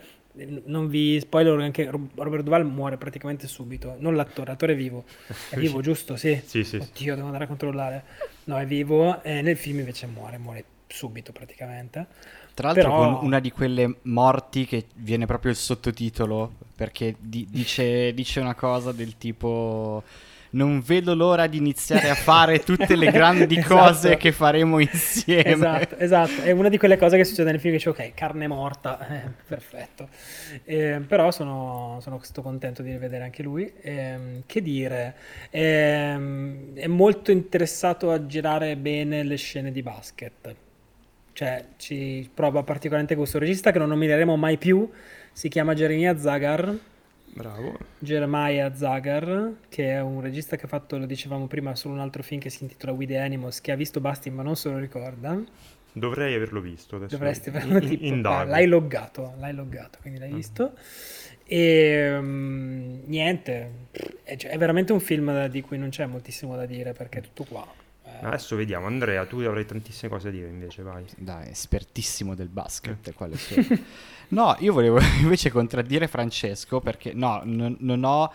Non 0.65 0.87
vi 0.87 1.19
spoiler 1.19 1.59
anche 1.59 1.89
Robert 1.89 2.43
Duval 2.43 2.65
muore 2.65 2.97
praticamente 2.97 3.47
subito. 3.47 3.95
Non 3.99 4.15
l'attore, 4.15 4.51
l'attore 4.51 4.73
è 4.73 4.75
vivo. 4.75 5.03
È 5.49 5.57
vivo 5.57 5.81
giusto? 5.81 6.15
Sì. 6.15 6.39
sì, 6.45 6.63
sì. 6.63 6.77
Oddio 6.77 7.15
devo 7.15 7.25
andare 7.27 7.43
a 7.43 7.47
controllare. 7.47 8.03
No 8.45 8.57
è 8.57 8.65
vivo 8.65 9.21
e 9.23 9.41
nel 9.41 9.57
film 9.57 9.79
invece 9.79 10.07
muore 10.07 10.37
muore 10.37 10.63
subito 10.87 11.31
praticamente. 11.31 12.07
Tra 12.53 12.67
l'altro 12.67 12.89
Però... 12.89 13.17
con 13.17 13.25
una 13.25 13.39
di 13.39 13.51
quelle 13.51 13.97
morti 14.03 14.65
che 14.65 14.85
viene 14.95 15.25
proprio 15.25 15.51
il 15.51 15.57
sottotitolo 15.57 16.53
perché 16.75 17.15
di- 17.19 17.47
dice, 17.49 18.13
dice 18.13 18.39
una 18.39 18.55
cosa 18.55 18.91
del 18.91 19.17
tipo 19.17 20.03
non 20.51 20.81
vedo 20.81 21.13
l'ora 21.13 21.47
di 21.47 21.57
iniziare 21.57 22.09
a 22.09 22.15
fare 22.15 22.59
tutte 22.59 22.95
le 22.95 23.11
grandi 23.11 23.57
esatto. 23.59 23.75
cose 23.75 24.17
che 24.17 24.31
faremo 24.31 24.79
insieme. 24.79 25.51
Esatto, 25.51 25.97
esatto, 25.97 26.41
è 26.41 26.51
una 26.51 26.69
di 26.69 26.77
quelle 26.77 26.97
cose 26.97 27.17
che 27.17 27.23
succede 27.23 27.51
nel 27.51 27.59
film 27.59 27.73
che 27.73 27.77
dice 27.77 27.89
ok, 27.89 28.13
carne 28.13 28.47
morta, 28.47 29.07
eh, 29.07 29.29
perfetto. 29.47 30.09
Eh, 30.63 31.01
però 31.05 31.31
sono, 31.31 31.99
sono 32.01 32.19
contento 32.41 32.81
di 32.81 32.91
rivedere 32.91 33.23
anche 33.23 33.43
lui. 33.43 33.71
Eh, 33.81 34.41
che 34.45 34.61
dire, 34.61 35.15
ehm, 35.49 36.75
è 36.75 36.87
molto 36.87 37.31
interessato 37.31 38.11
a 38.11 38.25
girare 38.25 38.75
bene 38.75 39.23
le 39.23 39.35
scene 39.35 39.71
di 39.71 39.81
basket. 39.83 40.55
cioè 41.33 41.63
ci 41.77 42.29
prova 42.33 42.63
particolarmente 42.63 43.15
questo 43.15 43.39
regista 43.39 43.71
che 43.71 43.79
non 43.79 43.89
nomineremo 43.89 44.35
mai 44.35 44.57
più, 44.57 44.89
si 45.31 45.47
chiama 45.47 45.73
Jeremiah 45.73 46.17
Zagar. 46.17 46.77
Bravo. 47.33 47.77
Jeremiah 47.99 48.73
Zagar, 48.73 49.53
che 49.69 49.91
è 49.91 50.01
un 50.01 50.21
regista 50.21 50.55
che 50.55 50.65
ha 50.65 50.67
fatto, 50.67 50.97
lo 50.97 51.05
dicevamo 51.05 51.47
prima, 51.47 51.75
solo 51.75 51.93
un 51.93 51.99
altro 51.99 52.23
film 52.23 52.39
che 52.39 52.49
si 52.49 52.63
intitola 52.63 52.91
We 52.91 53.05
the 53.05 53.17
Animals, 53.17 53.61
che 53.61 53.71
ha 53.71 53.75
visto 53.75 53.99
Basti 53.99 54.29
ma 54.29 54.43
non 54.43 54.55
se 54.55 54.69
lo 54.69 54.77
ricorda. 54.77 55.41
Dovrei 55.91 56.35
averlo 56.35 56.61
visto 56.61 56.97
adesso. 56.97 57.15
Dovresti 57.15 57.49
averlo 57.49 57.79
tipo, 57.79 58.05
in, 58.05 58.25
ah, 58.25 58.43
l'hai 58.43 58.67
loggato, 58.67 59.33
l'hai 59.39 59.53
loggato, 59.53 59.99
quindi 60.01 60.19
l'hai 60.19 60.31
uh 60.31 60.35
visto. 60.35 60.73
E 61.45 62.15
um, 62.15 63.01
niente, 63.05 63.87
è, 64.23 64.35
cioè, 64.35 64.51
è, 64.51 64.57
veramente 64.57 64.93
un 64.93 64.99
film 64.99 65.47
di 65.47 65.61
cui 65.61 65.77
non 65.79 65.89
c'è 65.89 66.05
moltissimo 66.05 66.55
da 66.55 66.65
dire 66.65 66.93
perché 66.93 67.19
è 67.19 67.21
tutto 67.21 67.43
qua. 67.45 67.67
Eh. 68.21 68.25
Adesso 68.25 68.55
vediamo, 68.55 68.87
Andrea, 68.87 69.25
tu 69.25 69.39
avrai 69.39 69.65
tantissime 69.65 70.11
cose 70.11 70.31
da 70.31 70.37
dire 70.37 70.47
invece, 70.47 70.81
vai. 70.81 71.05
Dai, 71.17 71.49
espertissimo 71.49 72.35
del 72.35 72.49
basket, 72.49 73.07
eh. 73.07 73.13
quale 73.13 73.37
No, 74.29 74.55
io 74.59 74.73
volevo 74.73 74.99
invece 75.21 75.49
contraddire 75.49 76.07
Francesco 76.07 76.79
perché 76.79 77.13
no, 77.13 77.41
n- 77.43 77.77
non 77.79 78.03
ho 78.03 78.31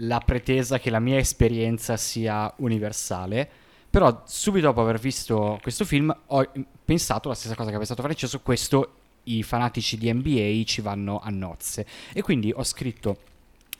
la 0.00 0.20
pretesa 0.20 0.78
che 0.78 0.90
la 0.90 1.00
mia 1.00 1.18
esperienza 1.18 1.96
sia 1.96 2.52
universale 2.58 3.66
però 3.90 4.22
subito 4.26 4.66
dopo 4.66 4.82
aver 4.82 4.98
visto 4.98 5.58
questo 5.62 5.84
film 5.84 6.14
ho 6.26 6.50
pensato 6.84 7.28
la 7.28 7.34
stessa 7.34 7.54
cosa 7.54 7.70
che 7.70 7.76
aveva 7.76 7.78
pensato 7.78 8.02
Francesco, 8.02 8.40
questo 8.40 8.92
i 9.24 9.42
fanatici 9.42 9.96
di 9.96 10.12
NBA 10.12 10.62
ci 10.64 10.80
vanno 10.80 11.20
a 11.20 11.30
nozze. 11.30 11.86
E 12.12 12.22
quindi 12.22 12.52
ho 12.54 12.64
scritto 12.64 13.18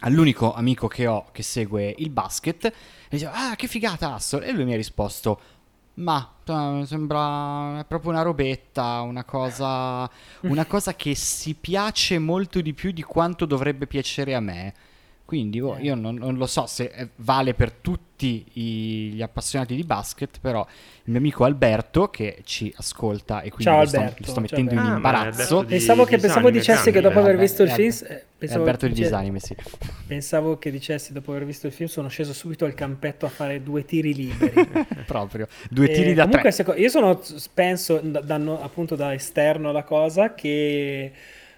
all'unico 0.01 0.53
amico 0.55 0.88
che 0.88 1.07
ho 1.07 1.26
che 1.32 1.42
segue 1.42 1.94
il 1.99 2.11
basket 2.11 2.64
e 2.64 2.72
dicevo 3.09 3.32
ah 3.34 3.57
che 3.57 3.66
figata 3.66 4.14
Assol 4.14 4.44
e 4.44 4.53
lui 4.53 4.64
mi 4.64 4.72
ha 4.72 4.76
risposto 4.76 5.40
ma 5.94 6.34
sembra 6.84 7.84
proprio 7.86 8.11
una 8.12 8.22
robetta 8.22 9.01
una 9.01 9.24
cosa 9.24 10.09
una 10.42 10.64
cosa 10.66 10.94
che 10.94 11.14
si 11.14 11.55
piace 11.55 12.18
molto 12.18 12.61
di 12.61 12.72
più 12.72 12.92
di 12.92 13.03
quanto 13.03 13.44
dovrebbe 13.44 13.86
piacere 13.86 14.34
a 14.34 14.40
me 14.40 14.74
quindi 15.28 15.60
oh, 15.60 15.76
io 15.78 15.94
non, 15.94 16.14
non, 16.14 16.36
lo 16.36 16.46
so 16.46 16.64
se 16.64 17.10
vale 17.16 17.52
per 17.52 17.70
tutti 17.70 18.46
i, 18.54 19.10
gli 19.12 19.20
appassionati 19.20 19.76
di 19.76 19.82
basket, 19.82 20.38
però 20.40 20.66
il 21.02 21.10
mio 21.10 21.18
amico 21.18 21.44
Alberto 21.44 22.08
che 22.08 22.38
ci 22.44 22.72
ascolta 22.78 23.42
e 23.42 23.50
quindi 23.50 23.64
Ciao, 23.64 23.74
lo, 23.74 23.80
Alberto, 23.82 24.22
sto, 24.22 24.30
sto 24.30 24.40
mettendo 24.40 24.72
in 24.72 24.78
ah, 24.78 24.94
imbarazzo. 24.96 25.66
Pensavo 25.66 26.04
che 26.04 26.16
pensavo 26.16 26.48
dicessi 26.48 26.90
che 26.90 27.02
dopo 27.02 27.18
aver 27.18 27.36
visto 27.36 27.62
il 27.62 27.68
film... 27.68 27.92
Eh, 28.38 28.52
Alberto 28.54 28.86
di 28.86 28.94
Disanime, 28.94 29.38
sì. 29.38 29.54
Pensavo 30.06 30.56
che 30.56 30.70
dicessi 30.70 31.12
dopo 31.12 31.32
aver 31.32 31.44
visto 31.44 31.66
il 31.66 31.74
film 31.74 31.90
sono 31.90 32.08
sceso 32.08 32.32
subito 32.32 32.64
al 32.64 32.72
campetto 32.72 33.26
a 33.26 33.28
fare 33.28 33.62
due 33.62 33.84
tiri 33.84 34.14
liberi. 34.14 34.66
Proprio, 35.04 35.46
due 35.68 35.90
tiri 35.90 36.14
da 36.14 36.26
comunque, 36.26 36.52
tre. 36.52 36.80
io 36.80 36.88
sono, 36.88 37.20
penso, 37.52 38.00
da, 38.02 38.22
da, 38.22 38.36
appunto 38.62 38.96
da 38.96 39.12
esterno 39.12 39.68
alla 39.68 39.82
cosa, 39.82 40.32
che, 40.32 41.12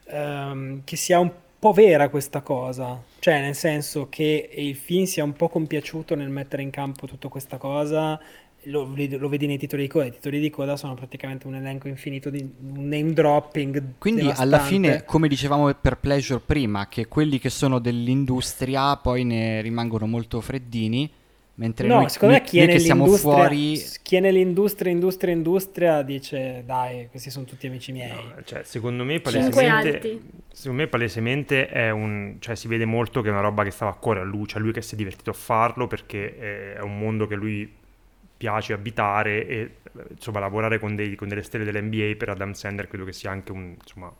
um, 0.07 0.81
che 0.83 0.97
sia 0.97 1.21
un 1.21 1.29
po' 1.29 1.49
vera 1.73 2.09
questa 2.09 2.41
cosa, 2.41 3.01
cioè 3.19 3.41
nel 3.41 3.55
senso 3.55 4.09
che 4.09 4.49
il 4.55 4.75
film 4.75 5.05
sia 5.05 5.23
un 5.23 5.35
po' 5.35 5.49
compiaciuto 5.49 6.15
nel 6.15 6.31
mettere 6.31 6.63
in 6.63 6.71
campo 6.71 7.07
tutta 7.07 7.29
questa 7.29 7.59
cosa, 7.59 8.19
lo, 8.65 8.93
lo 8.95 9.29
vedi 9.29 9.47
nei 9.47 9.59
titoli 9.59 9.83
di 9.83 9.89
coda, 9.89 10.07
i 10.07 10.11
titoli 10.11 10.41
di 10.41 10.51
coda 10.51 10.77
sono 10.77 10.95
praticamente 10.95 11.47
un 11.47 11.55
elenco 11.55 11.89
infinito 11.89 12.31
di 12.31 12.41
un 12.41 12.89
name 12.89 13.13
dropping. 13.13 13.95
Quindi 13.99 14.23
devastante. 14.23 14.55
alla 14.55 14.65
fine, 14.65 15.05
come 15.05 15.29
dicevamo 15.29 15.73
per 15.75 15.99
Pleasure 15.99 16.41
prima, 16.45 16.89
che 16.89 17.07
quelli 17.07 17.39
che 17.39 17.51
sono 17.51 17.79
dell'industria 17.79 18.97
poi 18.97 19.25
ne 19.25 19.61
rimangono 19.61 20.07
molto 20.07 20.41
freddini 20.41 21.11
Mentre 21.61 21.87
no, 21.87 21.97
noi, 21.97 22.09
secondo 22.09 22.33
me 22.35 22.43
chi 22.43 22.59
è, 22.59 22.79
fuori... 23.19 23.79
chi 24.01 24.17
è 24.17 24.21
nell'industria, 24.21 24.91
industria, 24.91 25.35
industria 25.35 26.01
dice 26.01 26.63
dai, 26.65 27.09
questi 27.11 27.29
sono 27.29 27.45
tutti 27.45 27.67
amici 27.67 27.93
miei. 27.93 28.15
No, 28.15 28.43
cioè, 28.45 28.63
secondo 28.65 29.05
me 29.05 29.21
palesemente, 29.21 30.21
secondo 30.51 30.81
me 30.81 30.89
palesemente 30.89 31.69
è 31.69 31.91
un, 31.91 32.37
cioè, 32.39 32.55
si 32.55 32.67
vede 32.67 32.87
molto 32.87 33.21
che 33.21 33.29
è 33.29 33.31
una 33.31 33.43
roba 33.43 33.63
che 33.63 33.73
stava 33.73 33.91
a 33.91 33.95
cuore 33.95 34.21
a 34.21 34.23
lui, 34.23 34.47
cioè 34.47 34.63
lui 34.63 34.73
che 34.73 34.81
si 34.81 34.95
è 34.95 34.97
divertito 34.97 35.29
a 35.29 35.35
farlo 35.35 35.87
perché 35.87 36.75
è 36.77 36.81
un 36.81 36.99
mondo 36.99 37.27
che 37.27 37.35
lui 37.35 37.71
piace 38.39 38.73
abitare 38.73 39.47
e 39.47 39.71
insomma 40.09 40.39
lavorare 40.39 40.79
con, 40.79 40.95
dei, 40.97 41.15
con 41.15 41.29
delle 41.29 41.43
stelle 41.43 41.65
dell'NBA 41.65 42.15
per 42.17 42.31
Adam 42.31 42.53
Sandler 42.53 42.89
credo 42.89 43.05
che 43.05 43.13
sia 43.13 43.31
anche 43.31 43.53
un, 43.53 43.75
insomma, 43.79 44.11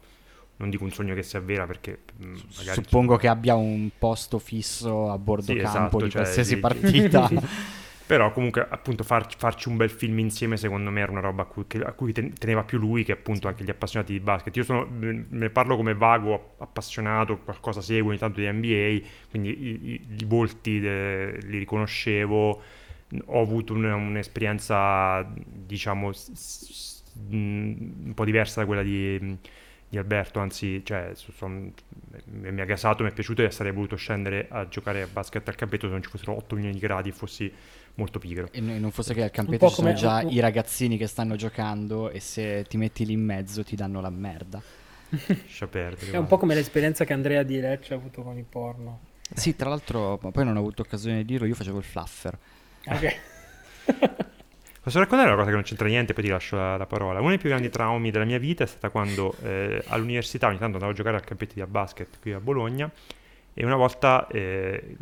non 0.61 0.69
dico 0.69 0.85
un 0.85 0.93
sogno 0.93 1.15
che 1.15 1.23
si 1.23 1.37
avvera 1.37 1.67
perché 1.67 2.01
mm, 2.23 2.35
magari... 2.59 2.83
Suppongo 2.83 3.17
che 3.17 3.29
abbia 3.29 3.55
un 3.55 3.89
posto 3.99 4.39
fisso 4.39 5.11
a 5.11 5.19
bordo 5.19 5.53
sì, 5.53 5.57
campo 5.57 5.79
esatto, 5.79 6.05
di 6.05 6.11
cioè, 6.11 6.23
qualsiasi 6.23 6.55
di, 6.55 6.61
partita. 6.61 7.31
Però 8.11 8.33
comunque 8.33 8.67
appunto 8.69 9.05
far, 9.05 9.27
farci 9.37 9.69
un 9.69 9.77
bel 9.77 9.89
film 9.89 10.19
insieme 10.19 10.57
secondo 10.57 10.91
me 10.91 11.01
era 11.01 11.13
una 11.13 11.21
roba 11.21 11.43
a 11.43 11.45
cui, 11.45 11.65
a 11.81 11.93
cui, 11.93 12.13
teneva 12.13 12.65
più 12.65 12.79
lui 12.79 13.05
che 13.05 13.13
appunto 13.13 13.47
anche 13.47 13.63
gli 13.63 13.71
appassionati 13.71 14.13
di 14.13 14.21
basket. 14.21 14.55
Io 14.57 14.65
sono, 14.65 14.87
ne 14.91 15.49
parlo 15.51 15.77
come 15.77 15.95
vago 15.95 16.57
appassionato, 16.59 17.39
qualcosa 17.39 17.81
seguo 17.81 18.11
ogni 18.11 18.19
tanto 18.19 18.41
di 18.41 18.51
NBA, 18.51 19.07
quindi 19.31 19.49
i, 19.49 19.93
i, 19.93 20.07
i 20.19 20.25
volti 20.27 20.81
de, 20.81 21.39
li 21.45 21.59
riconoscevo, 21.59 22.63
ho 23.27 23.41
avuto 23.41 23.75
un, 23.75 23.85
un'esperienza 23.85 25.25
diciamo 25.33 26.13
s, 26.13 26.33
s, 26.33 27.03
un 27.31 28.13
po' 28.13 28.25
diversa 28.25 28.61
da 28.61 28.67
quella 28.67 28.83
di 28.83 29.39
di 29.91 29.99
Alberto, 29.99 30.39
anzi 30.39 30.85
cioè, 30.85 31.11
son, 31.15 31.73
mi 32.27 32.61
ha 32.61 32.65
gasato, 32.65 33.03
mi 33.03 33.11
è 33.11 33.13
piaciuto 33.13 33.43
e 33.43 33.51
sarei 33.51 33.73
voluto 33.73 33.97
scendere 33.97 34.47
a 34.49 34.69
giocare 34.69 35.03
a 35.03 35.09
basket 35.13 35.47
al 35.49 35.57
campetto 35.57 35.87
se 35.87 35.93
non 35.93 36.01
ci 36.01 36.09
fossero 36.09 36.37
8 36.37 36.55
milioni 36.55 36.75
di 36.77 36.81
gradi 36.81 37.09
e 37.09 37.13
fossi 37.13 37.53
molto 37.95 38.21
pigro. 38.21 38.49
E 38.53 38.61
non 38.61 38.93
fosse 38.93 39.15
che 39.15 39.25
al 39.25 39.33
campetto 39.33 39.67
ci 39.69 39.75
sono 39.75 39.93
già 39.93 40.23
i 40.23 40.39
ragazzini 40.39 40.97
che 40.97 41.09
stanno 41.09 41.35
giocando 41.35 42.09
e 42.09 42.21
se 42.21 42.65
ti 42.69 42.77
metti 42.77 43.05
lì 43.05 43.15
in 43.15 43.25
mezzo 43.25 43.65
ti 43.65 43.75
danno 43.75 44.01
la 44.01 44.11
merda. 44.11 44.63
Lascia 45.27 45.67
perdere. 45.67 46.13
È 46.13 46.17
un 46.17 46.27
po' 46.27 46.39
come 46.39 46.55
l'esperienza 46.55 47.05
che 47.05 47.13
Andrea 47.13 47.43
di 47.43 47.59
Lecce 47.59 47.93
ha 47.93 47.97
avuto 47.97 48.23
con 48.23 48.39
il 48.39 48.45
porno. 48.45 49.01
Sì, 49.35 49.57
tra 49.57 49.69
l'altro, 49.69 50.19
poi 50.19 50.45
non 50.45 50.55
ho 50.55 50.61
avuto 50.61 50.83
occasione 50.83 51.17
di 51.19 51.25
dirlo, 51.25 51.47
io 51.47 51.57
facevo 51.57 51.79
il 51.79 51.85
fluffer. 51.85 52.39
Ok. 52.87 53.17
Posso 54.83 54.99
raccontare 54.99 55.29
una 55.29 55.37
cosa 55.37 55.49
che 55.51 55.55
non 55.55 55.65
c'entra 55.65 55.89
niente, 55.89 56.15
poi 56.15 56.25
ti 56.25 56.31
lascio 56.31 56.57
la, 56.57 56.77
la 56.79 56.87
parola. 56.87 57.21
Uno 57.21 57.29
dei 57.29 57.39
più 57.39 57.51
grandi 57.51 57.69
traumi 57.69 58.11
della 58.11 58.25
mia 58.25 58.39
vita 58.39 58.65
è 58.65 58.67
stata 58.67 58.89
quando 58.89 59.35
eh, 59.43 59.83
all'università 59.89 60.47
ogni 60.47 60.59
tanto 60.59 60.75
andavo 60.75 60.93
a 60.93 60.95
giocare 60.95 61.19
a 61.19 61.21
campetti 61.21 61.55
di 61.55 61.65
basket 61.67 62.19
qui 62.21 62.33
a 62.33 62.41
Bologna 62.41 62.91
e 63.53 63.65
una 63.65 63.77
volta 63.77 64.27
eh, 64.29 64.97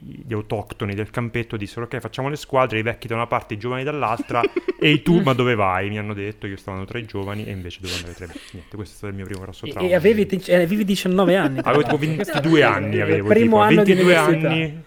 gli 0.00 0.32
autoctoni 0.32 0.94
del 0.94 1.10
campetto 1.10 1.56
dissero 1.56 1.84
ok 1.84 1.98
facciamo 2.00 2.28
le 2.28 2.36
squadre, 2.36 2.80
i 2.80 2.82
vecchi 2.82 3.06
da 3.06 3.14
una 3.14 3.28
parte, 3.28 3.54
i 3.54 3.58
giovani 3.58 3.84
dall'altra 3.84 4.40
e 4.80 5.02
tu 5.02 5.20
ma 5.20 5.34
dove 5.34 5.54
vai? 5.54 5.88
Mi 5.88 5.98
hanno 5.98 6.14
detto, 6.14 6.48
io 6.48 6.56
stavano 6.56 6.84
tra 6.84 6.98
i 6.98 7.04
giovani 7.04 7.44
e 7.44 7.52
invece 7.52 7.78
dovevo 7.80 7.98
andare 7.98 8.16
tra 8.16 8.24
i 8.24 8.28
vecchi. 8.28 8.48
Niente, 8.54 8.74
questo 8.74 8.94
è 8.94 8.96
stato 8.96 9.12
il 9.12 9.18
mio 9.18 9.26
primo 9.26 9.42
grosso 9.42 9.68
trauma. 9.68 9.88
E 9.88 9.94
avevi, 9.94 10.26
avevi 10.48 10.84
19 10.84 11.36
anni? 11.36 11.60
Avevo 11.62 11.96
22 11.96 12.62
anni, 12.64 13.00
avevo 13.00 13.28
primo 13.28 13.44
tipo, 13.44 13.82
anno 13.82 13.84
22 13.84 14.16
anni 14.16 14.82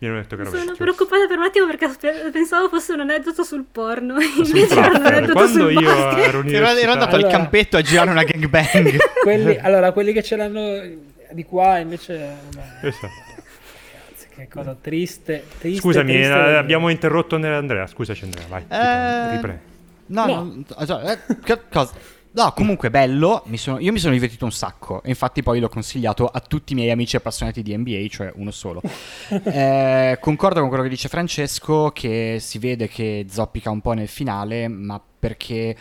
mi 0.00 0.08
hanno 0.08 0.16
detto 0.16 0.34
che 0.34 0.42
era 0.42 0.50
Sono 0.50 0.74
preoccupata 0.74 1.26
per 1.26 1.36
un 1.36 1.44
attimo 1.44 1.66
perché 1.66 2.30
pensavo 2.32 2.70
fosse 2.70 2.94
un 2.94 3.00
aneddoto 3.00 3.42
sul 3.42 3.66
porno. 3.70 4.18
Invece 4.18 4.74
era 4.74 4.96
un 4.96 5.06
aneddoto 5.06 5.32
Quando 5.32 5.68
sul 5.68 5.72
io 5.72 5.80
basket. 5.82 6.26
ero, 6.26 6.42
ero 6.42 6.92
andato 6.92 7.16
allora... 7.16 7.28
al 7.28 7.34
campetto 7.34 7.76
a 7.76 7.82
girare 7.82 8.10
una 8.10 8.24
gangbang. 8.24 8.96
quelli, 9.22 9.58
allora, 9.58 9.92
quelli 9.92 10.14
che 10.14 10.22
ce 10.22 10.36
l'hanno 10.36 10.80
di 11.32 11.44
qua 11.44 11.78
invece... 11.78 12.36
Vabbè. 12.54 12.86
Esatto. 12.86 13.28
che 14.36 14.48
cosa 14.48 14.74
triste, 14.80 15.44
triste 15.58 15.80
Scusami, 15.80 16.12
triste 16.12 16.32
eh, 16.32 16.54
abbiamo 16.54 16.88
interrotto 16.88 17.36
Andrea. 17.36 17.86
Scusaci 17.86 18.24
Andrea, 18.24 18.46
vai. 18.48 18.64
Eh... 18.68 19.30
Riprendi. 19.32 19.60
No, 20.06 20.26
no. 20.26 20.64
no 20.66 20.86
cioè, 20.86 21.18
eh, 21.44 21.60
cosa? 21.70 21.92
No, 22.32 22.52
comunque 22.52 22.90
bello, 22.90 23.42
mi 23.46 23.56
sono, 23.56 23.80
io 23.80 23.90
mi 23.90 23.98
sono 23.98 24.12
divertito 24.12 24.44
un 24.44 24.52
sacco, 24.52 25.02
infatti 25.06 25.42
poi 25.42 25.58
l'ho 25.58 25.68
consigliato 25.68 26.26
a 26.26 26.38
tutti 26.38 26.74
i 26.74 26.76
miei 26.76 26.90
amici 26.90 27.16
appassionati 27.16 27.60
di 27.60 27.76
NBA, 27.76 28.06
cioè 28.08 28.32
uno 28.36 28.52
solo. 28.52 28.80
eh, 29.28 30.16
concordo 30.20 30.60
con 30.60 30.68
quello 30.68 30.84
che 30.84 30.88
dice 30.88 31.08
Francesco, 31.08 31.90
che 31.92 32.38
si 32.40 32.58
vede 32.58 32.86
che 32.88 33.26
zoppica 33.28 33.70
un 33.70 33.80
po' 33.80 33.92
nel 33.94 34.06
finale, 34.06 34.68
ma 34.68 35.00
perché 35.18 35.76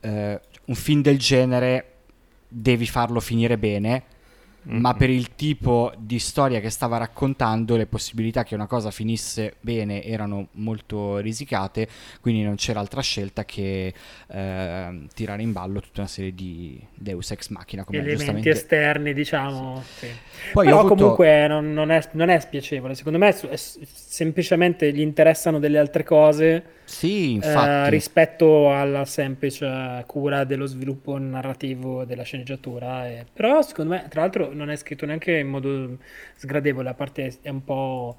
eh, 0.00 0.40
un 0.66 0.74
film 0.74 1.00
del 1.00 1.18
genere 1.18 1.92
devi 2.48 2.86
farlo 2.86 3.20
finire 3.20 3.56
bene 3.56 4.04
mm-hmm. 4.68 4.80
ma 4.80 4.94
per 4.94 5.10
il 5.10 5.34
tipo 5.34 5.92
di 5.98 6.18
storia 6.18 6.60
che 6.60 6.70
stava 6.70 6.98
raccontando 6.98 7.76
le 7.76 7.86
possibilità 7.86 8.44
che 8.44 8.54
una 8.54 8.66
cosa 8.66 8.90
finisse 8.90 9.54
bene 9.60 10.04
erano 10.04 10.48
molto 10.52 11.18
risicate, 11.18 11.88
quindi 12.20 12.42
non 12.42 12.54
c'era 12.54 12.80
altra 12.80 13.00
scelta 13.00 13.44
che 13.44 13.92
eh, 14.28 15.06
tirare 15.14 15.42
in 15.42 15.52
ballo 15.52 15.80
tutta 15.80 16.00
una 16.00 16.08
serie 16.08 16.34
di 16.34 16.80
Deus 16.94 17.30
ex 17.30 17.48
machina. 17.48 17.84
Come 17.84 17.98
Elementi 17.98 18.16
giustamente... 18.16 18.50
esterni, 18.50 19.12
diciamo. 19.12 19.82
Sì. 19.98 20.04
Sì. 20.04 20.52
Poi 20.52 20.66
Però 20.66 20.80
avuto... 20.80 20.94
comunque 20.94 21.46
non, 21.46 21.72
non, 21.72 21.90
è, 21.90 22.02
non, 22.12 22.28
è, 22.28 22.38
spiacevole, 22.38 22.94
secondo 22.94 23.18
me 23.18 23.28
è, 23.28 23.48
è, 23.48 23.56
semplicemente 23.56 24.92
gli 24.92 25.00
interessano 25.00 25.58
delle 25.58 25.78
altre 25.78 26.04
cose 26.04 26.64
sì, 26.84 27.38
eh, 27.38 27.88
rispetto 27.88 28.72
alla 28.72 29.04
semplice 29.04 30.04
cura 30.06 30.44
dello 30.44 30.66
sviluppo 30.66 31.16
narrativo 31.18 32.04
della 32.04 32.22
sceneggiatura. 32.22 33.08
E... 33.08 33.26
Però 33.32 33.62
secondo 33.62 33.94
me, 33.94 34.06
tra 34.08 34.20
l'altro, 34.20 34.52
non 34.54 34.70
è 34.70 34.76
scritto 34.76 35.06
neanche 35.06 35.36
in 35.38 35.48
modo 35.48 35.98
sgradevole, 36.36 36.88
a 36.88 36.94
parte 36.94 37.38
è 37.42 37.48
un 37.50 37.64
po' 37.64 38.16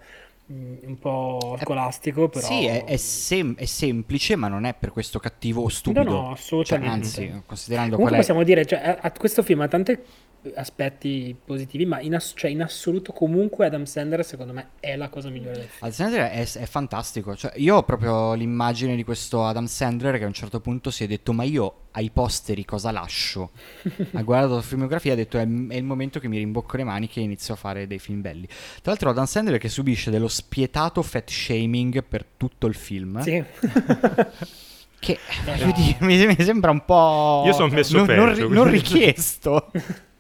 mm, 0.52 0.76
un 0.84 1.00
po' 1.00 1.58
scolastico, 1.62 2.30
però... 2.30 2.46
Sì, 2.46 2.66
è, 2.66 2.84
è 2.86 2.98
sem- 2.98 3.56
è 3.56 3.66
semplice, 3.66 4.36
ma 4.36 4.48
non 4.48 4.66
è 4.66 4.74
per 4.74 4.92
questo 4.92 5.20
cattivo 5.20 5.64
o 5.64 5.70
stupido. 5.70 6.04
No, 6.04 6.12
no, 6.12 6.24
Cioè, 6.26 6.34
assolutamente. 6.34 6.88
anzi, 6.88 7.42
considerando 7.46 7.96
Comunque 7.96 8.02
qual 8.02 8.14
è... 8.14 8.18
possiamo 8.18 8.44
dire, 8.44 8.66
cioè, 8.66 8.80
a- 8.80 8.98
a- 9.02 9.12
questo 9.12 9.42
film 9.44 9.62
ha 9.62 9.68
tanti 9.68 9.98
aspetti 10.56 11.36
positivi, 11.46 11.86
ma 11.86 12.00
in, 12.00 12.16
ass- 12.16 12.34
cioè, 12.36 12.52
in 12.52 12.62
assoluto 12.62 13.12
comunque 13.12 13.66
Adam 13.66 13.86
Sandler 13.86 14.24
secondo 14.24 14.54
me 14.54 14.70
è 14.80 14.96
la 14.96 15.10
cosa 15.10 15.30
migliore 15.30 15.54
del 15.58 15.64
film. 15.64 15.78
Adam 15.80 15.92
Sandler 15.92 16.30
è, 16.30 16.52
è 16.60 16.66
fantastico. 16.66 17.36
Cioè, 17.36 17.54
io 17.56 17.78
ho 17.78 17.84
proprio 17.84 18.34
l'immagine 18.34 18.96
di 18.96 19.04
questo 19.04 19.46
Adam 19.46 19.66
Sandler 19.66 20.18
che 20.18 20.24
a 20.24 20.28
un 20.28 20.34
certo 20.34 20.60
punto 20.60 20.92
si 20.92 21.04
è 21.04 21.08
detto: 21.08 21.34
Ma 21.34 21.44
io 21.44 21.74
ai 21.92 22.10
posteri 22.12 22.66
cosa 22.66 22.92
lascio? 22.92 23.52
ha 24.14 24.22
guardato 24.22 24.56
la 24.56 24.62
filmografia 24.62 25.12
e 25.12 25.14
ha 25.14 25.18
detto: 25.18 25.38
è, 25.38 25.42
è 25.42 25.76
il 25.76 25.84
momento 25.84 26.20
che 26.20 26.28
mi 26.28 26.38
rimbocco 26.38 26.78
le 26.78 26.84
maniche 26.84 27.20
e 27.20 27.24
inizio 27.24 27.54
a 27.54 27.58
fare 27.58 27.88
dei 27.88 28.00
film 28.00 28.22
belli. 28.22 28.46
Tra 28.48 28.92
l'altro, 28.92 29.10
Adam 29.10 29.26
Sandler 29.26 29.58
che 29.60 29.70
subisce 29.70 30.12
dello 30.12 30.28
spietato 30.28 31.02
fat 31.02 31.30
shaming 31.30 32.04
per 32.04 32.26
tutto 32.38 32.68
il 32.68 32.76
film. 32.76 33.22
Sì. 33.22 33.44
Che 34.98 35.20
No. 35.46 35.74
mi, 36.08 36.26
mi 36.26 36.36
sembra 36.40 36.72
un 36.72 36.84
po'. 36.84 37.44
Io 37.46 37.54
son 37.54 37.70
messo 37.70 37.98
non, 37.98 38.08
non 38.08 38.28
peggio, 38.30 38.48
non 38.48 38.68
quindi- 38.70 38.72
richiesto. 38.80 39.72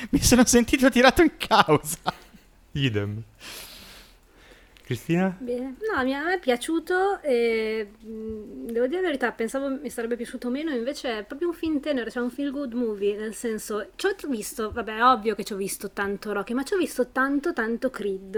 mi 0.10 0.20
sono 0.22 0.44
sentito 0.44 0.88
tirato 0.90 1.22
in 1.22 1.36
causa. 1.36 1.98
Idem. 2.72 3.22
Cristina? 4.84 5.36
Bene. 5.38 5.76
No, 5.92 6.02
mi- 6.02 6.14
a 6.14 6.22
me 6.24 6.34
è 6.34 6.38
piaciuto 6.38 7.20
e 7.20 7.90
mh, 8.00 8.70
devo 8.72 8.86
dire 8.86 9.00
la 9.02 9.08
verità, 9.08 9.30
pensavo 9.32 9.68
mi 9.68 9.90
sarebbe 9.90 10.16
piaciuto 10.16 10.48
meno, 10.48 10.70
invece 10.70 11.18
è 11.18 11.24
proprio 11.24 11.48
un 11.48 11.54
film 11.54 11.78
tenero, 11.78 12.10
cioè 12.10 12.22
un 12.22 12.30
feel 12.30 12.50
good 12.50 12.72
movie, 12.72 13.16
nel 13.16 13.34
senso, 13.34 13.90
ci 13.96 14.06
ho 14.06 14.14
visto, 14.28 14.70
vabbè, 14.72 14.96
è 14.96 15.02
ovvio 15.04 15.34
che 15.34 15.44
ci 15.44 15.52
ho 15.52 15.56
visto 15.56 15.90
tanto 15.90 16.32
Rocky, 16.32 16.54
ma 16.54 16.62
ci 16.64 16.72
ho 16.72 16.78
visto 16.78 17.08
tanto 17.08 17.52
tanto 17.52 17.90
Creed. 17.90 18.36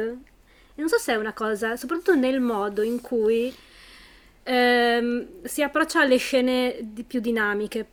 E 0.75 0.81
non 0.81 0.89
so 0.89 0.99
se 0.99 1.13
è 1.13 1.17
una 1.17 1.33
cosa, 1.33 1.77
soprattutto 1.77 2.17
nel 2.17 2.41
modo 2.41 2.83
in 2.83 3.01
cui 3.01 3.55
ehm, 4.43 5.45
si 5.45 5.63
approccia 5.63 6.01
alle 6.01 6.17
scene 6.17 6.79
di- 6.83 7.05
più 7.05 7.21
dinamiche, 7.21 7.87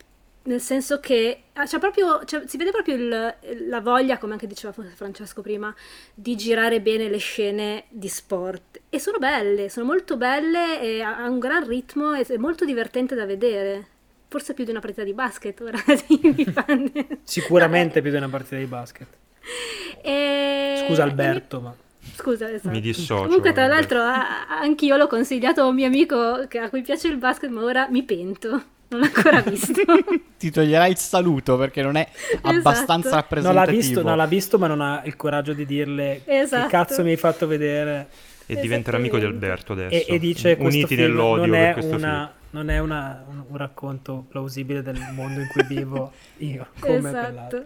nel 0.46 0.62
senso 0.62 1.00
che 1.00 1.44
c'è 1.54 1.80
proprio, 1.80 2.22
c'è- 2.26 2.44
si 2.48 2.58
vede 2.58 2.72
proprio 2.72 2.96
il- 2.96 3.68
la 3.70 3.82
voglia, 3.82 4.18
come 4.18 4.34
anche 4.34 4.48
diceva 4.48 4.74
Francesco 4.96 5.42
prima, 5.42 5.74
di 6.14 6.36
girare 6.36 6.82
bene 6.82 7.10
le 7.10 7.18
scene 7.18 7.86
di 7.90 8.08
sport. 8.08 8.82
E 8.90 9.00
sono 9.00 9.18
belle, 9.18 9.70
sono 9.70 9.86
molto 9.86 10.18
belle 10.18 10.82
e 10.82 11.02
ha 11.02 11.28
un 11.28 11.40
gran 11.40 11.68
ritmo 11.68 12.14
e 12.14 12.22
è 12.28 12.38
molto 12.38 12.66
divertente 12.66 13.16
da 13.16 13.26
vedere. 13.26 13.88
Forse 14.28 14.54
più 14.54 14.64
di 14.66 14.72
una 14.72 14.80
partita 14.80 15.04
di 15.04 15.14
basket, 15.14 15.62
ora 15.62 15.78
Sicuramente 17.24 18.02
più 18.02 18.12
di 18.12 18.18
una 18.18 18.30
partita 18.30 18.56
di 18.58 18.66
basket. 18.66 19.08
E- 20.02 20.84
Scusa 20.88 21.02
e 21.02 21.06
mi- 21.06 21.12
Alberto, 21.12 21.60
ma... 21.62 21.76
Scusa, 22.16 22.52
esatto. 22.52 22.70
Mi 22.70 22.80
dissocio. 22.82 23.24
Comunque, 23.24 23.52
tra 23.54 23.64
Alberto. 23.64 23.96
l'altro, 23.96 24.22
a- 24.22 24.60
anch'io 24.60 24.96
l'ho 24.98 25.08
consigliato 25.08 25.62
a 25.62 25.66
un 25.68 25.74
mio 25.76 25.88
amico 25.88 26.46
che- 26.48 26.60
a 26.60 26.70
cui 26.70 26.82
piace 26.84 27.08
il 27.08 27.18
basket, 27.18 27.50
ma 27.50 27.64
ora 27.64 27.88
mi 27.90 28.04
pento. 28.04 28.64
Non 28.96 29.00
l'ho 29.00 29.06
ancora 29.16 29.42
visto. 29.42 29.82
Ti 30.38 30.52
toglierai 30.52 30.92
il 30.92 30.98
saluto 30.98 31.58
perché 31.58 31.82
non 31.82 31.96
è 31.96 32.08
abbastanza 32.44 33.08
Esatto. 33.08 33.10
Non 33.10 33.14
rappresentativo. 33.14 33.54
l'ha 33.54 33.66
visto, 33.66 34.02
non 34.04 34.18
l'ha 34.18 34.26
visto, 34.26 34.58
ma 34.58 34.68
non 34.68 34.82
ha 34.82 35.02
il 35.06 35.16
coraggio 35.16 35.54
di 35.54 35.66
dirle 35.66 36.22
Esatto. 36.26 36.64
che 36.66 36.70
cazzo 36.70 37.04
mi 37.04 37.12
hai 37.12 37.18
fatto 37.18 37.48
vedere. 37.48 38.08
E 38.48 38.56
diventerà 38.58 38.98
amico 38.98 39.18
di. 39.18 39.26
Alberto 39.26 39.74
adesso. 39.74 39.96
E, 39.96 40.06
e 40.16 40.20
dice 40.20 40.56
questo 40.56 40.78
Uniti 40.78 40.96
film 40.96 41.08
nell'odio 41.10 41.46
non 41.48 41.56
è, 41.56 41.76
una, 41.80 42.34
non 42.52 42.70
è 42.70 42.78
una- 42.80 43.24
un, 43.28 43.44
un 43.48 43.58
racconto 43.58 44.24
plausibile 44.30 44.84
del 44.84 45.00
mondo 45.14 45.40
in 45.42 45.48
cui 45.48 45.64
vivo 45.68 46.12
io, 46.38 46.68
come 46.80 47.00
quell'altro. 47.00 47.58
esatto. 47.58 47.66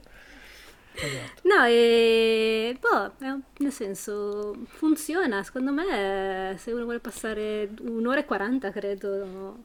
Esatto. 1.01 1.41
No, 1.43 1.65
e 1.65 2.77
boh, 2.79 3.11
nel 3.59 3.71
senso, 3.71 4.55
funziona. 4.67 5.43
Secondo 5.43 5.71
me, 5.71 6.55
se 6.57 6.71
uno 6.71 6.83
vuole 6.83 6.99
passare 6.99 7.69
un'ora 7.81 8.19
e 8.19 8.25
40, 8.25 8.71
credo. 8.71 9.57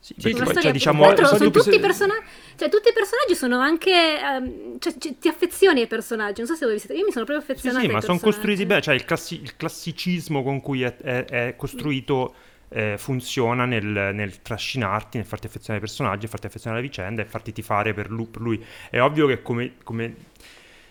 Sì, 0.00 0.14
Sì, 0.16 0.28
Una 0.30 0.44
poi, 0.44 0.44
storia- 0.46 0.62
cioè, 0.62 0.72
diciamo, 0.72 1.14
sono 1.26 1.50
tutti 1.50 1.60
se- 1.70 1.78
personaggi, 1.80 2.24
cioè 2.56 2.68
tutti 2.70 2.88
i 2.88 2.92
personaggi 2.92 3.34
sono 3.34 3.58
anche, 3.58 3.90
ehm, 4.18 4.78
cioè, 4.78 4.94
ci- 4.98 5.18
ti 5.18 5.28
affezioni 5.28 5.80
ai 5.80 5.86
personaggi, 5.86 6.40
non 6.40 6.48
so 6.48 6.54
se 6.56 6.64
voi 6.66 6.78
siete, 6.78 6.94
io 6.94 7.04
mi 7.04 7.12
sono 7.12 7.24
proprio 7.26 7.44
Sì, 7.44 7.52
affezionata 7.52 7.80
sì, 7.80 7.86
ai 7.86 7.92
ma 7.92 8.00
sono 8.00 8.18
costruiti 8.18 8.66
bene, 8.66 8.80
cioè 8.80 8.94
il, 8.94 9.04
classi- 9.04 9.40
il 9.42 9.56
classicismo 9.56 10.42
con 10.42 10.60
cui 10.60 10.82
è, 10.82 10.96
è- 10.96 11.24
è 11.26 11.54
costruito 11.56 12.34
eh, 12.72 12.94
funziona 12.98 13.64
nel, 13.64 13.84
nel 13.84 14.42
trascinarti, 14.42 15.16
nel 15.18 15.26
farti 15.26 15.46
affezionare 15.46 15.80
ai 15.82 15.88
personaggi, 15.88 16.26
farti 16.28 16.46
affezionare 16.46 16.80
alla 16.80 16.88
vicenda 16.88 17.20
e 17.22 17.24
farti 17.26 17.52
tifare 17.52 17.92
per 17.92 18.10
lui. 18.10 18.26
per 18.26 18.40
lui. 18.40 18.64
È 18.88 19.00
ovvio 19.00 19.26
che 19.26 19.42
come, 19.42 19.72
come 19.82 20.14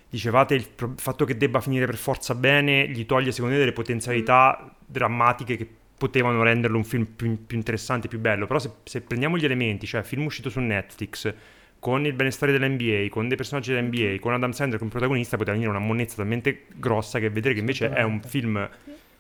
dicevate, 0.10 0.56
il 0.56 0.68
pro- 0.68 0.94
fatto 0.98 1.26
che 1.26 1.38
debba 1.38 1.62
finire 1.62 1.86
per 1.86 1.96
forza 1.98 2.36
bene 2.36 2.88
gli 2.90 3.06
toglie 3.06 3.32
secondo 3.32 3.54
me 3.54 3.60
delle 3.60 3.74
potenzialità 3.74 4.76
drammatiche 4.86 5.56
che 5.56 5.68
potevano 6.00 6.42
renderlo 6.42 6.78
un 6.78 6.84
film 6.86 7.06
più, 7.06 7.46
più 7.46 7.58
interessante, 7.58 8.08
più 8.08 8.20
bello. 8.20 8.48
Però 8.48 8.58
se, 8.58 8.72
se 8.84 9.02
prendiamo 9.02 9.38
gli 9.38 9.46
elementi, 9.46 9.86
cioè 9.86 10.02
film 10.02 10.26
uscito 10.26 10.50
su 10.50 10.60
Netflix, 10.60 11.32
con 11.78 12.06
il 12.06 12.14
benestare 12.14 12.52
dell'NBA, 12.52 13.08
con 13.10 13.28
dei 13.28 13.38
personaggi 13.38 13.74
dell'NBA, 13.74 14.20
con 14.20 14.34
Adam 14.34 14.52
Sandler 14.52 14.80
come 14.80 14.90
protagonista, 14.90 15.38
poteva 15.38 15.56
venire 15.56 15.72
una 15.72 15.86
monnezza 15.86 16.16
talmente 16.16 16.66
grossa 16.76 17.20
che 17.20 17.30
vedere 17.30 17.54
che 17.54 17.60
invece 17.60 17.92
è 17.92 18.02
un 18.02 18.22
film 18.22 18.70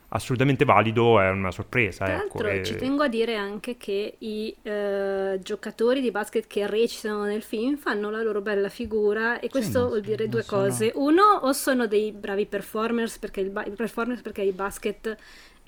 assolutamente 0.09 0.65
valido 0.65 1.19
è 1.19 1.29
una 1.29 1.51
sorpresa. 1.51 2.05
Tra 2.05 2.15
ecco, 2.23 2.41
l'altro 2.41 2.61
e- 2.61 2.63
ci 2.63 2.75
tengo 2.75 3.03
a 3.03 3.07
dire 3.07 3.35
anche 3.35 3.77
che 3.77 4.15
i 4.19 4.55
eh, 4.61 5.39
giocatori 5.41 6.01
di 6.01 6.11
basket 6.11 6.47
che 6.47 6.67
recitano 6.67 7.25
nel 7.25 7.43
film 7.43 7.77
fanno 7.77 8.09
la 8.09 8.21
loro 8.21 8.41
bella 8.41 8.69
figura 8.69 9.39
e 9.39 9.49
questo 9.49 9.81
no, 9.81 9.87
vuol 9.87 10.01
dire 10.01 10.27
due 10.27 10.41
sono- 10.41 10.63
cose. 10.63 10.91
Uno, 10.95 11.23
o 11.41 11.51
sono 11.53 11.87
dei 11.87 12.11
bravi 12.11 12.45
performers 12.45 13.17
perché 13.19 13.41
il, 13.41 13.49
ba- 13.49 13.63
performers 13.63 14.21
perché 14.21 14.41
il 14.41 14.53
basket 14.53 15.15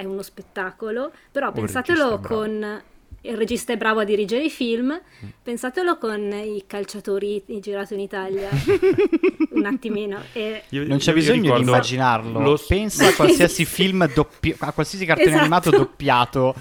è 0.02 0.12
uno 0.12 0.22
spettacolo, 0.22 1.12
però 1.32 1.48
O 1.48 1.50
il 1.50 1.56
regista 1.56 1.82
pensatelo 1.82 2.20
con 2.20 2.82
il 3.24 3.38
regista 3.38 3.72
è 3.74 3.78
bravo 3.78 4.00
a 4.00 4.04
dirigere 4.04 4.44
i 4.46 4.50
film, 4.50 4.92
Mm. 4.94 5.28
pensatelo 5.44 5.98
con 6.00 6.32
i 6.34 6.64
calciatori 6.66 7.44
girato 7.60 7.94
in 7.94 8.00
Italia 8.00 8.50
un 9.52 9.66
attimino. 9.66 10.20
E 10.34 10.64
Io- 10.70 10.88
Non 10.88 10.98
c'è 10.98 11.14
bisogno 11.14 11.56
di 11.56 11.62
immaginarlo. 11.62 12.40
lo- 12.40 12.60
Pensa 12.68 13.08
a 13.10 13.14
qualsiasi 13.14 13.64
film 13.66 14.12
doppi- 14.12 14.56
a 14.58 14.72
qualsiasi 14.72 15.06
cartone 15.06 15.28
Esatto. 15.30 15.42
animato 15.42 15.70
doppiato. 15.70 16.56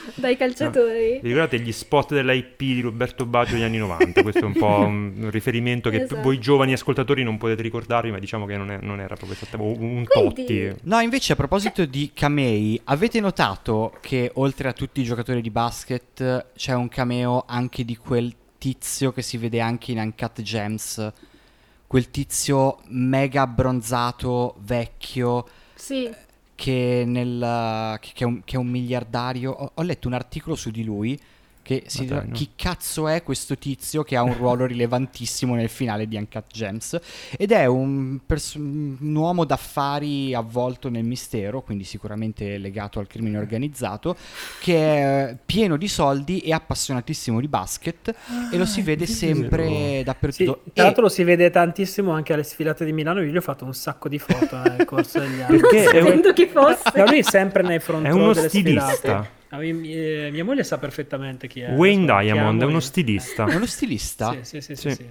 dai 0.16 0.36
calciatori. 0.36 1.20
Vi 1.22 1.28
ricordate 1.28 1.60
gli 1.60 1.72
spot 1.72 2.14
dell'IP 2.14 2.58
di 2.58 2.80
Roberto 2.80 3.26
Baggio 3.26 3.54
degli 3.54 3.62
anni 3.62 3.78
90? 3.78 4.22
Questo 4.22 4.40
è 4.40 4.44
un 4.44 4.52
po' 4.54 4.78
un 4.80 5.28
riferimento 5.32 5.90
che 5.90 6.02
Esatto. 6.02 6.22
voi 6.22 6.38
giovani 6.38 6.72
ascoltatori 6.72 7.22
non 7.22 7.38
potete 7.38 7.62
ricordarvi, 7.62 8.10
ma 8.10 8.18
diciamo 8.18 8.46
che 8.46 8.56
non, 8.56 8.70
è- 8.70 8.78
non 8.80 9.00
era 9.00 9.14
proprio 9.16 9.32
esattamente 9.32 9.82
un 9.82 10.04
Quindi- 10.04 10.44
Totti. 10.46 10.74
No, 10.84 11.00
invece 11.00 11.32
a 11.32 11.36
proposito 11.36 11.84
di 11.84 12.10
camei, 12.14 12.80
avete 12.84 13.20
notato 13.20 13.96
che 14.00 14.30
oltre 14.34 14.68
a 14.68 14.72
tutti 14.72 15.00
i 15.00 15.04
giocatori 15.04 15.40
di 15.40 15.50
basket 15.50 16.46
c'è 16.54 16.74
un 16.74 16.88
cameo 16.88 17.44
anche 17.46 17.84
di 17.84 17.96
quel 17.96 18.32
tizio 18.58 19.12
che 19.12 19.22
si 19.22 19.36
vede 19.38 19.60
anche 19.60 19.92
in 19.92 19.98
Uncut 19.98 20.40
Gems? 20.42 21.12
Quel 21.86 22.10
tizio 22.10 22.78
mega 22.88 23.42
abbronzato, 23.42 24.54
vecchio, 24.60 25.46
Sì. 25.74 26.08
Che, 26.60 27.04
nel, 27.06 27.96
che, 28.00 28.12
è 28.16 28.24
un, 28.24 28.44
che 28.44 28.56
è 28.56 28.58
un 28.58 28.66
miliardario. 28.66 29.50
Ho, 29.50 29.70
ho 29.72 29.82
letto 29.82 30.08
un 30.08 30.12
articolo 30.12 30.54
su 30.56 30.70
di 30.70 30.84
lui 30.84 31.18
che 31.70 31.84
si 31.86 32.04
dai, 32.04 32.26
no. 32.26 32.32
chi 32.32 32.50
cazzo 32.56 33.06
è 33.06 33.22
questo 33.22 33.56
tizio 33.56 34.02
che 34.02 34.16
ha 34.16 34.22
un 34.22 34.34
ruolo 34.34 34.66
rilevantissimo 34.66 35.54
nel 35.54 35.68
finale 35.68 36.08
di 36.08 36.16
Uncut 36.16 36.46
Gems 36.52 36.98
ed 37.38 37.52
è 37.52 37.66
un, 37.66 38.18
pers- 38.26 38.54
un 38.56 39.14
uomo 39.14 39.44
d'affari 39.44 40.34
avvolto 40.34 40.88
nel 40.88 41.04
mistero, 41.04 41.62
quindi 41.62 41.84
sicuramente 41.84 42.58
legato 42.58 42.98
al 42.98 43.06
crimine 43.06 43.38
organizzato, 43.38 44.16
che 44.60 44.74
è 44.76 45.36
pieno 45.46 45.76
di 45.76 45.86
soldi 45.86 46.40
e 46.40 46.52
appassionatissimo 46.52 47.38
di 47.38 47.46
basket 47.46 48.12
e 48.52 48.56
lo 48.56 48.66
si 48.66 48.82
vede 48.82 49.06
sempre 49.06 49.58
Ah, 49.60 49.68
Sì, 49.98 50.02
dappertutto. 50.02 50.62
tra 50.72 50.82
E- 50.82 50.86
l'altro 50.86 51.02
lo 51.02 51.08
si 51.08 51.22
vede 51.22 51.50
tantissimo 51.50 52.10
anche 52.10 52.32
alle 52.32 52.42
sfilate 52.42 52.84
di 52.84 52.92
Milano. 52.92 53.20
Io 53.22 53.30
gli 53.30 53.36
ho 53.36 53.40
fatto 53.40 53.64
un 53.64 53.74
sacco 53.74 54.08
di 54.08 54.18
foto 54.18 54.56
nel 54.56 54.84
corso 54.86 55.20
degli 55.20 55.40
anni. 55.40 55.58
Perché 55.60 55.98
un- 55.98 56.04
Sapendo 56.04 56.32
chi 56.32 56.46
fosse. 56.46 56.92
Ma 56.98 57.04
lui 57.04 57.18
è 57.18 57.22
sempre 57.22 57.62
nei 57.62 57.78
front 57.78 58.06
È 58.06 58.10
row 58.10 58.18
uno 58.18 58.32
delle 58.32 58.48
stilista. 58.48 58.90
sfilate. 58.94 59.38
Ah, 59.52 59.58
mia, 59.58 59.74
mia- 59.74 60.30
mia 60.30 60.44
moglie 60.44 60.62
sa 60.64 60.78
perfettamente 60.78 61.46
chi 61.48 61.60
è. 61.60 61.72
Wayne 61.74 62.10
Adesso 62.10 62.32
Diamond 62.34 62.62
è 62.62 62.64
uno 62.64 62.80
stilista. 62.80 63.46
È 63.46 63.54
uno 63.56 63.66
stilista? 63.66 64.32
Sì, 64.32 64.38
sì, 64.42 64.60
sì, 64.60 64.74
sì, 64.76 64.88
Sì. 64.90 64.94
sì. 64.96 65.08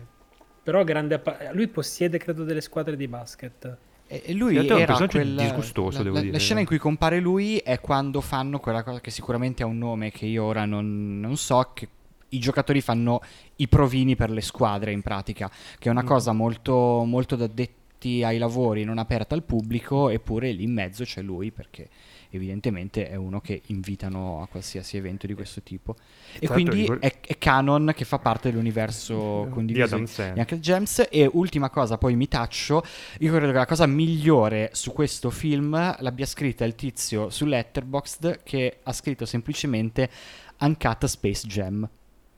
Però 0.63 0.83
grande 0.83 1.15
appa- 1.15 1.37
lui 1.53 1.67
possiede, 1.67 2.17
credo, 2.17 2.43
delle 2.43 2.61
squadre 2.61 2.95
di 2.95 3.07
basket. 3.07 3.77
E 4.07 4.33
lui 4.33 4.55
è 4.55 4.59
un 4.59 4.65
era 4.65 4.85
personaggio 4.85 5.17
quel, 5.19 5.35
disgustoso, 5.35 5.97
la, 5.99 6.03
devo 6.03 6.15
la- 6.15 6.21
dire. 6.21 6.33
la 6.33 6.39
scena 6.39 6.59
in 6.61 6.65
cui 6.65 6.77
compare 6.79 7.19
lui 7.19 7.57
è 7.57 7.79
quando 7.79 8.21
fanno 8.21 8.59
quella 8.59 8.81
cosa 8.81 8.99
che 9.01 9.11
sicuramente 9.11 9.61
ha 9.61 9.67
un 9.67 9.77
nome 9.77 10.09
che 10.11 10.25
io 10.25 10.43
ora 10.45 10.65
non, 10.65 11.19
non 11.19 11.37
so, 11.37 11.71
che 11.75 11.87
i 12.29 12.39
giocatori 12.39 12.81
fanno 12.81 13.21
i 13.57 13.67
provini 13.67 14.15
per 14.15 14.31
le 14.31 14.41
squadre 14.41 14.91
in 14.93 15.01
pratica, 15.01 15.49
che 15.77 15.89
è 15.89 15.91
una 15.91 16.03
cosa 16.03 16.31
molto, 16.31 17.03
molto 17.05 17.35
da, 17.35 17.45
de- 17.47 17.73
tutti 17.99 18.23
ai 18.23 18.37
lavori 18.37 18.85
non 18.85 18.97
aperta 18.97 19.35
al 19.35 19.43
pubblico, 19.43 20.07
eppure 20.09 20.51
lì 20.53 20.63
in 20.63 20.71
mezzo 20.71 21.03
c'è 21.03 21.21
lui 21.21 21.51
perché 21.51 21.89
evidentemente 22.29 23.09
è 23.09 23.15
uno 23.15 23.41
che 23.41 23.61
invitano 23.67 24.41
a 24.41 24.47
qualsiasi 24.47 24.97
evento 24.97 25.27
di 25.27 25.33
questo 25.33 25.61
tipo. 25.61 25.95
E 26.37 26.45
Tra 26.45 26.53
quindi 26.53 26.85
l'altro 26.85 27.01
è, 27.01 27.19
è 27.21 27.37
canon 27.37 27.91
che 27.95 28.05
fa 28.05 28.19
parte 28.19 28.49
dell'universo 28.49 29.43
Di 29.45 29.51
condiviso 29.51 29.85
Adam 29.85 29.99
di 30.01 30.07
Sandler. 30.07 30.37
Uncle 30.39 30.59
James. 30.59 31.07
E 31.09 31.29
ultima 31.31 31.69
cosa, 31.69 31.97
poi 31.97 32.15
mi 32.15 32.27
taccio, 32.27 32.83
io 33.19 33.31
credo 33.31 33.51
che 33.51 33.57
la 33.57 33.65
cosa 33.65 33.85
migliore 33.85 34.69
su 34.73 34.91
questo 34.91 35.29
film 35.29 35.95
l'abbia 35.99 36.25
scritta 36.25 36.65
il 36.65 36.75
tizio 36.75 37.29
su 37.29 37.45
Letterboxd 37.45 38.43
che 38.43 38.79
ha 38.83 38.93
scritto 38.93 39.25
semplicemente 39.25 40.09
Uncut 40.59 41.05
Space 41.05 41.47
Jam. 41.47 41.89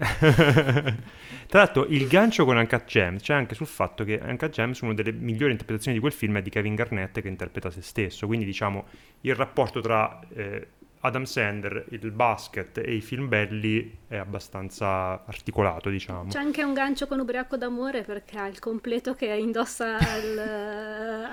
Tra 1.47 1.59
l'altro, 1.59 1.85
il 1.87 2.07
gancio 2.07 2.45
con 2.45 2.55
Uncut 2.57 2.85
Gems 2.85 3.21
c'è 3.23 3.33
anche 3.33 3.55
sul 3.55 3.67
fatto 3.67 4.03
che 4.05 4.19
Uncut 4.23 4.49
Gems, 4.51 4.79
una 4.81 4.93
delle 4.93 5.11
migliori 5.11 5.51
interpretazioni 5.51 5.95
di 5.97 6.01
quel 6.01 6.13
film, 6.13 6.37
è 6.37 6.41
di 6.41 6.49
Kevin 6.49 6.75
Garnett 6.75 7.19
che 7.19 7.27
interpreta 7.27 7.69
se 7.69 7.81
stesso. 7.81 8.25
Quindi, 8.25 8.45
diciamo, 8.45 8.85
il 9.21 9.35
rapporto 9.35 9.81
tra 9.81 10.17
eh, 10.33 10.67
Adam 11.01 11.23
Sandler, 11.23 11.87
il 11.89 12.11
basket 12.11 12.77
e 12.77 12.93
i 12.93 13.01
film 13.01 13.27
belli 13.27 13.97
è 14.07 14.15
abbastanza 14.17 15.23
articolato, 15.25 15.89
diciamo. 15.89 16.27
C'è 16.29 16.37
anche 16.39 16.63
un 16.63 16.73
gancio 16.73 17.07
con 17.07 17.19
Ubriaco 17.19 17.57
d'amore 17.57 18.03
perché 18.03 18.37
ha 18.37 18.47
il 18.47 18.59
completo 18.59 19.13
che 19.15 19.25
indossa 19.25 19.97
al, 19.97 20.37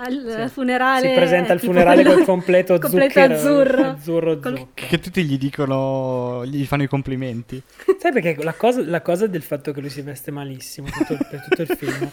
al 0.00 0.46
Sì. 0.46 0.52
funerale. 0.54 1.08
Si 1.08 1.14
presenta 1.14 1.52
al 1.52 1.60
funerale 1.60 2.02
col 2.02 2.24
completo, 2.24 2.78
completo 2.80 3.12
zucchero, 3.12 3.34
azzurro. 3.34 3.84
azzurro 3.84 4.38
Col- 4.38 4.56
zucchero. 4.58 4.88
Che 4.88 4.98
tutti 5.00 5.22
gli 5.22 5.36
dicono, 5.38 6.44
gli 6.46 6.64
fanno 6.64 6.84
i 6.84 6.88
complimenti. 6.88 7.62
Sai 7.98 8.12
perché 8.12 8.36
la 8.42 8.54
cosa, 8.54 8.80
la 8.84 9.02
cosa 9.02 9.26
del 9.26 9.42
fatto 9.42 9.72
che 9.72 9.80
lui 9.80 9.90
si 9.90 10.02
veste 10.02 10.30
malissimo 10.30 10.88
tutto 10.88 11.18
per 11.28 11.42
tutto 11.48 11.62
il 11.62 11.68
film 11.76 12.10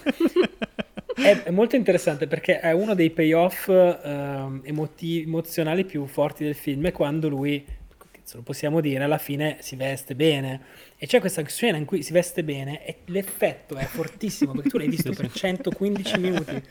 è, 1.15 1.43
è 1.43 1.51
molto 1.51 1.75
interessante 1.75 2.27
perché 2.27 2.59
è 2.59 2.71
uno 2.71 2.95
dei 2.95 3.11
payoff 3.11 3.69
emoti- 3.69 5.21
emozionali 5.21 5.85
più 5.85 6.05
forti 6.07 6.43
del 6.43 6.55
film 6.55 6.87
è 6.87 6.91
quando 6.91 7.29
lui, 7.29 7.63
lo 8.33 8.41
possiamo 8.41 8.81
dire, 8.81 9.03
alla 9.03 9.19
fine 9.19 9.57
si 9.59 9.75
veste 9.75 10.15
bene. 10.15 10.61
E 10.97 11.05
c'è 11.05 11.19
questa 11.19 11.43
scena 11.45 11.77
in 11.77 11.85
cui 11.85 12.01
si 12.01 12.11
veste 12.11 12.43
bene 12.43 12.83
e 12.85 12.97
l'effetto 13.05 13.75
è 13.75 13.85
fortissimo 13.85 14.53
perché 14.53 14.69
tu 14.69 14.77
l'hai 14.77 14.87
visto 14.87 15.11
per 15.11 15.29
115 15.31 16.19
minuti 16.19 16.61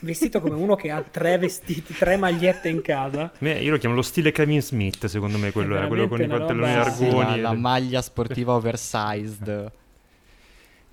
vestito 0.00 0.40
come 0.40 0.56
uno 0.56 0.74
che 0.74 0.90
ha 0.90 1.02
tre 1.02 1.38
vestiti, 1.38 1.94
tre 1.94 2.16
magliette 2.16 2.68
in 2.68 2.82
casa. 2.82 3.30
Io 3.60 3.70
lo 3.70 3.78
chiamo 3.78 3.94
lo 3.94 4.02
stile 4.02 4.32
Kevin 4.32 4.60
Smith, 4.60 5.06
secondo 5.06 5.38
me, 5.38 5.52
quello 5.52 5.80
è, 5.80 5.86
quello 5.86 6.08
con 6.08 6.20
i 6.20 6.26
pantaloni 6.26 6.74
roba- 6.74 6.90
Sì, 6.90 7.10
la, 7.10 7.36
la 7.36 7.52
maglia 7.52 8.02
sportiva 8.02 8.54
oversized. 8.54 9.72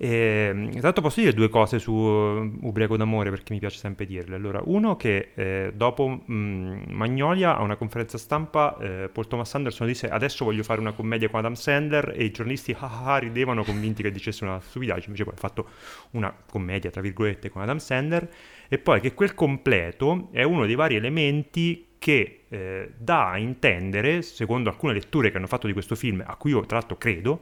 E, 0.02 0.68
tra 0.72 0.80
l'altro 0.80 1.00
posso 1.00 1.20
dire 1.20 1.32
due 1.32 1.48
cose 1.48 1.78
su 1.78 1.92
uh, 1.92 2.58
Ubriaco 2.62 2.96
d'amore 2.96 3.30
perché 3.30 3.52
mi 3.52 3.60
piace 3.60 3.78
sempre 3.78 4.04
dirle. 4.04 4.34
Allora, 4.34 4.60
uno 4.64 4.96
che 4.96 5.30
eh, 5.32 5.70
dopo 5.76 6.08
mh, 6.08 6.86
Magnolia 6.88 7.56
a 7.56 7.62
una 7.62 7.76
conferenza 7.76 8.18
stampa 8.18 8.76
eh, 8.80 9.08
Paul 9.12 9.28
Thomas 9.28 9.54
Anderson 9.54 9.86
disse 9.86 10.08
adesso 10.08 10.44
voglio 10.44 10.64
fare 10.64 10.80
una 10.80 10.90
commedia 10.90 11.28
con 11.28 11.38
Adam 11.38 11.52
Sandler 11.52 12.14
e 12.16 12.24
i 12.24 12.32
giornalisti 12.32 12.74
ah, 12.76 13.12
ah, 13.12 13.18
ridevano 13.18 13.62
convinti 13.62 14.02
che 14.02 14.10
dicesse 14.10 14.42
una 14.42 14.58
stupidaggine, 14.58 15.06
invece 15.06 15.22
poi 15.22 15.34
ha 15.34 15.38
fatto 15.38 15.68
una 16.12 16.34
commedia 16.50 16.90
tra 16.90 17.00
virgolette 17.00 17.48
con 17.48 17.62
Adam 17.62 17.78
Sandler 17.78 18.28
e 18.68 18.78
poi 18.78 18.98
che 18.98 19.14
quel 19.14 19.34
completo 19.34 20.30
è 20.32 20.42
uno 20.42 20.66
dei 20.66 20.74
vari 20.74 20.96
elementi 20.96 21.90
che 22.00 22.46
eh, 22.48 22.90
dà 22.98 23.30
a 23.30 23.38
intendere, 23.38 24.22
secondo 24.22 24.68
alcune 24.68 24.94
letture 24.94 25.30
che 25.30 25.36
hanno 25.36 25.46
fatto 25.46 25.68
di 25.68 25.72
questo 25.72 25.94
film, 25.94 26.24
a 26.26 26.34
cui 26.34 26.50
io 26.50 26.66
tra 26.66 26.78
l'altro 26.78 26.96
credo, 26.96 27.40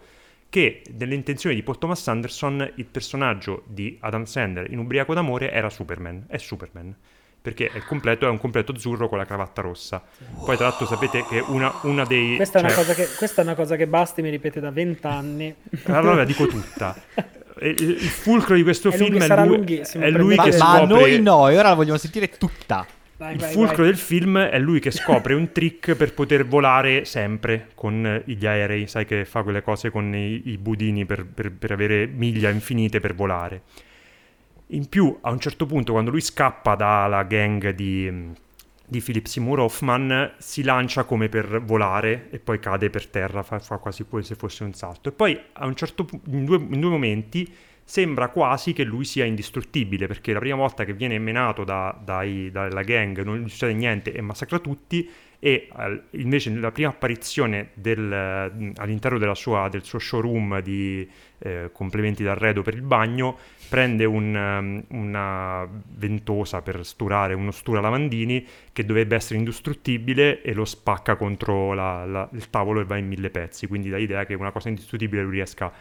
che 0.50 0.82
nelle 0.98 1.14
intenzioni 1.14 1.54
di 1.54 1.62
Paul 1.62 1.78
Thomas 1.78 2.06
Anderson 2.08 2.72
il 2.74 2.84
personaggio 2.84 3.62
di 3.66 3.96
Adam 4.00 4.24
Sandler 4.24 4.70
in 4.70 4.78
Ubriaco 4.78 5.14
d'amore 5.14 5.50
era 5.52 5.70
Superman, 5.70 6.24
è 6.28 6.36
Superman. 6.36 6.94
Perché 7.42 7.70
il 7.74 7.86
completo 7.86 8.26
è 8.26 8.28
un 8.28 8.36
completo 8.38 8.72
azzurro 8.72 9.08
con 9.08 9.16
la 9.16 9.24
cravatta 9.24 9.62
rossa. 9.62 10.02
Poi, 10.44 10.56
tra 10.56 10.66
l'altro, 10.66 10.84
sapete 10.84 11.24
che 11.26 11.38
una, 11.38 11.72
una 11.84 12.04
dei. 12.04 12.36
Questa 12.36 12.58
è, 12.58 12.60
una 12.60 12.70
cioè- 12.70 12.84
cosa 12.84 12.94
che, 12.94 13.08
questa 13.16 13.40
è 13.40 13.44
una 13.44 13.54
cosa 13.54 13.76
che 13.76 13.86
Basti 13.86 14.20
mi 14.20 14.28
ripete 14.28 14.60
da 14.60 14.70
vent'anni. 14.70 15.54
Allora 15.84 16.16
la 16.16 16.24
dico 16.24 16.46
tutta. 16.46 16.94
Il, 17.62 17.96
fulcro 17.98 18.56
di 18.56 18.62
questo 18.62 18.90
È 18.92 18.96
film 18.96 19.16
lunghi- 19.46 19.78
è 19.78 19.96
lui, 19.96 20.04
è 20.04 20.10
lui 20.10 20.34
Ma, 20.34 20.42
che 20.42 20.56
ma 20.58 20.76
scopre. 20.76 20.86
noi 20.86 21.22
no, 21.22 21.48
e 21.48 21.56
ora 21.56 21.70
la 21.70 21.74
vogliamo 21.74 21.96
sentire 21.96 22.28
tutta. 22.28 22.86
Vai, 23.20 23.34
Il 23.34 23.40
vai, 23.40 23.52
fulcro 23.52 23.82
vai. 23.82 23.86
del 23.88 23.98
film 23.98 24.38
è 24.38 24.58
lui 24.58 24.80
che 24.80 24.90
scopre 24.90 25.34
un 25.34 25.52
trick 25.52 25.94
per 25.94 26.14
poter 26.14 26.46
volare 26.46 27.04
sempre 27.04 27.68
con 27.74 28.22
gli 28.24 28.46
aerei, 28.46 28.86
sai 28.86 29.04
che 29.04 29.26
fa 29.26 29.42
quelle 29.42 29.60
cose 29.60 29.90
con 29.90 30.14
i, 30.14 30.48
i 30.48 30.56
budini 30.56 31.04
per, 31.04 31.26
per- 31.26 31.52
per 31.52 31.70
avere 31.70 32.06
miglia 32.06 32.48
infinite 32.48 32.98
per 32.98 33.14
volare. 33.14 33.60
In 34.68 34.88
più, 34.88 35.18
a 35.20 35.30
un 35.30 35.38
certo 35.38 35.66
punto, 35.66 35.92
quando 35.92 36.10
lui 36.10 36.22
scappa 36.22 36.74
dalla 36.76 37.22
gang 37.24 37.68
di, 37.74 38.10
di 38.86 39.00
Philip 39.02 39.26
Seymour 39.26 39.60
Hoffman, 39.60 40.32
si 40.38 40.62
lancia 40.62 41.04
come 41.04 41.28
per 41.28 41.60
volare 41.62 42.28
e 42.30 42.38
poi 42.38 42.58
cade 42.58 42.88
per 42.88 43.06
terra, 43.08 43.42
fa, 43.42 43.58
fa 43.58 43.76
quasi 43.76 44.06
come 44.08 44.22
se 44.22 44.34
fosse 44.34 44.64
un 44.64 44.72
salto. 44.72 45.10
E 45.10 45.12
poi, 45.12 45.38
a 45.52 45.66
un 45.66 45.74
certo 45.74 46.06
punto, 46.06 46.30
in 46.30 46.46
due, 46.46 46.56
in 46.56 46.80
due 46.80 46.90
momenti, 46.90 47.52
sembra 47.90 48.28
quasi 48.28 48.72
che 48.72 48.84
lui 48.84 49.04
sia 49.04 49.24
indistruttibile, 49.24 50.06
perché 50.06 50.32
la 50.32 50.38
prima 50.38 50.54
volta 50.54 50.84
che 50.84 50.94
viene 50.94 51.18
menato 51.18 51.64
da- 51.64 51.98
dai- 52.00 52.48
dalla 52.52 52.82
gang 52.82 53.20
non 53.24 53.38
gli 53.38 53.48
succede 53.48 53.72
niente 53.72 54.12
e 54.12 54.20
massacra 54.20 54.60
tutti, 54.60 55.10
e 55.40 55.68
invece 56.12 56.50
nella 56.50 56.70
prima 56.70 56.90
apparizione 56.90 57.70
del- 57.74 58.72
all'interno 58.76 59.34
sua- 59.34 59.68
del 59.68 59.82
suo 59.82 59.98
showroom 59.98 60.60
di 60.60 61.08
eh, 61.42 61.70
complementi 61.72 62.22
d'arredo 62.22 62.60
per 62.62 62.74
il 62.74 62.82
bagno, 62.82 63.38
prende 63.68 64.04
un, 64.04 64.84
una 64.90 65.66
ventosa 65.96 66.60
per 66.60 66.84
sturare 66.84 67.32
uno 67.32 67.50
stura 67.50 67.80
lavandini 67.80 68.46
che 68.72 68.84
dovrebbe 68.84 69.16
essere 69.16 69.38
indistruttibile 69.38 70.42
e 70.42 70.52
lo 70.52 70.66
spacca 70.66 71.16
contro 71.16 71.72
la- 71.72 72.04
la- 72.04 72.28
il 72.34 72.50
tavolo 72.50 72.80
e 72.80 72.84
va 72.84 72.98
in 72.98 73.08
mille 73.08 73.30
pezzi, 73.30 73.66
quindi 73.66 73.90
l'idea 73.90 74.26
che 74.26 74.34
una 74.34 74.52
cosa 74.52 74.68
indistruttibile 74.68 75.22
lui 75.22 75.32
riesca 75.32 75.64
a 75.64 75.72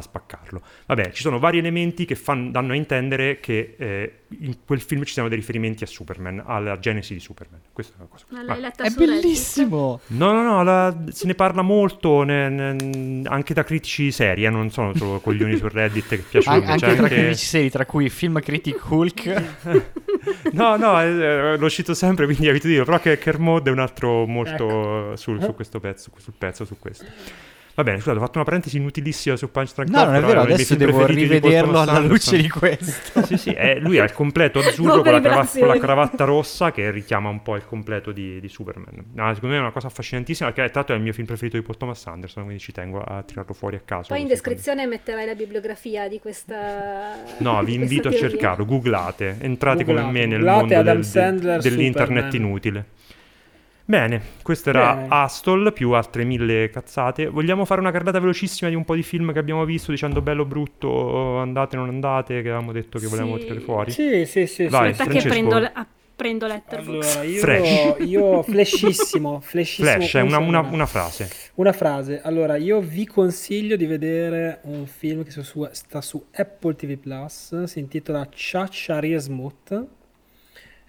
spaccarlo. 0.00 0.60
Vabbè, 0.86 1.10
ci 1.12 1.22
sono 1.22 1.38
vari 1.38 1.58
elementi 1.58 2.04
che 2.04 2.14
fan- 2.14 2.50
danno 2.52 2.72
a 2.72 2.76
intendere 2.76 3.40
che 3.40 3.74
eh, 3.78 4.12
in 4.40 4.56
quel 4.64 4.80
film 4.80 5.04
ci 5.04 5.12
siano 5.12 5.28
dei 5.28 5.38
riferimenti 5.38 5.84
a 5.84 5.86
Superman, 5.86 6.42
alla 6.46 6.78
genesi 6.78 7.14
di 7.14 7.20
Superman. 7.20 7.60
Questa 7.72 7.94
è 7.94 7.96
una 8.00 8.08
cosa. 8.08 8.24
Ma 8.28 8.42
l'hai 8.42 8.60
letta 8.60 8.84
È 8.84 8.90
bellissimo. 8.90 10.00
No, 10.08 10.32
no, 10.32 10.42
no, 10.42 10.62
la- 10.62 10.96
se 11.10 11.26
ne 11.26 11.34
parla 11.34 11.62
molto 11.62 12.22
ne- 12.22 12.48
ne- 12.48 13.22
anche 13.26 13.54
da 13.54 13.64
critici 13.64 14.12
seri, 14.12 14.44
eh, 14.44 14.50
non 14.50 14.70
sono 14.70 14.94
solo 14.94 15.20
coglioni 15.20 15.56
su 15.56 15.68
Reddit 15.68 16.08
che 16.08 16.18
piacciono. 16.18 16.56
An- 16.56 16.62
anche 16.68 16.78
tra 16.78 16.88
anche- 16.90 17.14
critici 17.14 17.46
seri, 17.46 17.70
tra 17.70 17.86
cui 17.86 18.08
Film 18.10 18.40
Critic 18.40 18.90
Hulk. 18.90 19.42
No, 20.52 20.76
no, 20.76 21.00
eh, 21.00 21.56
lo 21.56 21.70
cito 21.70 21.94
sempre, 21.94 22.24
quindi 22.26 22.48
evito 22.48 22.66
di 22.66 22.72
dirlo, 22.74 22.84
però 22.86 23.00
che 23.00 23.18
Kermode 23.18 23.70
è 23.70 23.72
un 23.72 23.78
altro 23.78 24.26
molto 24.26 25.14
sul, 25.16 25.42
su 25.42 25.54
questo 25.54 25.80
pezzo, 25.80 26.10
sul 26.16 26.34
pezzo, 26.36 26.64
su 26.64 26.76
questo. 26.78 27.04
Va 27.78 27.84
bene, 27.84 27.98
scusate, 27.98 28.16
ho 28.16 28.20
fatto 28.20 28.38
una 28.38 28.44
parentesi 28.44 28.76
inutilissima 28.76 29.36
su 29.36 29.52
Punch 29.52 29.72
Drunk 29.72 29.88
No, 29.90 30.04
non 30.04 30.16
è 30.16 30.20
vero, 30.20 30.40
i 30.40 30.46
miei 30.46 30.54
adesso 30.54 30.74
film 30.74 30.78
devo 30.80 30.96
preferiti 31.04 31.20
di 31.28 31.38
Paul 31.38 31.52
rivederlo 31.52 31.78
alla 31.78 31.98
luce 32.00 32.36
di 32.36 32.48
questo. 32.48 33.24
Sì, 33.24 33.36
sì, 33.36 33.50
eh, 33.50 33.78
lui 33.78 33.98
ha 34.00 34.02
il 34.02 34.12
completo 34.12 34.58
azzurro 34.66 35.00
con 35.00 35.12
la, 35.12 35.20
crava- 35.20 35.20
rivelazioni. 35.20 35.64
con 35.64 35.74
la 35.76 35.80
cravatta 35.80 36.24
rossa 36.24 36.72
che 36.72 36.90
richiama 36.90 37.28
un 37.28 37.40
po' 37.40 37.54
il 37.54 37.64
completo 37.64 38.10
di, 38.10 38.40
di 38.40 38.48
Superman. 38.48 39.04
No, 39.14 39.32
secondo 39.32 39.54
me 39.54 39.60
è 39.60 39.62
una 39.62 39.70
cosa 39.70 39.86
affascinantissima, 39.86 40.50
perché 40.50 40.64
tra 40.72 40.80
l'altro 40.80 40.94
è 40.96 40.98
il 40.98 41.04
mio 41.04 41.12
film 41.12 41.26
preferito 41.28 41.56
di 41.56 41.62
Paul 41.62 41.76
Thomas 41.76 42.04
Anderson, 42.04 42.42
quindi 42.42 42.60
ci 42.60 42.72
tengo 42.72 43.00
a 43.00 43.22
tirarlo 43.22 43.54
fuori 43.54 43.76
a 43.76 43.80
caso. 43.84 44.08
Poi 44.08 44.22
in 44.22 44.26
descrizione 44.26 44.84
metterai 44.88 45.24
la 45.24 45.36
bibliografia 45.36 46.08
di 46.08 46.18
questa. 46.18 47.14
No, 47.38 47.62
vi 47.62 47.74
invito 47.74 48.08
a 48.08 48.12
cercarlo, 48.12 48.64
googlate, 48.64 49.36
entrate 49.38 49.84
come 49.84 50.00
Googlate, 50.00 50.18
me 50.18 50.26
nel 50.26 50.40
googlate 50.40 50.74
mondo 50.74 50.82
del- 50.82 51.04
Sandler, 51.04 51.60
del- 51.60 51.70
dell'internet 51.70 52.24
Superman. 52.24 52.34
inutile. 52.48 52.84
Bene, 53.88 54.20
questo 54.42 54.68
era 54.68 54.94
Bene. 54.94 55.06
Astol 55.08 55.72
più 55.72 55.92
altre 55.92 56.24
mille 56.24 56.68
cazzate. 56.68 57.26
Vogliamo 57.28 57.64
fare 57.64 57.80
una 57.80 57.90
carrellata 57.90 58.20
velocissima 58.20 58.68
di 58.68 58.76
un 58.76 58.84
po' 58.84 58.94
di 58.94 59.02
film 59.02 59.32
che 59.32 59.38
abbiamo 59.38 59.64
visto 59.64 59.90
dicendo 59.90 60.20
bello 60.20 60.44
brutto, 60.44 61.38
andate 61.38 61.76
non 61.76 61.88
andate, 61.88 62.34
che 62.42 62.48
avevamo 62.50 62.72
detto 62.72 62.98
che 62.98 63.06
volevamo 63.06 63.36
Sì. 63.38 63.42
tirare 63.44 63.60
fuori. 63.60 63.90
Sì, 63.92 64.26
sì, 64.26 64.46
sì. 64.46 64.66
Vai, 64.66 64.92
sì. 64.92 65.00
Aspetta 65.00 65.10
che 65.18 65.20
Francesco. 65.20 65.48
prendo, 65.48 65.70
ah, 65.72 65.86
prendo 66.14 66.46
Letterboxd. 66.46 67.16
Allora, 67.16 67.22
io, 67.24 67.38
Fresh. 67.40 67.94
io 68.00 68.42
flashissimo, 68.42 69.40
flashissimo. 69.40 69.88
Flash, 69.96 70.14
è 70.16 70.20
una, 70.20 70.36
una- 70.38 70.60
una 70.70 70.86
frase. 70.86 71.30
Una 71.54 71.72
frase. 71.72 72.20
Allora, 72.22 72.56
io 72.56 72.80
vi 72.80 73.06
consiglio 73.06 73.76
di 73.76 73.86
vedere 73.86 74.58
un 74.64 74.84
film 74.86 75.24
che 75.24 75.30
sta 75.30 75.42
su, 75.42 75.66
sta 75.72 76.02
su 76.02 76.26
Apple 76.34 76.74
TV 76.74 76.98
Plus. 76.98 77.62
Si 77.64 77.78
intitola 77.78 78.28
Cha 78.30 78.68
Sharia 78.70 79.18
Smooth. 79.18 79.86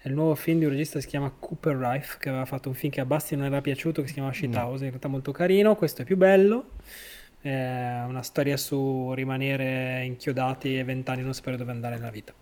È 0.02 0.08
il 0.08 0.14
nuovo 0.14 0.34
film 0.34 0.60
di 0.60 0.64
un 0.64 0.70
regista 0.70 0.94
che 0.94 1.02
si 1.02 1.08
chiama 1.08 1.30
Cooper 1.30 1.76
Rife, 1.76 2.16
che 2.18 2.30
aveva 2.30 2.46
fatto 2.46 2.70
un 2.70 2.74
film 2.74 2.90
che 2.90 3.02
a 3.02 3.04
Basti 3.04 3.36
non 3.36 3.44
era 3.44 3.60
piaciuto, 3.60 4.00
che 4.00 4.08
si 4.08 4.14
chiama 4.14 4.32
Shithouse. 4.32 4.84
In 4.84 4.90
realtà 4.90 5.08
molto 5.08 5.30
carino. 5.30 5.76
Questo 5.76 6.00
è 6.00 6.04
più 6.06 6.16
bello. 6.16 6.70
È 7.38 8.02
una 8.06 8.22
storia 8.22 8.56
su 8.56 9.12
rimanere 9.12 10.02
inchiodati 10.06 10.78
e 10.78 10.84
vent'anni 10.84 11.20
non 11.20 11.34
sapere 11.34 11.58
dove 11.58 11.70
andare 11.70 11.96
nella 11.96 12.08
vita. 12.08 12.32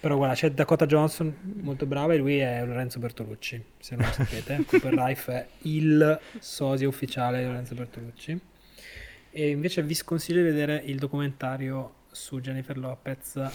Però 0.00 0.16
guarda, 0.16 0.34
c'è 0.34 0.50
Dakota 0.50 0.84
Johnson, 0.84 1.34
molto 1.62 1.86
brava, 1.86 2.12
e 2.12 2.18
lui 2.18 2.36
è 2.38 2.62
Lorenzo 2.62 2.98
Bertolucci, 2.98 3.64
se 3.78 3.96
non 3.96 4.04
lo 4.04 4.12
sapete. 4.12 4.62
Cooper 4.68 4.92
Rife 4.92 5.32
è 5.32 5.46
il 5.62 6.20
sosia 6.40 6.88
ufficiale 6.88 7.38
di 7.38 7.46
Lorenzo 7.46 7.74
Bertolucci. 7.74 8.38
E 9.30 9.48
invece 9.48 9.82
vi 9.82 9.94
sconsiglio 9.94 10.42
di 10.42 10.48
vedere 10.50 10.82
il 10.84 10.98
documentario 10.98 12.00
su 12.10 12.40
Jennifer 12.40 12.76
Lopez 12.76 13.36
eh, 13.36 13.48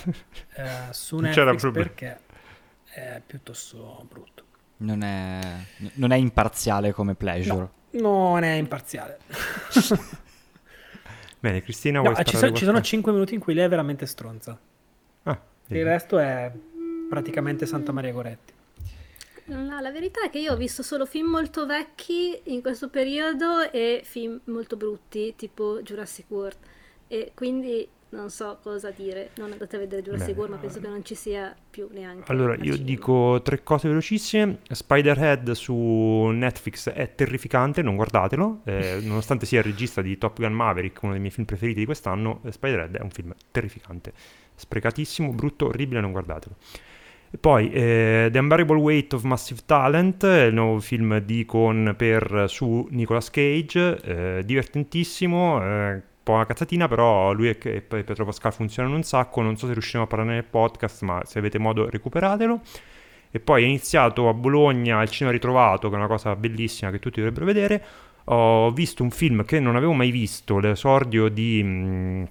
su 0.89 1.19
Netflix 1.21 1.71
perché 1.71 2.19
è 2.97 3.21
piuttosto 3.25 4.05
brutto. 4.09 4.43
Non 4.77 5.01
è, 5.03 5.39
non 5.93 6.11
è 6.11 6.15
imparziale 6.15 6.91
come 6.91 7.15
pleasure. 7.15 7.69
No, 7.91 8.29
non 8.31 8.43
è 8.43 8.53
imparziale. 8.53 9.19
Bene, 11.39 11.61
Cristina, 11.61 12.01
No, 12.01 12.11
vuoi 12.11 12.25
ci, 12.25 12.35
sono, 12.35 12.51
ci 12.51 12.59
sono 12.59 12.71
qualche- 12.71 12.89
5 12.89 13.11
minuti 13.11 13.33
in 13.35 13.39
cui 13.39 13.53
lei 13.53 13.65
è 13.65 13.69
veramente 13.69 14.05
stronza. 14.05 14.59
Ah. 15.23 15.39
Il 15.67 15.83
resto 15.83 16.17
è 16.17 16.51
praticamente 17.09 17.65
Santa 17.65 17.91
Maria 17.91 18.11
Goretti. 18.11 18.53
No, 19.45 19.79
la 19.79 19.91
verità 19.91 20.23
è 20.23 20.29
che 20.29 20.39
io 20.39 20.53
ho 20.53 20.57
visto 20.57 20.83
solo 20.83 21.05
film 21.05 21.29
molto 21.29 21.65
vecchi 21.65 22.37
in 22.45 22.61
questo 22.61 22.89
periodo 22.89 23.71
e 23.71 24.01
film 24.03 24.39
molto 24.45 24.75
brutti, 24.75 25.35
tipo 25.37 25.81
Jurassic 25.81 26.25
World. 26.29 26.57
E 27.07 27.31
quindi 27.33 27.87
non 28.09 28.29
so 28.29 28.57
cosa 28.61 28.91
dire. 28.91 29.31
Non 29.35 29.51
andate 29.51 29.75
a 29.75 29.79
vedere 29.79 30.01
Jurassic. 30.01 30.35
World, 30.35 30.53
ma 30.53 30.59
penso 30.59 30.79
che 30.79 30.87
non 30.87 31.03
ci 31.03 31.15
sia 31.15 31.55
più 31.69 31.89
neanche. 31.91 32.31
Allora, 32.31 32.53
al 32.53 32.59
io 32.59 32.73
cinema. 32.73 32.85
dico 32.85 33.41
tre 33.43 33.63
cose 33.63 33.87
velocissime. 33.87 34.59
Spiderhead 34.69 35.51
su 35.51 35.73
Netflix 36.33 36.89
è 36.89 37.15
terrificante, 37.15 37.81
non 37.81 37.95
guardatelo. 37.95 38.61
Eh, 38.63 38.99
nonostante 39.03 39.45
sia 39.45 39.59
il 39.59 39.65
regista 39.65 40.01
di 40.01 40.17
Top 40.17 40.39
Gun 40.39 40.53
Maverick, 40.53 41.01
uno 41.03 41.11
dei 41.11 41.21
miei 41.21 41.31
film 41.33 41.45
preferiti 41.45 41.79
di 41.79 41.85
quest'anno, 41.85 42.41
Spiderhead 42.47 42.97
è 42.97 43.01
un 43.01 43.11
film 43.11 43.33
terrificante. 43.51 44.13
Sprecatissimo, 44.55 45.33
brutto, 45.33 45.67
orribile, 45.67 45.99
non 45.99 46.11
guardatelo. 46.11 46.55
E 47.29 47.37
poi 47.37 47.69
eh, 47.71 48.29
The 48.31 48.39
Unbearable 48.39 48.77
Weight 48.77 49.11
of 49.13 49.23
Massive 49.23 49.61
Talent, 49.65 50.23
il 50.23 50.53
nuovo 50.53 50.79
film 50.79 51.19
di 51.19 51.45
con 51.45 51.93
per 51.97 52.45
su 52.47 52.87
Nicolas 52.91 53.29
Cage, 53.29 53.99
eh, 54.01 54.43
divertentissimo, 54.45 55.61
eh, 55.61 56.01
po' 56.27 56.33
una 56.33 56.45
cazzatina, 56.45 56.89
però 56.89 57.31
lui 57.31 57.47
e 57.47 57.57
e 57.61 57.81
Pietro 57.81 58.25
Pascal 58.25 58.53
funzionano 58.53 58.95
un 58.95 59.03
sacco, 59.03 59.41
non 59.41 59.55
so 59.55 59.65
se 59.65 59.71
riusciremo 59.71 60.03
a 60.03 60.07
parlare 60.07 60.33
nel 60.33 60.43
podcast, 60.43 61.01
ma 61.03 61.21
se 61.23 61.39
avete 61.39 61.57
modo 61.57 61.89
recuperatelo. 61.89 62.59
E 63.31 63.39
poi 63.39 63.63
è 63.63 63.65
iniziato 63.65 64.27
a 64.27 64.33
Bologna 64.33 65.01
il 65.01 65.09
cinema 65.09 65.33
ritrovato, 65.33 65.87
che 65.87 65.95
è 65.95 65.97
una 65.97 66.07
cosa 66.07 66.35
bellissima 66.35 66.91
che 66.91 66.99
tutti 66.99 67.19
dovrebbero 67.19 67.45
vedere. 67.45 67.83
Ho 68.25 68.71
visto 68.71 69.03
un 69.03 69.11
film 69.11 69.45
che 69.45 69.61
non 69.61 69.77
avevo 69.77 69.93
mai 69.93 70.11
visto, 70.11 70.59
l'esordio 70.59 71.29
di... 71.29 71.61
mm, 71.63 72.23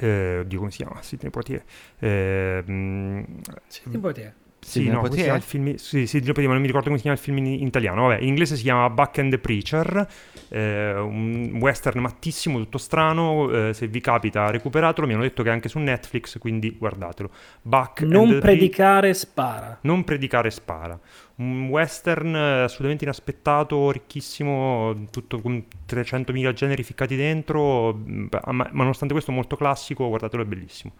eh, 0.00 0.38
oddio, 0.40 0.58
come 0.58 0.70
si 0.70 0.76
chiama? 0.78 1.02
Sidney 1.02 1.30
Poitier. 1.30 1.64
Eh, 1.98 2.62
mm, 2.68 3.22
Senti 3.66 3.96
un 3.96 4.00
po' 4.00 4.12
te. 4.12 4.41
Sì, 4.64 4.88
no, 4.88 5.04
si 5.10 5.20
chiama 5.22 5.36
il 5.36 5.42
film? 5.42 5.74
Sì, 5.74 6.06
sì, 6.06 6.06
Sidney 6.06 6.32
Poitier, 6.32 6.46
ma 6.46 6.52
non 6.52 6.60
mi 6.60 6.66
ricordo 6.68 6.86
come 6.86 6.96
si 6.96 7.02
chiama 7.02 7.16
il 7.16 7.22
film 7.22 7.38
in, 7.38 7.46
in 7.46 7.66
italiano. 7.66 8.06
Vabbè, 8.06 8.20
in 8.22 8.28
inglese 8.28 8.54
si 8.56 8.62
chiama 8.62 8.88
Buck 8.90 9.18
and 9.18 9.30
the 9.30 9.38
Preacher, 9.38 10.06
eh, 10.48 10.94
un 10.94 11.56
western 11.60 12.00
mattissimo, 12.00 12.58
tutto 12.58 12.78
strano. 12.78 13.50
eh, 13.50 13.74
se 13.74 13.88
vi 13.88 14.00
capita, 14.00 14.50
recuperatelo. 14.50 15.06
Mi 15.06 15.14
hanno 15.14 15.22
detto 15.22 15.42
che 15.42 15.48
è 15.48 15.52
anche 15.52 15.68
su 15.68 15.78
Netflix, 15.80 16.38
quindi 16.38 16.76
guardatelo. 16.78 17.30
Buck 17.60 18.02
and 18.02 18.12
Non 18.12 18.28
the 18.28 18.40
Pre- 18.40 18.40
predicare, 18.40 19.14
spara. 19.14 19.78
non 19.82 20.04
predicare 20.04 20.50
spara. 20.50 20.98
Un 21.36 21.66
western 21.68 22.34
eh, 22.34 22.60
assolutamente 22.62 23.04
inaspettato, 23.04 23.90
ricchissimo, 23.90 25.06
tutto 25.10 25.40
con 25.40 25.64
300.000 25.86 26.52
generi 26.52 26.82
ficcati 26.84 27.16
dentro, 27.16 27.94
mm, 27.94 28.26
ma, 28.30 28.52
ma 28.70 28.82
nonostante 28.82 29.12
questo 29.12 29.32
molto 29.32 29.56
classico, 29.56 30.06
guardatelo, 30.08 30.42
è 30.42 30.46
bellissimo. 30.46 30.92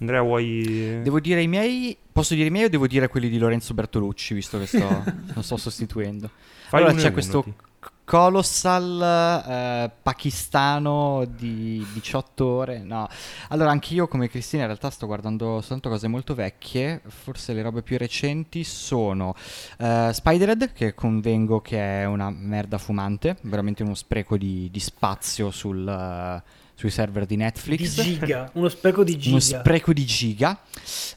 Andrea, 0.00 0.20
vuoi... 0.20 1.00
Devo 1.02 1.20
dire 1.20 1.42
i 1.42 1.48
miei. 1.48 1.96
Posso 2.12 2.34
dire 2.34 2.48
i 2.48 2.50
miei 2.50 2.66
o 2.66 2.68
devo 2.68 2.86
dire 2.86 3.08
quelli 3.08 3.28
di 3.28 3.38
Lorenzo 3.38 3.74
Bertolucci, 3.74 4.34
visto 4.34 4.58
che 4.58 4.66
sto, 4.66 4.78
non 5.34 5.42
sto 5.42 5.56
sostituendo? 5.56 6.30
Fai 6.68 6.82
allora 6.82 6.96
c'è 6.96 7.12
questo 7.12 7.42
c- 7.42 7.90
Colossal 8.06 9.02
eh, 9.48 9.90
pakistano 10.00 11.24
di 11.28 11.84
18 11.92 12.44
ore. 12.44 12.78
No, 12.78 13.08
allora 13.48 13.70
anch'io 13.70 14.06
come 14.06 14.28
Cristina 14.28 14.62
in 14.62 14.68
realtà 14.68 14.90
sto 14.90 15.06
guardando 15.06 15.60
soltanto 15.60 15.88
cose 15.88 16.06
molto 16.06 16.34
vecchie. 16.34 17.00
Forse 17.06 17.52
le 17.52 17.62
robe 17.62 17.82
più 17.82 17.98
recenti 17.98 18.62
sono 18.62 19.34
eh, 19.78 20.10
Spiderhead, 20.12 20.72
che 20.72 20.94
convengo 20.94 21.60
che 21.60 22.02
è 22.02 22.04
una 22.04 22.30
merda 22.30 22.78
fumante, 22.78 23.38
veramente 23.42 23.82
uno 23.82 23.94
spreco 23.94 24.36
di, 24.36 24.68
di 24.70 24.80
spazio 24.80 25.50
sul, 25.50 25.88
eh, 25.88 26.42
sui 26.76 26.90
server 26.90 27.24
di 27.24 27.36
Netflix. 27.36 28.02
Di 28.02 28.02
giga. 28.02 28.50
Uno 28.52 28.68
spreco 28.68 29.02
di 29.02 29.16
giga. 29.16 29.30
Uno 29.30 29.40
spreco 29.40 29.92
di 29.92 30.04
giga. 30.04 30.60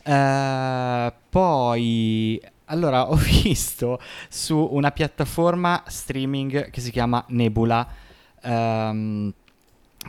Eh, 0.02 1.14
poi, 1.30 2.42
allora, 2.66 3.10
ho 3.10 3.16
visto 3.44 4.00
su 4.30 4.58
una 4.72 4.92
piattaforma 4.92 5.84
streaming 5.86 6.70
che 6.70 6.82
si 6.82 6.92
chiama 6.92 7.24
Nebula, 7.28 7.86
ehm, 8.42 9.34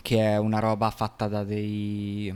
che 0.02 0.20
è 0.20 0.38
una 0.38 0.60
roba 0.60 0.88
fatta 0.90 1.26
da 1.26 1.42
dei 1.42 2.32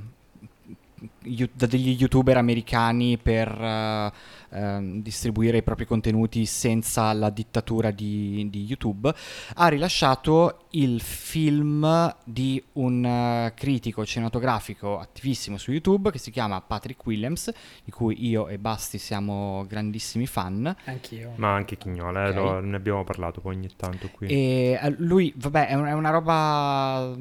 da 1.53 1.67
degli 1.67 1.97
youtuber 1.99 2.37
americani 2.37 3.17
per 3.19 3.49
eh, 3.49 4.13
ehm, 4.51 5.03
distribuire 5.03 5.59
i 5.59 5.63
propri 5.63 5.87
contenuti 5.87 6.45
senza 6.47 7.13
la 7.13 7.31
dittatura 7.31 7.91
di, 7.91 8.47
di 8.51 8.65
YouTube, 8.65 9.13
ha 9.55 9.69
rilasciato 9.69 10.67
il 10.71 11.01
film 11.01 12.15
di 12.25 12.63
un 12.75 13.05
eh, 13.05 13.53
critico 13.55 14.05
cinematografico 14.05 14.99
attivissimo 14.99 15.57
su 15.57 15.71
YouTube 15.73 16.11
che 16.11 16.19
si 16.19 16.31
chiama 16.31 16.61
Patrick 16.61 17.05
Williams, 17.07 17.51
di 17.85 17.91
cui 17.91 18.27
io 18.27 18.49
e 18.49 18.59
Basti 18.59 18.99
siamo 18.99 19.65
grandissimi 19.69 20.27
fan. 20.27 20.75
Anch'io. 20.85 21.33
Ma 21.37 21.55
anche 21.55 21.77
Chignola, 21.77 22.27
eh, 22.27 22.29
Ok. 22.31 22.35
lo- 22.37 22.61
ne 22.61 22.77
abbiamo 22.77 23.05
parlato 23.05 23.41
poi 23.41 23.55
ogni 23.57 23.71
tanto 23.77 24.09
qui. 24.11 24.27
E 24.29 24.79
eh, 24.81 24.95
lui, 24.99 25.33
vabbè, 25.37 25.69
è, 25.69 25.75
un- 25.75 25.87
è 25.87 25.93
una 25.93 26.11
roba 26.11 27.15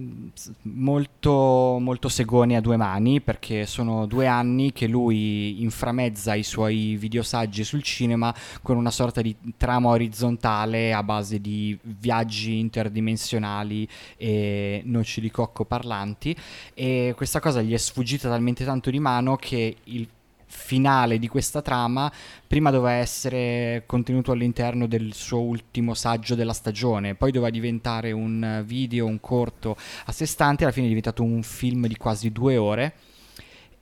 molto, 0.64 1.78
molto 1.80 2.10
segone 2.10 2.56
a 2.56 2.62
due 2.62 2.78
mani 2.78 3.22
perché 3.22 3.66
sono 3.66 3.93
due 4.08 4.28
anni 4.28 4.72
che 4.72 4.88
lui 4.88 5.62
inframezza 5.62 6.36
i 6.36 6.44
suoi 6.44 6.96
videosaggi 6.98 7.64
sul 7.64 7.84
cinema 7.84 8.34
con 8.62 8.78
una 8.78 8.92
sorta 8.92 9.22
di 9.22 9.36
trama 9.58 9.90
orizzontale 9.90 10.94
a 10.94 11.04
base 11.04 11.40
di 11.40 11.78
viaggi 11.82 12.60
interdimensionali 12.60 13.88
e 14.18 14.82
noci 14.86 15.22
di 15.22 15.32
cocco 15.32 15.66
parlanti 15.66 16.36
e 16.74 17.14
questa 17.16 17.40
cosa 17.40 17.62
gli 17.62 17.74
è 17.74 17.78
sfuggita 17.78 18.30
talmente 18.30 18.66
tanto 18.66 18.90
di 18.90 19.00
mano 19.00 19.36
che 19.36 19.76
il 19.86 20.08
finale 20.54 21.18
di 21.18 21.28
questa 21.28 21.62
trama 21.62 22.12
prima 22.48 22.70
doveva 22.70 22.94
essere 22.94 23.84
contenuto 23.86 24.32
all'interno 24.32 24.86
del 24.88 25.14
suo 25.14 25.42
ultimo 25.42 25.96
saggio 25.96 26.36
della 26.36 26.54
stagione, 26.54 27.16
poi 27.16 27.32
doveva 27.32 27.52
diventare 27.52 28.12
un 28.12 28.64
video, 28.66 29.08
un 29.08 29.20
corto 29.20 29.76
a 30.06 30.12
sé 30.12 30.26
stante, 30.26 30.64
alla 30.64 30.72
fine 30.72 30.86
è 30.86 30.90
diventato 30.90 31.24
un 31.24 31.42
film 31.42 31.88
di 31.88 31.98
quasi 31.98 32.32
due 32.32 32.56
ore. 32.58 32.94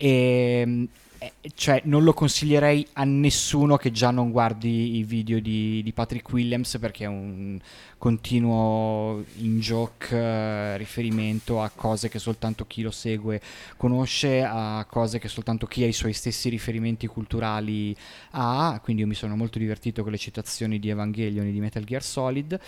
E 0.03 0.87
eh, 1.23 1.33
cioè 1.53 1.81
non 1.85 2.03
lo 2.03 2.13
consiglierei 2.13 2.83
a 2.93 3.03
nessuno 3.03 3.77
che 3.77 3.91
già 3.91 4.09
non 4.09 4.31
guardi 4.31 4.97
i 4.97 5.03
video 5.03 5.39
di, 5.39 5.83
di 5.83 5.93
Patrick 5.93 6.27
Williams 6.31 6.79
perché 6.79 7.03
è 7.03 7.07
un 7.07 7.59
continuo 7.99 9.23
in 9.35 9.59
joke 9.59 10.15
eh, 10.17 10.77
riferimento 10.77 11.61
a 11.61 11.69
cose 11.69 12.09
che 12.09 12.17
soltanto 12.17 12.65
chi 12.65 12.81
lo 12.81 12.89
segue 12.89 13.39
conosce, 13.77 14.41
a 14.43 14.83
cose 14.89 15.19
che 15.19 15.27
soltanto 15.27 15.67
chi 15.67 15.83
ha 15.83 15.87
i 15.87 15.93
suoi 15.93 16.13
stessi 16.13 16.49
riferimenti 16.49 17.05
culturali 17.05 17.95
ha, 18.31 18.79
quindi 18.81 19.03
io 19.03 19.07
mi 19.07 19.13
sono 19.13 19.35
molto 19.35 19.59
divertito 19.59 20.01
con 20.01 20.11
le 20.11 20.17
citazioni 20.17 20.79
di 20.79 20.89
Evangelion 20.89 21.45
e 21.45 21.51
di 21.51 21.59
Metal 21.59 21.83
Gear 21.83 22.01
Solid 22.01 22.59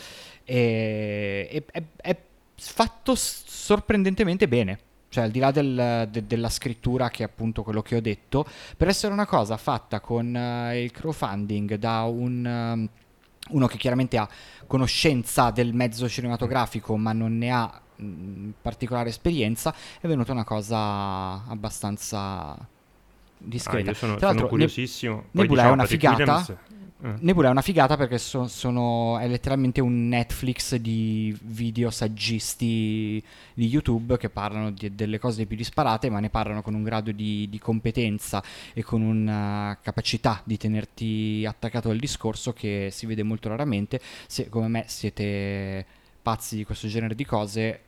e, 0.44 1.50
e- 1.52 1.66
è, 1.72 1.84
è 1.96 2.18
fatto 2.56 3.16
sorprendentemente 3.16 4.48
bene. 4.48 4.92
Cioè, 5.14 5.26
al 5.26 5.30
di 5.30 5.38
là 5.38 5.52
del- 5.52 6.08
de- 6.10 6.26
della 6.26 6.50
scrittura, 6.50 7.10
che 7.10 7.22
è 7.22 7.26
appunto 7.28 7.62
quello 7.62 7.84
che 7.84 7.96
ho 7.98 8.02
detto, 8.02 8.48
per 8.76 8.88
essere 8.88 9.14
una 9.14 9.28
cosa 9.28 9.58
fatta 9.58 10.00
con 10.00 10.36
eh, 10.36 10.82
il 10.84 10.90
crowdfunding 10.92 11.76
da 11.76 12.02
un, 12.02 12.44
ehm, 12.44 12.90
uno 13.50 13.68
che 13.68 13.78
chiaramente 13.78 14.18
ha 14.18 14.28
conoscenza 14.66 15.52
del 15.52 15.74
mezzo 15.76 16.10
cinematografico, 16.10 16.98
ma 16.98 17.14
non 17.14 17.38
ne 17.38 17.52
ha 17.52 17.80
mh, 17.96 18.50
particolare 18.60 19.10
esperienza, 19.10 19.72
è 20.02 20.08
venuta 20.08 20.32
una 20.32 20.44
cosa 20.46 21.46
abbastanza 21.48 22.18
Ah, 22.54 22.68
discreta. 23.38 23.90
io 23.92 23.96
sono, 23.96 24.16
Tra 24.16 24.30
sono 24.34 24.48
curiosissimo. 24.48 25.16
Poi, 25.16 25.28
Nebula 25.32 25.44
è 25.44 25.48
diciamo, 25.66 25.74
una 25.74 25.84
Patrick 25.84 26.08
figata. 26.16 26.32
Williams- 26.38 26.72
eh. 27.04 27.16
Nebula 27.20 27.50
è 27.50 27.52
una 27.52 27.62
figata 27.62 27.98
perché 27.98 28.18
so- 28.18 28.48
sono, 28.48 29.18
è 29.20 29.28
letteralmente 29.28 29.82
un 29.82 30.08
Netflix 30.08 30.76
di 30.76 31.38
video 31.42 31.90
saggisti 31.90 33.22
di 33.54 33.68
YouTube 33.68 34.18
che 34.18 34.30
parlano 34.30 34.72
di- 34.72 34.96
delle 34.96 35.20
cose 35.20 35.46
più 35.46 35.58
disparate, 35.58 36.10
ma 36.10 36.22
ne 36.22 36.30
parlano 36.30 36.62
con 36.62 36.74
un 36.74 36.84
grado 36.84 37.12
di, 37.12 37.50
di 37.50 37.60
competenza 37.60 38.42
e 38.74 38.84
con 38.84 39.02
una 39.02 39.78
capacità 39.82 40.42
di 40.46 40.56
tenerti 40.56 41.46
attaccato 41.46 41.90
al 41.90 41.98
discorso 41.98 42.54
che 42.54 42.88
si 42.90 43.06
vede 43.06 43.24
molto 43.24 43.50
raramente. 43.50 44.00
Se 44.28 44.48
come 44.48 44.70
me 44.70 44.86
siete 44.88 45.86
pazzi 46.22 46.56
di 46.56 46.64
questo 46.64 46.88
genere 46.88 47.16
di 47.16 47.26
cose, 47.26 47.82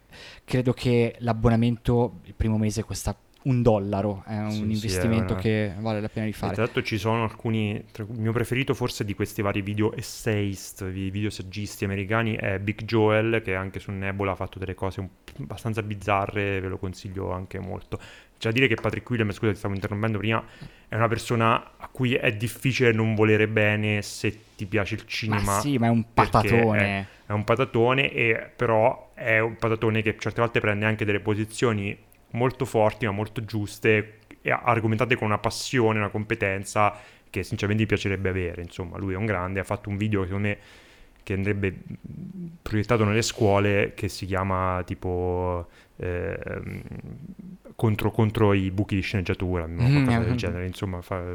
credo 0.43 0.73
che 0.73 1.15
l'abbonamento 1.19 2.19
il 2.25 2.33
primo 2.33 2.57
mese 2.57 2.83
costa 2.83 3.15
un 3.45 3.61
dollaro, 3.61 4.23
è 4.25 4.37
un 4.37 4.49
Sì, 4.49 4.55
sì, 4.57 4.63
investimento 4.63 5.29
è 5.29 5.31
una- 5.33 5.41
che 5.41 5.73
vale 5.79 6.01
la 6.01 6.09
pena 6.09 6.25
di 6.25 6.31
E 6.31 6.35
fare. 6.35 6.53
tra 6.53 6.63
l'altro 6.63 6.81
ci 6.81 6.97
sono 6.97 7.23
alcuni, 7.23 7.83
tra- 7.91 8.03
il 8.09 8.19
mio 8.19 8.31
preferito 8.31 8.73
forse 8.73 9.05
di 9.05 9.13
questi 9.13 9.41
vari 9.43 9.61
video 9.61 9.95
essayist, 9.95 10.83
vi- 10.89 11.11
video 11.11 11.29
saggisti 11.29 11.85
americani 11.85 12.35
è 12.35 12.57
Big 12.59 12.83
Joel 12.83 13.41
che 13.43 13.53
anche 13.55 13.79
su 13.79 13.91
Nebula 13.91 14.31
ha 14.31 14.35
fatto 14.35 14.57
delle 14.59 14.73
cose 14.73 14.99
un- 15.01 15.09
abbastanza 15.39 15.83
bizzarre, 15.83 16.59
ve 16.59 16.67
lo 16.67 16.77
consiglio 16.77 17.31
anche 17.31 17.59
molto. 17.59 17.97
C'è 18.37 18.49
da 18.49 18.51
dire 18.51 18.67
che 18.67 18.75
Patrick 18.75 19.07
William, 19.09 19.31
scusa 19.31 19.51
ti 19.51 19.57
stavo 19.57 19.73
interrompendo 19.75 20.17
prima, 20.17 20.43
è 20.87 20.95
una 20.95 21.07
persona 21.07 21.73
a 21.77 21.87
cui 21.89 22.15
è 22.15 22.31
difficile 22.35 22.91
non 22.91 23.15
volere 23.15 23.47
bene 23.47 24.01
se 24.01 24.37
ti 24.55 24.65
piace 24.65 24.95
il 24.95 25.01
Ma 25.01 25.07
cinema. 25.07 25.59
sì, 25.59 25.77
ma 25.77 25.87
è 25.87 25.89
un 25.89 26.03
patatone. 26.13 27.07
È 27.27 27.31
un 27.31 27.43
patatone, 27.43 28.11
e, 28.11 28.51
però 28.55 29.11
è 29.13 29.39
un 29.39 29.55
patatone 29.55 30.01
che 30.01 30.15
certe 30.19 30.41
volte 30.41 30.59
prende 30.59 30.85
anche 30.85 31.05
delle 31.05 31.19
posizioni 31.19 31.95
molto 32.31 32.65
forti, 32.65 33.05
ma 33.05 33.11
molto 33.11 33.43
giuste, 33.45 34.19
e 34.41 34.51
argomentate 34.51 35.15
con 35.15 35.27
una 35.27 35.37
passione, 35.37 35.99
una 35.99 36.09
competenza 36.09 36.95
che 37.29 37.43
sinceramente 37.43 37.83
mi 37.83 37.89
piacerebbe 37.89 38.29
avere. 38.29 38.61
Insomma, 38.61 38.97
lui 38.97 39.13
è 39.13 39.17
un 39.17 39.25
grande, 39.25 39.59
ha 39.59 39.63
fatto 39.63 39.89
un 39.89 39.97
video 39.97 40.21
che 40.21 40.27
secondo 40.27 40.47
me 40.47 40.57
che 41.23 41.33
andrebbe 41.33 41.75
proiettato 42.61 43.03
nelle 43.03 43.23
scuole 43.23 43.93
che 43.95 44.09
si 44.09 44.27
chiama 44.27 44.83
tipo 44.85 45.67
ehm, 45.95 46.81
contro, 47.75 48.11
contro 48.11 48.53
i 48.53 48.69
buchi 48.69 48.95
di 48.95 49.01
sceneggiatura? 49.01 49.65
Mm, 49.65 49.77
qualcosa 49.77 50.19
del 50.19 50.31
eh. 50.31 50.35
genere, 50.35 50.65
insomma, 50.67 51.01
fa- 51.01 51.31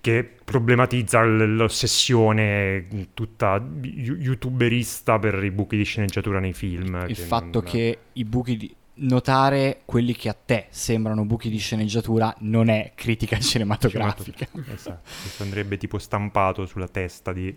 che 0.00 0.30
problematizza 0.44 1.24
l'ossessione 1.24 2.86
tutta 3.12 3.60
you- 3.82 4.16
youtuberista 4.16 5.18
per 5.18 5.42
i 5.42 5.50
buchi 5.50 5.76
di 5.76 5.84
sceneggiatura 5.84 6.38
nei 6.38 6.52
film. 6.52 7.04
Il 7.08 7.16
che 7.16 7.22
fatto 7.22 7.60
non- 7.60 7.70
che 7.70 7.98
i 8.12 8.24
buchi 8.24 8.56
di... 8.56 8.74
Notare 9.00 9.82
quelli 9.84 10.14
che 10.14 10.28
a 10.28 10.34
te 10.34 10.66
sembrano 10.70 11.24
buchi 11.24 11.48
di 11.50 11.58
sceneggiatura 11.58 12.34
non 12.40 12.68
è 12.68 12.92
critica 12.94 13.38
cinematografica. 13.40 14.48
Esatto, 14.72 15.00
questo 15.22 15.42
andrebbe 15.42 15.76
tipo 15.76 15.98
stampato 15.98 16.66
sulla 16.66 16.88
testa 16.88 17.32
di 17.32 17.56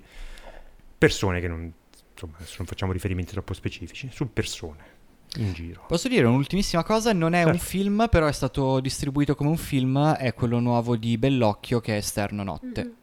persone 0.97 1.39
che 1.39 1.47
non... 1.47 1.71
Insomma, 2.13 2.33
adesso 2.37 2.55
non 2.59 2.67
facciamo 2.67 2.91
riferimenti 2.91 3.31
troppo 3.31 3.53
specifici, 3.53 4.09
su 4.11 4.31
persone 4.31 4.99
in 5.37 5.53
giro. 5.53 5.85
Posso 5.87 6.07
dire 6.07 6.25
un'ultimissima 6.25 6.83
cosa? 6.83 7.13
Non 7.13 7.33
è 7.33 7.43
un 7.43 7.53
Certo. 7.53 7.65
film, 7.65 8.07
però 8.11 8.27
è 8.27 8.31
stato 8.33 8.79
distribuito 8.79 9.33
come 9.33 9.49
un 9.49 9.57
film, 9.57 10.13
è 10.13 10.33
quello 10.33 10.59
nuovo 10.59 10.95
di 10.97 11.17
Bellocchio 11.17 11.79
che 11.79 11.93
è 11.93 11.97
Esterno 11.97 12.43
Notte. 12.43 12.83
Mhm. 12.83 12.95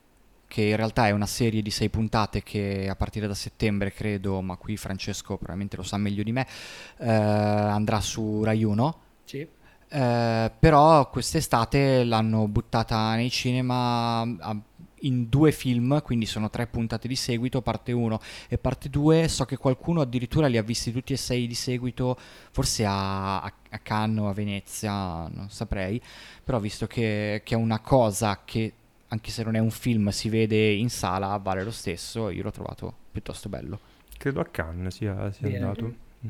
Che 0.48 0.62
in 0.62 0.76
realtà 0.76 1.06
è 1.06 1.10
una 1.10 1.26
serie 1.26 1.62
di 1.62 1.70
sei 1.70 1.90
puntate 1.90 2.42
che 2.42 2.88
a 2.88 2.96
partire 2.96 3.28
da 3.28 3.34
settembre, 3.34 3.92
credo, 3.92 4.40
ma 4.40 4.56
qui 4.56 4.76
Francesco 4.76 5.36
probabilmente 5.36 5.76
lo 5.76 5.82
sa 5.82 5.98
meglio 5.98 6.22
di 6.22 6.32
me, 6.32 6.46
eh, 6.98 7.06
andrà 7.08 8.00
su 8.00 8.42
Rai 8.42 8.64
1. 8.64 9.00
Sì. 9.24 9.46
Eh, 9.90 10.52
però 10.58 11.08
quest'estate 11.08 12.04
l'hanno 12.04 12.48
buttata 12.48 13.14
nei 13.14 13.30
cinema 13.30 14.20
a- 14.20 14.60
in 15.02 15.28
due 15.28 15.52
film, 15.52 16.02
quindi 16.02 16.26
sono 16.26 16.50
tre 16.50 16.66
puntate 16.66 17.06
di 17.08 17.14
seguito, 17.14 17.62
parte 17.62 17.92
1 17.92 18.18
e 18.48 18.58
parte 18.58 18.88
2. 18.88 19.28
So 19.28 19.44
che 19.44 19.56
qualcuno 19.56 20.00
addirittura 20.00 20.46
li 20.48 20.56
ha 20.56 20.62
visti 20.62 20.90
tutti 20.92 21.12
e 21.12 21.16
sei 21.16 21.46
di 21.46 21.54
seguito, 21.54 22.18
forse 22.50 22.84
a, 22.84 23.40
a, 23.42 23.52
a 23.70 23.78
Cannes 23.78 24.24
o 24.24 24.28
a 24.28 24.32
Venezia, 24.32 25.28
non 25.28 25.46
saprei, 25.50 26.00
però 26.42 26.58
visto 26.58 26.86
che, 26.86 27.42
che 27.44 27.54
è 27.54 27.58
una 27.58 27.80
cosa 27.80 28.42
che 28.44 28.72
anche 29.08 29.30
se 29.30 29.42
non 29.42 29.54
è 29.54 29.58
un 29.58 29.70
film 29.70 30.08
si 30.10 30.28
vede 30.28 30.70
in 30.72 30.90
sala, 30.90 31.36
vale 31.38 31.64
lo 31.64 31.70
stesso, 31.70 32.30
io 32.30 32.42
l'ho 32.42 32.50
trovato 32.50 32.92
piuttosto 33.12 33.48
bello. 33.48 33.80
Credo 34.16 34.40
a 34.40 34.44
Cannes 34.44 34.94
sia, 34.94 35.30
sia 35.32 35.48
andato. 35.48 35.84
Mm. 35.84 36.28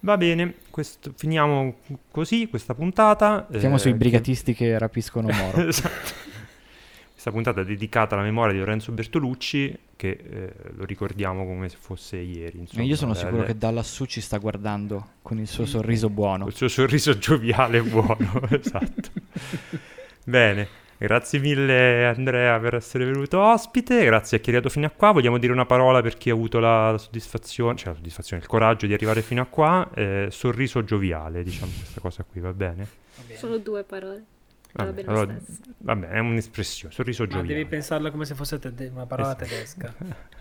Va 0.00 0.16
bene, 0.16 0.54
questo- 0.70 1.12
finiamo 1.16 1.76
così 2.10 2.48
questa 2.48 2.74
puntata. 2.74 3.46
Siamo 3.56 3.76
eh, 3.76 3.78
sui 3.78 3.92
che- 3.92 3.98
brigatisti 3.98 4.54
che 4.54 4.78
rapiscono 4.78 5.28
Moro. 5.30 5.66
esatto. 5.68 6.28
Questa 7.12 7.30
puntata 7.32 7.60
è 7.60 7.64
dedicata 7.66 8.14
alla 8.14 8.24
memoria 8.24 8.54
di 8.54 8.58
Lorenzo 8.60 8.92
Bertolucci, 8.92 9.78
che 9.94 10.08
eh, 10.10 10.52
lo 10.74 10.86
ricordiamo 10.86 11.44
come 11.44 11.68
se 11.68 11.76
fosse 11.78 12.16
ieri. 12.16 12.60
Insomma, 12.60 12.82
io 12.84 12.96
sono 12.96 13.12
le- 13.12 13.18
sicuro 13.18 13.40
le- 13.42 13.46
che 13.46 13.58
da 13.58 13.70
lassù 13.70 14.06
ci 14.06 14.22
sta 14.22 14.38
guardando 14.38 15.08
con 15.20 15.38
il 15.38 15.46
suo 15.46 15.66
sorriso 15.66 16.08
buono. 16.08 16.44
Col 16.44 16.54
suo 16.54 16.68
sorriso 16.68 17.18
gioviale 17.18 17.76
e 17.78 17.82
buono, 17.82 18.40
esatto. 18.48 19.10
Bene, 20.24 20.66
grazie 21.06 21.38
mille 21.38 22.06
Andrea 22.06 22.58
per 22.60 22.74
essere 22.74 23.04
venuto 23.04 23.40
ospite, 23.40 24.04
grazie 24.04 24.36
a 24.36 24.40
chi 24.40 24.46
è 24.50 24.52
arrivato 24.52 24.72
fino 24.72 24.86
a 24.86 24.90
qua. 24.90 25.10
Vogliamo 25.12 25.38
dire 25.38 25.52
una 25.52 25.66
parola 25.66 26.00
per 26.02 26.16
chi 26.16 26.30
ha 26.30 26.34
avuto 26.34 26.58
la 26.58 26.96
soddisfazione, 26.98 27.76
cioè 27.76 27.88
la 27.88 27.94
soddisfazione, 27.94 28.42
il 28.42 28.48
coraggio 28.48 28.86
di 28.86 28.92
arrivare 28.94 29.22
fino 29.22 29.42
a 29.42 29.46
qua. 29.46 29.88
Eh, 29.94 30.28
sorriso 30.30 30.84
gioviale, 30.84 31.42
diciamo 31.42 31.72
questa 31.76 32.00
cosa 32.00 32.24
qui, 32.28 32.40
va 32.40 32.52
bene? 32.52 32.86
Va 33.16 33.22
bene. 33.26 33.38
Sono 33.38 33.56
due 33.58 33.82
parole. 33.84 34.24
Va 34.72 34.84
Vabbè, 34.84 35.02
allora, 35.06 35.36
stesso. 35.42 35.60
va 35.78 35.96
bene, 35.96 36.12
è 36.14 36.18
un'espressione, 36.20 36.94
sorriso 36.94 37.24
Ma 37.24 37.28
gioviale. 37.30 37.54
devi 37.54 37.66
pensarla 37.68 38.10
come 38.12 38.24
se 38.24 38.36
fosse 38.36 38.60
tede- 38.60 38.90
una 38.94 39.04
parola 39.06 39.30
Esatto. 39.30 39.44
tedesca. 39.44 39.94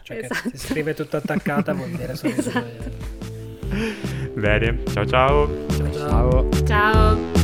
Cioè 0.04 0.18
Esatto. 0.18 0.50
che 0.52 0.58
si 0.58 0.68
scrive 0.68 0.94
tutta 0.94 1.18
attaccata 1.18 1.74
vuol 1.74 1.90
dire 1.90 2.16
solo 2.16 2.34
Esatto. 2.38 2.60
gioviale. 3.70 4.32
Bene, 4.36 4.84
ciao 4.92 5.06
ciao. 5.08 5.66
Ciao 5.70 5.92
ciao. 5.94 6.50
Ciao. 6.52 6.66
Ciao. 6.66 7.39